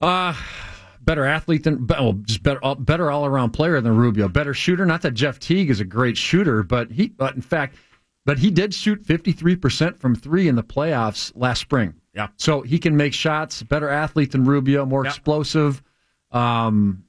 Uh 0.00 0.34
better 1.00 1.24
athlete 1.24 1.64
than 1.64 1.86
well, 1.86 2.12
just 2.24 2.42
better 2.42 2.62
all, 2.62 2.74
better 2.74 3.10
all 3.10 3.24
around 3.24 3.50
player 3.52 3.80
than 3.80 3.96
Rubio. 3.96 4.28
Better 4.28 4.52
shooter. 4.54 4.84
Not 4.84 5.02
that 5.02 5.12
Jeff 5.12 5.38
Teague 5.38 5.70
is 5.70 5.80
a 5.80 5.84
great 5.84 6.16
shooter, 6.18 6.62
but 6.62 6.90
he. 6.90 7.08
But 7.08 7.34
in 7.34 7.40
fact, 7.40 7.76
but 8.26 8.38
he 8.38 8.50
did 8.50 8.74
shoot 8.74 9.02
53% 9.04 9.98
from 9.98 10.14
three 10.14 10.48
in 10.48 10.54
the 10.54 10.62
playoffs 10.62 11.32
last 11.34 11.60
spring. 11.60 11.94
Yeah. 12.14 12.28
So 12.36 12.60
he 12.60 12.78
can 12.78 12.94
make 12.96 13.14
shots, 13.14 13.62
better 13.62 13.88
athlete 13.88 14.32
than 14.32 14.44
Rubio, 14.44 14.84
more 14.84 15.04
Yeah. 15.04 15.10
explosive. 15.10 15.82
Um, 16.30 17.04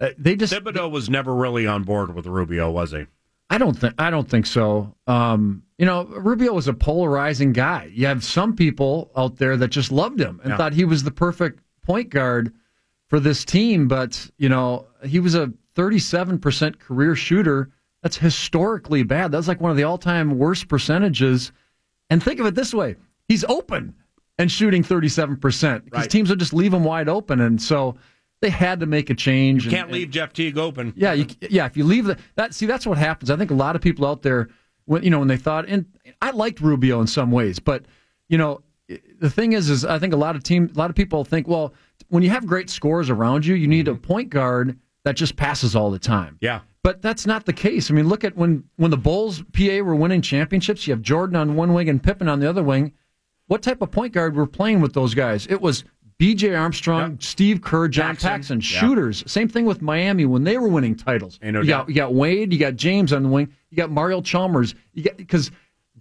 uh, 0.00 0.10
they 0.16 0.36
just 0.36 0.52
Thibodeau 0.52 0.90
was 0.90 1.10
never 1.10 1.34
really 1.34 1.66
on 1.66 1.82
board 1.82 2.14
with 2.14 2.26
Rubio, 2.26 2.70
was 2.70 2.92
he? 2.92 3.06
I 3.50 3.58
don't 3.58 3.74
think 3.76 3.94
I 3.98 4.10
don't 4.10 4.28
think 4.28 4.46
so. 4.46 4.94
Um, 5.08 5.64
you 5.76 5.86
know, 5.86 6.04
Rubio 6.04 6.52
was 6.52 6.68
a 6.68 6.72
polarizing 6.74 7.52
guy. 7.52 7.90
You 7.92 8.06
have 8.06 8.22
some 8.22 8.54
people 8.54 9.10
out 9.16 9.36
there 9.36 9.56
that 9.56 9.68
just 9.68 9.90
loved 9.90 10.20
him 10.20 10.40
and 10.44 10.50
Yeah. 10.52 10.56
thought 10.56 10.72
he 10.72 10.84
was 10.84 11.02
the 11.02 11.10
perfect 11.10 11.60
point 11.84 12.10
guard 12.10 12.52
for 13.08 13.20
this 13.20 13.44
team, 13.44 13.86
but 13.88 14.30
you 14.38 14.48
know, 14.48 14.86
he 15.04 15.20
was 15.20 15.34
a 15.34 15.52
37% 15.76 16.78
career 16.78 17.14
shooter. 17.14 17.70
That's 18.02 18.16
historically 18.16 19.02
bad. 19.02 19.32
That's 19.32 19.48
like 19.48 19.60
one 19.60 19.70
of 19.70 19.76
the 19.76 19.84
all-time 19.84 20.38
worst 20.38 20.68
percentages. 20.68 21.52
And 22.10 22.22
think 22.22 22.38
of 22.40 22.46
it 22.46 22.54
this 22.54 22.74
way: 22.74 22.96
he's 23.28 23.44
open 23.44 23.94
and 24.38 24.50
shooting 24.50 24.82
37% 24.82 25.84
because 25.84 26.00
Right. 26.00 26.10
teams 26.10 26.28
would 26.30 26.38
just 26.38 26.52
leave 26.52 26.74
him 26.74 26.84
wide 26.84 27.08
open, 27.08 27.40
and 27.40 27.60
so 27.60 27.96
they 28.40 28.50
had 28.50 28.80
to 28.80 28.86
make 28.86 29.08
a 29.10 29.14
change. 29.14 29.64
You 29.64 29.70
can't 29.70 29.90
leave 29.90 30.10
Jeff 30.10 30.32
Teague 30.32 30.58
open. 30.58 30.92
yeah, 30.96 31.12
you, 31.12 31.26
yeah. 31.48 31.64
If 31.66 31.76
you 31.76 31.84
leave 31.84 32.04
the, 32.06 32.18
that, 32.34 32.52
see, 32.52 32.66
that's 32.66 32.86
what 32.86 32.98
happens. 32.98 33.30
I 33.30 33.36
think 33.36 33.50
a 33.50 33.54
lot 33.54 33.74
of 33.74 33.80
people 33.80 34.04
out 34.06 34.22
there, 34.22 34.48
when 34.84 35.02
you 35.02 35.10
know, 35.10 35.18
when 35.20 35.28
they 35.28 35.36
thought, 35.38 35.66
and 35.68 35.86
I 36.20 36.30
liked 36.32 36.60
Rubio 36.60 37.00
in 37.00 37.06
some 37.06 37.30
ways, 37.30 37.58
but 37.58 37.86
you 38.28 38.36
know, 38.36 38.60
the 39.20 39.30
thing 39.30 39.52
is, 39.52 39.70
is 39.70 39.84
I 39.84 39.98
think 39.98 40.12
a 40.12 40.16
lot 40.16 40.36
of 40.36 40.42
team, 40.42 40.70
a 40.74 40.78
lot 40.78 40.90
of 40.90 40.96
people 40.96 41.24
think, 41.24 41.48
well, 41.48 41.74
when 42.08 42.22
you 42.22 42.30
have 42.30 42.46
great 42.46 42.70
scores 42.70 43.10
around 43.10 43.46
you, 43.46 43.54
you 43.54 43.66
need 43.66 43.88
a 43.88 43.94
point 43.94 44.30
guard 44.30 44.78
that 45.04 45.16
just 45.16 45.36
passes 45.36 45.76
all 45.76 45.90
the 45.90 45.98
time. 45.98 46.38
Yeah. 46.40 46.60
But 46.82 47.00
that's 47.00 47.26
not 47.26 47.46
the 47.46 47.52
case. 47.52 47.90
I 47.90 47.94
mean, 47.94 48.08
look 48.08 48.24
at 48.24 48.36
when 48.36 48.64
when 48.76 48.90
the 48.90 48.98
Bulls 48.98 49.42
PA 49.52 49.78
were 49.82 49.94
winning 49.94 50.20
championships. 50.20 50.86
You 50.86 50.92
have 50.92 51.00
Jordan 51.00 51.36
on 51.36 51.56
one 51.56 51.72
wing 51.72 51.88
and 51.88 52.02
Pippen 52.02 52.28
on 52.28 52.40
the 52.40 52.48
other 52.48 52.62
wing. 52.62 52.92
What 53.46 53.62
type 53.62 53.80
of 53.80 53.90
point 53.90 54.12
guard 54.12 54.36
were 54.36 54.46
playing 54.46 54.80
with 54.80 54.92
those 54.92 55.14
guys? 55.14 55.46
It 55.46 55.60
was 55.60 55.84
B.J. 56.18 56.54
Armstrong, 56.54 57.18
Steve 57.20 57.60
Kerr, 57.60 57.88
John 57.88 58.10
Paxson. 58.10 58.30
Paxson, 58.30 58.60
shooters. 58.60 59.24
Same 59.26 59.48
thing 59.48 59.64
with 59.64 59.82
Miami 59.82 60.26
when 60.26 60.44
they 60.44 60.58
were 60.58 60.68
winning 60.68 60.94
titles. 60.94 61.38
No 61.42 61.60
you 61.60 61.66
got 61.66 61.88
you 61.88 61.94
got 61.94 62.14
Wade, 62.14 62.52
you 62.52 62.58
got 62.58 62.76
James 62.76 63.12
on 63.12 63.22
the 63.22 63.28
wing, 63.28 63.52
you 63.70 63.76
got 63.76 63.90
Mario 63.90 64.20
Chalmers. 64.20 64.74
You 64.92 65.04
got 65.04 65.16
because 65.16 65.50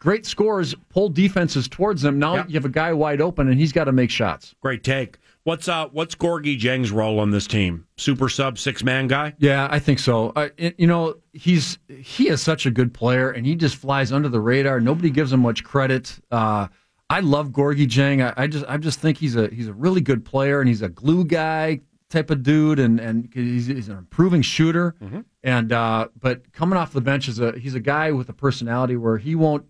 great 0.04 0.26
scores 0.26 0.76
pull 0.90 1.08
defenses 1.10 1.68
towards 1.70 2.02
them. 2.02 2.20
Now 2.20 2.36
Yeah. 2.36 2.46
you 2.50 2.54
have 2.56 2.66
a 2.66 2.70
guy 2.70 2.92
wide 2.94 3.22
open 3.22 3.48
and 3.48 3.58
he's 3.60 3.72
got 3.72 3.86
to 3.86 3.92
make 3.94 4.10
shots. 4.12 4.54
Great 4.62 4.84
take. 4.84 5.18
What's 5.46 5.68
uh 5.68 5.88
what's 5.92 6.14
Gorgui 6.16 6.60
Dieng's 6.60 6.92
role 6.92 7.20
on 7.20 7.32
this 7.32 7.48
team? 7.48 7.86
Super 7.98 8.30
sub 8.30 8.58
six 8.60 8.84
man 8.84 9.08
guy? 9.08 9.34
Yeah, 9.40 9.68
I 9.72 9.80
think 9.80 10.00
so. 10.00 10.32
It- 10.58 10.76
you 10.78 10.88
know, 10.88 11.16
he's 11.34 11.80
he 11.90 12.30
is 12.30 12.42
such 12.42 12.66
a 12.66 12.72
good 12.72 12.94
player, 12.94 13.30
and 13.32 13.46
he 13.46 13.56
just 13.56 13.76
flies 13.78 14.12
under 14.12 14.30
the 14.30 14.40
radar. 14.40 14.80
Nobody 14.80 15.10
gives 15.10 15.34
him 15.34 15.40
much 15.42 15.64
credit. 15.64 16.18
Uh, 16.32 16.68
I 17.10 17.20
love 17.20 17.50
Gorgui 17.50 17.88
Dieng. 17.88 18.22
I, 18.38 18.44
I 18.44 18.48
just 18.48 18.66
I 18.70 18.78
just 18.78 19.00
think 19.00 19.18
he's 19.18 19.36
a 19.36 19.48
he's 19.50 19.68
a 19.68 19.74
really 19.74 20.00
good 20.02 20.24
player, 20.24 20.60
and 20.62 20.68
he's 20.70 20.82
a 20.82 20.90
glue 20.90 21.26
guy 21.26 21.82
type 22.10 22.30
of 22.30 22.42
dude, 22.44 22.80
and 22.80 23.00
and 23.02 23.30
he's, 23.34 23.68
he's 23.68 23.90
an 23.90 23.98
improving 23.98 24.42
shooter. 24.44 24.96
And 25.44 25.74
uh, 25.74 26.08
but 26.22 26.54
coming 26.54 26.78
off 26.78 26.94
the 26.94 27.02
bench 27.02 27.28
is 27.28 27.40
a 27.40 27.52
he's 27.60 27.76
a 27.76 27.82
guy 27.82 28.12
with 28.14 28.30
a 28.30 28.34
personality 28.34 28.96
where 28.96 29.18
he 29.18 29.36
won't 29.36 29.66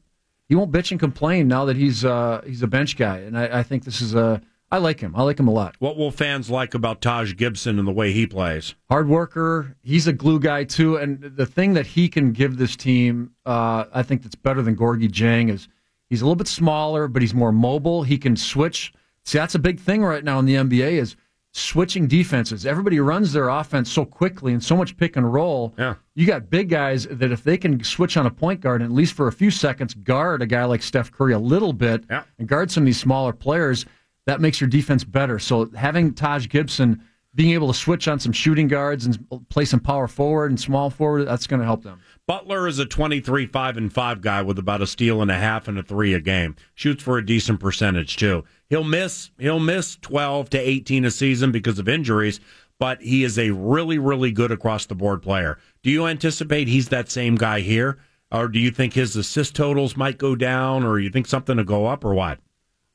he 0.53 0.55
won't 0.55 0.71
bitch 0.71 0.91
and 0.91 0.99
complain 0.99 1.47
now 1.47 1.65
that 1.65 1.75
he's 1.75 2.05
uh, 2.05 2.43
he's 2.45 2.61
a 2.61 2.67
bench 2.67 2.95
guy, 2.95 3.17
and 3.17 3.35
I, 3.35 3.61
I 3.61 3.63
think 3.63 3.85
this 3.85 4.01
is 4.01 4.13
a 4.13 4.39
I 4.69 4.77
like 4.77 4.99
him. 4.99 5.15
I 5.15 5.23
like 5.23 5.39
him 5.39 5.47
a 5.47 5.51
lot. 5.51 5.75
What 5.79 5.97
will 5.97 6.11
fans 6.11 6.47
like 6.47 6.75
about 6.75 7.01
Taj 7.01 7.35
Gibson 7.35 7.79
and 7.79 7.87
the 7.87 7.91
way 7.91 8.11
he 8.11 8.27
plays? 8.27 8.75
hard 8.87 9.07
worker. 9.09 9.75
He's 9.81 10.05
a 10.05 10.13
glue 10.13 10.39
guy 10.39 10.63
too, 10.65 10.97
and 10.97 11.23
the 11.23 11.47
thing 11.47 11.73
that 11.73 11.87
he 11.87 12.07
can 12.07 12.33
give 12.33 12.57
this 12.57 12.75
team, 12.75 13.31
uh, 13.47 13.85
I 13.91 14.03
think 14.03 14.21
that's 14.21 14.35
better 14.35 14.61
than 14.61 14.75
Gorgui 14.75 15.09
Dieng 15.09 15.49
is 15.49 15.67
he's 16.11 16.21
a 16.21 16.25
little 16.25 16.35
bit 16.35 16.47
smaller, 16.47 17.07
but 17.07 17.23
he's 17.23 17.33
more 17.33 17.51
mobile. 17.51 18.03
He 18.03 18.19
can 18.19 18.35
switch. 18.35 18.93
See, 19.25 19.39
that's 19.39 19.55
a 19.55 19.59
big 19.59 19.79
thing 19.79 20.03
right 20.03 20.23
now 20.23 20.37
in 20.37 20.45
the 20.45 20.53
NBA 20.53 20.91
is 20.91 21.15
switching 21.55 22.07
defenses. 22.07 22.65
Everybody 22.65 22.99
runs 22.99 23.31
their 23.31 23.47
offense 23.49 23.91
so 23.91 24.03
quickly 24.05 24.53
and 24.53 24.63
so 24.63 24.75
much 24.75 24.97
pick 24.97 25.15
and 25.15 25.31
roll. 25.31 25.73
Yeah. 25.77 25.95
You 26.15 26.25
got 26.25 26.49
big 26.49 26.69
guys 26.69 27.05
that 27.11 27.31
if 27.31 27.43
they 27.43 27.57
can 27.57 27.83
switch 27.83 28.17
on 28.17 28.25
a 28.25 28.31
point 28.31 28.59
guard 28.59 28.81
and 28.81 28.89
at 28.91 28.95
least 28.95 29.13
for 29.13 29.27
a 29.27 29.31
few 29.31 29.51
seconds 29.51 29.93
guard 29.93 30.41
a 30.41 30.47
guy 30.47 30.65
like 30.65 30.81
Steph 30.81 31.11
Curry 31.11 31.33
a 31.33 31.39
little 31.39 31.71
bit 31.73 32.05
Yeah. 32.09 32.23
and 32.39 32.47
guard 32.47 32.71
some 32.71 32.83
of 32.83 32.85
these 32.85 32.99
smaller 32.99 33.33
players, 33.33 33.85
that 34.25 34.41
makes 34.41 34.59
your 34.59 34.69
defense 34.69 35.03
better. 35.03 35.37
So 35.37 35.69
having 35.75 36.13
Taj 36.13 36.47
Gibson 36.49 37.03
being 37.35 37.51
able 37.51 37.67
to 37.67 37.73
switch 37.73 38.07
on 38.07 38.19
some 38.19 38.31
shooting 38.31 38.67
guards 38.67 39.05
and 39.05 39.19
play 39.49 39.65
some 39.65 39.79
power 39.79 40.07
forward 40.07 40.49
and 40.51 40.59
small 40.59 40.89
forward, 40.89 41.25
that's 41.27 41.45
going 41.47 41.59
to 41.59 41.65
help 41.65 41.83
them. 41.83 41.99
Butler 42.25 42.67
is 42.67 42.79
a 42.79 42.85
23 42.85 43.45
5 43.47 43.77
and 43.77 43.91
5 43.93 44.21
guy 44.21 44.41
with 44.41 44.57
about 44.57 44.81
a 44.81 44.87
steal 44.87 45.21
and 45.21 45.29
a 45.29 45.37
half 45.37 45.67
and 45.67 45.77
a 45.77 45.83
3 45.83 46.13
a 46.13 46.21
game. 46.21 46.55
Shoots 46.73 47.03
for 47.03 47.17
a 47.17 47.25
decent 47.25 47.59
percentage 47.59 48.15
too. 48.15 48.45
He'll 48.69 48.83
miss 48.85 49.31
he'll 49.37 49.59
miss 49.59 49.97
12 50.01 50.49
to 50.51 50.57
18 50.57 51.05
a 51.05 51.11
season 51.11 51.51
because 51.51 51.79
of 51.79 51.89
injuries, 51.89 52.39
but 52.79 53.01
he 53.01 53.25
is 53.25 53.37
a 53.37 53.51
really 53.51 53.97
really 53.97 54.31
good 54.31 54.51
across 54.51 54.85
the 54.85 54.95
board 54.95 55.21
player. 55.21 55.57
Do 55.81 55.89
you 55.91 56.07
anticipate 56.07 56.69
he's 56.69 56.89
that 56.89 57.11
same 57.11 57.35
guy 57.35 57.59
here 57.59 57.99
or 58.31 58.47
do 58.47 58.57
you 58.57 58.71
think 58.71 58.93
his 58.93 59.15
assist 59.17 59.53
totals 59.55 59.97
might 59.97 60.17
go 60.17 60.33
down 60.35 60.85
or 60.85 60.99
you 60.99 61.09
think 61.09 61.27
something 61.27 61.57
will 61.57 61.65
go 61.65 61.87
up 61.87 62.05
or 62.05 62.13
what? 62.13 62.39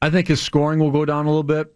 I 0.01 0.09
think 0.09 0.29
his 0.29 0.41
scoring 0.41 0.79
will 0.79 0.91
go 0.91 1.05
down 1.05 1.27
a 1.27 1.29
little 1.29 1.43
bit. 1.43 1.75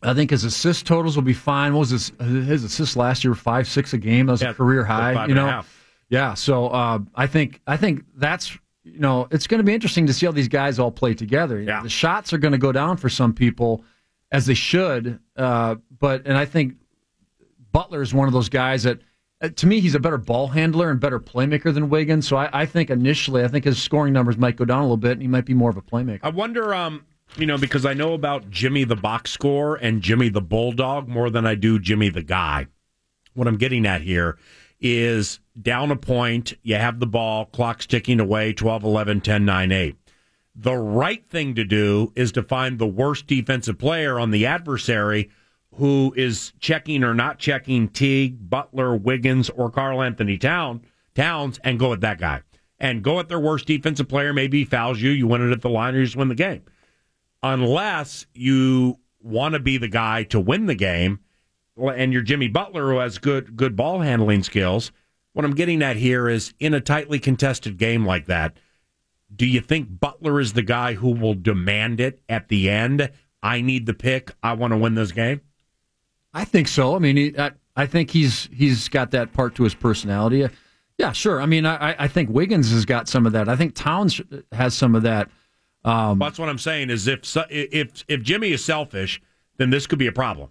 I 0.00 0.14
think 0.14 0.30
his 0.30 0.44
assist 0.44 0.86
totals 0.86 1.16
will 1.16 1.24
be 1.24 1.32
fine. 1.32 1.72
What 1.72 1.80
was 1.80 1.90
his 1.90 2.12
his 2.20 2.62
assists 2.62 2.94
last 2.94 3.24
year? 3.24 3.34
Five, 3.34 3.66
six 3.66 3.92
a 3.94 3.98
game. 3.98 4.26
That 4.26 4.32
was 4.32 4.42
Yeah, 4.42 4.50
a 4.50 4.54
career 4.54 4.86
five 4.86 5.16
high. 5.16 5.24
and 5.24 5.30
you 5.30 5.36
a 5.36 5.40
know, 5.40 5.46
half. 5.50 5.77
Yeah. 6.08 6.34
So 6.34 6.68
uh, 6.68 7.00
I 7.14 7.26
think 7.26 7.60
I 7.66 7.76
think 7.76 8.04
that's 8.16 8.56
you 8.84 8.98
know 8.98 9.28
it's 9.30 9.46
going 9.46 9.58
to 9.58 9.64
be 9.64 9.74
interesting 9.74 10.06
to 10.06 10.12
see 10.12 10.26
how 10.26 10.32
these 10.32 10.48
guys 10.48 10.78
all 10.78 10.90
play 10.90 11.14
together. 11.14 11.60
Yeah. 11.60 11.82
The 11.82 11.88
shots 11.88 12.32
are 12.32 12.38
going 12.38 12.52
to 12.52 12.58
go 12.58 12.72
down 12.72 12.96
for 12.96 13.08
some 13.08 13.32
people, 13.32 13.84
as 14.32 14.46
they 14.46 14.54
should. 14.54 15.18
Uh, 15.36 15.76
but 15.98 16.26
and 16.26 16.36
I 16.36 16.44
think 16.44 16.74
Butler 17.72 18.02
is 18.02 18.14
one 18.14 18.26
of 18.28 18.32
those 18.32 18.48
guys 18.48 18.82
that. 18.84 19.00
uh, 19.42 19.48
To 19.50 19.66
me, 19.66 19.80
he's 19.80 19.94
a 19.94 20.00
better 20.00 20.18
ball 20.18 20.48
handler 20.48 20.90
and 20.90 20.98
better 20.98 21.20
playmaker 21.20 21.72
than 21.72 21.90
Wiggins. 21.90 22.26
So 22.26 22.36
I, 22.36 22.48
I 22.62 22.66
think 22.66 22.90
initially, 22.90 23.44
I 23.44 23.48
think 23.48 23.64
his 23.64 23.80
scoring 23.80 24.12
numbers 24.12 24.36
might 24.38 24.56
go 24.56 24.64
down 24.64 24.80
a 24.80 24.82
little 24.82 24.96
bit, 24.96 25.12
and 25.12 25.22
he 25.22 25.28
might 25.28 25.44
be 25.44 25.54
more 25.54 25.70
of 25.70 25.76
a 25.76 25.82
playmaker. 25.82 26.20
I 26.22 26.30
wonder, 26.30 26.74
um, 26.74 27.04
you 27.36 27.46
know, 27.46 27.58
because 27.58 27.84
I 27.84 27.92
know 27.94 28.14
about 28.14 28.50
Jimmy 28.50 28.84
the 28.84 28.96
box 28.96 29.30
score 29.30 29.76
and 29.76 30.00
Jimmy 30.02 30.28
the 30.30 30.40
bulldog 30.40 31.08
more 31.08 31.28
than 31.30 31.46
I 31.46 31.54
do 31.54 31.78
Jimmy 31.78 32.08
the 32.08 32.22
guy. 32.22 32.66
What 33.34 33.46
I'm 33.46 33.58
getting 33.58 33.86
at 33.86 34.00
here 34.00 34.38
is 34.80 35.38
down 35.60 35.90
a 35.90 35.96
point, 35.96 36.54
you 36.62 36.76
have 36.76 37.00
the 37.00 37.06
ball, 37.06 37.46
clock's 37.46 37.86
ticking 37.86 38.20
away, 38.20 38.52
12, 38.52 38.84
11, 38.84 39.20
10, 39.20 39.44
9, 39.44 39.72
8. 39.72 39.96
The 40.54 40.76
right 40.76 41.24
thing 41.26 41.54
to 41.54 41.64
do 41.64 42.12
is 42.16 42.32
to 42.32 42.42
find 42.42 42.78
the 42.78 42.86
worst 42.86 43.26
defensive 43.26 43.78
player 43.78 44.18
on 44.18 44.30
the 44.30 44.46
adversary 44.46 45.30
who 45.74 46.12
is 46.16 46.52
checking 46.58 47.04
or 47.04 47.14
not 47.14 47.38
checking 47.38 47.88
Teague, 47.88 48.50
Butler, 48.50 48.96
Wiggins, 48.96 49.50
or 49.50 49.70
Karl-Anthony 49.70 50.38
Town, 50.38 50.82
Towns 51.14 51.58
and 51.62 51.78
go 51.78 51.92
at 51.92 52.00
that 52.00 52.18
guy. 52.18 52.42
And 52.80 53.02
go 53.02 53.18
at 53.18 53.28
their 53.28 53.40
worst 53.40 53.66
defensive 53.66 54.08
player. 54.08 54.32
Maybe 54.32 54.60
he 54.60 54.64
fouls 54.64 55.00
you, 55.00 55.10
you 55.10 55.26
win 55.26 55.48
it 55.48 55.52
at 55.52 55.62
the 55.62 55.68
line, 55.68 55.94
or 55.94 55.98
you 55.98 56.04
just 56.04 56.16
win 56.16 56.28
the 56.28 56.34
game. 56.36 56.62
Unless 57.42 58.26
you 58.34 58.98
want 59.20 59.54
to 59.54 59.60
be 59.60 59.78
the 59.78 59.88
guy 59.88 60.22
to 60.24 60.38
win 60.38 60.66
the 60.66 60.76
game, 60.76 61.20
and 61.76 62.12
you're 62.12 62.22
Jimmy 62.22 62.48
Butler 62.48 62.92
who 62.92 62.98
has 62.98 63.18
good 63.18 63.56
good 63.56 63.76
ball 63.76 64.00
handling 64.00 64.42
skills. 64.42 64.92
What 65.38 65.44
I'm 65.44 65.54
getting 65.54 65.82
at 65.82 65.94
here 65.94 66.28
is 66.28 66.52
in 66.58 66.74
a 66.74 66.80
tightly 66.80 67.20
contested 67.20 67.78
game 67.78 68.04
like 68.04 68.26
that, 68.26 68.56
do 69.36 69.46
you 69.46 69.60
think 69.60 70.00
Butler 70.00 70.40
is 70.40 70.54
the 70.54 70.62
guy 70.62 70.94
who 70.94 71.12
will 71.12 71.34
demand 71.34 72.00
it 72.00 72.20
at 72.28 72.48
the 72.48 72.68
end? 72.68 73.08
I 73.40 73.60
need 73.60 73.86
the 73.86 73.94
pick. 73.94 74.32
I 74.42 74.54
want 74.54 74.72
to 74.72 74.76
win 74.76 74.96
this 74.96 75.12
game. 75.12 75.40
I 76.34 76.44
think 76.44 76.66
so. 76.66 76.96
I 76.96 76.98
mean, 76.98 77.16
he, 77.16 77.38
I, 77.38 77.52
I 77.76 77.86
think 77.86 78.10
he's 78.10 78.48
he's 78.52 78.88
got 78.88 79.12
that 79.12 79.32
part 79.32 79.54
to 79.54 79.62
his 79.62 79.76
personality. 79.76 80.44
Yeah, 80.96 81.12
sure. 81.12 81.40
I 81.40 81.46
mean, 81.46 81.66
I, 81.66 81.94
I 81.96 82.08
think 82.08 82.30
Wiggins 82.30 82.72
has 82.72 82.84
got 82.84 83.06
some 83.06 83.24
of 83.24 83.30
that. 83.30 83.48
I 83.48 83.54
think 83.54 83.76
Towns 83.76 84.20
has 84.50 84.74
some 84.74 84.96
of 84.96 85.04
that. 85.04 85.30
Um, 85.84 86.18
That's 86.18 86.40
what 86.40 86.48
I'm 86.48 86.58
saying. 86.58 86.90
Is 86.90 87.06
if 87.06 87.20
if 87.48 88.04
if 88.08 88.22
Jimmy 88.22 88.50
is 88.50 88.64
selfish, 88.64 89.22
then 89.56 89.70
this 89.70 89.86
could 89.86 90.00
be 90.00 90.08
a 90.08 90.12
problem. 90.12 90.48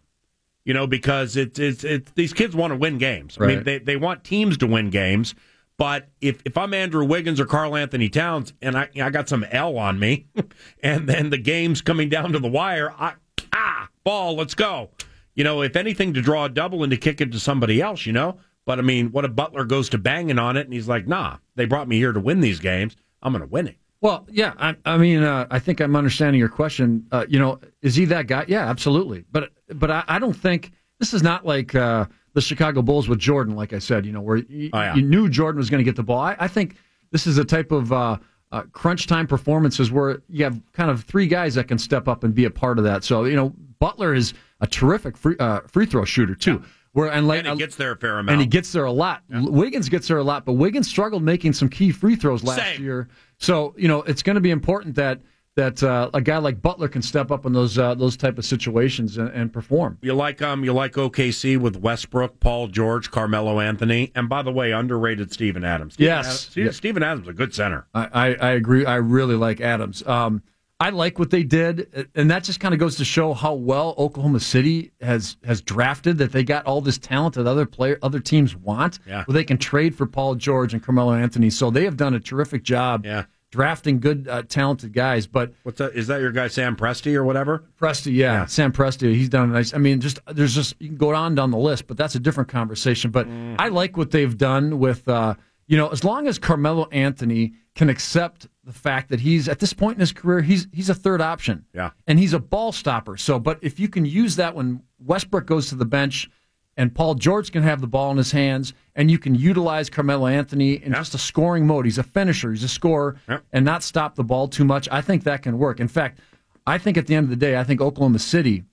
You 0.68 0.74
know, 0.74 0.86
because 0.86 1.38
it's 1.38 1.58
it's 1.60 1.86
it's 1.86 2.12
these 2.12 2.34
kids 2.34 2.54
want 2.54 2.72
to 2.72 2.76
win 2.78 2.98
games. 2.98 3.38
I 3.40 3.46
mean, 3.48 3.64
they 3.64 3.80
they 3.80 3.96
want 3.96 4.26
teams 4.26 4.58
to 4.58 4.68
win 4.68 4.90
games. 4.90 5.34
But 5.78 6.10
if 6.20 6.42
if 6.44 6.58
I'm 6.58 6.74
Andrew 6.74 7.06
Wiggins 7.06 7.40
or 7.40 7.46
Karl-Anthony 7.46 8.10
Towns, 8.10 8.52
and 8.62 8.78
I 8.78 8.90
I 9.02 9.10
got 9.10 9.30
some 9.30 9.46
L 9.50 9.78
on 9.78 9.98
me, 9.98 10.28
and 10.84 11.08
then 11.08 11.30
the 11.30 11.38
game's 11.38 11.82
coming 11.82 12.10
down 12.10 12.34
to 12.34 12.40
the 12.40 12.50
wire, 12.50 12.92
I 12.92 13.14
ah 13.54 13.88
ball, 14.04 14.36
let's 14.36 14.56
go. 14.56 14.90
You 15.36 15.46
know, 15.46 15.62
if 15.62 15.78
anything, 15.78 16.14
to 16.16 16.22
draw 16.22 16.44
a 16.44 16.50
double 16.50 16.84
and 16.84 16.92
to 16.92 16.98
kick 16.98 17.22
it 17.22 17.32
to 17.32 17.40
somebody 17.40 17.82
else. 17.82 18.06
You 18.06 18.12
know, 18.12 18.38
but 18.66 18.78
I 18.78 18.82
mean, 18.82 19.14
what 19.14 19.24
if 19.24 19.34
Butler 19.34 19.64
goes 19.64 19.88
to 19.92 19.98
banging 19.98 20.38
on 20.38 20.58
it 20.58 20.66
and 20.66 20.74
he's 20.74 20.90
like, 20.90 21.08
Nah, 21.08 21.38
they 21.56 21.64
brought 21.64 21.88
me 21.88 21.96
here 21.98 22.12
to 22.12 22.20
win 22.20 22.42
these 22.42 22.60
games. 22.60 22.98
I'm 23.24 23.32
going 23.32 23.42
to 23.42 23.48
win 23.48 23.68
it. 23.68 23.78
well, 24.02 24.28
yeah. 24.30 24.54
I, 24.60 24.76
I 24.86 24.98
mean, 24.98 25.24
uh, 25.24 25.48
I 25.50 25.60
think 25.60 25.80
I'm 25.80 25.96
understanding 25.96 26.40
your 26.40 26.50
question. 26.50 27.08
Uh, 27.10 27.26
you 27.30 27.40
know, 27.40 27.62
is 27.82 27.96
he 27.96 28.04
that 28.06 28.28
guy? 28.28 28.44
Yeah, 28.50 28.70
absolutely. 28.70 29.24
But 29.32 29.52
but 29.76 29.92
I, 29.92 30.04
I 30.08 30.20
don't 30.20 30.34
think 30.36 30.72
this 31.00 31.14
is 31.14 31.22
not 31.24 31.46
like 31.46 31.76
uh, 31.76 32.06
the 32.34 32.42
Chicago 32.42 32.82
Bulls 32.82 33.08
with 33.08 33.20
Jordan. 33.20 33.56
Like 33.56 33.74
I 33.74 33.80
said, 33.80 34.06
you 34.06 34.12
know, 34.12 34.22
where 34.22 34.38
you, 34.38 34.70
Oh, 34.74 34.80
yeah. 34.82 34.96
you 34.96 35.02
knew 35.02 35.30
Jordan 35.30 35.58
was 35.60 35.70
going 35.70 35.80
to 35.80 35.84
get 35.84 35.96
the 35.96 36.04
ball. 36.04 36.20
I, 36.20 36.36
I 36.40 36.48
think 36.48 36.76
this 37.12 37.28
is 37.28 37.38
a 37.38 37.46
type 37.46 37.72
of 37.72 37.92
uh, 37.94 38.18
uh, 38.52 38.64
crunch 38.72 39.08
time 39.08 39.28
performances 39.28 39.92
where 39.92 40.22
you 40.30 40.44
have 40.44 40.60
kind 40.74 40.90
of 40.90 41.04
three 41.04 41.28
guys 41.28 41.56
that 41.56 41.68
can 41.68 41.78
step 41.78 42.08
up 42.08 42.24
and 42.24 42.34
be 42.34 42.46
a 42.46 42.50
part 42.50 42.78
of 42.78 42.84
that. 42.86 43.04
So 43.04 43.26
you 43.26 43.36
know, 43.36 43.54
Butler 43.80 44.14
is 44.14 44.34
a 44.62 44.68
terrific 44.68 45.16
free 45.18 45.36
uh, 45.40 45.62
free 45.68 45.86
throw 45.86 46.04
shooter 46.06 46.36
too. 46.36 46.64
Where 46.94 47.12
and 47.12 47.28
like 47.28 47.40
And 47.40 47.48
he 47.50 47.56
gets 47.58 47.76
there 47.76 47.92
a 47.92 47.96
fair 47.98 48.14
amount. 48.18 48.32
and 48.32 48.42
he 48.42 48.48
gets 48.48 48.72
there 48.72 48.86
a 48.86 48.92
lot. 48.92 49.22
Wiggins 49.30 49.88
gets 49.88 50.08
there 50.08 50.18
a 50.18 50.24
lot, 50.24 50.46
but 50.46 50.54
Wiggins 50.54 50.88
struggled 50.88 51.22
making 51.22 51.54
some 51.54 51.70
key 51.70 51.92
free 51.92 52.16
throws 52.16 52.44
last 52.44 52.60
Same. 52.60 52.84
year. 52.84 53.08
So 53.38 53.76
you 53.78 53.88
know 53.88 54.02
it's 54.04 54.24
going 54.24 54.34
to 54.36 54.42
be 54.42 54.50
important 54.50 54.96
that 54.96 55.20
that 55.58 55.82
uh, 55.84 56.10
a 56.14 56.22
guy 56.22 56.38
like 56.38 56.62
Butler 56.62 56.88
can 56.88 57.02
step 57.02 57.32
up 57.32 57.46
in 57.46 57.52
those 57.52 57.78
uh, 57.78 57.96
those 57.96 58.16
type 58.16 58.38
of 58.38 58.46
situations 58.46 59.18
and, 59.18 59.30
and 59.32 59.52
perform. 59.52 59.98
You 60.02 60.14
like 60.14 60.42
um 60.42 60.64
you 60.64 60.72
like 60.72 60.94
OKC 60.94 61.58
with 61.58 61.76
Westbrook, 61.78 62.40
Paul 62.40 62.68
George, 62.68 63.12
Carmelo 63.12 63.60
Anthony, 63.60 64.12
and 64.16 64.30
by 64.30 64.44
the 64.44 64.52
way, 64.52 64.72
underrated 64.72 65.34
Steven 65.34 65.66
Adams. 65.66 65.96
Steven 65.96 66.06
Yes. 66.08 66.26
Adams, 66.26 66.40
Steve-. 66.40 66.76
Steven 66.76 67.04
Adams 67.04 67.24
is 67.24 67.30
a 67.30 67.34
good 67.34 67.54
center. 67.56 67.88
I, 67.94 68.06
I, 68.14 68.36
I 68.36 68.52
agree. 68.52 68.86
I 68.86 68.96
really 68.98 69.36
like 69.36 69.60
Adams. 69.60 70.06
Um, 70.08 70.44
I 70.80 70.92
like 70.92 71.18
what 71.18 71.32
they 71.32 71.42
did, 71.42 72.08
and 72.14 72.30
that 72.30 72.44
just 72.44 72.60
kind 72.60 72.72
of 72.76 72.80
goes 72.80 72.98
to 72.98 73.04
show 73.06 73.34
how 73.34 73.56
well 73.56 73.96
Oklahoma 73.98 74.40
City 74.40 74.92
has 75.02 75.38
has 75.44 75.60
drafted. 75.60 76.20
That 76.20 76.32
they 76.32 76.44
got 76.44 76.68
all 76.68 76.82
this 76.82 77.00
talent 77.00 77.34
that 77.34 77.48
other 77.48 77.66
player 77.66 77.98
other 78.04 78.20
teams 78.20 78.56
want. 78.56 79.00
Yeah. 79.08 79.24
Where 79.26 79.34
they 79.34 79.44
can 79.44 79.58
trade 79.58 79.96
for 79.96 80.06
Paul 80.06 80.36
George 80.36 80.76
and 80.76 80.84
Carmelo 80.84 81.14
Anthony. 81.14 81.50
So 81.50 81.72
they 81.72 81.84
have 81.86 81.98
done 81.98 82.14
a 82.14 82.20
terrific 82.20 82.62
job. 82.62 83.06
Yeah. 83.08 83.26
Drafting 83.50 84.02
good, 84.02 84.28
uh, 84.28 84.44
talented 84.44 84.92
guys, 84.92 85.26
but 85.26 85.54
What's 85.64 85.78
that? 85.78 85.94
Is 85.96 86.08
that 86.08 86.20
your 86.20 86.32
guy 86.34 86.50
Sam 86.50 86.76
Presti 86.76 87.16
or 87.16 87.24
whatever? 87.24 87.64
Presti, 87.80 88.14
yeah, 88.14 88.46
Sam 88.46 88.74
Presti, 88.74 89.14
he's 89.16 89.30
done 89.30 89.50
a 89.50 89.54
nice. 89.54 89.74
I 89.74 89.78
mean, 89.78 90.02
just 90.02 90.20
there's 90.28 90.54
just 90.54 90.76
you 90.80 90.90
can 90.90 90.98
go 90.98 91.16
on 91.16 91.34
down 91.34 91.52
the 91.52 91.58
list, 91.58 91.88
but 91.88 91.96
that's 91.96 92.14
a 92.16 92.20
different 92.20 92.50
conversation. 92.50 93.10
But 93.10 93.26
Mm. 93.30 93.56
I 93.58 93.70
like 93.70 93.96
what 93.96 94.12
they've 94.12 94.38
done 94.38 94.80
with, 94.80 95.08
uh, 95.08 95.36
you 95.66 95.78
know, 95.78 95.88
as 95.88 96.04
long 96.04 96.28
as 96.28 96.38
Carmelo 96.38 96.90
Anthony 96.92 97.54
can 97.74 97.90
accept 97.90 98.48
the 98.66 98.74
fact 98.74 99.08
that 99.10 99.22
he's 99.22 99.48
at 99.48 99.60
this 99.60 99.72
point 99.72 99.96
in 99.96 100.02
his 100.02 100.12
career, 100.12 100.42
he's 100.42 100.68
he's 100.74 100.90
a 100.90 100.94
third 100.94 101.22
option, 101.22 101.64
Yeah. 101.74 101.92
and 102.06 102.20
he's 102.20 102.34
a 102.34 102.40
ball 102.40 102.74
stopper. 102.74 103.16
So, 103.16 103.40
but 103.40 103.60
if 103.62 103.80
you 103.80 103.88
can 103.88 104.06
use 104.06 104.36
that 104.36 104.56
when 104.56 104.82
Westbrook 105.00 105.46
goes 105.46 105.70
to 105.70 105.76
the 105.76 105.86
bench. 105.86 106.30
And 106.78 106.94
Paul 106.94 107.16
George 107.16 107.52
can 107.52 107.64
have 107.64 107.82
the 107.82 107.88
ball 107.88 108.12
in 108.12 108.18
his 108.18 108.32
hands, 108.32 108.74
and 108.96 109.10
you 109.10 109.18
can 109.18 109.34
utilize 109.36 109.90
Carmelo 109.90 110.28
Anthony 110.28 110.74
in 110.84 110.94
just 110.94 111.16
a 111.16 111.18
scoring 111.18 111.66
mode. 111.66 111.86
He's 111.86 111.98
a 111.98 112.04
finisher, 112.04 112.52
he's 112.52 112.64
a 112.64 112.68
scorer, 112.70 113.18
and 113.52 113.66
not 113.66 113.82
stop 113.84 114.16
the 114.16 114.24
ball 114.24 114.48
too 114.48 114.64
much. 114.64 114.88
I 114.92 115.02
think 115.02 115.24
that 115.24 115.42
can 115.42 115.58
work. 115.58 115.80
In 115.80 115.88
fact, 115.88 116.20
I 116.68 116.78
think 116.78 116.96
at 116.98 117.08
the 117.08 117.16
end 117.16 117.24
of 117.26 117.30
the 117.32 117.36
day, 117.36 117.58
I 117.58 117.64
think 117.64 117.82
Oklahoma 117.82 118.20
City, 118.20 118.64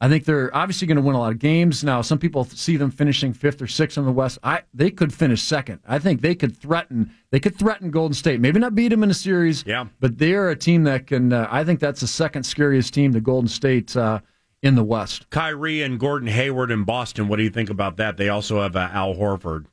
I 0.00 0.08
think 0.08 0.24
they're 0.26 0.54
obviously 0.54 0.86
going 0.86 0.96
to 0.96 1.02
win 1.02 1.14
a 1.16 1.18
lot 1.18 1.32
of 1.32 1.38
games. 1.38 1.82
Now, 1.82 2.02
some 2.02 2.18
people 2.18 2.44
see 2.44 2.76
them 2.76 2.90
finishing 2.90 3.32
fifth 3.32 3.62
or 3.62 3.66
sixth 3.66 3.96
in 3.96 4.04
the 4.04 4.12
West. 4.12 4.38
I 4.42 4.62
they 4.74 4.90
could 4.90 5.14
finish 5.14 5.40
second. 5.40 5.78
I 5.86 5.98
think 5.98 6.20
they 6.20 6.34
could 6.34 6.54
threaten. 6.54 7.12
They 7.30 7.40
could 7.40 7.56
threaten 7.56 7.90
Golden 7.90 8.12
State. 8.14 8.40
Maybe 8.40 8.58
not 8.60 8.74
beat 8.74 8.88
them 8.88 9.02
in 9.02 9.10
a 9.10 9.14
series. 9.14 9.64
Yeah. 9.66 9.86
but 10.00 10.18
they're 10.18 10.50
a 10.50 10.56
team 10.56 10.84
that 10.84 11.06
can. 11.06 11.32
Uh, 11.32 11.48
I 11.50 11.64
think 11.64 11.80
that's 11.80 12.00
the 12.00 12.06
second 12.08 12.42
scariest 12.42 12.92
team 12.92 13.14
to 13.14 13.20
Golden 13.20 13.48
State 13.48 13.96
uh, 13.96 14.18
in 14.64 14.74
the 14.74 14.82
West. 14.82 15.28
Kyrie 15.30 15.82
and 15.82 16.00
Gordon 16.00 16.28
Hayward 16.28 16.70
in 16.72 16.82
Boston. 16.84 17.28
What 17.28 17.36
do 17.36 17.42
you 17.42 17.50
think 17.50 17.70
about 17.70 17.98
that? 17.98 18.16
They 18.16 18.30
also 18.30 18.62
have 18.62 18.74
uh, 18.74 18.88
Al 18.92 19.14
Horford. 19.14 19.66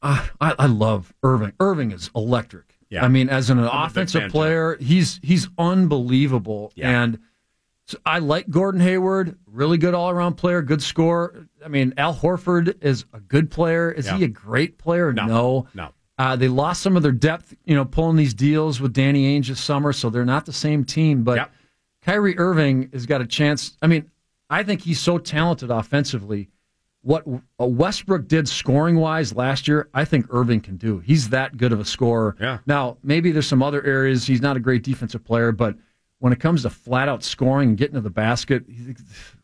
I, 0.00 0.30
I, 0.40 0.54
I 0.60 0.66
love 0.66 1.12
Irving. 1.24 1.52
Irving 1.58 1.90
is 1.90 2.08
electric. 2.14 2.76
Yeah. 2.88 3.04
I 3.04 3.08
mean, 3.08 3.28
as 3.28 3.50
an 3.50 3.58
I'm 3.58 3.86
offensive 3.86 4.22
too. 4.22 4.28
player, 4.30 4.76
he's 4.80 5.18
he's 5.24 5.48
unbelievable. 5.58 6.72
Yeah. 6.76 7.02
And 7.02 7.18
so 7.86 7.98
I 8.06 8.20
like 8.20 8.48
Gordon 8.48 8.80
Hayward, 8.80 9.36
really 9.46 9.76
good 9.76 9.94
all 9.94 10.08
around 10.08 10.34
player, 10.34 10.62
good 10.62 10.82
scorer. 10.82 11.48
I 11.64 11.68
mean, 11.68 11.94
Al 11.96 12.14
Horford 12.14 12.80
is 12.80 13.06
a 13.12 13.18
good 13.18 13.50
player. 13.50 13.90
Is 13.90 14.08
he 14.08 14.22
a 14.22 14.28
great 14.28 14.78
player? 14.78 15.12
No. 15.12 15.66
No. 15.74 15.88
Uh, 16.16 16.36
they 16.36 16.48
lost 16.48 16.82
some 16.82 16.96
of 16.96 17.02
their 17.02 17.12
depth, 17.12 17.54
you 17.64 17.74
know, 17.74 17.84
pulling 17.84 18.16
these 18.16 18.34
deals 18.34 18.80
with 18.80 18.92
Danny 18.92 19.36
Ainge 19.38 19.48
this 19.48 19.60
summer, 19.60 19.92
so 19.92 20.10
they're 20.10 20.24
not 20.24 20.46
the 20.46 20.52
same 20.52 20.84
team. 20.84 21.24
But 21.24 21.36
Yep. 21.38 21.52
Kyrie 22.08 22.38
Irving 22.38 22.88
has 22.94 23.04
got 23.04 23.20
a 23.20 23.26
chance. 23.26 23.76
I 23.82 23.86
mean, 23.86 24.10
I 24.48 24.62
think 24.62 24.80
he's 24.80 24.98
so 24.98 25.18
talented 25.18 25.70
offensively. 25.70 26.48
What 27.02 27.26
Westbrook 27.58 28.26
did 28.26 28.48
scoring 28.48 28.96
wise 28.96 29.34
last 29.34 29.68
year, 29.68 29.90
I 29.92 30.06
think 30.06 30.24
Irving 30.30 30.62
can 30.62 30.78
do. 30.78 31.00
He's 31.00 31.28
that 31.28 31.58
good 31.58 31.70
of 31.70 31.80
a 31.80 31.84
scorer. 31.84 32.34
Yeah. 32.40 32.60
Now, 32.64 32.96
maybe 33.02 33.30
there's 33.30 33.46
some 33.46 33.62
other 33.62 33.84
areas 33.84 34.26
he's 34.26 34.40
not 34.40 34.56
a 34.56 34.60
great 34.60 34.84
defensive 34.84 35.22
player, 35.22 35.52
but 35.52 35.76
when 36.18 36.32
it 36.32 36.40
comes 36.40 36.62
to 36.62 36.70
flat 36.70 37.10
out 37.10 37.22
scoring 37.22 37.68
and 37.68 37.78
getting 37.78 37.96
to 37.96 38.00
the 38.00 38.08
basket, 38.08 38.64
he's, 38.66 38.96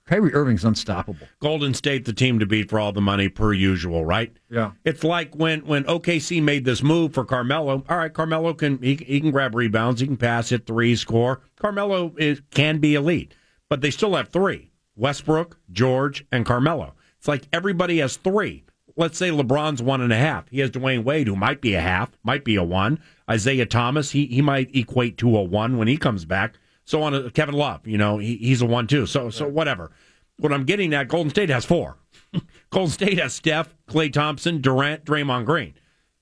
Kyrie 0.06 0.34
Irving's 0.34 0.64
unstoppable. 0.64 1.26
Golden 1.40 1.72
State, 1.72 2.04
the 2.04 2.12
team 2.12 2.38
to 2.38 2.46
beat 2.46 2.68
for 2.68 2.78
all 2.78 2.92
the 2.92 3.00
money 3.00 3.28
per 3.28 3.54
usual, 3.54 4.04
right? 4.04 4.36
Yeah. 4.50 4.72
It's 4.84 5.02
like 5.02 5.34
when 5.34 5.60
when 5.66 5.84
OKC 5.84 6.42
made 6.42 6.64
this 6.64 6.82
move 6.82 7.14
for 7.14 7.24
Carmelo. 7.24 7.84
All 7.88 7.96
right, 7.96 8.12
Carmelo 8.12 8.52
can 8.52 8.78
he, 8.82 8.96
he 8.96 9.20
can 9.20 9.30
grab 9.30 9.54
rebounds, 9.54 10.00
he 10.00 10.06
can 10.06 10.18
pass, 10.18 10.50
hit 10.50 10.66
three, 10.66 10.94
score. 10.94 11.40
Carmelo 11.58 12.12
is, 12.18 12.42
can 12.50 12.78
be 12.78 12.94
elite, 12.94 13.34
but 13.70 13.80
they 13.80 13.90
still 13.90 14.14
have 14.14 14.28
three: 14.28 14.70
Westbrook, 14.94 15.58
George, 15.72 16.26
and 16.30 16.44
Carmelo. 16.44 16.94
It's 17.18 17.28
like 17.28 17.48
everybody 17.52 17.98
has 17.98 18.18
three. 18.18 18.64
Let's 18.96 19.18
say 19.18 19.30
LeBron's 19.30 19.82
one 19.82 20.02
and 20.02 20.12
a 20.12 20.16
half. 20.16 20.48
He 20.50 20.60
has 20.60 20.70
Dwyane 20.70 21.02
Wade, 21.02 21.26
who 21.26 21.34
might 21.34 21.60
be 21.60 21.74
a 21.74 21.80
half, 21.80 22.10
might 22.22 22.44
be 22.44 22.54
a 22.56 22.62
one. 22.62 23.00
Isaiah 23.28 23.66
Thomas, 23.66 24.10
he 24.10 24.26
he 24.26 24.42
might 24.42 24.74
equate 24.76 25.16
to 25.18 25.34
a 25.36 25.42
one 25.42 25.78
when 25.78 25.88
he 25.88 25.96
comes 25.96 26.26
back. 26.26 26.58
So 26.84 27.02
on 27.02 27.14
a, 27.14 27.30
Kevin 27.30 27.54
Love, 27.54 27.86
you 27.86 27.96
know, 27.98 28.18
he, 28.18 28.36
he's 28.36 28.60
a 28.62 28.66
one 28.66 28.86
too. 28.86 29.06
So 29.06 29.30
so 29.30 29.48
whatever. 29.48 29.90
What 30.38 30.52
I'm 30.52 30.64
getting 30.64 30.92
at, 30.94 31.08
Golden 31.08 31.30
State 31.30 31.48
has 31.48 31.64
four. 31.64 31.96
Golden 32.70 32.90
State 32.90 33.18
has 33.18 33.32
Steph, 33.34 33.74
Klay 33.88 34.12
Thompson, 34.12 34.60
Durant, 34.60 35.04
Draymond 35.04 35.44
Green. 35.46 35.74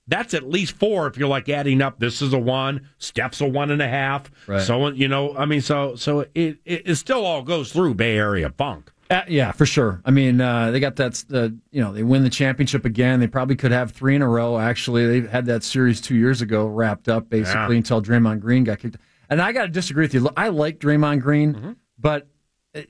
That's 0.07 0.33
at 0.33 0.43
least 0.43 0.73
four 0.77 1.07
if 1.07 1.17
you're 1.17 1.29
like 1.29 1.47
adding 1.49 1.81
up. 1.81 1.99
This 1.99 2.21
is 2.21 2.33
a 2.33 2.37
one, 2.39 2.87
Steph's 2.97 3.39
a 3.41 3.47
one 3.47 3.71
and 3.71 3.81
a 3.81 3.87
half. 3.87 4.29
Right. 4.47 4.61
So 4.61 4.89
you 4.89 5.07
know, 5.07 5.35
I 5.35 5.45
mean, 5.45 5.61
so 5.61 5.95
so 5.95 6.21
it, 6.21 6.29
it 6.35 6.59
it 6.65 6.95
still 6.95 7.25
all 7.25 7.41
goes 7.41 7.71
through 7.71 7.93
Bay 7.95 8.17
Area 8.17 8.49
funk. 8.49 8.91
Uh, 9.09 9.21
yeah, 9.27 9.51
for 9.51 9.65
sure. 9.65 10.01
I 10.05 10.11
mean, 10.11 10.41
uh, 10.41 10.71
they 10.71 10.79
got 10.79 10.95
that. 10.97 11.23
Uh, 11.31 11.49
you 11.71 11.81
know, 11.81 11.93
they 11.93 12.03
win 12.03 12.23
the 12.23 12.29
championship 12.29 12.83
again. 12.85 13.19
They 13.19 13.27
probably 13.27 13.55
could 13.55 13.71
have 13.71 13.91
three 13.91 14.15
in 14.15 14.21
a 14.21 14.27
row. 14.27 14.57
Actually, 14.59 15.21
they 15.21 15.27
had 15.27 15.45
that 15.45 15.63
series 15.63 16.01
two 16.01 16.15
years 16.15 16.41
ago 16.41 16.65
wrapped 16.65 17.07
up 17.09 17.29
basically 17.29 17.75
Yeah. 17.75 17.77
until 17.77 18.01
Draymond 18.01 18.39
Green 18.39 18.63
got 18.63 18.79
kicked. 18.79 18.97
And 19.33 19.41
I 19.41 19.51
got 19.51 19.63
to 19.63 19.67
disagree 19.69 20.03
with 20.05 20.13
you. 20.13 20.29
I 20.37 20.49
like 20.49 20.79
Draymond 20.79 21.21
Green, 21.21 21.53
Mm-hmm. 21.55 21.71
but 21.97 22.27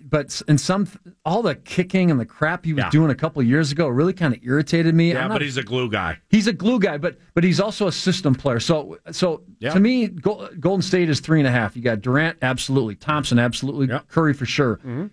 but 0.01 0.41
in 0.47 0.57
some 0.57 0.87
all 1.25 1.41
the 1.41 1.55
kicking 1.55 2.09
and 2.09 2.17
the 2.19 2.25
crap 2.25 2.63
he 2.65 2.71
was 2.73 2.83
Yeah. 2.85 2.89
doing 2.89 3.11
a 3.11 3.15
couple 3.15 3.41
years 3.43 3.71
ago 3.71 3.87
really 3.89 4.13
kind 4.13 4.33
of 4.33 4.39
irritated 4.43 4.95
me. 4.95 5.11
Yeah, 5.11 5.23
I'm 5.25 5.29
but 5.29 5.41
he's 5.41 5.57
a 5.57 5.63
glue 5.63 5.89
guy. 5.89 6.19
He's 6.29 6.47
a 6.47 6.53
glue 6.53 6.79
guy, 6.79 6.97
but 6.97 7.17
but 7.33 7.43
he's 7.43 7.59
also 7.59 7.87
a 7.87 7.91
system 7.91 8.33
player. 8.35 8.59
So 8.61 8.97
so 9.11 9.43
Yeah. 9.59 9.73
to 9.73 9.79
me, 9.79 10.07
Golden 10.07 10.81
State 10.81 11.09
is 11.09 11.19
three 11.19 11.39
and 11.39 11.47
a 11.47 11.51
half. 11.51 11.75
You 11.75 11.81
got 11.81 12.01
Durant, 12.01 12.37
absolutely, 12.41 12.95
Thompson, 12.95 13.39
absolutely, 13.39 13.87
Curry 14.09 14.33
for 14.33 14.45
sure, 14.45 14.77
Mm-hmm. 14.77 15.05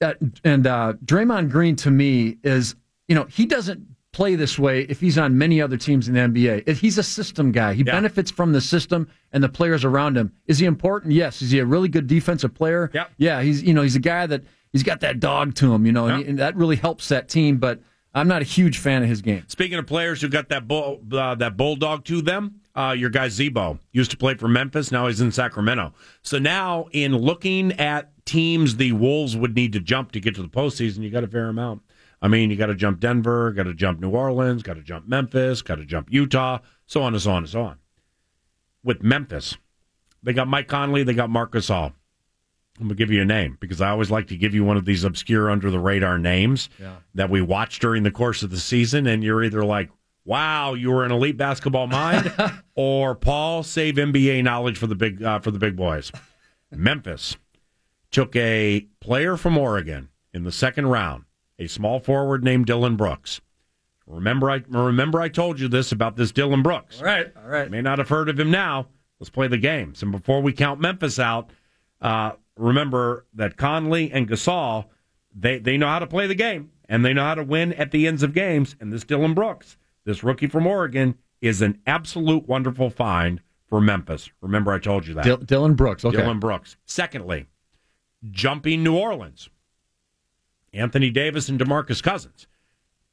uh, 0.00 0.14
and 0.44 0.66
uh, 0.66 0.92
Draymond 1.04 1.50
Green 1.50 1.76
to 1.76 1.90
me 1.90 2.38
is 2.42 2.74
you 3.08 3.14
know 3.14 3.24
he 3.24 3.44
doesn't 3.44 3.86
play 4.16 4.34
this 4.34 4.58
way 4.58 4.80
if 4.88 4.98
he's 5.00 5.18
on 5.18 5.36
many 5.36 5.60
other 5.60 5.76
teams 5.76 6.08
in 6.08 6.14
the 6.14 6.20
NBA. 6.20 6.64
If 6.66 6.80
he's 6.80 6.96
a 6.96 7.02
system 7.02 7.52
guy. 7.52 7.74
He 7.74 7.82
benefits 7.82 8.30
from 8.30 8.52
the 8.52 8.60
system 8.62 9.08
and 9.32 9.44
the 9.44 9.48
players 9.48 9.84
around 9.84 10.16
him. 10.16 10.32
Is 10.46 10.58
he 10.58 10.64
important? 10.66 11.12
Yes. 11.12 11.42
Is 11.42 11.50
he 11.50 11.58
a 11.58 11.66
really 11.66 11.88
good 11.88 12.06
defensive 12.06 12.54
player? 12.54 12.90
Yep. 12.94 13.10
Yeah. 13.18 13.42
He's 13.42 13.62
you 13.62 13.74
know 13.74 13.82
he's 13.82 13.94
a 13.96 14.00
guy 14.00 14.26
that 14.26 14.42
he's 14.72 14.82
got 14.82 15.00
that 15.00 15.20
dog 15.20 15.54
to 15.56 15.72
him. 15.74 15.84
You 15.84 15.92
know, 15.92 16.06
and, 16.06 16.22
he- 16.22 16.28
and 16.30 16.38
that 16.38 16.56
really 16.56 16.76
helps 16.76 17.08
that 17.10 17.28
team. 17.28 17.58
But 17.58 17.80
I'm 18.14 18.28
not 18.28 18.40
a 18.40 18.46
huge 18.46 18.78
fan 18.78 19.02
of 19.02 19.08
his 19.10 19.20
game. 19.20 19.44
Speaking 19.48 19.78
of 19.78 19.86
players 19.86 20.22
who 20.22 20.28
got 20.30 20.48
that 20.48 20.66
bull, 20.66 21.02
uh, 21.12 21.34
that 21.34 21.58
bulldog 21.58 22.04
to 22.06 22.22
them, 22.22 22.60
uh, 22.74 22.94
your 22.96 23.10
guy 23.10 23.28
Z-Bo 23.28 23.78
used 23.92 24.10
to 24.12 24.16
play 24.16 24.34
for 24.34 24.48
Memphis. 24.48 24.90
Now 24.90 25.06
he's 25.08 25.20
in 25.20 25.30
Sacramento. 25.30 25.92
So 26.22 26.38
now, 26.38 26.86
in 26.92 27.14
looking 27.14 27.72
at 27.72 28.12
teams 28.24 28.76
the 28.76 28.92
Wolves 28.92 29.36
would 29.36 29.54
need 29.54 29.74
to 29.74 29.80
jump 29.80 30.12
to 30.12 30.20
get 30.20 30.34
to 30.36 30.42
the 30.42 30.48
postseason, 30.48 31.02
you 31.02 31.10
got 31.10 31.24
a 31.24 31.28
fair 31.28 31.48
amount. 31.48 31.82
I 32.22 32.28
mean, 32.28 32.50
you 32.50 32.56
got 32.56 32.66
to 32.66 32.74
jump 32.74 33.00
Denver, 33.00 33.52
got 33.52 33.64
to 33.64 33.74
jump 33.74 34.00
New 34.00 34.10
Orleans, 34.10 34.62
got 34.62 34.74
to 34.74 34.82
jump 34.82 35.06
Memphis, 35.06 35.62
got 35.62 35.76
to 35.76 35.84
jump 35.84 36.08
Utah, 36.10 36.58
so 36.86 37.02
on 37.02 37.12
and 37.14 37.22
so 37.22 37.30
on 37.32 37.38
and 37.38 37.48
so 37.48 37.62
on. 37.62 37.78
With 38.82 39.02
Memphis, 39.02 39.56
they 40.22 40.32
got 40.32 40.48
Mike 40.48 40.68
Conley, 40.68 41.02
they 41.02 41.14
got 41.14 41.30
Marc 41.30 41.52
Gasol. 41.52 41.92
I'm 42.78 42.88
gonna 42.88 42.94
give 42.94 43.10
you 43.10 43.22
a 43.22 43.24
name 43.24 43.56
because 43.58 43.80
I 43.80 43.88
always 43.88 44.10
like 44.10 44.26
to 44.28 44.36
give 44.36 44.54
you 44.54 44.62
one 44.62 44.76
of 44.76 44.84
these 44.84 45.02
obscure, 45.02 45.50
under 45.50 45.70
the 45.70 45.78
radar 45.78 46.18
names 46.18 46.68
Yeah. 46.78 46.96
that 47.14 47.30
we 47.30 47.40
watch 47.40 47.78
during 47.78 48.02
the 48.02 48.10
course 48.10 48.42
of 48.42 48.50
the 48.50 48.58
season, 48.60 49.06
and 49.06 49.24
you're 49.24 49.42
either 49.42 49.64
like, 49.64 49.90
"Wow, 50.26 50.74
you 50.74 50.90
were 50.90 51.02
an 51.04 51.10
elite 51.10 51.38
basketball 51.38 51.86
mind," 51.86 52.30
or 52.74 53.14
"Paul, 53.14 53.62
save 53.62 53.94
NBA 53.96 54.42
knowledge 54.42 54.76
for 54.76 54.86
the 54.86 54.94
big 54.94 55.22
uh, 55.22 55.38
for 55.38 55.50
the 55.50 55.58
big 55.58 55.74
boys." 55.74 56.12
Memphis 56.70 57.36
took 58.10 58.34
a 58.36 58.86
player 59.00 59.36
from 59.38 59.56
Oregon 59.56 60.10
in 60.34 60.44
the 60.44 60.52
second 60.52 60.86
round, 60.86 61.24
a 61.58 61.66
small 61.66 62.00
forward 62.00 62.44
named 62.44 62.66
Dillon 62.66 62.96
Brooks. 62.96 63.40
Remember, 64.06 64.50
I 64.50 64.62
remember 64.68 65.20
I 65.20 65.28
told 65.28 65.58
you 65.58 65.66
this 65.68 65.90
about 65.90 66.16
this 66.16 66.30
Dillon 66.30 66.62
Brooks. 66.62 66.98
All 67.00 67.06
right. 67.06 67.32
All 67.36 67.48
right. 67.48 67.64
You 67.64 67.70
may 67.70 67.82
not 67.82 67.98
have 67.98 68.08
heard 68.08 68.28
of 68.28 68.38
him 68.38 68.50
now. 68.50 68.86
Let's 69.18 69.30
play 69.30 69.48
the 69.48 69.58
games. 69.58 70.02
And 70.02 70.12
before 70.12 70.42
we 70.42 70.52
count 70.52 70.80
Memphis 70.80 71.18
out, 71.18 71.50
uh, 72.00 72.32
remember 72.56 73.26
that 73.34 73.56
Conley 73.56 74.12
and 74.12 74.28
Gasol, 74.28 74.86
they, 75.34 75.58
they 75.58 75.76
know 75.76 75.88
how 75.88 75.98
to 75.98 76.06
play 76.06 76.26
the 76.26 76.34
game 76.34 76.70
and 76.88 77.04
they 77.04 77.12
know 77.12 77.24
how 77.24 77.34
to 77.34 77.42
win 77.42 77.72
at 77.72 77.90
the 77.90 78.06
ends 78.06 78.22
of 78.22 78.32
games. 78.32 78.76
And 78.78 78.92
this 78.92 79.02
Dillon 79.04 79.34
Brooks, 79.34 79.76
this 80.04 80.22
rookie 80.22 80.46
from 80.46 80.66
Oregon, 80.66 81.16
is 81.40 81.60
an 81.62 81.80
absolute 81.86 82.46
wonderful 82.46 82.90
find 82.90 83.40
for 83.68 83.80
Memphis. 83.80 84.30
Remember, 84.40 84.72
I 84.72 84.78
told 84.78 85.06
you 85.06 85.14
that. 85.14 85.24
Dil- 85.24 85.36
Dillon 85.38 85.74
Brooks. 85.74 86.04
Okay. 86.04 86.16
Dillon 86.18 86.38
Brooks. 86.38 86.76
Secondly, 86.84 87.46
jumping 88.30 88.84
New 88.84 88.96
Orleans. 88.96 89.48
Anthony 90.76 91.10
Davis 91.10 91.48
and 91.48 91.58
DeMarcus 91.58 92.02
Cousins. 92.02 92.46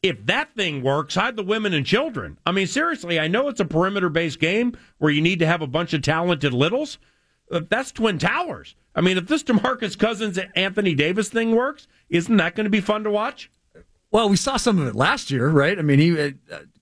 If 0.02 0.26
that 0.26 0.54
thing 0.54 0.84
works, 0.84 1.16
hide 1.16 1.38
the 1.38 1.44
women 1.44 1.74
and 1.74 1.86
children. 1.86 2.38
I 2.46 2.52
mean, 2.52 2.68
seriously, 2.68 3.20
I 3.20 3.28
know 3.30 3.48
it's 3.48 3.62
a 3.62 3.66
perimeter 3.66 4.10
based 4.10 4.40
game 4.40 4.78
where 4.98 5.12
you 5.12 5.22
need 5.22 5.40
to 5.40 5.46
have 5.46 5.62
a 5.62 5.68
bunch 5.68 5.94
of 5.94 6.02
talented 6.02 6.54
littles. 6.54 6.98
Uh, 7.50 7.62
That's 7.70 7.92
Twin 7.92 8.20
Towers. 8.20 8.76
I 8.96 9.02
mean, 9.02 9.18
if 9.18 9.28
this 9.28 9.44
DeMarcus 9.44 9.98
Cousins 9.98 10.38
Anthony 10.56 10.94
Davis 10.94 11.30
thing 11.30 11.56
works, 11.56 11.88
isn't 12.10 12.36
that 12.38 12.56
going 12.56 12.66
to 12.66 12.70
be 12.70 12.82
fun 12.82 13.04
to 13.06 13.12
watch? 13.12 13.50
Well, 14.12 14.30
we 14.30 14.36
saw 14.36 14.58
some 14.58 14.78
of 14.80 14.88
it 14.88 14.96
last 14.96 15.32
year, 15.32 15.50
right? 15.50 15.80
I 15.80 15.82
mean, 15.82 16.00
he 16.00 16.20
uh, 16.20 16.32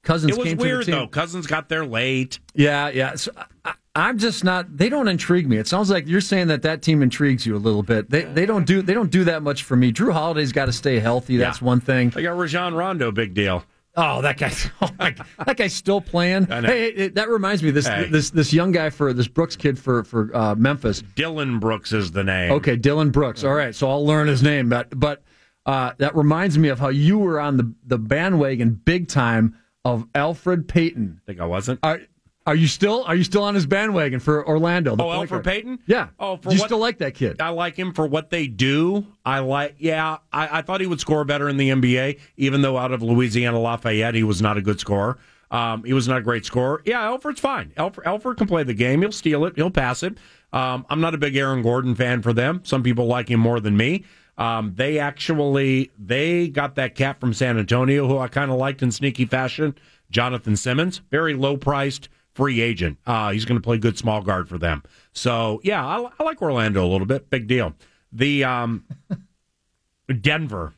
Cousins 0.04 0.34
it 0.34 0.38
was 0.38 0.56
weird 0.56 0.60
to 0.60 0.78
the 0.78 0.84
team. 0.92 0.96
though. 0.96 1.08
Cousins 1.08 1.48
got 1.48 1.70
there 1.70 1.86
late. 1.86 2.40
Yeah, 2.54 2.90
yeah. 2.90 3.16
So 3.16 3.32
I, 3.64 3.74
I'm 3.94 4.18
just 4.18 4.44
not. 4.44 4.78
They 4.78 4.88
don't 4.90 5.08
intrigue 5.10 5.50
me. 5.50 5.58
It 5.58 5.68
sounds 5.68 5.90
like 5.90 6.08
you're 6.08 6.22
saying 6.22 6.48
that 6.48 6.62
that 6.62 6.82
team 6.82 7.02
intrigues 7.02 7.46
you 7.46 7.56
a 7.56 7.60
little 7.60 7.84
bit. 7.84 8.10
They 8.10 8.24
they 8.24 8.46
don't 8.46 8.66
do 8.66 8.82
they 8.82 8.94
don't 8.94 9.12
do 9.12 9.26
that 9.26 9.44
much 9.44 9.64
for 9.64 9.76
me. 9.76 9.92
Jrue 9.92 10.14
Holiday's 10.14 10.54
got 10.54 10.66
to 10.68 10.74
stay 10.74 11.00
healthy. 11.00 11.36
That's 11.38 11.60
Yeah. 11.62 11.66
one 11.68 11.82
thing. 11.82 12.10
They 12.12 12.24
got 12.24 12.38
Rajon 12.38 12.74
Rondo, 12.74 13.12
big 13.12 13.34
deal. 13.34 13.66
Oh, 13.98 14.22
that 14.22 14.38
guy! 14.38 14.54
Oh 14.82 14.90
my, 14.98 15.14
that 15.46 15.58
guy's 15.58 15.74
still 15.74 16.00
playing. 16.00 16.50
I. 16.50 16.62
Hey, 16.62 16.96
hey, 16.96 17.08
that 17.10 17.28
reminds 17.28 17.62
me. 17.62 17.72
This 17.72 17.86
Hey. 17.88 18.08
this 18.10 18.30
this 18.30 18.54
young 18.54 18.72
guy 18.72 18.90
for 18.90 19.12
this 19.12 19.28
Brooks 19.28 19.58
kid 19.58 19.78
for 19.78 20.06
for 20.06 20.34
uh, 20.34 20.56
Memphis. 20.56 21.04
Dillon 21.16 21.60
Brooks 21.60 21.92
is 21.92 22.12
the 22.12 22.24
name. 22.24 22.54
Okay, 22.54 22.78
Dillon 22.78 23.10
Brooks. 23.10 23.44
All 23.44 23.54
right, 23.54 23.76
so 23.76 23.90
I'll 23.90 24.06
learn 24.06 24.30
his 24.30 24.42
name. 24.42 24.70
But 24.70 24.98
but 24.98 25.22
uh, 25.66 25.92
that 25.98 26.16
reminds 26.16 26.58
me 26.58 26.70
of 26.70 26.80
how 26.80 26.88
you 26.88 27.18
were 27.18 27.42
on 27.42 27.58
the 27.58 27.74
the 27.86 27.98
bandwagon 27.98 28.72
big 28.86 29.10
time 29.10 29.58
of 29.84 30.08
Elfrid 30.14 30.70
Payton. 30.70 31.20
think 31.26 31.42
I 31.42 31.46
wasn't. 31.46 31.80
Are, 31.84 32.00
are 32.48 32.56
you 32.56 32.68
still 32.68 33.04
are 33.04 33.16
you 33.16 33.24
still 33.24 33.44
on 33.44 33.54
his 33.56 33.66
bandwagon 33.66 34.20
for 34.20 34.48
Orlando? 34.48 34.96
the 34.96 35.04
Oh, 35.04 35.08
Elfrid? 35.10 35.44
Payton? 35.44 35.80
Yeah. 35.86 36.08
Oh, 36.20 36.38
for 36.38 36.50
Do 36.50 36.56
you 36.56 36.62
what- 36.62 36.68
still 36.68 36.80
like 36.80 36.98
that 37.00 37.14
kid? 37.14 37.42
I 37.42 37.50
like 37.50 37.76
him 37.76 37.94
for 37.94 38.08
what 38.08 38.30
they 38.30 38.48
do. 38.48 39.06
I 39.26 39.40
like, 39.40 39.76
yeah, 39.78 40.18
I, 40.34 40.60
I 40.60 40.62
thought 40.62 40.82
he 40.82 40.88
would 40.88 41.00
score 41.00 41.24
better 41.24 41.48
in 41.50 41.58
the 41.58 41.70
NBA, 41.70 42.20
even 42.38 42.62
though 42.62 42.78
out 42.78 42.92
of 42.92 43.02
Louisiana 43.04 43.60
Lafayette, 43.60 44.16
he 44.16 44.24
was 44.24 44.42
not 44.42 44.58
a 44.58 44.62
good 44.62 44.80
scorer. 44.80 45.18
Um, 45.52 45.84
he 45.84 45.92
was 45.94 46.08
not 46.08 46.18
a 46.20 46.22
great 46.22 46.46
scorer. 46.46 46.82
Yeah, 46.86 47.02
Elfrid's 47.04 47.42
fine. 47.42 47.74
Elfrid, 47.78 48.04
Elfrid 48.06 48.38
can 48.38 48.48
play 48.48 48.64
the 48.64 48.74
game. 48.74 49.02
He'll 49.02 49.12
steal 49.12 49.46
it. 49.46 49.54
He'll 49.58 49.70
pass 49.70 50.02
it. 50.02 50.18
Um, 50.54 50.86
I'm 50.90 51.02
not 51.02 51.14
a 51.14 51.18
big 51.18 51.36
Aaron 51.36 51.62
Gordon 51.62 51.94
fan 51.94 52.22
for 52.22 52.32
them. 52.34 52.62
Some 52.64 52.84
people 52.84 53.06
like 53.06 53.30
him 53.30 53.40
more 53.42 53.60
than 53.60 53.76
me. 53.78 54.06
Um, 54.38 54.74
they 54.76 54.98
actually 54.98 55.92
they 56.00 56.48
got 56.48 56.76
that 56.76 56.96
cat 56.96 57.20
from 57.20 57.34
San 57.34 57.58
Antonio 57.60 58.08
who 58.08 58.18
I 58.18 58.28
kind 58.30 58.50
of 58.50 58.58
liked 58.58 58.82
in 58.82 58.92
sneaky 58.92 59.26
fashion, 59.26 59.76
Jonathan 60.10 60.56
Simmons, 60.56 61.02
very 61.12 61.34
low 61.34 61.58
priced 61.58 62.10
free 62.34 62.62
agent. 62.62 62.98
Uh, 63.06 63.32
he's 63.32 63.46
going 63.46 63.60
to 63.60 63.64
play 63.64 63.78
good 63.78 63.98
small 63.98 64.22
guard 64.22 64.48
for 64.48 64.58
them. 64.58 64.84
So 65.14 65.62
yeah, 65.64 65.86
I, 65.86 66.10
I 66.20 66.24
like 66.24 66.42
Orlando 66.42 66.86
a 66.86 66.90
little 66.90 67.08
bit. 67.08 67.30
Big 67.30 67.48
deal. 67.48 67.74
The 68.12 68.44
um, 68.44 68.86
Denver 70.22 70.74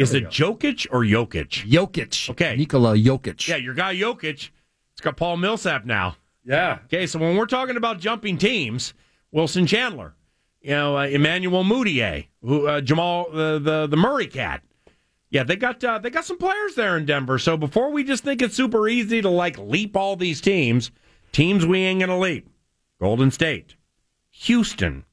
is 0.00 0.14
it 0.14 0.24
Jokic 0.28 0.86
or 0.90 1.00
Jokic? 1.00 1.68
Jokic. 1.68 2.30
Okay, 2.30 2.56
Nikola 2.56 2.96
Jokic. 2.96 3.46
yeah, 3.46 3.56
your 3.56 3.74
guy 3.74 3.94
Jokic. 3.94 4.48
It's 4.92 5.00
got 5.02 5.16
Paul 5.16 5.36
Millsap 5.36 5.84
now. 5.84 6.16
Yeah. 6.44 6.78
Okay, 6.86 7.06
so 7.06 7.18
when 7.18 7.36
we're 7.36 7.46
talking 7.46 7.76
about 7.76 8.00
jumping 8.00 8.38
teams, 8.38 8.94
Wilson 9.30 9.66
Chandler, 9.66 10.14
you 10.62 10.70
know, 10.70 10.96
uh, 10.96 11.04
Emmanuel 11.06 11.64
Mudiay, 11.64 12.28
who 12.42 12.66
uh, 12.66 12.80
Jamal 12.80 13.30
the, 13.30 13.58
the 13.58 13.86
the 13.86 13.96
Murray 13.96 14.26
cat. 14.26 14.62
Yeah, 15.30 15.44
they 15.44 15.56
got 15.56 15.82
uh, 15.84 15.98
they 15.98 16.10
got 16.10 16.24
some 16.24 16.38
players 16.38 16.74
there 16.74 16.96
in 16.96 17.06
Denver. 17.06 17.38
So 17.38 17.56
before 17.56 17.90
we 17.92 18.02
just 18.02 18.24
think 18.24 18.42
it's 18.42 18.56
super 18.56 18.88
easy 18.88 19.22
to 19.22 19.30
like 19.30 19.56
leap 19.58 19.96
all 19.96 20.16
these 20.16 20.40
teams, 20.40 20.90
teams 21.32 21.64
we 21.64 21.78
ain't 21.80 22.00
gonna 22.00 22.18
leap. 22.18 22.48
Golden 23.00 23.30
State, 23.30 23.76
Houston, 24.30 25.04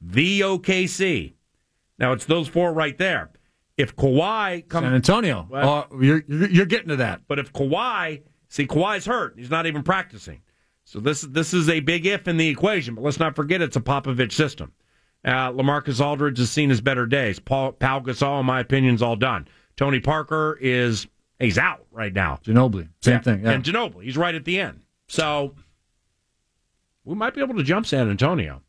the 0.00 0.40
OKC. 0.40 1.34
Now 1.98 2.12
it's 2.12 2.24
those 2.24 2.48
four 2.48 2.72
right 2.72 2.96
there. 2.96 3.30
If 3.76 3.96
Kawhi 3.96 4.68
comes, 4.68 4.84
San 4.84 4.94
Antonio. 4.94 5.46
Well- 5.50 5.88
you're 6.00 6.22
you're 6.28 6.50
you're 6.50 6.66
getting 6.66 6.88
to 6.88 6.96
that. 6.96 7.22
but 7.26 7.38
if 7.38 7.52
Kawhi, 7.52 8.22
see, 8.48 8.66
Kawhi's 8.66 9.06
hurt. 9.06 9.34
He's 9.36 9.50
not 9.50 9.66
even 9.66 9.82
practicing. 9.82 10.42
So 10.84 11.00
this 11.00 11.22
this 11.22 11.52
is 11.54 11.68
a 11.68 11.80
big 11.80 12.06
if 12.06 12.28
in 12.28 12.36
the 12.36 12.48
equation. 12.48 12.94
But 12.94 13.02
let's 13.04 13.18
not 13.18 13.34
forget 13.36 13.60
it's 13.62 13.76
a 13.76 13.80
Popovich 13.80 14.32
system. 14.32 14.72
Uh, 15.24 15.52
LaMarcus 15.52 16.00
Aldridge 16.04 16.38
has 16.38 16.50
seen 16.50 16.70
his 16.70 16.80
better 16.80 17.04
days. 17.06 17.38
Paul 17.38 17.72
Pau 17.72 18.00
Gasol, 18.00 18.40
in 18.40 18.46
my 18.46 18.60
opinion, 18.60 18.94
is 18.94 19.02
all 19.02 19.16
done. 19.16 19.46
Tony 19.76 20.00
Parker 20.00 20.58
is 20.60 21.06
he's 21.38 21.58
out 21.58 21.84
right 21.90 22.12
now. 22.12 22.38
Ginobili. 22.44 22.88
Same 23.02 23.14
Yeah. 23.14 23.20
thing. 23.20 23.44
Yeah. 23.44 23.50
And 23.52 23.64
Ginobili, 23.64 24.04
he's 24.04 24.16
right 24.16 24.34
at 24.34 24.44
the 24.44 24.58
end. 24.60 24.80
So 25.08 25.54
we 27.04 27.14
might 27.14 27.34
be 27.34 27.40
able 27.40 27.54
to 27.56 27.62
jump 27.62 27.86
San 27.86 28.08
Antonio. 28.10 28.62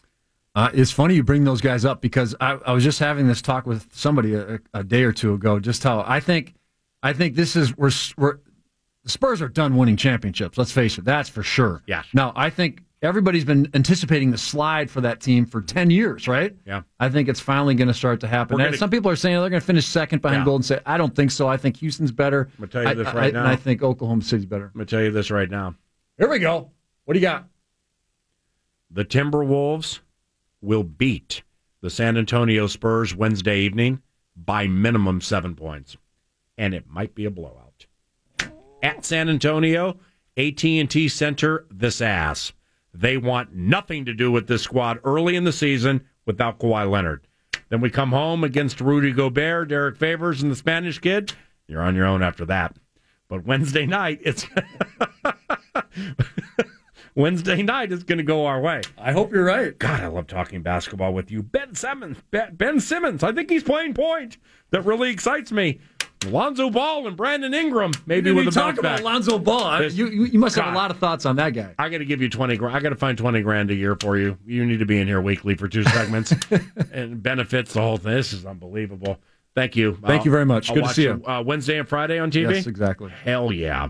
Uh, 0.53 0.69
it's 0.73 0.91
funny 0.91 1.15
you 1.15 1.23
bring 1.23 1.45
those 1.45 1.61
guys 1.61 1.85
up 1.85 2.01
because 2.01 2.35
I, 2.41 2.53
I 2.65 2.73
was 2.73 2.83
just 2.83 2.99
having 2.99 3.27
this 3.27 3.41
talk 3.41 3.65
with 3.65 3.87
somebody 3.93 4.33
a, 4.33 4.59
a 4.73 4.83
day 4.83 5.03
or 5.03 5.13
two 5.13 5.33
ago. 5.33 5.59
Just 5.59 5.83
how 5.83 6.03
I 6.05 6.19
think, 6.19 6.55
I 7.01 7.13
think 7.13 7.35
this 7.35 7.55
is 7.55 7.75
we're, 7.77 7.91
we're 8.17 8.39
the 9.03 9.09
Spurs 9.09 9.41
are 9.41 9.47
done 9.47 9.77
winning 9.77 9.95
championships. 9.95 10.57
Let's 10.57 10.71
face 10.73 10.97
it, 10.97 11.05
that's 11.05 11.29
for 11.29 11.41
sure. 11.43 11.81
Yeah. 11.87 12.03
Now 12.13 12.33
I 12.35 12.49
think 12.49 12.83
everybody's 13.01 13.45
been 13.45 13.69
anticipating 13.73 14.31
the 14.31 14.37
slide 14.37 14.89
for 14.89 15.01
that 15.01 15.19
team 15.21 15.45
for 15.45 15.61
ten 15.61 15.89
years, 15.89 16.27
right? 16.27 16.55
Yeah. 16.65 16.81
I 16.99 17.09
think 17.09 17.27
it's 17.29 17.39
finally 17.39 17.73
going 17.75 17.87
to 17.87 17.93
start 17.93 18.19
to 18.21 18.27
happen. 18.27 18.57
Gonna- 18.57 18.77
some 18.77 18.89
people 18.89 19.09
are 19.11 19.15
saying 19.15 19.39
they're 19.39 19.49
going 19.49 19.59
to 19.59 19.65
finish 19.65 19.85
second 19.85 20.21
behind 20.21 20.41
Yeah. 20.41 20.45
Golden 20.45 20.63
State. 20.63 20.79
I 20.85 20.97
don't 20.97 21.15
think 21.15 21.31
so. 21.31 21.47
I 21.47 21.57
think 21.57 21.77
Houston's 21.77 22.11
better. 22.11 22.49
I'm 22.59 22.67
gonna 22.67 22.67
tell 22.71 22.83
you 22.83 22.89
I- 22.89 22.93
this 22.93 23.07
I- 23.07 23.13
right 23.15 23.33
And 23.33 23.43
now. 23.43 23.49
I 23.49 23.55
think 23.55 23.81
Oklahoma 23.83 24.21
City's 24.21 24.45
better. 24.45 24.65
I'm 24.65 24.71
gonna 24.73 24.85
tell 24.85 25.01
you 25.01 25.11
this 25.11 25.31
right 25.31 25.49
now. 25.49 25.75
Here 26.17 26.29
we 26.29 26.39
go. 26.39 26.71
What 27.05 27.13
do 27.15 27.19
you 27.19 27.25
got? 27.25 27.47
The 28.91 29.05
Timberwolves 29.05 29.99
will 30.61 30.83
beat 30.83 31.43
the 31.81 31.89
San 31.89 32.17
Antonio 32.17 32.67
Spurs 32.67 33.15
Wednesday 33.15 33.61
evening 33.61 34.01
by 34.35 34.67
minimum 34.67 35.21
seven 35.21 35.55
points, 35.55 35.97
and 36.57 36.73
it 36.73 36.85
might 36.87 37.15
be 37.15 37.25
a 37.25 37.31
blowout. 37.31 37.85
At 38.83 39.05
San 39.05 39.29
Antonio, 39.29 39.97
AT&T 40.37 41.07
Center, 41.07 41.65
this 41.71 42.01
ass. 42.01 42.51
They 42.93 43.17
want 43.17 43.55
nothing 43.55 44.05
to 44.05 44.13
do 44.13 44.31
with 44.31 44.47
this 44.47 44.63
squad 44.63 44.99
early 45.03 45.35
in 45.35 45.43
the 45.43 45.53
season 45.53 46.05
without 46.25 46.59
Kawhi 46.59 46.89
Leonard. 46.89 47.25
Then 47.69 47.81
we 47.81 47.89
come 47.89 48.11
home 48.11 48.43
against 48.43 48.81
Rudy 48.81 49.11
Gobert, 49.11 49.69
Derrick 49.69 49.95
Favors, 49.95 50.41
and 50.41 50.51
the 50.51 50.55
Spanish 50.55 50.99
kid. 50.99 51.33
You're 51.67 51.81
on 51.81 51.95
your 51.95 52.05
own 52.05 52.21
after 52.21 52.45
that. 52.45 52.75
But 53.29 53.45
Wednesday 53.45 53.85
night, 53.85 54.19
it's 54.23 54.45
Wednesday 57.15 57.61
night 57.61 57.93
is 57.93 58.03
going 58.03 58.17
to 58.17 58.25
go 58.25 58.45
our 58.45 58.59
way. 58.59 58.81
I 58.97 59.13
hope 59.13 59.31
you're 59.31 59.45
right. 59.45 59.77
God, 59.79 60.01
I 60.01 60.07
love 60.07 60.27
talking 60.27 60.61
basketball 60.61 61.13
with 61.13 61.31
you. 61.31 61.41
Ben 61.41 61.75
Simmons, 61.75 62.17
Ben, 62.29 62.55
ben 62.55 62.81
Simmons, 62.81 63.23
I 63.23 63.31
think 63.31 63.49
he's 63.49 63.63
playing 63.63 63.93
point. 63.93 64.37
That 64.71 64.85
really 64.85 65.11
excites 65.11 65.51
me. 65.51 65.79
Lonzo 66.25 66.69
Ball 66.69 67.07
and 67.07 67.17
Brandon 67.17 67.53
Ingram, 67.53 67.91
maybe 68.05 68.31
with 68.31 68.45
we 68.45 68.51
talk 68.51 68.77
about 68.77 68.97
back. 68.97 69.03
Lonzo 69.03 69.39
Ball? 69.39 69.89
You, 69.89 70.07
you 70.07 70.25
you 70.25 70.39
must 70.39 70.55
have 70.55 70.73
a 70.73 70.75
lot 70.75 70.91
of 70.91 70.97
thoughts 70.97 71.25
on 71.25 71.35
that 71.37 71.51
guy. 71.51 71.73
I 71.79 71.89
got 71.89 71.97
to 71.99 72.05
give 72.05 72.21
you 72.21 72.29
twenty 72.29 72.57
grand. 72.57 72.75
I 72.75 72.79
got 72.79 72.89
to 72.89 72.95
find 72.95 73.17
twenty 73.17 73.41
grand 73.41 73.71
a 73.71 73.75
year 73.75 73.95
for 73.99 74.17
you. 74.17 74.37
You 74.45 74.65
need 74.65 74.79
to 74.79 74.85
be 74.85 74.99
in 74.99 75.07
here 75.07 75.21
weekly 75.21 75.55
for 75.55 75.67
two 75.67 75.83
segments 75.83 76.33
and 76.93 77.21
benefits 77.21 77.73
the 77.73 77.81
whole 77.81 77.97
thing. 77.97 78.13
This 78.13 78.33
is 78.33 78.45
unbelievable. 78.45 79.17
Thank 79.55 79.75
you. 79.75 79.97
Thank 80.05 80.25
you 80.25 80.31
very 80.31 80.45
much. 80.45 80.69
I'll 80.69 80.75
Good 80.75 80.85
to 80.85 80.93
see 80.93 81.03
you. 81.03 81.23
Uh, 81.25 81.43
Wednesday 81.45 81.77
and 81.77 81.87
Friday 81.87 82.19
on 82.19 82.31
TV. 82.31 82.55
Yes, 82.55 82.67
exactly. 82.67 83.11
Hell 83.23 83.51
yeah. 83.51 83.89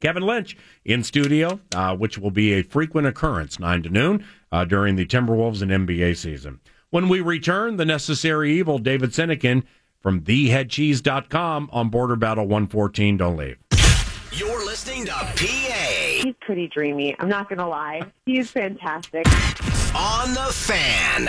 Kevin 0.00 0.22
Lynch 0.22 0.56
in 0.84 1.02
studio, 1.02 1.58
uh, 1.74 1.96
which 1.96 2.18
will 2.18 2.30
be 2.30 2.52
a 2.54 2.62
frequent 2.62 3.06
occurrence, 3.06 3.58
9 3.58 3.82
to 3.84 3.88
noon, 3.88 4.24
uh, 4.52 4.64
during 4.64 4.96
the 4.96 5.06
Timberwolves 5.06 5.62
and 5.62 5.70
NBA 5.70 6.16
season. 6.16 6.60
When 6.90 7.08
we 7.08 7.20
return, 7.20 7.76
the 7.76 7.84
necessary 7.84 8.52
evil, 8.52 8.78
David 8.78 9.10
Sinekin 9.10 9.64
from 10.00 10.20
theheadcheese.com 10.20 11.70
on 11.72 11.88
Border 11.88 12.16
Battle 12.16 12.44
114. 12.44 13.16
Don't 13.16 13.36
leave. 13.36 13.58
You're 14.32 14.64
listening 14.66 15.06
to 15.06 15.12
PA 15.12 15.32
He's 16.22 16.34
pretty 16.40 16.68
dreamy. 16.68 17.16
I'm 17.18 17.28
not 17.28 17.48
going 17.48 17.58
to 17.58 17.66
lie. 17.66 18.02
He's 18.26 18.50
fantastic. 18.50 19.26
on 19.94 20.34
the 20.34 20.52
fan. 20.52 21.28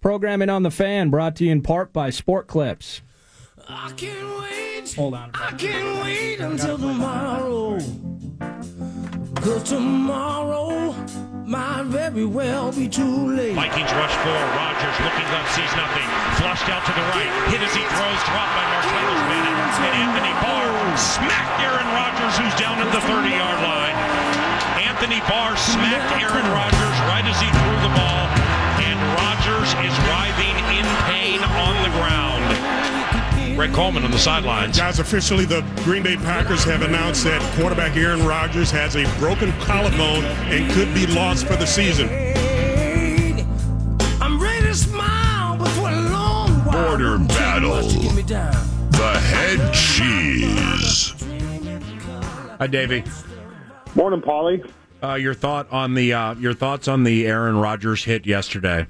Programming 0.00 0.48
on 0.48 0.62
the 0.62 0.70
fan 0.70 1.10
brought 1.10 1.36
to 1.36 1.44
you 1.44 1.52
in 1.52 1.62
part 1.62 1.92
by 1.92 2.10
Sport 2.10 2.46
Clips. 2.46 3.02
I 3.68 3.92
can't 3.96 4.40
wait. 4.40 4.94
Hold 4.94 5.14
on. 5.14 5.30
I 5.34 5.52
can't 5.52 6.02
wait 6.02 6.40
until 6.40 6.78
tomorrow. 6.78 7.78
Cause 9.36 9.62
tomorrow 9.64 10.94
might 11.50 11.82
very 11.90 12.24
well 12.24 12.70
be 12.70 12.86
too 12.86 13.34
late. 13.34 13.58
Vikings 13.58 13.90
rush 13.98 14.14
four. 14.22 14.42
Rodgers 14.54 14.96
looking 15.02 15.26
up, 15.34 15.42
sees 15.50 15.74
nothing. 15.74 16.06
Flushed 16.38 16.70
out 16.70 16.86
to 16.86 16.94
the 16.94 17.02
right. 17.10 17.26
Hit 17.50 17.58
as 17.58 17.74
he 17.74 17.82
throws. 17.82 18.20
Dropped 18.30 18.54
by 18.54 18.64
Martellus 18.70 19.22
Bennett. 19.26 19.58
And 19.82 19.94
Anthony 19.98 20.34
Barr 20.38 20.70
smacked 20.94 21.58
Aaron 21.58 21.90
Rodgers, 21.90 22.38
who's 22.38 22.54
down 22.54 22.78
at 22.78 22.90
the 22.94 23.02
30 23.02 23.34
yard 23.34 23.58
line. 23.66 23.98
Anthony 24.78 25.18
Barr 25.26 25.58
smacked 25.58 26.22
Aaron 26.22 26.46
Rodgers 26.54 26.96
right 27.10 27.26
as 27.26 27.38
he 27.42 27.50
threw 27.50 27.78
the 27.82 27.94
ball. 27.98 28.24
And 28.86 28.98
Rodgers 29.18 29.74
is 29.82 29.94
writhing 30.06 30.54
in 30.70 30.86
pain 31.10 31.42
on 31.42 31.74
the 31.82 31.90
ground. 31.98 32.19
Greg 33.54 33.72
Coleman 33.72 34.04
on 34.04 34.10
the 34.10 34.18
sidelines. 34.18 34.78
Guys, 34.78 34.98
officially, 34.98 35.44
the 35.44 35.64
Green 35.84 36.02
Bay 36.02 36.16
Packers 36.16 36.64
have 36.64 36.82
announced 36.82 37.24
that 37.24 37.40
quarterback 37.58 37.96
Aaron 37.96 38.24
Rodgers 38.26 38.70
has 38.70 38.96
a 38.96 39.04
broken 39.18 39.52
collarbone 39.60 40.24
and 40.24 40.70
could 40.72 40.92
be 40.94 41.06
lost 41.06 41.46
for 41.46 41.56
the 41.56 41.66
season. 41.66 42.08
I'm 44.20 44.40
ready 44.40 44.66
to 44.66 44.74
smile, 44.74 45.58
but 45.58 45.76
a 45.76 46.00
long 46.10 46.50
while. 46.64 46.88
Border 46.88 47.18
battle. 47.18 47.82
The 47.82 49.18
head 49.18 49.74
cheese. 49.74 51.14
Hi, 52.58 52.66
Davey. 52.66 53.04
Morning, 53.94 54.20
Paulie. 54.20 54.70
Uh, 55.02 55.14
your 55.14 55.32
thought 55.34 55.70
on 55.72 55.94
the 55.94 56.12
uh, 56.12 56.34
your 56.34 56.52
thoughts 56.52 56.86
on 56.86 57.04
the 57.04 57.26
Aaron 57.26 57.56
Rodgers 57.56 58.04
hit 58.04 58.26
yesterday? 58.26 58.86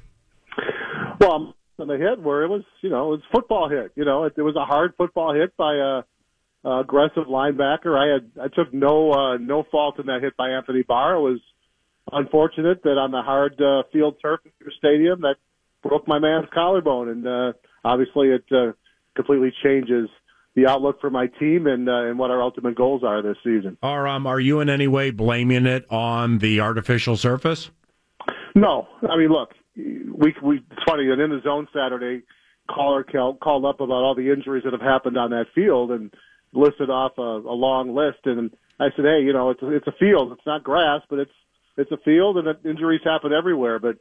Well, 1.21 1.55
on 1.81 1.89
the 1.89 1.97
hit 1.97 2.21
where 2.21 2.43
it 2.43 2.49
was, 2.49 2.63
you 2.83 2.91
know, 2.91 3.09
it 3.09 3.17
was 3.17 3.21
football 3.33 3.69
hit. 3.69 3.93
You 3.95 4.05
know, 4.05 4.25
it, 4.25 4.35
it 4.37 4.43
was 4.43 4.57
a 4.57 4.65
hard 4.65 4.95
football 4.97 5.35
hit 5.35 5.57
by 5.57 5.75
a, 5.75 6.69
a 6.69 6.81
aggressive 6.81 7.25
linebacker. 7.29 7.97
I 7.97 8.13
had 8.13 8.31
I 8.41 8.49
took 8.49 8.73
no 8.73 9.13
uh, 9.13 9.37
no 9.39 9.65
fault 9.71 9.99
in 9.99 10.07
that 10.07 10.23
hit 10.23 10.37
by 10.37 10.51
Anthony 10.51 10.83
Barr. 10.83 11.17
It 11.17 11.21
was 11.21 11.41
unfortunate 12.13 12.83
that 12.83 12.99
on 12.99 13.11
the 13.11 13.23
hard 13.23 13.61
uh, 13.61 13.83
field 13.93 14.17
turf 14.23 14.41
at 14.45 14.53
your 14.61 14.73
stadium 14.79 15.23
that 15.23 15.37
broke 15.83 16.07
my 16.07 16.19
man's 16.19 16.47
collarbone, 16.53 17.09
and 17.09 17.27
uh, 17.27 17.53
obviously 17.85 18.29
it 18.29 18.45
uh, 18.53 18.73
completely 19.15 19.53
changes 19.63 20.09
the 20.55 20.67
outlook 20.67 21.01
for 21.01 21.11
my 21.11 21.27
team 21.39 21.67
and 21.67 21.89
uh, 21.89 22.05
and 22.05 22.19
what 22.19 22.31
our 22.31 22.43
ultimate 22.43 22.75
goals 22.75 23.03
are 23.05 23.23
this 23.23 23.37
season. 23.45 23.77
Are 23.83 24.07
um 24.07 24.27
are 24.27 24.41
you 24.41 24.61
in 24.61 24.69
any 24.69 24.89
way 24.89 25.11
blaming 25.11 25.67
it 25.67 25.87
on 25.91 26.39
the 26.39 26.61
artificial 26.61 27.17
surface? 27.17 27.71
No, 28.55 28.89
I 29.09 29.17
mean, 29.17 29.29
look, 29.29 29.51
we 30.17 30.35
we 30.43 30.57
it's 30.57 30.85
funny 30.87 31.11
and 31.11 31.21
in 31.21 31.31
the 31.31 31.41
zone 31.43 31.69
Saturday, 31.73 32.23
caller 32.69 33.05
called, 33.05 33.65
up 33.65 33.81
about 33.81 34.03
all 34.03 34.15
the 34.15 34.33
injuries 34.33 34.65
that 34.65 34.73
have 34.73 34.83
happened 34.83 35.17
on 35.17 35.31
that 35.31 35.47
field 35.55 35.91
and 35.91 36.13
listed 36.53 36.91
off 36.91 37.13
a, 37.19 37.23
a 37.23 37.55
long 37.55 37.95
list, 37.95 38.19
and 38.25 38.51
I 38.79 38.89
said, 38.97 39.05
hey, 39.05 39.23
you 39.23 39.33
know, 39.33 39.51
it's 39.51 39.63
a, 39.63 39.71
it's 39.75 39.87
a 39.87 39.95
field, 39.99 40.33
it's 40.33 40.47
not 40.47 40.65
grass, 40.65 41.03
but 41.09 41.19
it's 41.19 41.33
it's 41.77 41.93
a 41.93 41.99
field, 41.99 42.37
and 42.37 42.49
injuries 42.65 43.01
happen 43.05 43.33
everywhere. 43.33 43.79
But 43.79 43.99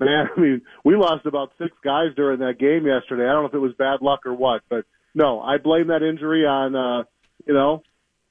man, 0.00 0.28
I 0.36 0.40
mean, 0.40 0.62
we 0.84 0.96
lost 0.96 1.26
about 1.26 1.52
six 1.58 1.72
guys 1.82 2.14
during 2.16 2.40
that 2.40 2.58
game 2.58 2.86
yesterday. 2.86 3.24
I 3.24 3.32
don't 3.32 3.42
know 3.42 3.48
if 3.48 3.54
it 3.54 3.58
was 3.58 3.74
bad 3.78 4.02
luck 4.02 4.26
or 4.26 4.34
what, 4.34 4.62
but 4.68 4.84
no, 5.14 5.40
I 5.40 5.58
blame 5.58 5.88
that 5.88 6.02
injury 6.02 6.46
on 6.46 6.76
uh, 6.76 7.04
you 7.46 7.54
know 7.54 7.82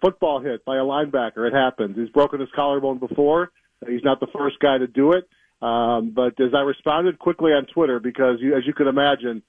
football 0.01 0.39
hit 0.41 0.63
by 0.65 0.77
a 0.77 0.81
linebacker. 0.81 1.47
It 1.47 1.53
happens. 1.53 1.97
He's 1.97 2.09
broken 2.09 2.39
his 2.39 2.49
collarbone 2.55 2.99
before. 2.99 3.51
He's 3.87 4.03
not 4.03 4.19
the 4.19 4.27
first 4.27 4.59
guy 4.59 4.77
to 4.77 4.87
do 4.87 5.11
it. 5.13 5.27
Um, 5.61 6.11
but 6.15 6.39
as 6.39 6.53
I 6.53 6.61
responded 6.61 7.19
quickly 7.19 7.51
on 7.51 7.65
Twitter, 7.65 7.99
because 7.99 8.37
you, 8.39 8.55
as 8.55 8.63
you 8.65 8.73
can 8.73 8.87
imagine, 8.87 9.41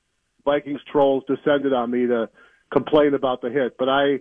Vikings 0.45 0.81
trolls 0.91 1.25
descended 1.29 1.73
on 1.73 1.91
me 1.91 2.07
to 2.07 2.29
complain 2.73 3.15
about 3.15 3.43
the 3.43 3.51
hit. 3.51 3.77
But 3.79 3.89
I 3.89 4.21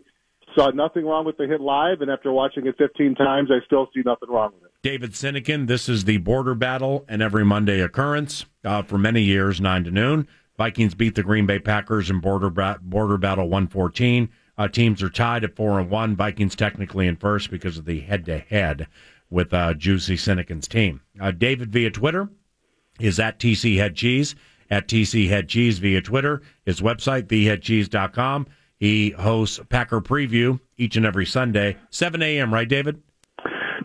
saw 0.56 0.70
nothing 0.72 1.06
wrong 1.06 1.26
with 1.26 1.38
the 1.38 1.48
hit 1.48 1.62
live, 1.62 2.02
and 2.02 2.12
after 2.12 2.32
watching 2.32 2.68
it 2.68 2.76
15 2.78 3.16
times, 3.16 3.50
I 3.52 3.66
still 3.66 3.88
see 3.94 4.02
nothing 4.06 4.30
wrong 4.30 4.52
with 4.54 4.64
it. 4.64 4.72
David 4.84 5.12
Sinekin, 5.12 5.68
this 5.68 5.88
is 5.90 6.06
the 6.06 6.18
border 6.18 6.56
battle, 6.56 7.06
an 7.08 7.22
every 7.22 7.46
Monday 7.46 7.80
occurrence 7.82 8.46
uh, 8.64 8.84
for 8.84 8.98
many 8.98 9.22
years, 9.22 9.60
9 9.62 9.86
to 9.86 9.92
noon. 9.92 10.28
Vikings 10.58 10.96
beat 10.96 11.16
the 11.16 11.24
Green 11.24 11.46
Bay 11.46 11.60
Packers 11.60 12.10
in 12.10 12.20
border, 12.20 12.50
border 12.50 13.18
battle 13.18 13.46
114. 13.46 14.30
Uh, 14.58 14.68
teams 14.68 15.04
are 15.04 15.10
tied 15.10 15.44
at 15.44 15.56
4 15.56 15.80
and 15.80 15.90
1. 15.90 16.16
Vikings 16.16 16.56
technically 16.56 17.08
in 17.08 17.16
first 17.16 17.52
because 17.52 17.78
of 17.78 17.86
the 17.86 18.02
head 18.02 18.26
to 18.26 18.40
head 18.40 18.88
with 19.30 19.54
uh, 19.54 19.74
Juicy 19.74 20.16
Sinekin's 20.16 20.68
team. 20.68 21.02
Uh, 21.20 21.32
David 21.32 21.72
via 21.72 21.92
Twitter 21.92 22.30
is 23.00 23.20
at 23.20 23.40
TC 23.40 23.78
Head 23.78 23.96
Cheese, 23.96 24.36
at 24.70 24.88
TC 24.88 25.30
Head 25.30 25.48
Cheese 25.50 25.80
via 25.80 26.02
Twitter. 26.02 26.42
His 26.66 26.82
website, 26.82 27.24
theheadcheese.com. 27.28 28.48
He 28.78 29.12
hosts 29.12 29.60
Packer 29.70 30.02
Preview 30.02 30.60
each 30.78 30.98
and 30.98 31.06
every 31.06 31.26
Sunday, 31.26 31.78
7 31.90 32.22
a.m., 32.22 32.54
right, 32.54 32.70
David? 32.70 33.02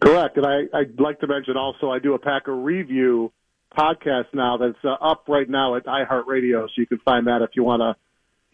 Correct. 0.02 0.36
And 0.36 0.47
I, 0.47 0.64
I'd 0.74 1.01
like 1.01 1.20
to 1.20 1.27
mention 1.27 1.56
also 1.56 1.90
I 1.90 1.98
do 1.98 2.14
a 2.14 2.19
Packer 2.19 2.55
review 2.55 3.32
podcast 3.77 4.27
now 4.35 4.59
that's 4.59 4.85
uh, 4.85 4.93
up 5.01 5.24
right 5.28 5.48
now 5.48 5.77
at 5.77 5.86
iHeartRadio, 5.86 6.66
so 6.66 6.73
you 6.77 6.86
can 6.86 6.98
find 6.98 7.27
that 7.27 7.40
if 7.40 7.51
you 7.55 7.64
want 7.64 7.81
to 7.81 7.97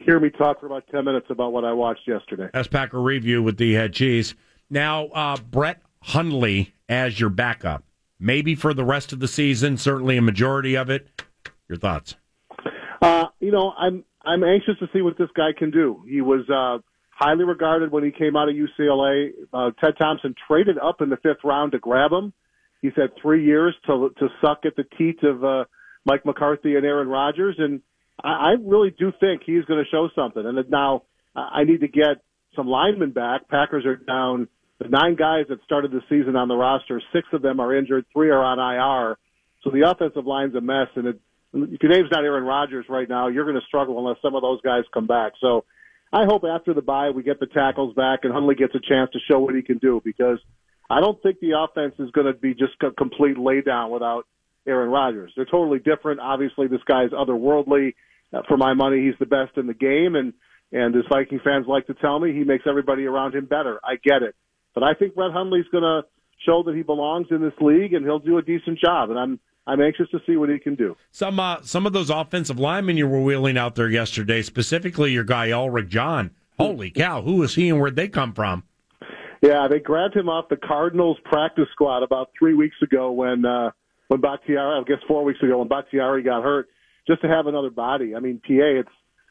hear 0.05 0.20
me 0.20 0.31
talk 0.31 0.60
for 0.60 0.66
about 0.66 0.85
10 0.93 1.05
minutes 1.05 1.27
about 1.28 1.52
what 1.52 1.65
I 1.65 1.73
watched 1.73 2.06
yesterday. 2.06 2.48
That's 2.52 2.69
Packer 2.69 3.01
Review 3.01 3.43
with 3.43 3.56
the 3.56 3.74
Head 3.74 3.93
Cheese. 3.93 4.35
Now, 4.70 5.06
uh, 5.06 5.36
Brett 5.39 5.82
Hundley 6.02 6.73
as 6.89 7.20
your 7.20 7.31
backup, 7.31 7.85
maybe 8.19 8.55
for 8.55 8.73
the 8.74 8.85
rest 8.85 9.12
of 9.12 9.20
the 9.20 9.28
season, 9.28 9.77
certainly 9.77 10.16
a 10.16 10.23
majority 10.23 10.77
of 10.77 10.90
it. 10.90 11.09
Your 11.69 11.78
thoughts? 11.78 12.16
Uh, 13.02 13.27
you 13.40 13.52
know, 13.52 13.73
I'm 13.78 14.05
I'm 14.24 14.43
anxious 14.43 14.78
to 14.81 14.89
see 14.93 15.02
what 15.02 15.19
this 15.19 15.28
guy 15.36 15.51
can 15.56 15.70
do. 15.70 16.02
He 16.09 16.20
was 16.20 16.48
uh, 16.48 16.82
highly 17.10 17.44
regarded 17.44 17.93
when 17.93 18.05
he 18.05 18.10
came 18.10 18.36
out 18.36 18.48
of 18.48 18.55
UCLA. 18.55 19.31
Uh, 19.52 19.70
Ted 19.81 19.94
Thompson 19.98 20.35
traded 20.47 20.78
up 20.78 21.01
in 21.01 21.10
the 21.10 21.16
fifth 21.16 21.44
round 21.44 21.73
to 21.73 21.78
grab 21.78 22.12
him. 22.12 22.32
He's 22.81 22.93
had 22.97 23.10
three 23.20 23.44
years 23.44 23.74
to 23.86 24.10
to 24.19 24.28
suck 24.40 24.60
at 24.65 24.77
the 24.77 24.85
teat 24.97 25.23
of 25.23 25.44
uh, 25.44 25.65
Mike 26.05 26.24
McCarthy 26.24 26.77
and 26.77 26.85
Aaron 26.85 27.09
Rodgers, 27.09 27.56
and 27.59 27.81
I, 28.23 28.28
I 28.28 28.55
really 28.60 28.90
do 28.90 29.12
think 29.20 29.43
he's 29.44 29.65
going 29.65 29.82
to 29.82 29.90
show 29.90 30.09
something. 30.15 30.44
And 30.44 30.70
now 30.70 31.02
I 31.35 31.65
need 31.65 31.81
to 31.81 31.89
get 31.89 32.23
some 32.56 32.66
linemen 32.66 33.12
back. 33.12 33.48
Packers 33.48 33.85
are 33.85 33.97
down 33.97 34.48
the 34.78 34.88
nine 34.88 35.16
guys 35.16 35.46
that 35.48 35.62
started 35.64 35.90
the 35.90 36.02
season 36.09 36.36
on 36.36 36.48
the 36.48 36.55
roster. 36.55 37.00
Six 37.12 37.26
of 37.32 37.42
them 37.42 37.60
are 37.60 37.74
injured, 37.76 38.06
three 38.12 38.30
are 38.30 38.42
on 38.42 38.59
IR. 38.59 39.18
So 39.64 39.70
the 39.70 39.90
offensive 39.90 40.26
line's 40.26 40.55
a 40.55 40.60
mess, 40.60 40.88
and 40.94 41.09
it, 41.09 41.20
if 41.52 41.82
your 41.82 41.90
name's 41.90 42.10
not 42.10 42.24
Aaron 42.24 42.44
Rodgers 42.44 42.86
right 42.88 43.09
now, 43.09 43.28
you're 43.28 43.44
going 43.44 43.60
to 43.60 43.66
struggle 43.66 43.98
unless 43.98 44.22
some 44.22 44.34
of 44.34 44.42
those 44.42 44.60
guys 44.60 44.84
come 44.94 45.06
back. 45.06 45.32
So 45.40 45.64
I 46.12 46.24
hope 46.24 46.44
after 46.44 46.74
the 46.74 46.82
bye 46.82 47.10
we 47.10 47.22
get 47.22 47.40
the 47.40 47.46
tackles 47.46 47.94
back 47.94 48.20
and 48.22 48.32
Hundley 48.32 48.55
gets 48.55 48.74
a 48.74 48.80
chance 48.80 49.10
to 49.12 49.18
show 49.28 49.40
what 49.40 49.55
he 49.55 49.62
can 49.62 49.78
do 49.78 50.00
because 50.05 50.38
I 50.90 51.00
don't 51.00 51.20
think 51.22 51.40
the 51.40 51.52
offense 51.59 51.94
is 51.98 52.10
going 52.12 52.26
to 52.26 52.38
be 52.38 52.55
just 52.55 52.74
a 52.82 52.90
complete 52.92 53.36
laydown 53.36 53.90
without 53.90 54.26
Aaron 54.66 54.90
Rodgers. 54.90 55.32
They're 55.36 55.44
totally 55.44 55.78
different. 55.78 56.20
Obviously, 56.20 56.66
this 56.66 56.82
guy's 56.86 57.10
otherworldly. 57.10 57.94
Uh, 58.32 58.42
for 58.46 58.56
my 58.56 58.74
money, 58.74 59.06
he's 59.06 59.18
the 59.18 59.26
best 59.26 59.56
in 59.56 59.66
the 59.66 59.74
game, 59.74 60.14
and 60.14 60.34
and 60.70 60.94
as 60.94 61.05
Viking 61.10 61.40
fans 61.42 61.66
like 61.66 61.86
to 61.86 61.94
tell 61.94 62.18
me, 62.20 62.34
he 62.34 62.44
makes 62.44 62.64
everybody 62.68 63.06
around 63.06 63.34
him 63.34 63.46
better. 63.46 63.80
I 63.82 63.96
get 63.96 64.22
it, 64.22 64.34
but 64.78 64.86
I 64.86 64.94
think 64.94 65.16
Brett 65.16 65.32
Hundley's 65.32 65.66
going 65.72 65.82
to 65.82 66.02
show 66.46 66.62
that 66.64 66.74
he 66.76 66.82
belongs 66.82 67.26
in 67.30 67.42
this 67.42 67.52
league, 67.60 67.94
and 67.94 68.05
he'll 68.05 68.20
do 68.20 68.38
a 68.38 68.42
decent 68.42 68.78
job. 68.78 69.10
And 69.10 69.18
I'm 69.18 69.40
I'm 69.66 69.80
anxious 69.80 70.09
to 70.10 70.20
see 70.24 70.36
what 70.36 70.48
he 70.48 70.59
can 70.59 70.76
do. 70.76 70.96
Some 71.10 71.40
uh, 71.40 71.62
some 71.62 71.84
of 71.84 71.92
those 71.92 72.10
offensive 72.10 72.60
linemen 72.60 72.96
you 72.96 73.09
were 73.09 73.20
wheeling 73.20 73.59
out 73.59 73.74
there 73.74 73.88
yesterday, 73.88 74.42
specifically 74.42 75.10
your 75.10 75.24
guy 75.24 75.48
Ulrick 75.48 75.88
John. 75.88 76.30
Holy 76.59 76.90
cow, 76.90 77.22
who 77.22 77.42
is 77.42 77.55
he 77.55 77.68
and 77.68 77.80
where'd 77.80 77.96
they 77.96 78.09
come 78.09 78.32
from? 78.32 78.64
Yeah, 79.42 79.68
they 79.68 79.78
grabbed 79.78 80.16
him 80.16 80.28
off 80.28 80.48
the 80.48 80.56
Cardinals 80.56 81.16
practice 81.24 81.68
squad 81.72 82.02
about 82.02 82.30
three 82.36 82.55
weeks 82.55 82.76
ago 82.82 83.10
when 83.12 83.44
uh, 83.44 83.70
when 84.06 84.20
Bakhtiari, 84.20 84.80
I 84.80 84.84
guess 84.84 85.02
four 85.09 85.24
weeks 85.24 85.42
ago 85.42 85.59
when 85.59 85.68
Bakhtiari 85.68 86.22
got 86.22 86.44
hurt, 86.44 86.68
just 87.06 87.20
to 87.22 87.28
have 87.28 87.46
another 87.46 87.70
body. 87.70 88.14
I 88.14 88.20
mean, 88.20 88.40
PA, 88.46 88.80
it's 88.80 88.88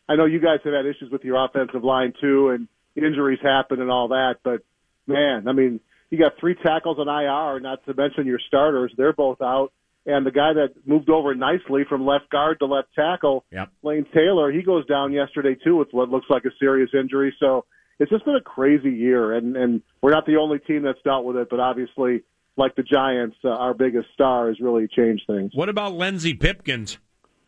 I 0.09 0.15
know 0.15 0.25
you 0.25 0.39
guys 0.39 0.59
have 0.65 0.73
had 0.73 0.85
issues 0.85 1.09
with 1.09 1.23
your 1.23 1.43
offensive 1.43 1.83
line 1.85 2.13
too, 2.19 2.49
and 2.49 2.67
injuries 2.95 3.39
happen 3.41 3.81
and 3.81 3.91
all 3.91 4.09
that, 4.09 4.35
but 4.43 4.61
man, 5.07 5.47
I 5.47 5.53
mean, 5.53 5.79
you 6.09 6.17
got 6.17 6.33
three 6.39 6.55
tackles 6.55 6.97
on 6.99 7.07
IR, 7.07 7.59
not 7.59 7.85
to 7.85 7.93
mention 7.93 8.25
your 8.25 8.39
starters; 8.47 8.91
they're 8.97 9.13
both 9.13 9.41
out. 9.41 9.71
And 10.05 10.25
the 10.25 10.31
guy 10.31 10.53
that 10.53 10.69
moved 10.85 11.09
over 11.09 11.35
nicely 11.35 11.83
from 11.87 12.05
left 12.05 12.29
guard 12.29 12.59
to 12.59 12.65
left 12.65 12.87
tackle, 12.95 13.43
yep. 13.51 13.69
Lane 13.83 14.05
Taylor, 14.13 14.49
he 14.51 14.61
goes 14.61 14.85
down 14.85 15.11
yesterday 15.11 15.55
too 15.61 15.75
with 15.75 15.89
what 15.91 16.07
looks 16.09 16.27
like 16.29 16.45
a 16.45 16.51
serious 16.59 16.91
injury. 16.93 17.35
So 17.41 17.65
it's 17.99 18.09
just 18.09 18.23
been 18.23 18.35
a 18.35 18.41
crazy 18.41 18.91
year, 18.91 19.33
and 19.33 19.57
and 19.57 19.81
we're 20.01 20.11
not 20.11 20.25
the 20.25 20.37
only 20.37 20.59
team 20.59 20.83
that's 20.83 21.01
dealt 21.03 21.25
with 21.25 21.35
it, 21.35 21.49
but 21.49 21.59
obviously, 21.59 22.23
like 22.55 22.75
the 22.75 22.83
Giants, 22.83 23.35
uh, 23.43 23.49
our 23.49 23.73
biggest 23.73 24.07
star 24.13 24.47
has 24.47 24.59
really 24.59 24.87
changed 24.87 25.23
things. 25.27 25.51
What 25.53 25.67
about 25.67 25.93
Lenzy 25.93 26.33
Pipkins? 26.33 26.99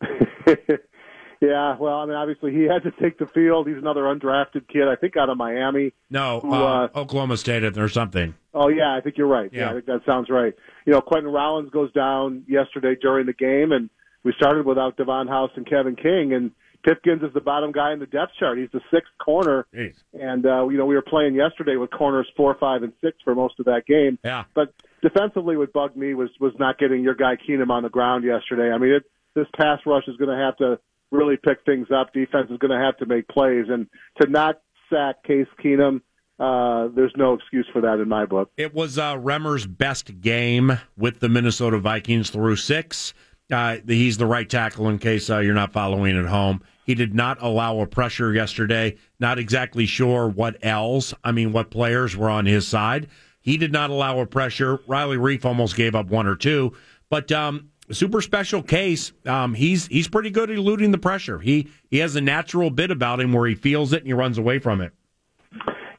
yeah, 1.40 1.76
well, 1.78 1.98
I 1.98 2.06
mean, 2.06 2.16
obviously 2.16 2.52
he 2.52 2.62
had 2.72 2.82
to 2.82 2.90
take 2.90 3.18
the 3.18 3.26
field. 3.26 3.66
He's 3.66 3.78
another 3.78 4.02
undrafted 4.02 4.68
kid, 4.68 4.88
I 4.88 4.96
think, 4.96 5.16
out 5.16 5.30
of 5.30 5.36
Miami. 5.36 5.92
No, 6.10 6.40
who, 6.40 6.52
uh, 6.52 6.88
Oklahoma 6.94 7.36
State 7.36 7.64
or 7.78 7.88
something. 7.88 8.34
Oh 8.52 8.68
yeah, 8.68 8.94
I 8.94 9.00
think 9.00 9.16
you're 9.16 9.26
right. 9.26 9.50
Yeah. 9.52 9.70
I 9.70 9.74
think 9.74 9.86
that 9.86 10.02
sounds 10.04 10.28
right. 10.28 10.54
You 10.84 10.92
know, 10.92 11.00
Quinten 11.00 11.32
Rollins 11.32 11.70
goes 11.70 11.92
down 11.92 12.44
yesterday 12.48 12.96
during 13.00 13.26
the 13.26 13.32
game, 13.32 13.72
and 13.72 13.90
we 14.22 14.32
started 14.36 14.66
without 14.66 14.96
Davon 14.96 15.28
House 15.28 15.50
and 15.54 15.66
Kevin 15.66 15.96
King, 15.96 16.32
and 16.32 16.50
Pipkins 16.82 17.22
is 17.22 17.32
the 17.32 17.40
bottom 17.40 17.72
guy 17.72 17.92
in 17.92 18.00
the 18.00 18.06
depth 18.06 18.32
chart. 18.38 18.58
He's 18.58 18.70
the 18.72 18.80
sixth 18.90 19.12
corner, 19.22 19.66
Jeez. 19.74 19.94
and 20.14 20.44
uh, 20.46 20.68
you 20.68 20.78
know 20.78 20.86
we 20.86 20.94
were 20.94 21.02
playing 21.02 21.34
yesterday 21.34 21.76
with 21.76 21.90
corners 21.90 22.28
four, 22.36 22.54
five, 22.58 22.82
and 22.82 22.92
six 23.00 23.18
for 23.24 23.34
most 23.34 23.58
of 23.60 23.66
that 23.66 23.86
game. 23.86 24.18
Yeah. 24.24 24.44
But 24.54 24.74
defensively, 25.02 25.56
what 25.56 25.72
bugged 25.72 25.96
me 25.96 26.14
was 26.14 26.30
was 26.40 26.52
not 26.58 26.78
getting 26.78 27.02
your 27.02 27.14
guy 27.14 27.36
Keenum 27.36 27.70
on 27.70 27.82
the 27.82 27.88
ground 27.88 28.24
yesterday. 28.24 28.72
I 28.72 28.78
mean, 28.78 28.92
it, 28.92 29.04
this 29.34 29.46
pass 29.56 29.80
rush 29.86 30.04
is 30.08 30.16
going 30.16 30.30
to 30.30 30.42
have 30.42 30.56
to 30.58 30.78
really 31.10 31.36
pick 31.36 31.64
things 31.64 31.88
up. 31.94 32.12
Defense 32.12 32.50
is 32.50 32.58
going 32.58 32.70
to 32.70 32.84
have 32.84 32.96
to 32.98 33.06
make 33.06 33.28
plays, 33.28 33.66
and 33.68 33.86
to 34.20 34.28
not 34.28 34.60
sack 34.90 35.22
Case 35.24 35.46
Keenum, 35.62 36.00
uh, 36.38 36.88
there's 36.94 37.12
no 37.16 37.34
excuse 37.34 37.66
for 37.72 37.82
that 37.82 38.00
in 38.00 38.08
my 38.08 38.24
book. 38.24 38.50
It 38.56 38.74
was 38.74 38.98
uh, 38.98 39.16
Remmer's 39.16 39.66
best 39.66 40.20
game 40.20 40.78
with 40.96 41.20
the 41.20 41.28
Minnesota 41.28 41.78
Vikings 41.78 42.30
through 42.30 42.56
six. 42.56 43.12
Uh, 43.52 43.78
he's 43.86 44.16
the 44.16 44.26
right 44.26 44.48
tackle 44.48 44.88
in 44.88 44.98
case 44.98 45.28
uh, 45.28 45.38
you're 45.38 45.54
not 45.54 45.72
following 45.72 46.16
at 46.16 46.26
home. 46.26 46.62
He 46.86 46.94
did 46.94 47.14
not 47.14 47.42
allow 47.42 47.80
a 47.80 47.86
pressure 47.86 48.32
yesterday. 48.32 48.96
Not 49.18 49.38
exactly 49.38 49.86
sure 49.86 50.28
what 50.28 50.56
else. 50.64 51.12
I 51.24 51.32
mean, 51.32 51.52
what 51.52 51.70
players 51.70 52.16
were 52.16 52.30
on 52.30 52.46
his 52.46 52.66
side. 52.66 53.08
He 53.40 53.56
did 53.56 53.72
not 53.72 53.90
allow 53.90 54.20
a 54.20 54.26
pressure. 54.26 54.80
Riley 54.86 55.16
Reiff 55.16 55.44
almost 55.44 55.76
gave 55.76 55.94
up 55.94 56.06
one 56.06 56.26
or 56.26 56.36
two, 56.36 56.74
but 57.08 57.32
um, 57.32 57.69
super 57.92 58.20
special 58.20 58.62
case. 58.62 59.12
Um, 59.26 59.54
he's 59.54 59.86
he's 59.86 60.08
pretty 60.08 60.30
good 60.30 60.50
at 60.50 60.56
eluding 60.56 60.90
the 60.90 60.98
pressure. 60.98 61.38
He 61.38 61.70
he 61.90 61.98
has 61.98 62.16
a 62.16 62.20
natural 62.20 62.70
bit 62.70 62.90
about 62.90 63.20
him 63.20 63.32
where 63.32 63.46
he 63.46 63.54
feels 63.54 63.92
it 63.92 63.98
and 63.98 64.06
he 64.06 64.12
runs 64.12 64.38
away 64.38 64.58
from 64.58 64.80
it. 64.80 64.92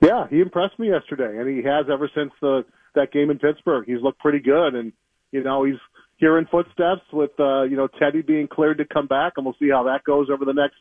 Yeah, 0.01 0.27
he 0.30 0.39
impressed 0.39 0.80
me 0.80 0.89
yesterday, 0.89 1.38
and 1.38 1.47
he 1.47 1.63
has 1.63 1.85
ever 1.91 2.09
since 2.15 2.31
the 2.41 2.65
that 2.95 3.11
game 3.11 3.30
in 3.30 3.39
Pittsburgh. 3.39 3.85
He's 3.85 4.01
looked 4.01 4.19
pretty 4.19 4.39
good, 4.39 4.76
and 4.76 4.91
you 5.31 5.43
know 5.43 5.63
he's 5.63 5.80
hearing 6.18 6.45
footsteps 6.49 7.01
with 7.13 7.31
uh, 7.39 7.63
you 7.63 7.76
know 7.76 7.88
Teddy 7.88 8.22
being 8.22 8.47
cleared 8.47 8.77
to 8.80 8.85
come 8.85 9.07
back, 9.07 9.34
and 9.38 9.45
we'll 9.45 9.55
see 9.59 9.69
how 9.69 9.84
that 9.84 10.03
goes 10.03 10.30
over 10.31 10.45
the 10.45 10.53
next 10.53 10.76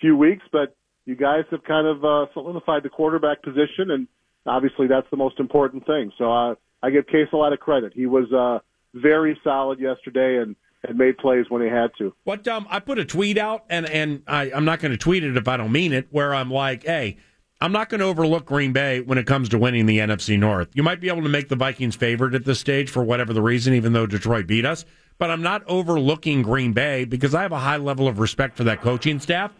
few 0.00 0.16
weeks. 0.16 0.44
But 0.50 0.74
you 1.04 1.14
guys 1.14 1.44
have 1.50 1.62
kind 1.64 1.86
of 1.86 2.04
uh, 2.04 2.32
solidified 2.32 2.82
the 2.82 2.88
quarterback 2.88 3.42
position, 3.42 3.90
and 3.90 4.08
obviously 4.46 4.86
that's 4.86 5.08
the 5.10 5.16
most 5.16 5.38
important 5.38 5.86
thing. 5.86 6.12
So 6.18 6.32
uh, 6.32 6.54
I 6.82 6.90
give 6.90 7.06
Case 7.06 7.28
a 7.32 7.36
lot 7.36 7.52
of 7.52 7.60
credit. 7.60 7.92
He 7.94 8.06
was 8.06 8.32
uh, 8.32 8.58
very 8.96 9.38
solid 9.44 9.78
yesterday, 9.78 10.38
and 10.42 10.56
and 10.86 10.98
made 10.98 11.18
plays 11.18 11.46
when 11.48 11.62
he 11.62 11.68
had 11.68 11.90
to. 11.98 12.14
What 12.24 12.46
um, 12.48 12.66
I 12.70 12.80
put 12.80 12.98
a 12.98 13.04
tweet 13.04 13.38
out, 13.38 13.64
and 13.68 13.88
and 13.88 14.22
I, 14.26 14.50
I'm 14.52 14.64
not 14.64 14.80
going 14.80 14.92
to 14.92 14.98
tweet 14.98 15.24
it 15.24 15.36
if 15.36 15.48
I 15.48 15.56
don't 15.56 15.72
mean 15.72 15.92
it. 15.92 16.08
Where 16.10 16.34
I'm 16.34 16.50
like, 16.50 16.84
hey. 16.84 17.18
I'm 17.58 17.72
not 17.72 17.88
going 17.88 18.00
to 18.00 18.06
overlook 18.06 18.44
Green 18.44 18.74
Bay 18.74 19.00
when 19.00 19.16
it 19.16 19.26
comes 19.26 19.48
to 19.48 19.56
winning 19.56 19.86
the 19.86 19.96
NFC 19.96 20.38
North. 20.38 20.68
You 20.74 20.82
might 20.82 21.00
be 21.00 21.08
able 21.08 21.22
to 21.22 21.28
make 21.30 21.48
the 21.48 21.56
Vikings 21.56 21.96
favorite 21.96 22.34
at 22.34 22.44
this 22.44 22.60
stage 22.60 22.90
for 22.90 23.02
whatever 23.02 23.32
the 23.32 23.40
reason, 23.40 23.72
even 23.72 23.94
though 23.94 24.04
Detroit 24.04 24.46
beat 24.46 24.66
us. 24.66 24.84
But 25.16 25.30
I'm 25.30 25.40
not 25.40 25.62
overlooking 25.66 26.42
Green 26.42 26.74
Bay 26.74 27.06
because 27.06 27.34
I 27.34 27.40
have 27.40 27.52
a 27.52 27.58
high 27.58 27.78
level 27.78 28.08
of 28.08 28.18
respect 28.18 28.58
for 28.58 28.64
that 28.64 28.82
coaching 28.82 29.18
staff. 29.20 29.52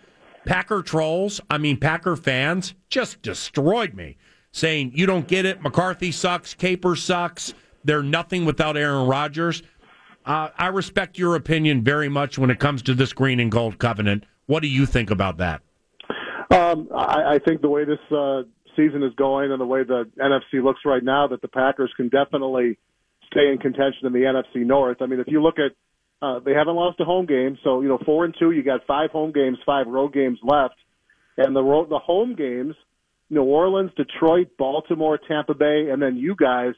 Packer 0.45 0.83
trolls, 0.83 1.41
I 1.49 1.57
mean, 1.57 1.79
Packer 1.79 2.17
fans, 2.17 2.75
just 2.91 3.23
destroyed 3.23 3.95
me, 3.95 4.19
saying, 4.53 4.93
You 4.95 5.07
don't 5.07 5.27
get 5.27 5.47
it. 5.47 5.63
McCarthy 5.63 6.13
sucks. 6.13 6.53
Capers 6.53 7.03
sucks. 7.03 7.55
They're 7.87 8.03
nothing 8.03 8.45
without 8.45 8.77
Aaron 8.77 9.07
Rodgers. 9.07 9.63
Uh, 10.25 10.51
I 10.59 10.69
respect 10.69 11.19
your 11.19 11.37
opinion 11.37 11.85
very 11.85 12.09
much 12.09 12.37
when 12.37 12.51
it 12.51 12.59
comes 12.59 12.83
to 12.83 12.95
this 12.95 13.13
green 13.13 13.39
and 13.39 13.51
gold 13.51 13.79
covenant. 13.79 14.25
What 14.47 14.61
do 14.61 14.69
you 14.69 14.85
think 14.85 15.11
about 15.11 15.39
that? 15.39 15.63
Um, 16.51 16.89
I, 16.95 17.35
I 17.35 17.39
think 17.39 17.61
the 17.61 17.69
way 17.69 17.85
this 17.85 17.99
uh, 18.11 18.43
season 18.77 19.03
is 19.03 19.15
going 19.17 19.53
and 19.53 19.61
the 19.61 19.67
way 19.67 19.85
the 19.85 20.09
NFC 20.19 20.63
looks 20.63 20.81
right 20.85 21.03
now, 21.03 21.29
that 21.29 21.43
the 21.43 21.49
Packers 21.49 21.93
can 21.97 22.09
definitely 22.09 22.79
stay 23.31 23.51
in 23.51 23.59
contention 23.59 24.07
in 24.07 24.13
the 24.13 24.21
NFC 24.21 24.67
North. 24.67 24.99
I 25.01 25.07
mean, 25.07 25.21
if 25.21 25.27
you 25.29 25.43
look 25.43 25.57
at, 25.59 25.73
uh, 26.23 26.41
they 26.41 26.53
haven't 26.53 26.77
lost 26.77 26.99
a 27.01 27.05
home 27.05 27.27
game, 27.27 27.59
so 27.63 27.83
you 27.83 27.89
know 27.89 27.99
four 28.05 28.25
and 28.25 28.35
two. 28.39 28.51
You 28.51 28.63
got 28.63 28.81
five 28.87 29.11
home 29.11 29.33
games, 29.33 29.59
five 29.67 29.87
road 29.87 30.13
games 30.15 30.39
left, 30.43 30.77
and 31.37 31.55
the 31.55 31.63
road, 31.63 31.91
the 31.91 31.99
home 31.99 32.35
games, 32.35 32.75
New 33.29 33.43
Orleans, 33.43 33.91
Detroit, 33.97 34.49
Baltimore, 34.59 35.19
Tampa 35.19 35.55
Bay, 35.55 35.89
and 35.91 36.01
then 36.01 36.17
you 36.17 36.35
guys. 36.35 36.75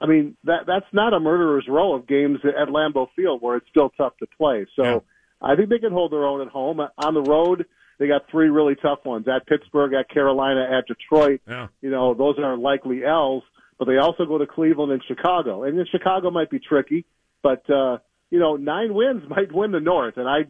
I 0.00 0.06
mean, 0.06 0.36
that 0.44 0.66
that's 0.66 0.86
not 0.92 1.14
a 1.14 1.20
murderer's 1.20 1.66
row 1.68 1.94
of 1.94 2.06
games 2.06 2.38
at 2.44 2.68
Lambeau 2.68 3.08
Field 3.16 3.42
where 3.42 3.56
it's 3.56 3.68
still 3.68 3.90
tough 3.90 4.16
to 4.18 4.26
play. 4.36 4.66
So 4.76 4.84
Yeah. 4.84 4.98
I 5.40 5.56
think 5.56 5.70
they 5.70 5.78
can 5.78 5.92
hold 5.92 6.12
their 6.12 6.24
own 6.24 6.40
at 6.40 6.48
home. 6.48 6.80
On 6.80 7.14
the 7.14 7.22
road, 7.22 7.66
they 7.98 8.06
got 8.06 8.28
three 8.30 8.48
really 8.48 8.74
tough 8.76 9.04
ones 9.04 9.26
at 9.28 9.46
Pittsburgh, 9.46 9.92
at 9.94 10.08
Carolina, 10.08 10.68
at 10.70 10.86
Detroit. 10.86 11.40
Yeah. 11.48 11.68
You 11.80 11.90
know, 11.90 12.14
those 12.14 12.38
are 12.38 12.56
likely 12.56 13.04
L's, 13.04 13.42
but 13.78 13.86
they 13.86 13.96
also 13.96 14.24
go 14.24 14.38
to 14.38 14.46
Cleveland 14.46 14.92
and 14.92 15.02
Chicago. 15.06 15.64
And 15.64 15.78
then 15.78 15.86
Chicago 15.90 16.30
might 16.30 16.50
be 16.50 16.58
tricky, 16.58 17.04
but 17.42 17.68
uh, 17.70 17.98
you 18.30 18.38
know, 18.38 18.56
nine 18.56 18.94
wins 18.94 19.22
might 19.28 19.52
win 19.52 19.72
the 19.72 19.80
North. 19.80 20.16
And 20.16 20.28
I, 20.28 20.40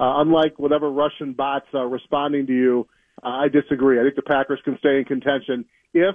uh, 0.00 0.20
unlike 0.20 0.58
whatever 0.58 0.90
Russian 0.90 1.32
bots 1.32 1.66
are 1.72 1.88
responding 1.88 2.46
to 2.46 2.52
you, 2.52 2.88
uh, 3.22 3.28
I 3.28 3.48
disagree. 3.48 3.98
I 3.98 4.04
think 4.04 4.16
the 4.16 4.22
Packers 4.22 4.60
can 4.64 4.78
stay 4.78 4.98
in 4.98 5.04
contention 5.04 5.64
if 5.92 6.14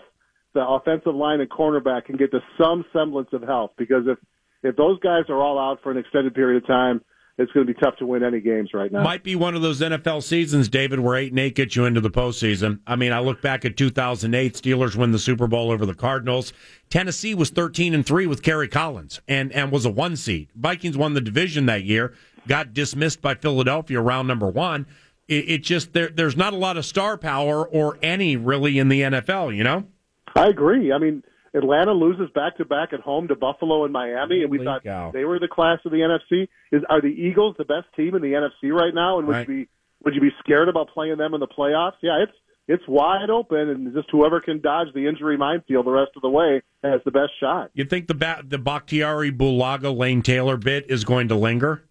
the 0.53 0.65
offensive 0.65 1.15
line 1.15 1.41
and 1.41 1.49
cornerback 1.49 2.05
can 2.05 2.17
get 2.17 2.31
to 2.31 2.39
some 2.57 2.85
semblance 2.93 3.29
of 3.33 3.41
health. 3.41 3.71
Because 3.77 4.03
if 4.07 4.17
if 4.63 4.75
those 4.75 4.99
guys 4.99 5.23
are 5.29 5.41
all 5.41 5.59
out 5.59 5.79
for 5.83 5.91
an 5.91 5.97
extended 5.97 6.33
period 6.33 6.63
of 6.63 6.67
time, 6.67 7.01
it's 7.37 7.51
going 7.51 7.65
to 7.65 7.73
be 7.73 7.79
tough 7.79 7.97
to 7.97 8.05
win 8.05 8.23
any 8.23 8.39
games 8.39 8.69
right 8.73 8.91
now. 8.91 9.03
Might 9.03 9.23
be 9.23 9.35
one 9.35 9.55
of 9.55 9.61
those 9.61 9.81
NFL 9.81 10.21
seasons, 10.21 10.69
David, 10.69 10.99
where 10.99 11.15
eight 11.15 11.31
and 11.31 11.39
eight 11.39 11.55
get 11.55 11.75
you 11.75 11.85
into 11.85 11.99
the 11.99 12.11
postseason. 12.11 12.79
I 12.85 12.95
mean, 12.95 13.11
I 13.11 13.19
look 13.19 13.41
back 13.41 13.65
at 13.65 13.75
2008, 13.75 14.53
Steelers 14.53 14.95
win 14.95 15.11
the 15.11 15.19
Super 15.19 15.47
Bowl 15.47 15.71
over 15.71 15.85
the 15.85 15.95
Cardinals. 15.95 16.53
Tennessee 16.89 17.33
was 17.33 17.49
13 17.49 17.95
and 17.95 18.05
three 18.05 18.27
with 18.27 18.43
Kerry 18.43 18.67
Collins 18.67 19.19
and 19.27 19.51
and 19.51 19.71
was 19.71 19.85
a 19.85 19.89
one 19.89 20.15
seed. 20.15 20.49
Vikings 20.55 20.95
won 20.95 21.15
the 21.15 21.21
division 21.21 21.65
that 21.65 21.83
year, 21.83 22.13
got 22.47 22.73
dismissed 22.73 23.21
by 23.21 23.33
Philadelphia 23.33 23.99
round 23.99 24.27
number 24.27 24.47
one. 24.47 24.85
It, 25.27 25.49
it 25.49 25.63
just 25.63 25.93
there 25.93 26.09
there's 26.09 26.37
not 26.37 26.53
a 26.53 26.57
lot 26.57 26.77
of 26.77 26.85
star 26.85 27.17
power 27.17 27.67
or 27.67 27.97
any 28.03 28.37
really 28.37 28.77
in 28.77 28.89
the 28.89 29.01
NFL. 29.01 29.55
You 29.55 29.63
know. 29.63 29.87
I 30.35 30.47
agree. 30.47 30.91
I 30.91 30.97
mean, 30.97 31.23
Atlanta 31.53 31.91
loses 31.93 32.29
back 32.33 32.57
to 32.57 32.65
back 32.65 32.93
at 32.93 32.99
home 32.99 33.27
to 33.27 33.35
Buffalo 33.35 33.83
and 33.83 33.93
Miami, 33.93 34.41
and 34.41 34.49
we 34.49 34.57
Holy 34.57 34.65
thought 34.65 34.83
cow. 34.83 35.11
they 35.11 35.25
were 35.25 35.39
the 35.39 35.47
class 35.47 35.79
of 35.85 35.91
the 35.91 35.97
NFC. 35.99 36.47
Is 36.71 36.83
are 36.89 37.01
the 37.01 37.07
Eagles 37.07 37.55
the 37.57 37.65
best 37.65 37.85
team 37.95 38.15
in 38.15 38.21
the 38.21 38.33
NFC 38.33 38.71
right 38.73 38.93
now? 38.93 39.19
And 39.19 39.27
would 39.27 39.33
Right. 39.33 39.47
you 39.49 39.55
be 39.65 39.69
would 40.03 40.15
you 40.15 40.21
be 40.21 40.31
scared 40.39 40.67
about 40.67 40.89
playing 40.89 41.17
them 41.17 41.33
in 41.33 41.39
the 41.39 41.47
playoffs? 41.47 41.93
Yeah, 42.01 42.23
it's 42.23 42.33
it's 42.67 42.83
wide 42.87 43.29
open, 43.29 43.69
and 43.69 43.93
just 43.93 44.09
whoever 44.09 44.39
can 44.39 44.61
dodge 44.61 44.87
the 44.95 45.05
injury 45.07 45.37
minefield 45.37 45.85
the 45.85 45.91
rest 45.91 46.11
of 46.15 46.21
the 46.21 46.29
way 46.29 46.61
has 46.83 47.01
the 47.05 47.11
best 47.11 47.31
shot. 47.39 47.69
You 47.73 47.83
think 47.85 48.07
the 48.07 48.13
ba- 48.15 48.41
the 48.45 48.57
Bakhtiari 48.57 49.31
Bulaga 49.31 49.95
Lane 49.95 50.21
Taylor 50.21 50.57
bit 50.57 50.85
is 50.89 51.03
going 51.03 51.27
to 51.27 51.35
linger? 51.35 51.83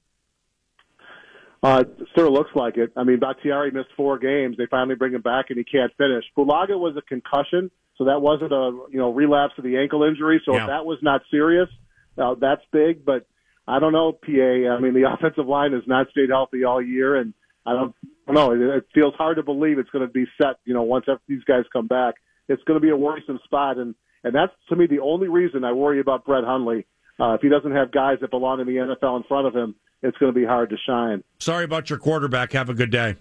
Uh, 1.63 1.85
sure 2.17 2.29
looks 2.29 2.51
like 2.57 2.77
it. 2.77 2.91
I 2.97 3.05
mean, 3.05 3.21
Bakhtiari 3.21 3.71
missed 3.71 3.91
four 3.97 4.19
games. 4.19 4.57
They 4.57 4.67
finally 4.67 4.97
bring 4.97 5.13
him 5.15 5.21
back, 5.23 5.47
and 5.51 5.57
he 5.59 5.63
can't 5.65 5.93
finish. 5.97 6.25
Bulaga 6.37 6.77
was 6.79 6.97
a 6.97 7.03
concussion, 7.03 7.71
so 7.99 8.05
that 8.05 8.21
wasn't 8.21 8.53
a 8.53 8.71
you 8.91 8.99
know 8.99 9.13
relapse 9.13 9.55
of 9.59 9.65
the 9.65 9.77
ankle 9.79 10.03
injury. 10.05 10.41
So 10.45 10.55
Yeah. 10.55 10.63
if 10.63 10.67
that 10.69 10.85
was 10.87 10.99
not 11.03 11.23
serious, 11.31 11.69
uh, 12.19 12.35
that's 12.41 12.63
big. 12.73 13.05
But 13.05 13.27
I 13.67 13.79
don't 13.79 13.93
know, 13.93 14.13
PA. 14.13 14.31
I 14.75 14.81
mean, 14.81 14.95
the 14.95 15.09
offensive 15.13 15.47
line 15.47 15.73
has 15.73 15.83
not 15.87 16.09
stayed 16.11 16.31
healthy 16.31 16.65
all 16.65 16.83
year, 16.83 17.17
and 17.17 17.35
I 17.65 17.73
don't, 17.75 17.95
I 18.29 18.33
don't 18.33 18.35
know. 18.35 18.53
It, 18.73 18.77
it 18.79 18.87
feels 18.95 19.15
hard 19.15 19.37
to 19.37 19.43
believe 19.43 19.79
it's 19.79 19.91
going 19.91 20.07
to 20.07 20.13
be 20.13 20.25
set. 20.41 20.57
You 20.65 20.75
know, 20.75 20.83
once 20.83 21.07
these 21.29 21.45
guys 21.45 21.65
come 21.73 21.87
back, 21.87 22.15
it's 22.49 22.63
going 22.65 22.81
to 22.81 22.83
be 22.85 22.91
a 22.91 22.97
worrisome 22.97 23.39
spot, 23.45 23.79
and 23.79 23.95
and 24.25 24.35
that's 24.35 24.53
to 24.69 24.77
me 24.77 24.87
the 24.87 25.01
only 25.01 25.29
reason 25.29 25.65
I 25.65 25.73
worry 25.73 26.01
about 26.01 26.25
Brett 26.25 26.45
Hundley. 26.45 26.87
Uh, 27.21 27.35
if 27.35 27.41
he 27.43 27.49
doesn't 27.49 27.73
have 27.73 27.93
guys 27.93 28.19
that 28.21 28.31
belong 28.31 28.61
in 28.61 28.67
the 28.67 28.73
NFL 28.77 29.17
in 29.19 29.23
front 29.25 29.47
of 29.47 29.55
him, 29.55 29.75
it's 30.03 30.17
going 30.19 30.33
to 30.33 30.39
be 30.39 30.45
hard 30.47 30.71
to 30.71 30.77
shine. 30.87 31.23
Sorry 31.39 31.65
about 31.65 31.91
your 31.91 31.99
quarterback. 31.99 32.53
Have 32.53 32.69
a 32.69 32.75
good 32.75 32.91
day. 32.91 33.17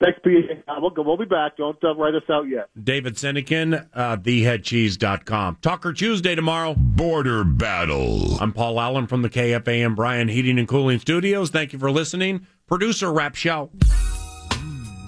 Thanks, 0.00 0.18
PA. 0.22 0.30
Uh, 0.72 0.80
We'll, 0.80 0.92
we'll 1.04 1.16
be 1.16 1.24
back. 1.24 1.56
Don't 1.56 1.82
uh, 1.82 1.94
write 1.96 2.14
us 2.14 2.22
out 2.30 2.48
yet. 2.48 2.68
David 2.80 3.14
Sinekin, 3.14 3.86
uh, 3.92 4.16
theheadcheese.com. 4.16 5.58
Talker 5.60 5.92
Tuesday 5.92 6.34
tomorrow. 6.36 6.74
Border 6.78 7.42
Battle. 7.42 8.38
I'm 8.40 8.52
Paul 8.52 8.80
Allen 8.80 9.06
from 9.08 9.22
the 9.22 9.28
KFAN 9.30 9.96
Bryant 9.96 10.30
Heating 10.30 10.58
and 10.58 10.68
Cooling 10.68 11.00
Studios. 11.00 11.50
Thank 11.50 11.72
you 11.72 11.78
for 11.80 11.90
listening. 11.90 12.46
Producer 12.68 13.12
Rap 13.12 13.34
Show. 13.34 13.70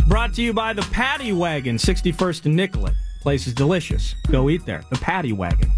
Brought 0.09 0.35
to 0.35 0.43
you 0.43 0.53
by 0.53 0.73
the 0.73 0.83
Patty 0.91 1.33
Wagon, 1.33 1.77
61st 1.77 2.47
and 2.47 2.57
Nicollet. 2.57 2.95
Place 3.23 3.47
is 3.47 3.55
delicious. 3.55 4.15
Go 4.29 4.51
eat 4.51 4.67
there. 4.67 4.83
The 4.91 4.99
Patty 4.99 5.33
Wagon. 5.33 5.71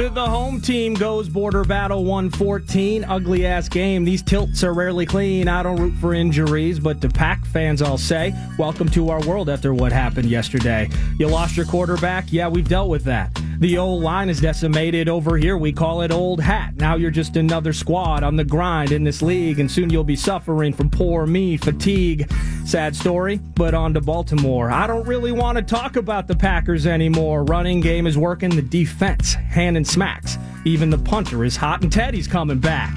To 0.00 0.08
the 0.08 0.26
home 0.26 0.62
team 0.62 0.94
goes 0.94 1.28
Border 1.28 1.62
Battle 1.62 2.06
114. 2.06 3.04
Ugly 3.04 3.44
ass 3.44 3.68
game. 3.68 4.02
These 4.02 4.22
tilts 4.22 4.64
are 4.64 4.72
rarely 4.72 5.04
clean. 5.04 5.46
I 5.46 5.62
don't 5.62 5.76
root 5.76 5.92
for 6.00 6.14
injuries, 6.14 6.80
but 6.80 7.02
to 7.02 7.10
Pack 7.10 7.44
fans, 7.44 7.82
I'll 7.82 7.98
say, 7.98 8.32
welcome 8.58 8.88
to 8.92 9.10
our 9.10 9.20
world 9.26 9.50
after 9.50 9.74
what 9.74 9.92
happened 9.92 10.30
yesterday. 10.30 10.88
You 11.18 11.28
lost 11.28 11.54
your 11.54 11.66
quarterback? 11.66 12.32
Yeah, 12.32 12.48
we've 12.48 12.66
dealt 12.66 12.88
with 12.88 13.04
that. 13.04 13.38
The 13.60 13.76
old 13.76 14.02
line 14.02 14.30
is 14.30 14.40
decimated 14.40 15.06
over 15.06 15.36
here. 15.36 15.58
We 15.58 15.70
call 15.70 16.00
it 16.00 16.10
old 16.10 16.40
hat. 16.40 16.76
Now 16.76 16.96
you're 16.96 17.10
just 17.10 17.36
another 17.36 17.74
squad 17.74 18.22
on 18.22 18.36
the 18.36 18.44
grind 18.44 18.90
in 18.90 19.04
this 19.04 19.20
league, 19.20 19.60
and 19.60 19.70
soon 19.70 19.90
you'll 19.90 20.02
be 20.02 20.16
suffering 20.16 20.72
from 20.72 20.88
poor 20.88 21.26
me 21.26 21.58
fatigue. 21.58 22.32
Sad 22.64 22.96
story, 22.96 23.36
but 23.36 23.74
on 23.74 23.92
to 23.92 24.00
Baltimore. 24.00 24.70
I 24.70 24.86
don't 24.86 25.06
really 25.06 25.30
want 25.30 25.58
to 25.58 25.62
talk 25.62 25.96
about 25.96 26.26
the 26.26 26.36
Packers 26.36 26.86
anymore. 26.86 27.44
Running 27.44 27.82
game 27.82 28.06
is 28.06 28.16
working, 28.16 28.48
the 28.48 28.62
defense, 28.62 29.34
hand 29.34 29.76
and 29.76 29.86
smacks. 29.86 30.38
Even 30.64 30.88
the 30.88 30.96
punter 30.96 31.44
is 31.44 31.56
hot, 31.56 31.82
and 31.82 31.92
Teddy's 31.92 32.26
coming 32.26 32.60
back. 32.60 32.96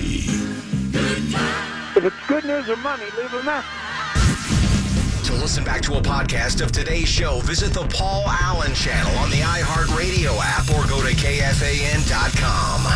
If 1.93 2.05
it's 2.05 2.27
good 2.27 2.45
news 2.45 2.69
or 2.69 2.77
money, 2.77 3.03
leave 3.17 3.33
a 3.33 3.43
message. 3.43 3.69
To 5.25 5.33
listen 5.33 5.63
back 5.65 5.81
to 5.81 5.95
a 5.95 6.01
podcast 6.01 6.61
of 6.61 6.71
today's 6.71 7.09
show, 7.09 7.41
visit 7.41 7.73
the 7.73 7.85
Paul 7.87 8.23
Allen 8.27 8.73
channel 8.73 9.13
on 9.17 9.29
the 9.29 9.41
iHeartRadio 9.41 10.39
app 10.41 10.69
or 10.69 10.87
go 10.87 11.05
to 11.05 11.13
KFAN.com. 11.13 12.87